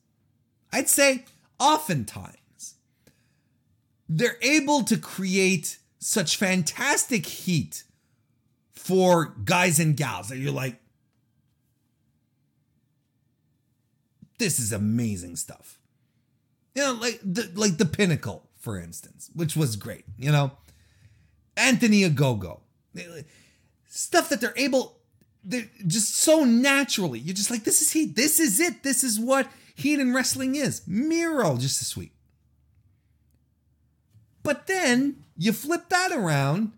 I'd 0.72 0.88
say 0.88 1.24
oftentimes, 1.58 2.76
they're 4.08 4.38
able 4.40 4.84
to 4.84 4.96
create 4.96 5.78
such 5.98 6.36
fantastic 6.36 7.26
heat 7.26 7.82
for 8.72 9.34
guys 9.44 9.80
and 9.80 9.96
gals 9.96 10.28
that 10.28 10.38
you're 10.38 10.52
like, 10.52 10.80
this 14.38 14.60
is 14.60 14.72
amazing 14.72 15.34
stuff. 15.34 15.80
You 16.76 16.82
know, 16.82 16.92
like 16.92 17.18
the 17.24 17.50
like 17.54 17.78
the 17.78 17.86
pinnacle, 17.86 18.50
for 18.58 18.78
instance, 18.78 19.30
which 19.32 19.56
was 19.56 19.76
great. 19.76 20.04
You 20.18 20.30
know, 20.30 20.52
Anthony 21.56 22.02
Ogogo, 22.02 22.60
stuff 23.88 24.28
that 24.28 24.42
they're 24.42 24.52
able, 24.56 24.98
they're 25.42 25.70
just 25.86 26.16
so 26.16 26.44
naturally. 26.44 27.18
You're 27.18 27.34
just 27.34 27.50
like, 27.50 27.64
this 27.64 27.80
is 27.80 27.92
heat. 27.92 28.14
This 28.14 28.38
is 28.38 28.60
it. 28.60 28.82
This 28.82 29.02
is 29.02 29.18
what 29.18 29.50
heat 29.74 29.98
and 30.00 30.14
wrestling 30.14 30.54
is. 30.54 30.82
Miro, 30.86 31.56
just 31.56 31.80
as 31.80 31.88
sweet. 31.88 32.12
But 34.42 34.66
then 34.66 35.24
you 35.34 35.54
flip 35.54 35.88
that 35.88 36.12
around 36.12 36.72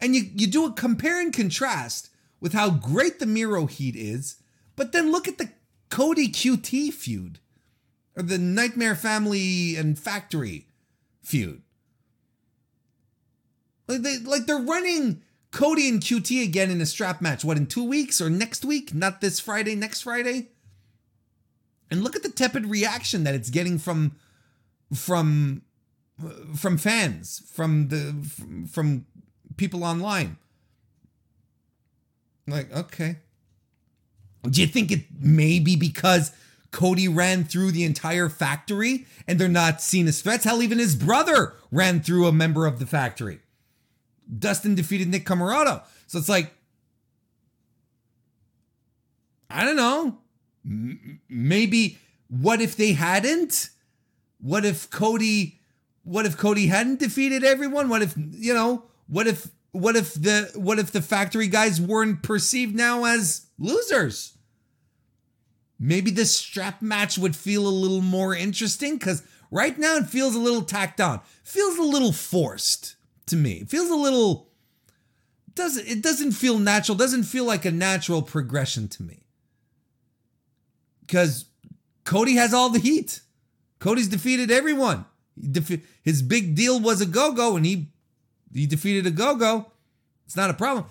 and 0.00 0.16
you, 0.16 0.28
you 0.34 0.48
do 0.48 0.66
a 0.66 0.72
compare 0.72 1.20
and 1.20 1.32
contrast 1.32 2.10
with 2.40 2.52
how 2.52 2.68
great 2.68 3.20
the 3.20 3.26
Miro 3.26 3.66
heat 3.66 3.94
is, 3.94 4.42
but 4.74 4.90
then 4.90 5.12
look 5.12 5.28
at 5.28 5.38
the 5.38 5.50
Cody 5.88 6.28
QT 6.28 6.92
feud 6.92 7.38
or 8.16 8.22
the 8.22 8.38
Nightmare 8.38 8.94
Family 8.94 9.76
and 9.76 9.98
Factory 9.98 10.66
feud. 11.22 11.62
Like 13.86 14.02
they 14.02 14.18
like 14.18 14.46
they're 14.46 14.58
running 14.58 15.22
Cody 15.50 15.88
and 15.88 16.00
QT 16.00 16.42
again 16.42 16.70
in 16.70 16.80
a 16.80 16.86
strap 16.86 17.20
match. 17.20 17.44
What 17.44 17.56
in 17.56 17.66
two 17.66 17.84
weeks 17.84 18.20
or 18.20 18.30
next 18.30 18.64
week? 18.64 18.94
Not 18.94 19.20
this 19.20 19.40
Friday, 19.40 19.74
next 19.74 20.02
Friday. 20.02 20.48
And 21.90 22.04
look 22.04 22.14
at 22.14 22.22
the 22.22 22.30
tepid 22.30 22.66
reaction 22.66 23.24
that 23.24 23.34
it's 23.34 23.50
getting 23.50 23.78
from 23.78 24.16
from 24.94 25.62
from 26.56 26.78
fans, 26.78 27.42
from 27.52 27.88
the 27.88 28.66
from 28.70 29.06
people 29.56 29.82
online. 29.82 30.36
Like, 32.46 32.74
okay. 32.74 33.16
Do 34.48 34.60
you 34.60 34.66
think 34.66 34.90
it 34.90 35.04
may 35.18 35.58
be 35.58 35.76
because 35.76 36.32
Cody 36.70 37.08
ran 37.08 37.44
through 37.44 37.72
the 37.72 37.84
entire 37.84 38.28
factory 38.28 39.06
and 39.26 39.38
they're 39.38 39.48
not 39.48 39.80
seen 39.80 40.06
as 40.06 40.20
threats? 40.20 40.44
Hell, 40.44 40.62
even 40.62 40.78
his 40.78 40.94
brother 40.94 41.54
ran 41.70 42.00
through 42.00 42.26
a 42.26 42.32
member 42.32 42.66
of 42.66 42.78
the 42.78 42.86
factory. 42.86 43.40
Dustin 44.38 44.74
defeated 44.74 45.08
Nick 45.08 45.26
Comoroto. 45.26 45.82
So 46.06 46.18
it's 46.18 46.28
like, 46.28 46.52
I 49.48 49.64
don't 49.64 49.76
know. 49.76 50.18
Maybe 51.28 51.98
what 52.28 52.60
if 52.60 52.76
they 52.76 52.92
hadn't? 52.92 53.70
What 54.38 54.64
if 54.64 54.88
Cody 54.90 55.60
what 56.02 56.26
if 56.26 56.36
Cody 56.36 56.66
hadn't 56.66 56.98
defeated 56.98 57.44
everyone? 57.44 57.88
What 57.88 58.02
if, 58.02 58.14
you 58.16 58.54
know, 58.54 58.84
what 59.06 59.26
if 59.26 59.48
what 59.72 59.96
if 59.96 60.14
the 60.14 60.50
what 60.54 60.78
if 60.78 60.90
the 60.90 61.02
factory 61.02 61.46
guys 61.46 61.80
weren't 61.80 62.22
perceived 62.22 62.74
now 62.74 63.04
as 63.04 63.46
losers? 63.58 64.36
Maybe 65.82 66.10
this 66.10 66.36
strap 66.36 66.82
match 66.82 67.16
would 67.16 67.34
feel 67.34 67.66
a 67.66 67.70
little 67.70 68.02
more 68.02 68.34
interesting 68.34 68.98
cuz 68.98 69.22
right 69.50 69.78
now 69.78 69.96
it 69.96 70.08
feels 70.08 70.34
a 70.34 70.38
little 70.38 70.60
tacked 70.60 71.00
on. 71.00 71.22
Feels 71.42 71.78
a 71.78 71.82
little 71.82 72.12
forced 72.12 72.96
to 73.26 73.36
me. 73.36 73.52
It 73.62 73.70
feels 73.70 73.88
a 73.88 73.96
little 73.96 74.50
doesn't 75.54 75.88
it 75.88 76.02
doesn't 76.02 76.32
feel 76.32 76.58
natural, 76.58 76.98
doesn't 76.98 77.22
feel 77.24 77.44
like 77.46 77.64
a 77.64 77.70
natural 77.70 78.20
progression 78.20 78.88
to 78.88 79.02
me. 79.02 79.24
Cuz 81.08 81.46
Cody 82.04 82.34
has 82.34 82.52
all 82.52 82.68
the 82.68 82.78
heat. 82.78 83.22
Cody's 83.78 84.08
defeated 84.08 84.50
everyone. 84.50 85.06
His 86.02 86.20
big 86.20 86.54
deal 86.54 86.78
was 86.78 87.00
Ogogo 87.00 87.56
and 87.56 87.64
he 87.64 87.90
he 88.52 88.66
defeated 88.66 89.06
Ogogo. 89.06 89.70
It's 90.26 90.36
not 90.36 90.50
a 90.50 90.54
problem. 90.54 90.84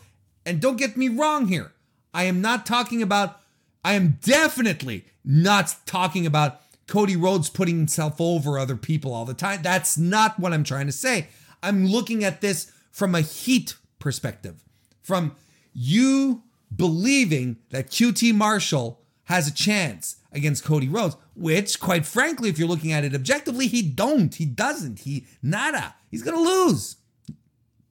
And 0.47 0.59
don't 0.59 0.77
get 0.77 0.97
me 0.97 1.09
wrong 1.09 1.47
here. 1.47 1.73
I 2.11 2.23
am 2.23 2.41
not 2.41 2.65
talking 2.65 3.03
about. 3.03 3.35
I 3.83 3.93
am 3.93 4.17
definitely 4.21 5.05
not 5.23 5.75
talking 5.85 6.25
about 6.25 6.61
Cody 6.87 7.15
Rhodes 7.15 7.49
putting 7.49 7.77
himself 7.77 8.19
over 8.19 8.57
other 8.57 8.75
people 8.75 9.13
all 9.13 9.25
the 9.25 9.33
time. 9.33 9.61
That's 9.61 9.97
not 9.97 10.39
what 10.39 10.53
I'm 10.53 10.63
trying 10.63 10.87
to 10.87 10.91
say. 10.91 11.27
I'm 11.61 11.85
looking 11.85 12.23
at 12.23 12.41
this 12.41 12.71
from 12.91 13.15
a 13.15 13.21
heat 13.21 13.75
perspective, 13.99 14.63
from 15.01 15.35
you 15.73 16.43
believing 16.75 17.57
that 17.69 17.89
QT 17.89 18.33
Marshall 18.33 19.01
has 19.25 19.47
a 19.47 19.53
chance 19.53 20.17
against 20.31 20.63
Cody 20.63 20.89
Rhodes, 20.89 21.15
which, 21.35 21.79
quite 21.79 22.05
frankly, 22.05 22.49
if 22.49 22.57
you're 22.57 22.67
looking 22.67 22.91
at 22.91 23.03
it 23.03 23.13
objectively, 23.13 23.67
he 23.67 23.81
don't. 23.81 24.33
He 24.33 24.45
doesn't. 24.45 25.01
He 25.01 25.27
nada. 25.41 25.95
He's 26.09 26.23
gonna 26.23 26.41
lose, 26.41 26.97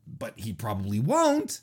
but 0.06 0.34
he 0.36 0.52
probably 0.52 0.98
won't. 1.00 1.60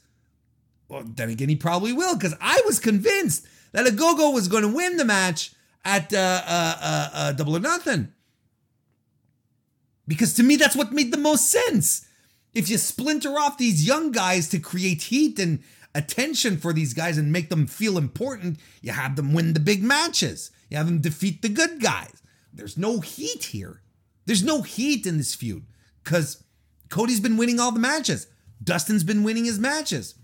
Well, 0.88 1.03
then 1.03 1.30
again, 1.30 1.49
he 1.49 1.56
probably 1.56 1.93
will 1.93 2.15
because 2.15 2.35
I 2.39 2.61
was 2.65 2.80
convinced 2.80 3.45
that 3.76 3.85
Ogogo 3.85 4.34
was 4.34 4.47
going 4.47 4.64
to 4.64 4.69
win 4.69 4.95
the 4.95 5.03
match 5.03 5.52
at 5.84 6.14
uh, 6.14 6.18
uh, 6.18 6.76
uh, 6.81 7.10
uh, 7.14 7.31
Double 7.34 7.57
or 7.57 7.60
Nothing. 7.60 8.14
Because 10.07 10.34
to 10.35 10.43
me, 10.43 10.56
that's 10.56 10.77
what 10.77 10.93
made 10.93 11.11
the 11.11 11.18
most 11.18 11.49
sense. 11.49 12.07
If 12.53 12.69
you 12.69 12.77
splinter 12.77 13.31
off 13.31 13.57
these 13.57 13.85
young 13.85 14.14
guys 14.14 14.47
to 14.49 14.60
create 14.60 15.03
heat 15.03 15.39
and 15.39 15.61
attention 15.93 16.56
for 16.56 16.72
these 16.72 16.93
guys 16.93 17.18
and 17.18 17.34
make 17.34 17.49
them 17.49 17.68
feel 17.68 17.97
important, 17.97 18.60
you 18.81 18.93
have 18.93 19.18
them 19.18 19.34
win 19.34 19.52
the 19.52 19.60
big 19.60 19.84
matches. 19.84 20.52
You 20.69 20.77
have 20.77 20.85
them 20.85 21.02
defeat 21.02 21.41
the 21.41 21.49
good 21.49 21.81
guys. 21.81 22.22
There's 22.53 22.77
no 22.77 23.02
heat 23.02 23.43
here. 23.43 23.81
There's 24.26 24.43
no 24.43 24.61
heat 24.61 25.06
in 25.06 25.18
this 25.18 25.35
feud 25.35 25.65
because 26.02 26.41
Cody's 26.88 27.19
been 27.19 27.35
winning 27.35 27.60
all 27.60 27.73
the 27.73 27.80
matches. 27.80 28.27
Dustin's 28.64 29.03
been 29.03 29.23
winning 29.23 29.43
his 29.43 29.60
matches. 29.60 30.15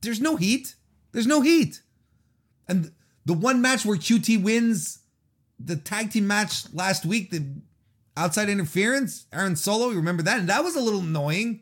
There's 0.00 0.22
no 0.22 0.36
heat. 0.36 0.74
There's 1.12 1.26
no 1.26 1.42
heat. 1.42 1.82
And 2.68 2.92
the 3.24 3.34
one 3.34 3.60
match 3.60 3.84
where 3.84 3.96
QT 3.96 4.42
wins 4.42 5.00
the 5.58 5.76
tag 5.76 6.10
team 6.10 6.26
match 6.26 6.72
last 6.72 7.04
week, 7.04 7.30
the 7.30 7.44
outside 8.16 8.48
interference, 8.48 9.26
Aaron 9.32 9.56
Solo, 9.56 9.90
you 9.90 9.96
remember 9.96 10.22
that? 10.22 10.38
And 10.38 10.48
that 10.48 10.64
was 10.64 10.76
a 10.76 10.80
little 10.80 11.00
annoying. 11.00 11.60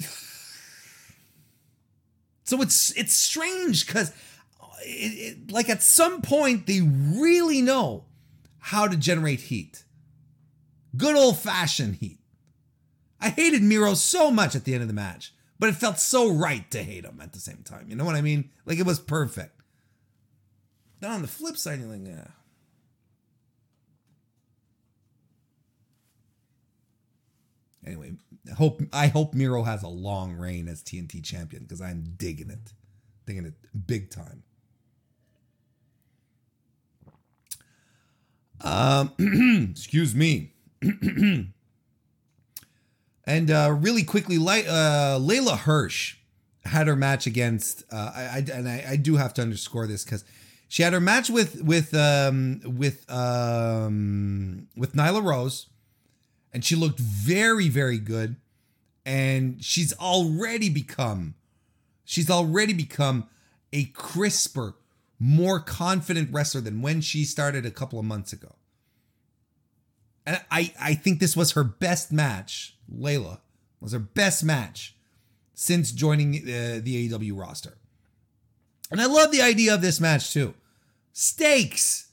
So 2.44 2.60
it's 2.60 2.92
it's 2.98 3.18
strange 3.18 3.86
because 3.86 4.10
it, 4.82 5.38
it, 5.38 5.52
like 5.52 5.70
at 5.70 5.82
some 5.82 6.20
point 6.20 6.66
they 6.66 6.82
really 6.82 7.62
know 7.62 8.04
how 8.58 8.86
to 8.86 8.96
generate 8.96 9.40
heat. 9.40 9.84
Good 10.94 11.16
old 11.16 11.38
fashioned 11.38 11.96
heat. 11.96 12.18
I 13.18 13.30
hated 13.30 13.62
Miro 13.62 13.94
so 13.94 14.30
much 14.30 14.54
at 14.54 14.64
the 14.64 14.74
end 14.74 14.82
of 14.82 14.88
the 14.88 14.94
match, 14.94 15.32
but 15.62 15.68
it 15.68 15.76
felt 15.76 16.00
so 16.00 16.28
right 16.28 16.68
to 16.72 16.82
hate 16.82 17.04
him 17.04 17.20
at 17.22 17.32
the 17.34 17.38
same 17.38 17.62
time. 17.62 17.86
You 17.88 17.94
know 17.94 18.04
what 18.04 18.16
I 18.16 18.20
mean? 18.20 18.50
Like 18.66 18.80
it 18.80 18.84
was 18.84 18.98
perfect. 18.98 19.60
Then 20.98 21.12
on 21.12 21.22
the 21.22 21.28
flip 21.28 21.56
side, 21.56 21.78
you're 21.78 21.88
like, 21.88 22.04
yeah. 22.04 22.26
Anyway, 27.86 28.14
hope 28.56 28.82
I 28.92 29.06
hope 29.06 29.34
Miro 29.34 29.62
has 29.62 29.84
a 29.84 29.88
long 29.88 30.32
reign 30.32 30.66
as 30.66 30.82
TNT 30.82 31.22
champion 31.22 31.62
because 31.62 31.80
I'm 31.80 32.14
digging 32.16 32.50
it, 32.50 32.72
digging 33.24 33.46
it 33.46 33.54
big 33.86 34.10
time. 34.10 34.42
Um, 38.60 39.68
excuse 39.70 40.12
me. 40.12 40.54
and 43.32 43.50
uh, 43.50 43.74
really 43.80 44.02
quickly, 44.02 44.36
uh, 44.36 45.18
Leyla 45.18 45.56
Hirsch 45.56 46.16
had 46.66 46.86
her 46.86 46.96
match 46.96 47.26
against. 47.26 47.82
Uh, 47.90 48.12
I, 48.14 48.22
I 48.22 48.44
and 48.52 48.68
I, 48.68 48.84
I 48.90 48.96
do 48.96 49.16
have 49.16 49.32
to 49.34 49.42
underscore 49.42 49.86
this 49.86 50.04
because 50.04 50.22
she 50.68 50.82
had 50.82 50.92
her 50.92 51.00
match 51.00 51.30
with 51.30 51.62
with 51.62 51.94
um, 51.94 52.60
with 52.64 53.10
um, 53.10 54.68
with 54.76 54.92
Nyla 54.92 55.24
Rose, 55.24 55.68
and 56.52 56.62
she 56.62 56.76
looked 56.76 57.00
very 57.00 57.70
very 57.70 57.98
good, 57.98 58.36
and 59.06 59.64
she's 59.64 59.94
already 59.98 60.68
become, 60.68 61.34
she's 62.04 62.30
already 62.30 62.74
become 62.74 63.28
a 63.72 63.84
crisper, 63.86 64.74
more 65.18 65.58
confident 65.58 66.28
wrestler 66.30 66.60
than 66.60 66.82
when 66.82 67.00
she 67.00 67.24
started 67.24 67.64
a 67.64 67.70
couple 67.70 67.98
of 67.98 68.04
months 68.04 68.34
ago. 68.34 68.56
And 70.26 70.38
I, 70.50 70.72
I 70.78 70.94
think 70.94 71.18
this 71.18 71.34
was 71.34 71.52
her 71.52 71.64
best 71.64 72.12
match. 72.12 72.76
Leyla 72.90 73.40
was 73.80 73.92
her 73.92 73.98
best 73.98 74.44
match 74.44 74.94
since 75.54 75.92
joining 75.92 76.36
uh, 76.36 76.80
the 76.82 77.08
AEW 77.08 77.38
roster. 77.38 77.76
And 78.90 79.00
I 79.00 79.06
love 79.06 79.32
the 79.32 79.42
idea 79.42 79.74
of 79.74 79.80
this 79.82 80.00
match 80.00 80.32
too. 80.32 80.54
Stakes. 81.12 82.08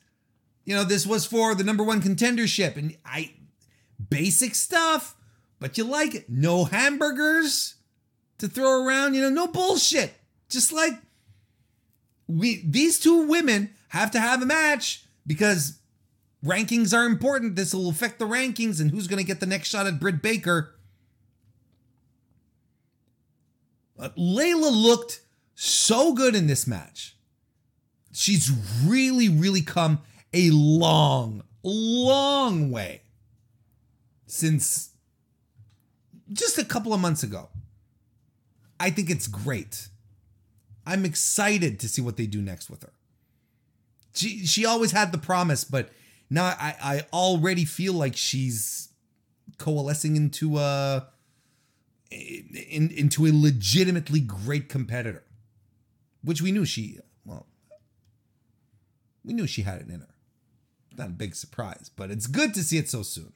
You 0.65 0.75
know, 0.75 0.83
this 0.83 1.05
was 1.05 1.25
for 1.25 1.55
the 1.55 1.63
number 1.63 1.83
one 1.83 2.01
contendership, 2.01 2.77
and 2.77 2.95
I 3.03 3.33
basic 4.09 4.55
stuff, 4.55 5.15
but 5.59 5.77
you 5.77 5.83
like 5.83 6.13
it. 6.13 6.29
No 6.29 6.65
hamburgers 6.65 7.75
to 8.37 8.47
throw 8.47 8.85
around, 8.85 9.15
you 9.15 9.21
know, 9.21 9.29
no 9.29 9.47
bullshit. 9.47 10.13
Just 10.47 10.71
like 10.71 10.93
we 12.27 12.61
these 12.65 12.99
two 12.99 13.27
women 13.27 13.71
have 13.89 14.11
to 14.11 14.19
have 14.19 14.41
a 14.41 14.45
match 14.45 15.05
because 15.25 15.78
rankings 16.43 16.95
are 16.95 17.05
important. 17.05 17.55
This 17.55 17.73
will 17.73 17.89
affect 17.89 18.19
the 18.19 18.25
rankings 18.25 18.79
and 18.79 18.91
who's 18.91 19.07
going 19.07 19.19
to 19.19 19.27
get 19.27 19.39
the 19.39 19.45
next 19.45 19.69
shot 19.69 19.87
at 19.87 19.99
Britt 19.99 20.21
Baker. 20.21 20.75
But 23.97 24.15
Leyla 24.15 24.71
looked 24.71 25.21
so 25.55 26.13
good 26.13 26.35
in 26.35 26.47
this 26.47 26.65
match. 26.65 27.17
She's 28.13 28.51
really, 28.85 29.27
really 29.27 29.61
come 29.61 29.99
a 30.33 30.49
long, 30.51 31.43
long 31.63 32.71
way 32.71 33.01
since 34.25 34.89
just 36.31 36.57
a 36.57 36.65
couple 36.65 36.93
of 36.93 37.01
months 37.01 37.23
ago. 37.23 37.49
I 38.79 38.89
think 38.89 39.09
it's 39.09 39.27
great. 39.27 39.89
I'm 40.85 41.03
excited 41.03 41.79
to 41.81 41.89
see 41.89 42.01
what 42.01 42.17
they 42.17 42.25
do 42.25 42.41
next 42.41 42.69
with 42.69 42.83
her. 42.83 42.93
She 44.13 44.45
she 44.45 44.65
always 44.65 44.91
had 44.91 45.11
the 45.11 45.17
promise, 45.17 45.63
but 45.63 45.89
now 46.29 46.45
I, 46.45 46.75
I 46.81 47.05
already 47.11 47.65
feel 47.65 47.93
like 47.93 48.15
she's 48.15 48.89
coalescing 49.57 50.15
into 50.15 50.57
a 50.57 51.07
in, 52.11 52.91
into 52.91 53.25
a 53.25 53.31
legitimately 53.33 54.21
great 54.21 54.69
competitor, 54.69 55.23
which 56.23 56.41
we 56.41 56.51
knew 56.51 56.65
she 56.65 56.99
well 57.25 57.47
we 59.23 59.33
knew 59.33 59.47
she 59.47 59.63
had 59.63 59.81
it 59.81 59.89
in 59.89 59.99
her. 59.99 60.07
Not 60.97 61.07
a 61.07 61.11
big 61.11 61.35
surprise, 61.35 61.89
but 61.95 62.11
it's 62.11 62.27
good 62.27 62.53
to 62.55 62.63
see 62.63 62.77
it 62.77 62.89
so 62.89 63.03
soon. 63.03 63.33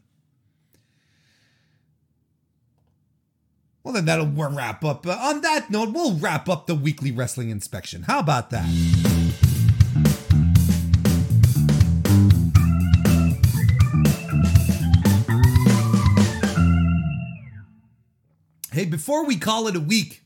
Well, 3.83 3.93
then 3.93 4.05
that'll 4.05 4.27
wrap 4.27 4.83
up. 4.85 5.05
Uh, 5.05 5.11
on 5.11 5.41
that 5.41 5.69
note, 5.69 5.91
we'll 5.93 6.15
wrap 6.15 6.47
up 6.47 6.67
the 6.67 6.75
weekly 6.75 7.11
wrestling 7.11 7.49
inspection. 7.49 8.03
How 8.03 8.19
about 8.19 8.49
that? 8.51 9.12
Hey, 18.73 18.85
before 18.85 19.23
we 19.23 19.37
call 19.37 19.67
it 19.67 19.75
a 19.75 19.79
week, 19.79 20.23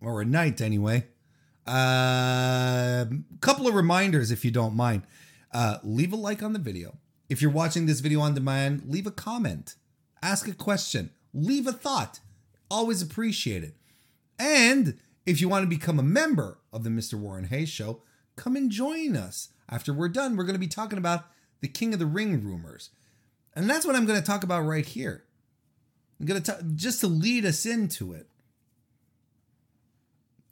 or 0.00 0.20
a 0.20 0.24
night 0.24 0.60
anyway, 0.60 1.08
a 1.66 1.70
uh, 1.72 3.04
couple 3.40 3.66
of 3.66 3.74
reminders 3.74 4.30
if 4.30 4.44
you 4.44 4.52
don't 4.52 4.76
mind. 4.76 5.02
Uh, 5.52 5.78
leave 5.82 6.12
a 6.12 6.16
like 6.16 6.40
on 6.40 6.52
the 6.52 6.60
video. 6.60 6.98
If 7.28 7.42
you're 7.42 7.50
watching 7.50 7.86
this 7.86 7.98
video 7.98 8.20
on 8.20 8.34
demand, 8.34 8.84
leave 8.86 9.08
a 9.08 9.10
comment, 9.10 9.74
ask 10.22 10.46
a 10.46 10.52
question, 10.52 11.10
leave 11.34 11.66
a 11.66 11.72
thought. 11.72 12.20
Always 12.70 13.02
appreciate 13.02 13.64
it. 13.64 13.74
And 14.38 14.96
if 15.26 15.40
you 15.40 15.48
want 15.48 15.64
to 15.64 15.68
become 15.68 15.98
a 15.98 16.04
member 16.04 16.60
of 16.72 16.84
the 16.84 16.90
Mr. 16.90 17.14
Warren 17.14 17.46
Hayes 17.46 17.70
Show, 17.70 18.02
come 18.36 18.54
and 18.54 18.70
join 18.70 19.16
us. 19.16 19.48
After 19.68 19.92
we're 19.92 20.10
done, 20.10 20.36
we're 20.36 20.44
going 20.44 20.54
to 20.54 20.60
be 20.60 20.68
talking 20.68 20.96
about 20.96 21.24
the 21.60 21.66
King 21.66 21.92
of 21.92 21.98
the 21.98 22.06
Ring 22.06 22.44
rumors. 22.44 22.90
And 23.56 23.68
that's 23.68 23.84
what 23.84 23.96
I'm 23.96 24.06
going 24.06 24.20
to 24.20 24.24
talk 24.24 24.44
about 24.44 24.60
right 24.60 24.86
here. 24.86 25.25
I'm 26.18 26.26
going 26.26 26.42
to 26.42 26.52
talk 26.52 26.60
just 26.74 27.00
to 27.00 27.06
lead 27.06 27.44
us 27.44 27.66
into 27.66 28.12
it. 28.12 28.28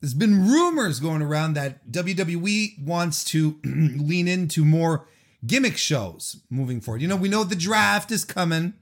There's 0.00 0.14
been 0.14 0.46
rumors 0.46 1.00
going 1.00 1.22
around 1.22 1.54
that 1.54 1.90
WWE 1.90 2.84
wants 2.84 3.24
to 3.24 3.58
lean 3.64 4.28
into 4.28 4.64
more 4.64 5.06
gimmick 5.46 5.78
shows 5.78 6.42
moving 6.50 6.80
forward. 6.80 7.00
You 7.00 7.08
know, 7.08 7.16
we 7.16 7.30
know 7.30 7.44
the 7.44 7.56
draft 7.56 8.10
is 8.10 8.24
coming, 8.24 8.74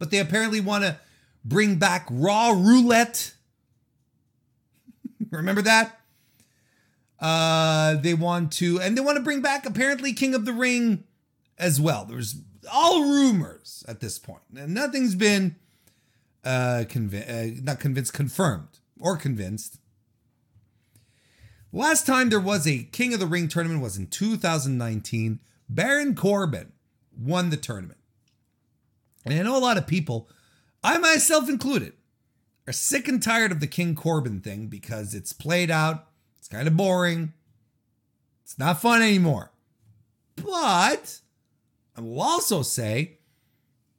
but 0.00 0.10
they 0.10 0.18
apparently 0.18 0.60
want 0.60 0.82
to 0.82 0.98
bring 1.44 1.76
back 1.76 2.08
Raw 2.10 2.50
Roulette. 2.50 3.34
Remember 5.30 5.62
that? 5.62 6.00
Uh, 7.20 7.94
they 7.94 8.14
want 8.14 8.52
to, 8.54 8.80
and 8.80 8.96
they 8.96 9.00
want 9.00 9.16
to 9.16 9.22
bring 9.22 9.42
back 9.42 9.64
apparently 9.64 10.12
King 10.12 10.34
of 10.34 10.44
the 10.44 10.52
Ring 10.52 11.04
as 11.56 11.80
well. 11.80 12.04
There's 12.04 12.34
all 12.70 13.02
rumors 13.02 13.84
at 13.88 14.00
this 14.00 14.18
point, 14.18 14.42
nothing's 14.50 15.14
been 15.14 15.56
uh, 16.44 16.84
uh, 16.88 17.44
not 17.62 17.80
convinced, 17.80 18.12
confirmed 18.12 18.78
or 18.98 19.16
convinced. 19.16 19.78
Last 21.72 22.06
time 22.06 22.28
there 22.28 22.40
was 22.40 22.66
a 22.66 22.84
King 22.84 23.14
of 23.14 23.20
the 23.20 23.26
Ring 23.26 23.48
tournament 23.48 23.82
was 23.82 23.96
in 23.96 24.06
2019. 24.06 25.40
Baron 25.68 26.14
Corbin 26.14 26.72
won 27.18 27.50
the 27.50 27.56
tournament. 27.56 27.98
And 29.24 29.34
I 29.34 29.42
know 29.42 29.56
a 29.56 29.58
lot 29.58 29.78
of 29.78 29.86
people, 29.86 30.28
I 30.82 30.98
myself 30.98 31.48
included, 31.48 31.94
are 32.66 32.72
sick 32.72 33.08
and 33.08 33.22
tired 33.22 33.52
of 33.52 33.60
the 33.60 33.66
King 33.66 33.94
Corbin 33.94 34.40
thing 34.40 34.68
because 34.68 35.14
it's 35.14 35.32
played 35.32 35.70
out, 35.70 36.06
it's 36.38 36.48
kind 36.48 36.68
of 36.68 36.76
boring, 36.76 37.32
it's 38.42 38.58
not 38.58 38.80
fun 38.80 39.02
anymore. 39.02 39.50
But 40.36 41.20
I 41.96 42.00
will 42.00 42.20
also 42.20 42.62
say, 42.62 43.18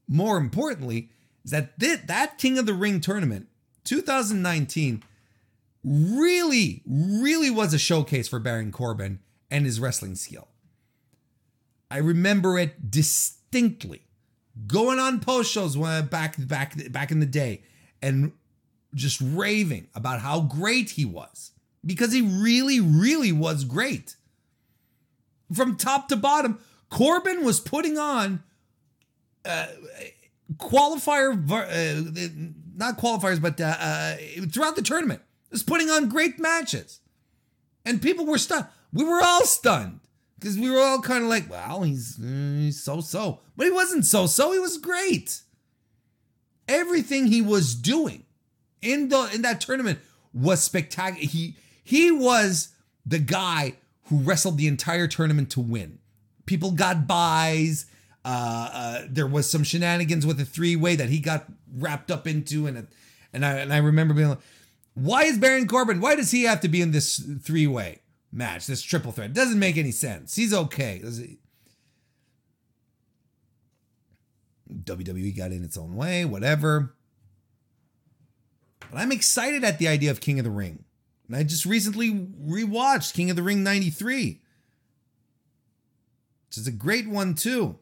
more 0.07 0.37
importantly, 0.37 1.09
is 1.43 1.51
that 1.51 1.79
th- 1.79 2.01
that 2.07 2.37
King 2.37 2.57
of 2.57 2.65
the 2.65 2.73
Ring 2.73 2.99
tournament, 2.99 3.47
2019, 3.85 5.03
really, 5.83 6.81
really 6.85 7.51
was 7.51 7.73
a 7.73 7.79
showcase 7.79 8.27
for 8.27 8.39
Baron 8.39 8.71
Corbin 8.71 9.19
and 9.49 9.65
his 9.65 9.79
wrestling 9.79 10.15
skill. 10.15 10.47
I 11.89 11.97
remember 11.97 12.57
it 12.57 12.89
distinctly. 12.89 14.01
Going 14.67 14.99
on 14.99 15.19
post 15.19 15.51
shows 15.51 15.77
when 15.77 16.07
back 16.07 16.35
back 16.47 16.91
back 16.91 17.11
in 17.11 17.19
the 17.19 17.25
day 17.25 17.63
and 18.01 18.31
just 18.93 19.21
raving 19.21 19.87
about 19.93 20.21
how 20.21 20.41
great 20.41 20.91
he 20.91 21.05
was 21.05 21.51
because 21.85 22.13
he 22.13 22.21
really 22.21 22.79
really 22.79 23.31
was 23.31 23.65
great. 23.65 24.15
From 25.53 25.75
top 25.75 26.07
to 26.07 26.15
bottom, 26.15 26.59
Corbin 26.89 27.43
was 27.43 27.59
putting 27.59 27.97
on 27.97 28.43
uh, 29.43 29.67
qualifier 30.57 31.33
uh, 31.51 32.29
not 32.75 32.97
qualifiers 32.97 33.41
but 33.41 33.59
uh, 33.59 33.75
uh, 33.79 34.15
throughout 34.51 34.75
the 34.75 34.81
tournament 34.81 35.21
was 35.55 35.63
putting 35.63 35.89
on 35.89 36.09
great 36.09 36.37
matches. 36.39 36.99
And 37.85 38.01
people 38.01 38.25
were 38.25 38.37
stunned. 38.37 38.65
We 38.91 39.05
were 39.05 39.21
all 39.23 39.45
stunned 39.45 40.01
because 40.37 40.57
we 40.57 40.69
were 40.69 40.79
all 40.79 41.01
kind 41.01 41.23
of 41.23 41.29
like, 41.29 41.49
well, 41.49 41.83
he's, 41.83 42.19
uh, 42.19 42.57
he's 42.57 42.83
so 42.83 42.99
so. 42.99 43.39
But 43.55 43.67
he 43.67 43.71
wasn't 43.71 44.05
so 44.05 44.27
so. 44.27 44.51
He 44.51 44.59
was 44.59 44.77
great. 44.77 45.41
Everything 46.67 47.27
he 47.27 47.41
was 47.41 47.75
doing 47.75 48.25
in 48.81 49.09
the 49.09 49.29
in 49.33 49.43
that 49.43 49.61
tournament 49.61 49.99
was 50.33 50.61
spectacular. 50.63 51.25
He 51.25 51.55
he 51.83 52.11
was 52.11 52.69
the 53.05 53.19
guy 53.19 53.75
who 54.05 54.17
wrestled 54.17 54.57
the 54.57 54.67
entire 54.67 55.07
tournament 55.07 55.51
to 55.51 55.61
win. 55.61 55.99
People 56.45 56.71
got 56.71 57.07
buys. 57.07 57.85
Uh, 58.23 58.69
uh, 58.73 59.01
there 59.07 59.27
was 59.27 59.49
some 59.49 59.63
shenanigans 59.63 60.25
with 60.25 60.39
a 60.39 60.45
three 60.45 60.75
way 60.75 60.95
that 60.95 61.09
he 61.09 61.19
got 61.19 61.45
wrapped 61.75 62.09
up 62.09 62.27
into, 62.27 62.67
and 62.67 62.87
and 63.33 63.45
I 63.45 63.53
and 63.57 63.73
I 63.73 63.77
remember 63.77 64.13
being 64.13 64.29
like, 64.29 64.39
why 64.95 65.23
is 65.23 65.37
Baron 65.37 65.67
Corbin? 65.67 65.99
Why 66.01 66.15
does 66.15 66.31
he 66.31 66.43
have 66.43 66.61
to 66.61 66.67
be 66.67 66.81
in 66.81 66.91
this 66.91 67.17
three 67.43 67.67
way 67.67 67.99
match, 68.31 68.65
this 68.65 68.81
triple 68.81 69.11
threat? 69.11 69.31
It 69.31 69.35
doesn't 69.35 69.59
make 69.59 69.77
any 69.77 69.91
sense. 69.91 70.35
He's 70.35 70.53
okay. 70.53 71.01
WWE 74.69 75.37
got 75.37 75.51
in 75.51 75.63
its 75.63 75.77
own 75.77 75.95
way, 75.95 76.25
whatever. 76.25 76.95
But 78.91 78.99
I'm 78.99 79.11
excited 79.11 79.63
at 79.63 79.79
the 79.79 79.87
idea 79.87 80.11
of 80.11 80.21
King 80.21 80.39
of 80.39 80.45
the 80.45 80.51
Ring. 80.51 80.85
And 81.27 81.35
I 81.35 81.43
just 81.43 81.65
recently 81.65 82.11
rewatched 82.11 83.13
King 83.13 83.29
of 83.29 83.35
the 83.35 83.43
Ring 83.43 83.63
93, 83.63 84.41
which 86.55 86.61
is 86.61 86.67
a 86.67 86.71
great 86.71 87.07
one 87.07 87.33
too. 87.33 87.77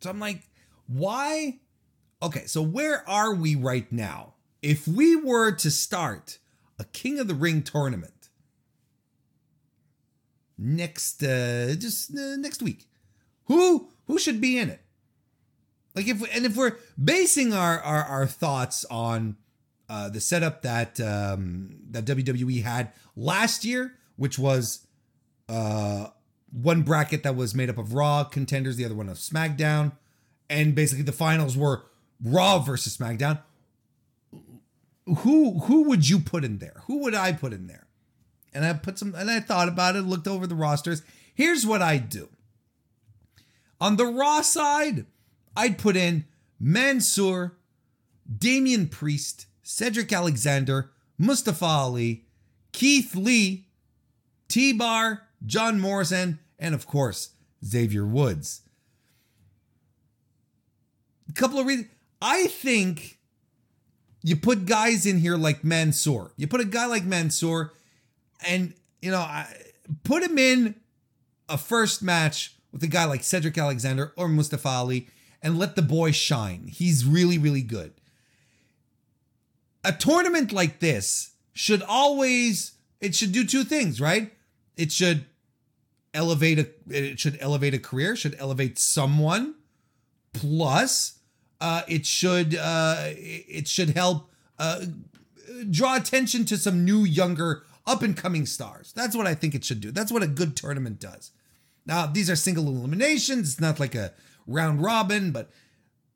So 0.00 0.08
I'm 0.08 0.18
like, 0.18 0.48
why? 0.86 1.60
Okay, 2.22 2.46
so 2.46 2.62
where 2.62 3.06
are 3.08 3.34
we 3.34 3.54
right 3.54 3.90
now? 3.92 4.34
If 4.62 4.88
we 4.88 5.14
were 5.14 5.52
to 5.52 5.70
start 5.70 6.38
a 6.78 6.84
King 6.84 7.18
of 7.18 7.28
the 7.28 7.34
Ring 7.34 7.62
tournament 7.62 8.30
next, 10.56 11.22
uh, 11.22 11.74
just 11.74 12.16
uh, 12.16 12.36
next 12.36 12.62
week, 12.62 12.88
who 13.44 13.88
who 14.06 14.18
should 14.18 14.40
be 14.40 14.58
in 14.58 14.70
it? 14.70 14.80
Like 15.94 16.08
if 16.08 16.22
and 16.34 16.46
if 16.46 16.56
we're 16.56 16.76
basing 17.02 17.52
our 17.52 17.78
our, 17.80 18.04
our 18.04 18.26
thoughts 18.26 18.86
on 18.90 19.36
uh, 19.90 20.08
the 20.08 20.20
setup 20.20 20.62
that 20.62 20.98
um, 20.98 21.76
that 21.90 22.06
WWE 22.06 22.62
had 22.62 22.92
last 23.14 23.66
year, 23.66 23.98
which 24.16 24.38
was 24.38 24.86
uh, 25.52 26.10
one 26.50 26.82
bracket 26.82 27.22
that 27.22 27.36
was 27.36 27.54
made 27.54 27.70
up 27.70 27.78
of 27.78 27.94
Raw 27.94 28.24
contenders, 28.24 28.76
the 28.76 28.84
other 28.84 28.94
one 28.94 29.08
of 29.08 29.18
SmackDown, 29.18 29.92
and 30.48 30.74
basically 30.74 31.04
the 31.04 31.12
finals 31.12 31.56
were 31.56 31.84
Raw 32.22 32.58
versus 32.58 32.96
SmackDown. 32.96 33.40
Who 35.06 35.60
who 35.60 35.84
would 35.88 36.08
you 36.08 36.20
put 36.20 36.44
in 36.44 36.58
there? 36.58 36.82
Who 36.86 36.98
would 36.98 37.14
I 37.14 37.32
put 37.32 37.52
in 37.52 37.66
there? 37.66 37.86
and 38.52 38.64
I 38.64 38.72
put 38.74 38.98
some 38.98 39.14
and 39.14 39.30
I 39.30 39.40
thought 39.40 39.68
about 39.68 39.96
it, 39.96 40.02
looked 40.02 40.28
over 40.28 40.46
the 40.46 40.54
rosters. 40.54 41.02
Here's 41.34 41.66
what 41.66 41.82
I'd 41.82 42.08
do. 42.08 42.28
On 43.80 43.96
the 43.96 44.06
Raw 44.06 44.42
side, 44.42 45.06
I'd 45.56 45.78
put 45.78 45.96
in 45.96 46.26
Mansoor, 46.60 47.56
Damian 48.38 48.88
Priest, 48.88 49.46
Cedric 49.62 50.12
Alexander, 50.12 50.90
Mustafa 51.18 51.64
Ali, 51.64 52.24
Keith 52.72 53.16
Lee, 53.16 53.66
T 54.48 54.72
Bar, 54.72 55.22
John 55.46 55.80
Morrison, 55.80 56.38
and 56.58 56.74
of 56.74 56.86
course, 56.86 57.30
Xavier 57.64 58.06
Woods. 58.06 58.62
A 61.28 61.32
couple 61.32 61.58
of 61.58 61.66
reasons. 61.66 61.88
I 62.20 62.46
think 62.46 63.18
you 64.22 64.36
put 64.36 64.66
guys 64.66 65.06
in 65.06 65.18
here 65.18 65.36
like 65.36 65.64
Mansoor. 65.64 66.32
You 66.36 66.46
put 66.46 66.60
a 66.60 66.64
guy 66.64 66.86
like 66.86 67.04
Mansoor, 67.04 67.72
and 68.46 68.74
you 69.00 69.10
know, 69.10 69.18
I, 69.18 69.46
put 70.04 70.22
him 70.22 70.38
in 70.38 70.76
a 71.48 71.58
first 71.58 72.02
match 72.02 72.54
with 72.70 72.82
a 72.82 72.88
guy 72.88 73.04
like 73.04 73.24
Cedric 73.24 73.58
Alexander 73.58 74.12
or 74.16 74.28
Mustafa 74.28 74.68
Ali, 74.68 75.08
and 75.42 75.58
let 75.58 75.74
the 75.74 75.82
boy 75.82 76.12
shine. 76.12 76.68
He's 76.68 77.04
really, 77.04 77.38
really 77.38 77.62
good. 77.62 77.92
A 79.84 79.92
tournament 79.92 80.52
like 80.52 80.78
this 80.78 81.32
should 81.52 81.82
always 81.82 82.72
it 83.00 83.16
should 83.16 83.32
do 83.32 83.44
two 83.44 83.64
things, 83.64 84.00
right? 84.00 84.32
It 84.76 84.92
should 84.92 85.26
elevate 86.14 86.58
a 86.58 86.68
it 86.88 87.18
should 87.18 87.38
elevate 87.40 87.74
a 87.74 87.78
career, 87.78 88.16
should 88.16 88.36
elevate 88.38 88.78
someone. 88.78 89.54
Plus, 90.32 91.18
uh, 91.60 91.82
it 91.88 92.06
should 92.06 92.56
uh, 92.56 92.96
it 93.00 93.68
should 93.68 93.90
help 93.90 94.30
uh, 94.58 94.80
draw 95.70 95.96
attention 95.96 96.44
to 96.46 96.56
some 96.56 96.84
new, 96.84 97.04
younger, 97.04 97.64
up 97.86 98.02
and 98.02 98.16
coming 98.16 98.46
stars. 98.46 98.92
That's 98.94 99.16
what 99.16 99.26
I 99.26 99.34
think 99.34 99.54
it 99.54 99.64
should 99.64 99.80
do. 99.80 99.90
That's 99.90 100.12
what 100.12 100.22
a 100.22 100.28
good 100.28 100.56
tournament 100.56 101.00
does. 101.00 101.32
Now, 101.84 102.06
these 102.06 102.30
are 102.30 102.36
single 102.36 102.68
eliminations. 102.68 103.52
It's 103.52 103.60
not 103.60 103.80
like 103.80 103.94
a 103.94 104.12
round 104.46 104.82
robin, 104.82 105.32
but 105.32 105.50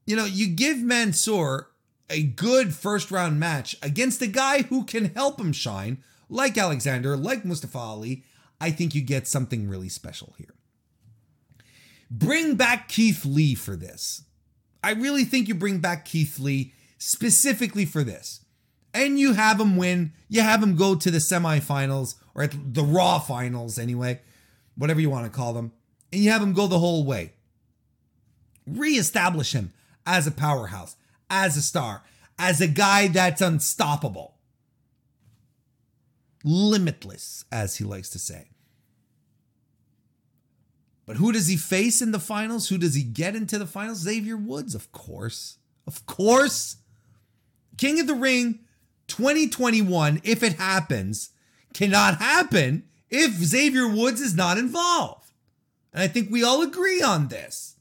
you 0.06 0.16
know, 0.16 0.24
you 0.24 0.47
give 0.47 0.78
Mansoor 0.78 1.70
a 2.09 2.23
good 2.23 2.74
first 2.74 3.10
round 3.10 3.40
match 3.40 3.77
against 3.82 4.23
a 4.23 4.28
guy 4.28 4.62
who 4.62 4.85
can 4.85 5.06
help 5.14 5.40
him 5.40 5.52
shine, 5.52 5.98
like 6.28 6.56
Alexander, 6.56 7.16
like 7.16 7.44
Mustafa 7.44 7.78
Ali. 7.78 8.24
I 8.61 8.70
think 8.70 8.95
you 8.95 9.03
get 9.03 9.27
something 9.27 9.69
really 9.69 9.89
special 9.89 10.35
here. 10.39 10.55
Bring 12.11 12.55
back 12.55 12.89
Keith 12.89 13.24
Lee 13.24 13.55
for 13.55 13.77
this. 13.77 14.24
I 14.83 14.93
really 14.93 15.24
think 15.24 15.49
you 15.49 15.55
bring 15.55 15.78
back 15.78 16.05
Keith 16.05 16.39
Lee 16.39 16.73
specifically 16.99 17.85
for 17.85 18.05
this. 18.05 18.45
And 18.95 19.19
you 19.19 19.35
have 19.35 19.61
him 19.61 19.77
win. 19.77 20.12
You 20.28 20.41
have 20.41 20.62
him 20.62 20.77
go 20.77 20.95
to 20.95 21.11
the 21.11 21.19
semifinals 21.19 22.15
or 22.35 22.45
at 22.45 22.74
the 22.74 22.85
Raw 22.85 23.19
finals 23.19 23.78
anyway, 23.78 24.20
whatever 24.77 25.01
you 25.01 25.11
want 25.11 25.24
to 25.24 25.37
call 25.37 25.53
them. 25.53 25.73
And 26.12 26.23
you 26.23 26.31
have 26.31 26.43
him 26.43 26.53
go 26.53 26.66
the 26.66 26.78
whole 26.78 27.05
way. 27.05 27.33
Reestablish 28.66 29.53
him 29.53 29.73
as 30.07 30.27
a 30.27 30.31
powerhouse, 30.31 30.97
as 31.28 31.57
a 31.57 31.62
star, 31.62 32.05
as 32.39 32.61
a 32.61 32.69
guy 32.69 33.09
that's 33.09 33.43
unstoppable. 33.43 34.35
Limitless, 36.48 37.44
as 37.51 37.77
he 37.77 37.85
likes 37.85 38.09
to 38.10 38.20
say. 38.20 38.51
But 41.05 41.16
who 41.16 41.32
does 41.32 41.48
he 41.48 41.56
face 41.56 42.01
in 42.01 42.12
the 42.12 42.20
finals? 42.20 42.68
Who 42.68 42.78
does 42.78 42.94
he 42.94 43.02
get 43.02 43.35
into 43.35 43.59
the 43.59 43.66
finals? 43.66 43.98
Xavier 43.98 44.36
Woods, 44.36 44.74
of 44.74 44.93
course. 44.93 45.59
Of 45.89 46.06
course. 46.06 46.77
King 47.77 47.98
of 47.98 48.06
the 48.06 48.14
Ring 48.14 48.60
2021, 49.09 50.20
if 50.23 50.44
it 50.44 50.55
happens, 50.55 51.31
cannot 51.74 52.18
happen 52.18 52.85
if 53.10 53.32
Xavier 53.32 53.89
Woods 53.89 54.20
is 54.20 54.36
not 54.36 54.56
involved. 54.56 55.32
And 55.93 56.01
I 56.01 56.06
think 56.06 56.31
we 56.31 56.44
all 56.44 56.62
agree 56.62 57.02
on 57.02 57.27
this. 57.27 57.77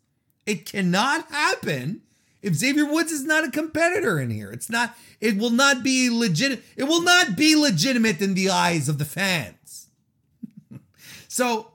It 0.48 0.66
cannot 0.66 1.30
happen 1.32 2.02
if 2.46 2.54
Xavier 2.54 2.86
Woods 2.86 3.12
is 3.12 3.24
not 3.24 3.44
a 3.44 3.50
competitor 3.50 4.20
in 4.20 4.30
here. 4.30 4.52
It's 4.52 4.70
not, 4.70 4.96
it 5.20 5.36
will 5.36 5.50
not 5.50 5.82
be 5.82 6.12
legit. 6.12 6.62
It 6.78 6.84
will 6.84 7.02
not 7.02 7.36
be 7.36 7.56
legitimate 7.56 8.22
in 8.22 8.36
the 8.36 8.52
eyes 8.52 8.88
of 8.88 9.00
the 9.00 9.04
fans. 9.04 9.88
so 11.28 11.72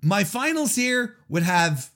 my 0.00 0.24
finals 0.24 0.74
here 0.74 1.16
would 1.28 1.42
have 1.42 1.90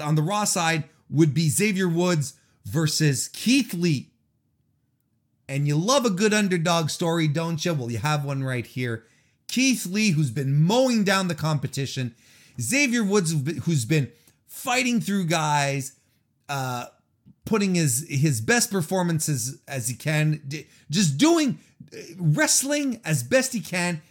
on 0.00 0.14
the 0.14 0.22
Raw 0.22 0.44
side 0.44 0.84
would 1.10 1.34
be 1.34 1.48
Xavier 1.48 1.88
Woods 1.88 2.34
versus 2.64 3.26
Keith 3.26 3.74
Lee. 3.74 4.12
And 5.48 5.66
you 5.66 5.74
love 5.74 6.04
a 6.04 6.10
good 6.10 6.32
underdog 6.32 6.90
story, 6.90 7.26
don't 7.26 7.64
you? 7.64 7.74
Well, 7.74 7.90
you 7.90 7.98
have 7.98 8.24
one 8.24 8.44
right 8.44 8.64
here. 8.64 9.02
Keith 9.48 9.84
Lee, 9.84 10.12
who's 10.12 10.30
been 10.30 10.62
mowing 10.62 11.02
down 11.02 11.26
the 11.26 11.34
competition, 11.34 12.14
Xavier 12.60 13.02
Woods, 13.02 13.34
who's 13.64 13.84
been 13.84 14.12
fighting 14.46 15.00
through 15.00 15.24
guys, 15.24 15.94
uh, 16.48 16.86
putting 17.44 17.74
his 17.74 18.06
his 18.08 18.40
best 18.40 18.70
performances 18.70 19.60
as 19.66 19.88
he 19.88 19.94
can, 19.94 20.42
just 20.90 21.18
doing 21.18 21.58
wrestling 22.18 23.00
as 23.04 23.22
best 23.22 23.52
he 23.52 23.60
can, 23.60 24.02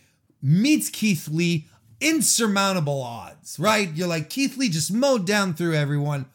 meets 0.41 0.89
Keith 0.89 1.27
Lee, 1.27 1.67
insurmountable 2.01 3.01
odds, 3.01 3.59
right? 3.59 3.89
You're 3.95 4.07
like 4.07 4.29
Keith 4.29 4.57
Lee 4.57 4.69
just 4.69 4.91
mowed 4.91 5.25
down 5.25 5.53
through 5.53 5.75
everyone. 5.75 6.25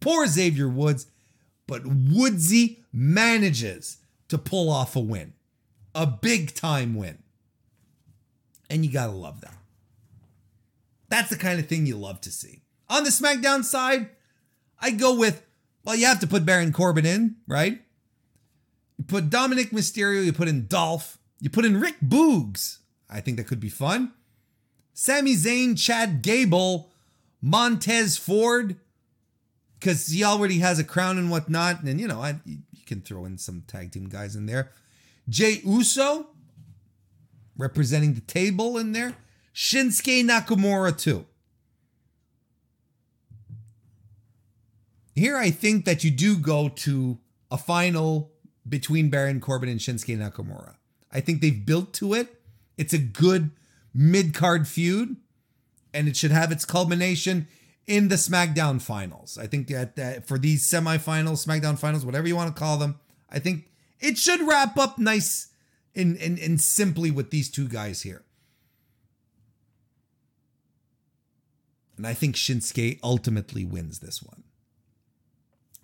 Poor 0.00 0.26
Xavier 0.26 0.68
Woods, 0.68 1.06
but 1.66 1.82
Woodsy 1.84 2.84
manages 2.92 3.98
to 4.28 4.38
pull 4.38 4.70
off 4.70 4.96
a 4.96 5.00
win, 5.00 5.34
a 5.94 6.06
big 6.06 6.54
time 6.54 6.94
win. 6.94 7.18
And 8.70 8.84
you 8.84 8.92
gotta 8.92 9.12
love 9.12 9.40
that. 9.42 9.56
That's 11.08 11.28
the 11.28 11.36
kind 11.36 11.58
of 11.58 11.66
thing 11.66 11.86
you 11.86 11.96
love 11.96 12.20
to 12.22 12.30
see. 12.30 12.62
On 12.88 13.04
the 13.04 13.10
SmackDown 13.10 13.64
side, 13.64 14.10
I 14.78 14.92
go 14.92 15.14
with, 15.14 15.44
well, 15.84 15.96
you 15.96 16.06
have 16.06 16.20
to 16.20 16.26
put 16.26 16.44
Baron 16.44 16.72
Corbin 16.72 17.06
in, 17.06 17.36
right? 17.46 17.80
You 18.98 19.04
put 19.04 19.30
Dominik 19.30 19.70
Mysterio, 19.70 20.24
you 20.24 20.32
put 20.32 20.48
in 20.48 20.66
Dolph, 20.66 21.18
you 21.40 21.48
put 21.50 21.64
in 21.64 21.80
Rick 21.80 21.96
Boogs. 22.04 22.78
I 23.08 23.20
think 23.20 23.36
that 23.36 23.46
could 23.46 23.60
be 23.60 23.68
fun. 23.68 24.12
Sami 24.92 25.34
Zayn, 25.34 25.78
Chad 25.78 26.22
Gable, 26.22 26.90
Montez 27.40 28.18
Ford, 28.18 28.76
because 29.78 30.08
he 30.08 30.22
already 30.22 30.58
has 30.58 30.78
a 30.78 30.84
crown 30.84 31.16
and 31.16 31.30
whatnot. 31.30 31.82
And, 31.82 31.98
you 31.98 32.06
know, 32.06 32.20
I, 32.20 32.40
you 32.44 32.58
can 32.84 33.00
throw 33.00 33.24
in 33.24 33.38
some 33.38 33.62
tag 33.66 33.92
team 33.92 34.08
guys 34.08 34.36
in 34.36 34.44
there. 34.44 34.70
Jey 35.28 35.60
Uso, 35.64 36.28
representing 37.56 38.14
the 38.14 38.20
table 38.20 38.76
in 38.76 38.92
there. 38.92 39.14
Shinsuke 39.54 40.24
Nakamura, 40.24 40.96
too. 40.96 41.26
Here, 45.20 45.36
I 45.36 45.50
think 45.50 45.84
that 45.84 46.02
you 46.02 46.10
do 46.10 46.38
go 46.38 46.70
to 46.70 47.18
a 47.50 47.58
final 47.58 48.32
between 48.66 49.10
Baron 49.10 49.38
Corbin 49.38 49.68
and 49.68 49.78
Shinsuke 49.78 50.16
Nakamura. 50.16 50.76
I 51.12 51.20
think 51.20 51.42
they've 51.42 51.66
built 51.66 51.92
to 51.94 52.14
it. 52.14 52.40
It's 52.78 52.94
a 52.94 52.98
good 52.98 53.50
mid 53.92 54.32
card 54.32 54.66
feud, 54.66 55.16
and 55.92 56.08
it 56.08 56.16
should 56.16 56.30
have 56.30 56.50
its 56.50 56.64
culmination 56.64 57.48
in 57.86 58.08
the 58.08 58.14
SmackDown 58.14 58.80
finals. 58.80 59.36
I 59.36 59.46
think 59.46 59.68
that, 59.68 59.96
that 59.96 60.26
for 60.26 60.38
these 60.38 60.66
semifinals, 60.66 61.46
SmackDown 61.46 61.78
finals, 61.78 62.06
whatever 62.06 62.26
you 62.26 62.34
want 62.34 62.56
to 62.56 62.58
call 62.58 62.78
them, 62.78 62.98
I 63.28 63.40
think 63.40 63.66
it 63.98 64.16
should 64.16 64.40
wrap 64.48 64.78
up 64.78 64.98
nice 64.98 65.48
and, 65.94 66.16
and, 66.16 66.38
and 66.38 66.58
simply 66.58 67.10
with 67.10 67.30
these 67.30 67.50
two 67.50 67.68
guys 67.68 68.00
here. 68.00 68.24
And 71.98 72.06
I 72.06 72.14
think 72.14 72.36
Shinsuke 72.36 73.00
ultimately 73.02 73.66
wins 73.66 73.98
this 73.98 74.22
one. 74.22 74.44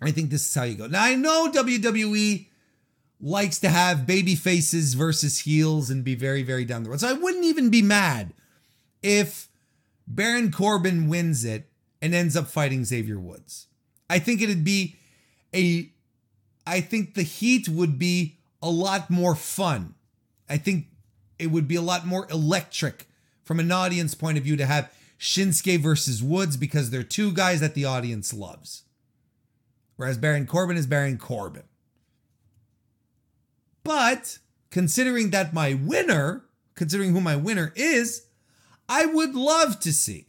I 0.01 0.11
think 0.11 0.29
this 0.29 0.45
is 0.45 0.53
how 0.53 0.63
you 0.63 0.75
go. 0.75 0.87
Now 0.87 1.03
I 1.03 1.15
know 1.15 1.51
WWE 1.51 2.47
likes 3.19 3.59
to 3.59 3.69
have 3.69 4.05
baby 4.05 4.35
faces 4.35 4.93
versus 4.93 5.39
heels 5.39 5.89
and 5.89 6.03
be 6.03 6.15
very, 6.15 6.43
very 6.43 6.65
down 6.65 6.83
the 6.83 6.89
road. 6.89 6.99
So 6.99 7.09
I 7.09 7.13
wouldn't 7.13 7.45
even 7.45 7.69
be 7.69 7.81
mad 7.81 8.33
if 9.01 9.49
Baron 10.07 10.51
Corbin 10.51 11.09
wins 11.09 11.43
it 11.43 11.69
and 12.01 12.13
ends 12.13 12.35
up 12.35 12.47
fighting 12.47 12.85
Xavier 12.85 13.19
Woods. 13.19 13.67
I 14.09 14.19
think 14.19 14.41
it'd 14.41 14.63
be 14.63 14.95
a 15.53 15.91
I 16.65 16.81
think 16.81 17.13
the 17.13 17.23
heat 17.23 17.69
would 17.69 17.97
be 17.97 18.37
a 18.61 18.69
lot 18.69 19.09
more 19.09 19.35
fun. 19.35 19.95
I 20.49 20.57
think 20.57 20.87
it 21.39 21.47
would 21.47 21.67
be 21.67 21.75
a 21.75 21.81
lot 21.81 22.05
more 22.05 22.27
electric 22.29 23.07
from 23.43 23.59
an 23.59 23.71
audience 23.71 24.13
point 24.13 24.37
of 24.37 24.43
view 24.43 24.57
to 24.57 24.65
have 24.65 24.91
Shinsuke 25.19 25.79
versus 25.79 26.21
Woods 26.21 26.57
because 26.57 26.89
they're 26.89 27.03
two 27.03 27.31
guys 27.31 27.61
that 27.61 27.73
the 27.73 27.85
audience 27.85 28.33
loves. 28.33 28.83
Whereas 29.97 30.17
Baron 30.17 30.45
Corbin 30.45 30.77
is 30.77 30.87
Baron 30.87 31.17
Corbin. 31.17 31.63
But 33.83 34.39
considering 34.69 35.31
that 35.31 35.53
my 35.53 35.73
winner, 35.73 36.45
considering 36.75 37.13
who 37.13 37.21
my 37.21 37.35
winner 37.35 37.73
is, 37.75 38.27
I 38.87 39.05
would 39.05 39.35
love 39.35 39.79
to 39.81 39.91
see 39.91 40.27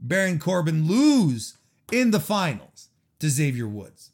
Baron 0.00 0.38
Corbin 0.38 0.86
lose 0.86 1.56
in 1.92 2.10
the 2.10 2.20
finals 2.20 2.88
to 3.20 3.28
Xavier 3.28 3.68
Woods. 3.68 4.10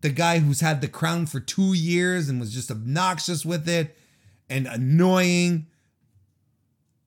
The 0.00 0.10
guy 0.10 0.40
who's 0.40 0.60
had 0.60 0.80
the 0.80 0.88
crown 0.88 1.26
for 1.26 1.40
two 1.40 1.74
years 1.74 2.28
and 2.28 2.40
was 2.40 2.52
just 2.52 2.70
obnoxious 2.70 3.44
with 3.44 3.68
it 3.68 3.96
and 4.48 4.66
annoying, 4.66 5.66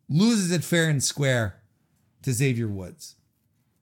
loses 0.07 0.51
it 0.51 0.63
fair 0.63 0.89
and 0.89 1.03
square 1.03 1.61
to 2.21 2.31
Xavier 2.31 2.67
Woods. 2.67 3.15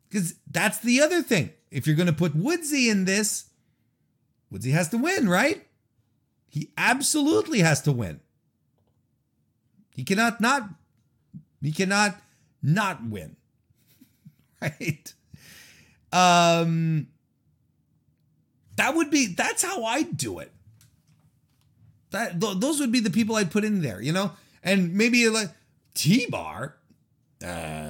Because 0.09 0.35
that's 0.49 0.79
the 0.79 1.01
other 1.01 1.21
thing. 1.21 1.51
If 1.73 1.87
you're 1.87 1.95
going 1.95 2.07
to 2.07 2.13
put 2.13 2.35
Woodsy 2.35 2.87
in 2.89 3.05
this, 3.05 3.45
Woodsy 4.51 4.71
has 4.71 4.89
to 4.89 4.97
win, 4.97 5.27
right? 5.27 5.65
He 6.47 6.69
absolutely 6.77 7.59
has 7.61 7.81
to 7.81 7.91
win. 7.91 8.19
He 9.95 10.03
cannot 10.03 10.39
not 10.39 10.69
he 11.61 11.71
cannot 11.71 12.15
not 12.61 13.03
win. 13.03 13.35
Right? 14.61 15.13
Um 16.13 17.07
that 18.75 18.95
would 18.95 19.09
be 19.11 19.33
that's 19.33 19.61
how 19.63 19.83
I'd 19.83 20.15
do 20.15 20.39
it. 20.39 20.51
That 22.11 22.39
th- 22.39 22.59
those 22.59 22.79
would 22.79 22.91
be 22.91 23.01
the 23.01 23.09
people 23.09 23.35
I'd 23.35 23.51
put 23.51 23.65
in 23.65 23.81
there, 23.81 24.01
you 24.01 24.13
know? 24.13 24.31
And 24.63 24.93
maybe 24.93 25.27
like 25.27 25.49
T-Bar 25.95 26.75
uh 27.43 27.82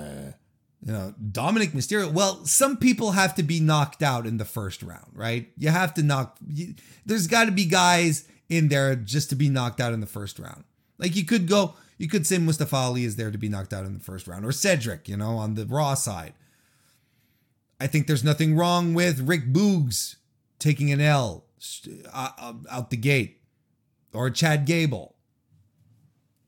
you 0.85 0.91
know, 0.91 1.13
Dominik 1.31 1.71
Mysterio. 1.71 2.11
Well, 2.11 2.43
some 2.45 2.75
people 2.77 3.11
have 3.11 3.35
to 3.35 3.43
be 3.43 3.59
knocked 3.59 4.03
out 4.03 4.25
in 4.25 4.37
the 4.37 4.45
first 4.45 4.83
round, 4.83 5.11
right? 5.13 5.49
You 5.57 5.69
have 5.69 5.93
to 5.93 6.03
knock. 6.03 6.37
You, 6.45 6.75
there's 7.05 7.27
got 7.27 7.45
to 7.45 7.51
be 7.51 7.65
guys 7.65 8.27
in 8.49 8.67
there 8.67 8.95
just 8.95 9.29
to 9.29 9.35
be 9.35 9.49
knocked 9.49 9.79
out 9.79 9.93
in 9.93 10.01
the 10.01 10.07
first 10.07 10.39
round. 10.39 10.65
Like 10.97 11.15
you 11.15 11.23
could 11.25 11.47
go, 11.47 11.75
you 11.97 12.09
could 12.09 12.27
say 12.27 12.37
Mustafa 12.37 12.75
Ali 12.75 13.05
is 13.05 13.15
there 13.15 13.31
to 13.31 13.37
be 13.37 13.47
knocked 13.47 13.71
out 13.71 13.85
in 13.85 13.93
the 13.93 13.99
first 13.99 14.27
round, 14.27 14.45
or 14.45 14.51
Cedric, 14.51 15.07
you 15.07 15.15
know, 15.15 15.37
on 15.37 15.55
the 15.55 15.65
Raw 15.65 15.93
side. 15.93 16.33
I 17.79 17.87
think 17.87 18.07
there's 18.07 18.23
nothing 18.23 18.55
wrong 18.55 18.93
with 18.93 19.21
Rick 19.21 19.53
Boogs 19.53 20.17
taking 20.59 20.91
an 20.91 20.99
L 20.99 21.45
uh, 22.11 22.29
uh, 22.37 22.53
out 22.69 22.89
the 22.89 22.97
gate, 22.97 23.41
or 24.13 24.29
Chad 24.29 24.65
Gable. 24.65 25.15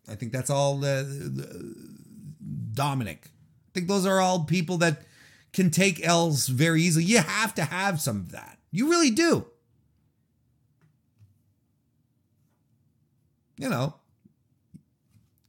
I 0.07 0.15
think 0.15 0.33
that's 0.33 0.49
all 0.49 0.77
the, 0.77 1.03
the 1.07 1.85
Dominic 2.73 3.29
think 3.75 3.87
those 3.89 4.05
are 4.05 4.21
all 4.21 4.45
people 4.45 4.77
that 4.77 5.03
can 5.53 5.69
take 5.69 6.05
L's 6.05 6.47
very 6.47 6.81
easily. 6.81 7.05
You 7.05 7.19
have 7.19 7.53
to 7.55 7.65
have 7.65 8.01
some 8.01 8.17
of 8.17 8.31
that. 8.31 8.57
You 8.71 8.89
really 8.89 9.11
do. 9.11 9.45
You 13.57 13.69
know, 13.69 13.95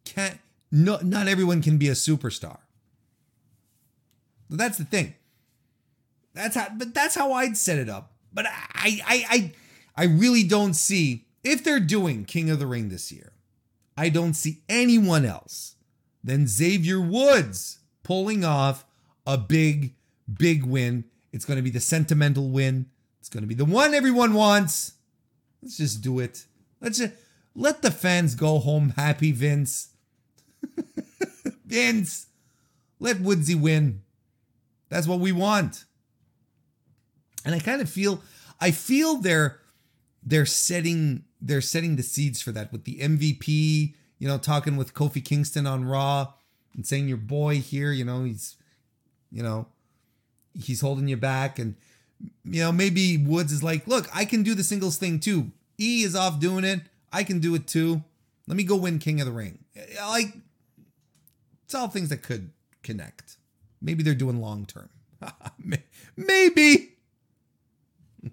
can't 0.04 0.38
no 0.70 0.98
not 1.02 1.28
everyone 1.28 1.62
can 1.62 1.78
be 1.78 1.88
a 1.88 1.92
superstar. 1.92 2.58
That's 4.48 4.78
the 4.78 4.84
thing. 4.84 5.14
That's 6.34 6.54
how 6.54 6.68
but 6.76 6.94
that's 6.94 7.14
how 7.14 7.32
I'd 7.32 7.56
set 7.56 7.78
it 7.78 7.88
up. 7.88 8.12
But 8.32 8.46
I 8.46 9.00
I 9.06 9.24
I 9.28 9.52
I 9.96 10.04
really 10.04 10.44
don't 10.44 10.74
see 10.74 11.26
if 11.42 11.64
they're 11.64 11.80
doing 11.80 12.24
King 12.24 12.50
of 12.50 12.58
the 12.58 12.66
Ring 12.66 12.90
this 12.90 13.10
year. 13.10 13.32
I 13.96 14.08
don't 14.08 14.34
see 14.34 14.62
anyone 14.68 15.24
else 15.24 15.74
than 16.22 16.46
Xavier 16.46 17.00
Woods 17.00 17.75
pulling 18.06 18.44
off 18.44 18.86
a 19.26 19.36
big, 19.36 19.96
big 20.32 20.64
win. 20.64 21.04
It's 21.32 21.44
going 21.44 21.56
to 21.56 21.62
be 21.62 21.70
the 21.70 21.80
sentimental 21.80 22.50
win. 22.50 22.86
It's 23.18 23.28
going 23.28 23.42
to 23.42 23.48
be 23.48 23.54
the 23.54 23.64
one 23.64 23.94
everyone 23.94 24.32
wants. 24.32 24.92
Let's 25.60 25.76
just 25.76 26.02
do 26.02 26.20
it. 26.20 26.46
Let's 26.80 26.98
just 26.98 27.14
let 27.56 27.82
the 27.82 27.90
fans 27.90 28.36
go 28.36 28.60
home 28.60 28.90
happy, 28.90 29.32
Vince. 29.32 29.88
Vince, 31.66 32.28
let 33.00 33.20
Woodsy 33.20 33.56
win. 33.56 34.02
That's 34.88 35.08
what 35.08 35.18
we 35.18 35.32
want. 35.32 35.84
And 37.44 37.56
I 37.56 37.58
kind 37.58 37.82
of 37.82 37.90
feel, 37.90 38.22
I 38.60 38.70
feel 38.70 39.16
they're 39.16 39.58
they're 40.22 40.46
setting 40.46 41.24
they're 41.40 41.60
setting 41.60 41.96
the 41.96 42.02
seeds 42.04 42.40
for 42.40 42.52
that 42.52 42.70
with 42.70 42.84
the 42.84 42.98
MVP. 42.98 43.94
You 44.18 44.28
know, 44.28 44.38
talking 44.38 44.76
with 44.76 44.94
Kofi 44.94 45.24
Kingston 45.24 45.66
on 45.66 45.84
Raw 45.84 46.34
and 46.76 46.86
saying 46.86 47.08
your 47.08 47.16
boy 47.16 47.56
here, 47.56 47.90
you 47.90 48.04
know, 48.04 48.24
he's, 48.24 48.56
you 49.32 49.42
know, 49.42 49.66
he's 50.54 50.82
holding 50.82 51.08
you 51.08 51.16
back. 51.16 51.58
And, 51.58 51.74
you 52.44 52.62
know, 52.62 52.70
maybe 52.70 53.16
Woods 53.16 53.50
is 53.50 53.62
like, 53.62 53.86
look, 53.86 54.08
I 54.14 54.24
can 54.24 54.42
do 54.42 54.54
the 54.54 54.62
singles 54.62 54.98
thing 54.98 55.18
too. 55.18 55.50
E 55.78 56.02
is 56.02 56.14
off 56.14 56.38
doing 56.38 56.64
it. 56.64 56.82
I 57.12 57.24
can 57.24 57.40
do 57.40 57.54
it 57.54 57.66
too. 57.66 58.02
Let 58.46 58.56
me 58.56 58.64
go 58.64 58.76
win 58.76 58.98
King 58.98 59.20
of 59.20 59.26
the 59.26 59.32
Ring. 59.32 59.58
Uh, 59.76 60.08
like, 60.08 60.34
it's 61.64 61.74
all 61.74 61.88
things 61.88 62.10
that 62.10 62.22
could 62.22 62.50
connect. 62.82 63.38
Maybe 63.80 64.02
they're 64.02 64.14
doing 64.14 64.40
long 64.40 64.66
term. 64.66 64.90
Maybe. 66.16 66.92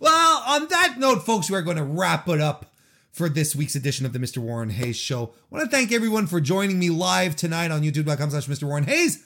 well, 0.00 0.42
on 0.46 0.68
that 0.68 0.96
note, 0.98 1.24
folks, 1.24 1.50
we're 1.50 1.62
going 1.62 1.76
to 1.76 1.84
wrap 1.84 2.28
it 2.28 2.40
up 2.40 2.74
for 3.18 3.28
this 3.28 3.56
week's 3.56 3.74
edition 3.74 4.06
of 4.06 4.12
the 4.12 4.18
Mr. 4.20 4.38
Warren 4.38 4.70
Hayes 4.70 4.96
Show. 4.96 5.32
I 5.50 5.54
want 5.54 5.68
to 5.68 5.76
thank 5.76 5.90
everyone 5.90 6.28
for 6.28 6.40
joining 6.40 6.78
me 6.78 6.88
live 6.88 7.34
tonight 7.34 7.72
on 7.72 7.82
youtube.com 7.82 8.30
slash 8.30 8.46
Mr. 8.46 8.62
Warren 8.62 8.84
Hayes. 8.84 9.24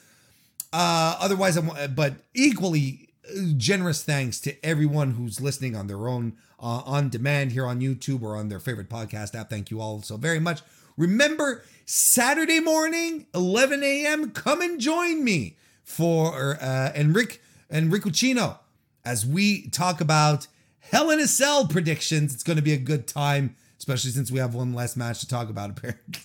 Uh, 0.73 1.15
otherwise, 1.19 1.57
I'm, 1.57 1.69
but 1.93 2.15
equally 2.33 3.09
generous 3.55 4.03
thanks 4.03 4.39
to 4.41 4.65
everyone 4.65 5.11
who's 5.11 5.39
listening 5.39 5.75
on 5.75 5.85
their 5.85 6.07
own 6.07 6.35
uh, 6.59 6.81
on 6.85 7.09
demand 7.09 7.51
here 7.51 7.67
on 7.67 7.81
YouTube 7.81 8.23
or 8.23 8.35
on 8.35 8.49
their 8.49 8.59
favorite 8.59 8.89
podcast 8.89 9.35
app. 9.35 9.51
Thank 9.51 9.69
you 9.69 9.79
all 9.79 10.01
so 10.01 10.17
very 10.17 10.39
much. 10.39 10.61
Remember, 10.97 11.63
Saturday 11.85 12.59
morning, 12.59 13.27
11 13.35 13.83
a.m., 13.83 14.31
come 14.31 14.61
and 14.61 14.81
join 14.81 15.23
me 15.23 15.55
for 15.83 16.57
uh, 16.59 16.91
Enric 16.95 17.37
Enrico 17.69 18.09
Chino 18.09 18.59
as 19.05 19.23
we 19.23 19.69
talk 19.69 20.01
about 20.01 20.47
Hell 20.79 21.11
in 21.11 21.19
a 21.19 21.27
Cell 21.27 21.67
predictions. 21.67 22.33
It's 22.33 22.43
going 22.43 22.57
to 22.57 22.63
be 22.63 22.73
a 22.73 22.77
good 22.77 23.05
time 23.05 23.55
especially 23.83 24.11
since 24.11 24.31
we 24.31 24.39
have 24.39 24.55
one 24.55 24.73
less 24.73 24.95
match 24.95 25.19
to 25.19 25.27
talk 25.27 25.49
about, 25.49 25.69
apparently. 25.69 26.21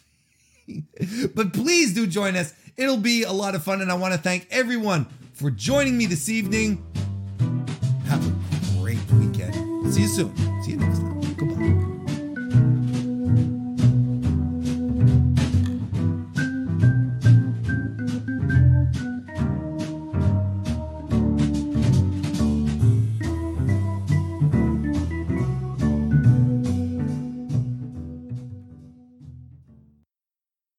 but 1.35 1.53
please 1.53 1.93
do 1.93 2.07
join 2.07 2.37
us. 2.37 2.55
It'll 2.77 2.97
be 2.97 3.25
a 3.25 3.33
lot 3.33 3.57
of 3.57 3.65
fun, 3.65 3.81
and 3.83 3.91
I 3.91 3.95
want 3.95 4.15
to 4.15 4.21
thank 4.21 4.47
everyone 4.49 5.07
for 5.33 5.51
joining 5.51 5.99
me 5.99 6.07
this 6.07 6.29
evening. 6.29 6.87
Have 8.07 8.25
a 8.25 8.79
great 8.79 9.05
weekend. 9.11 9.93
See 9.93 10.03
you 10.03 10.09
soon. 10.09 10.63
See 10.63 10.73
you 10.73 10.77
next. 10.77 10.98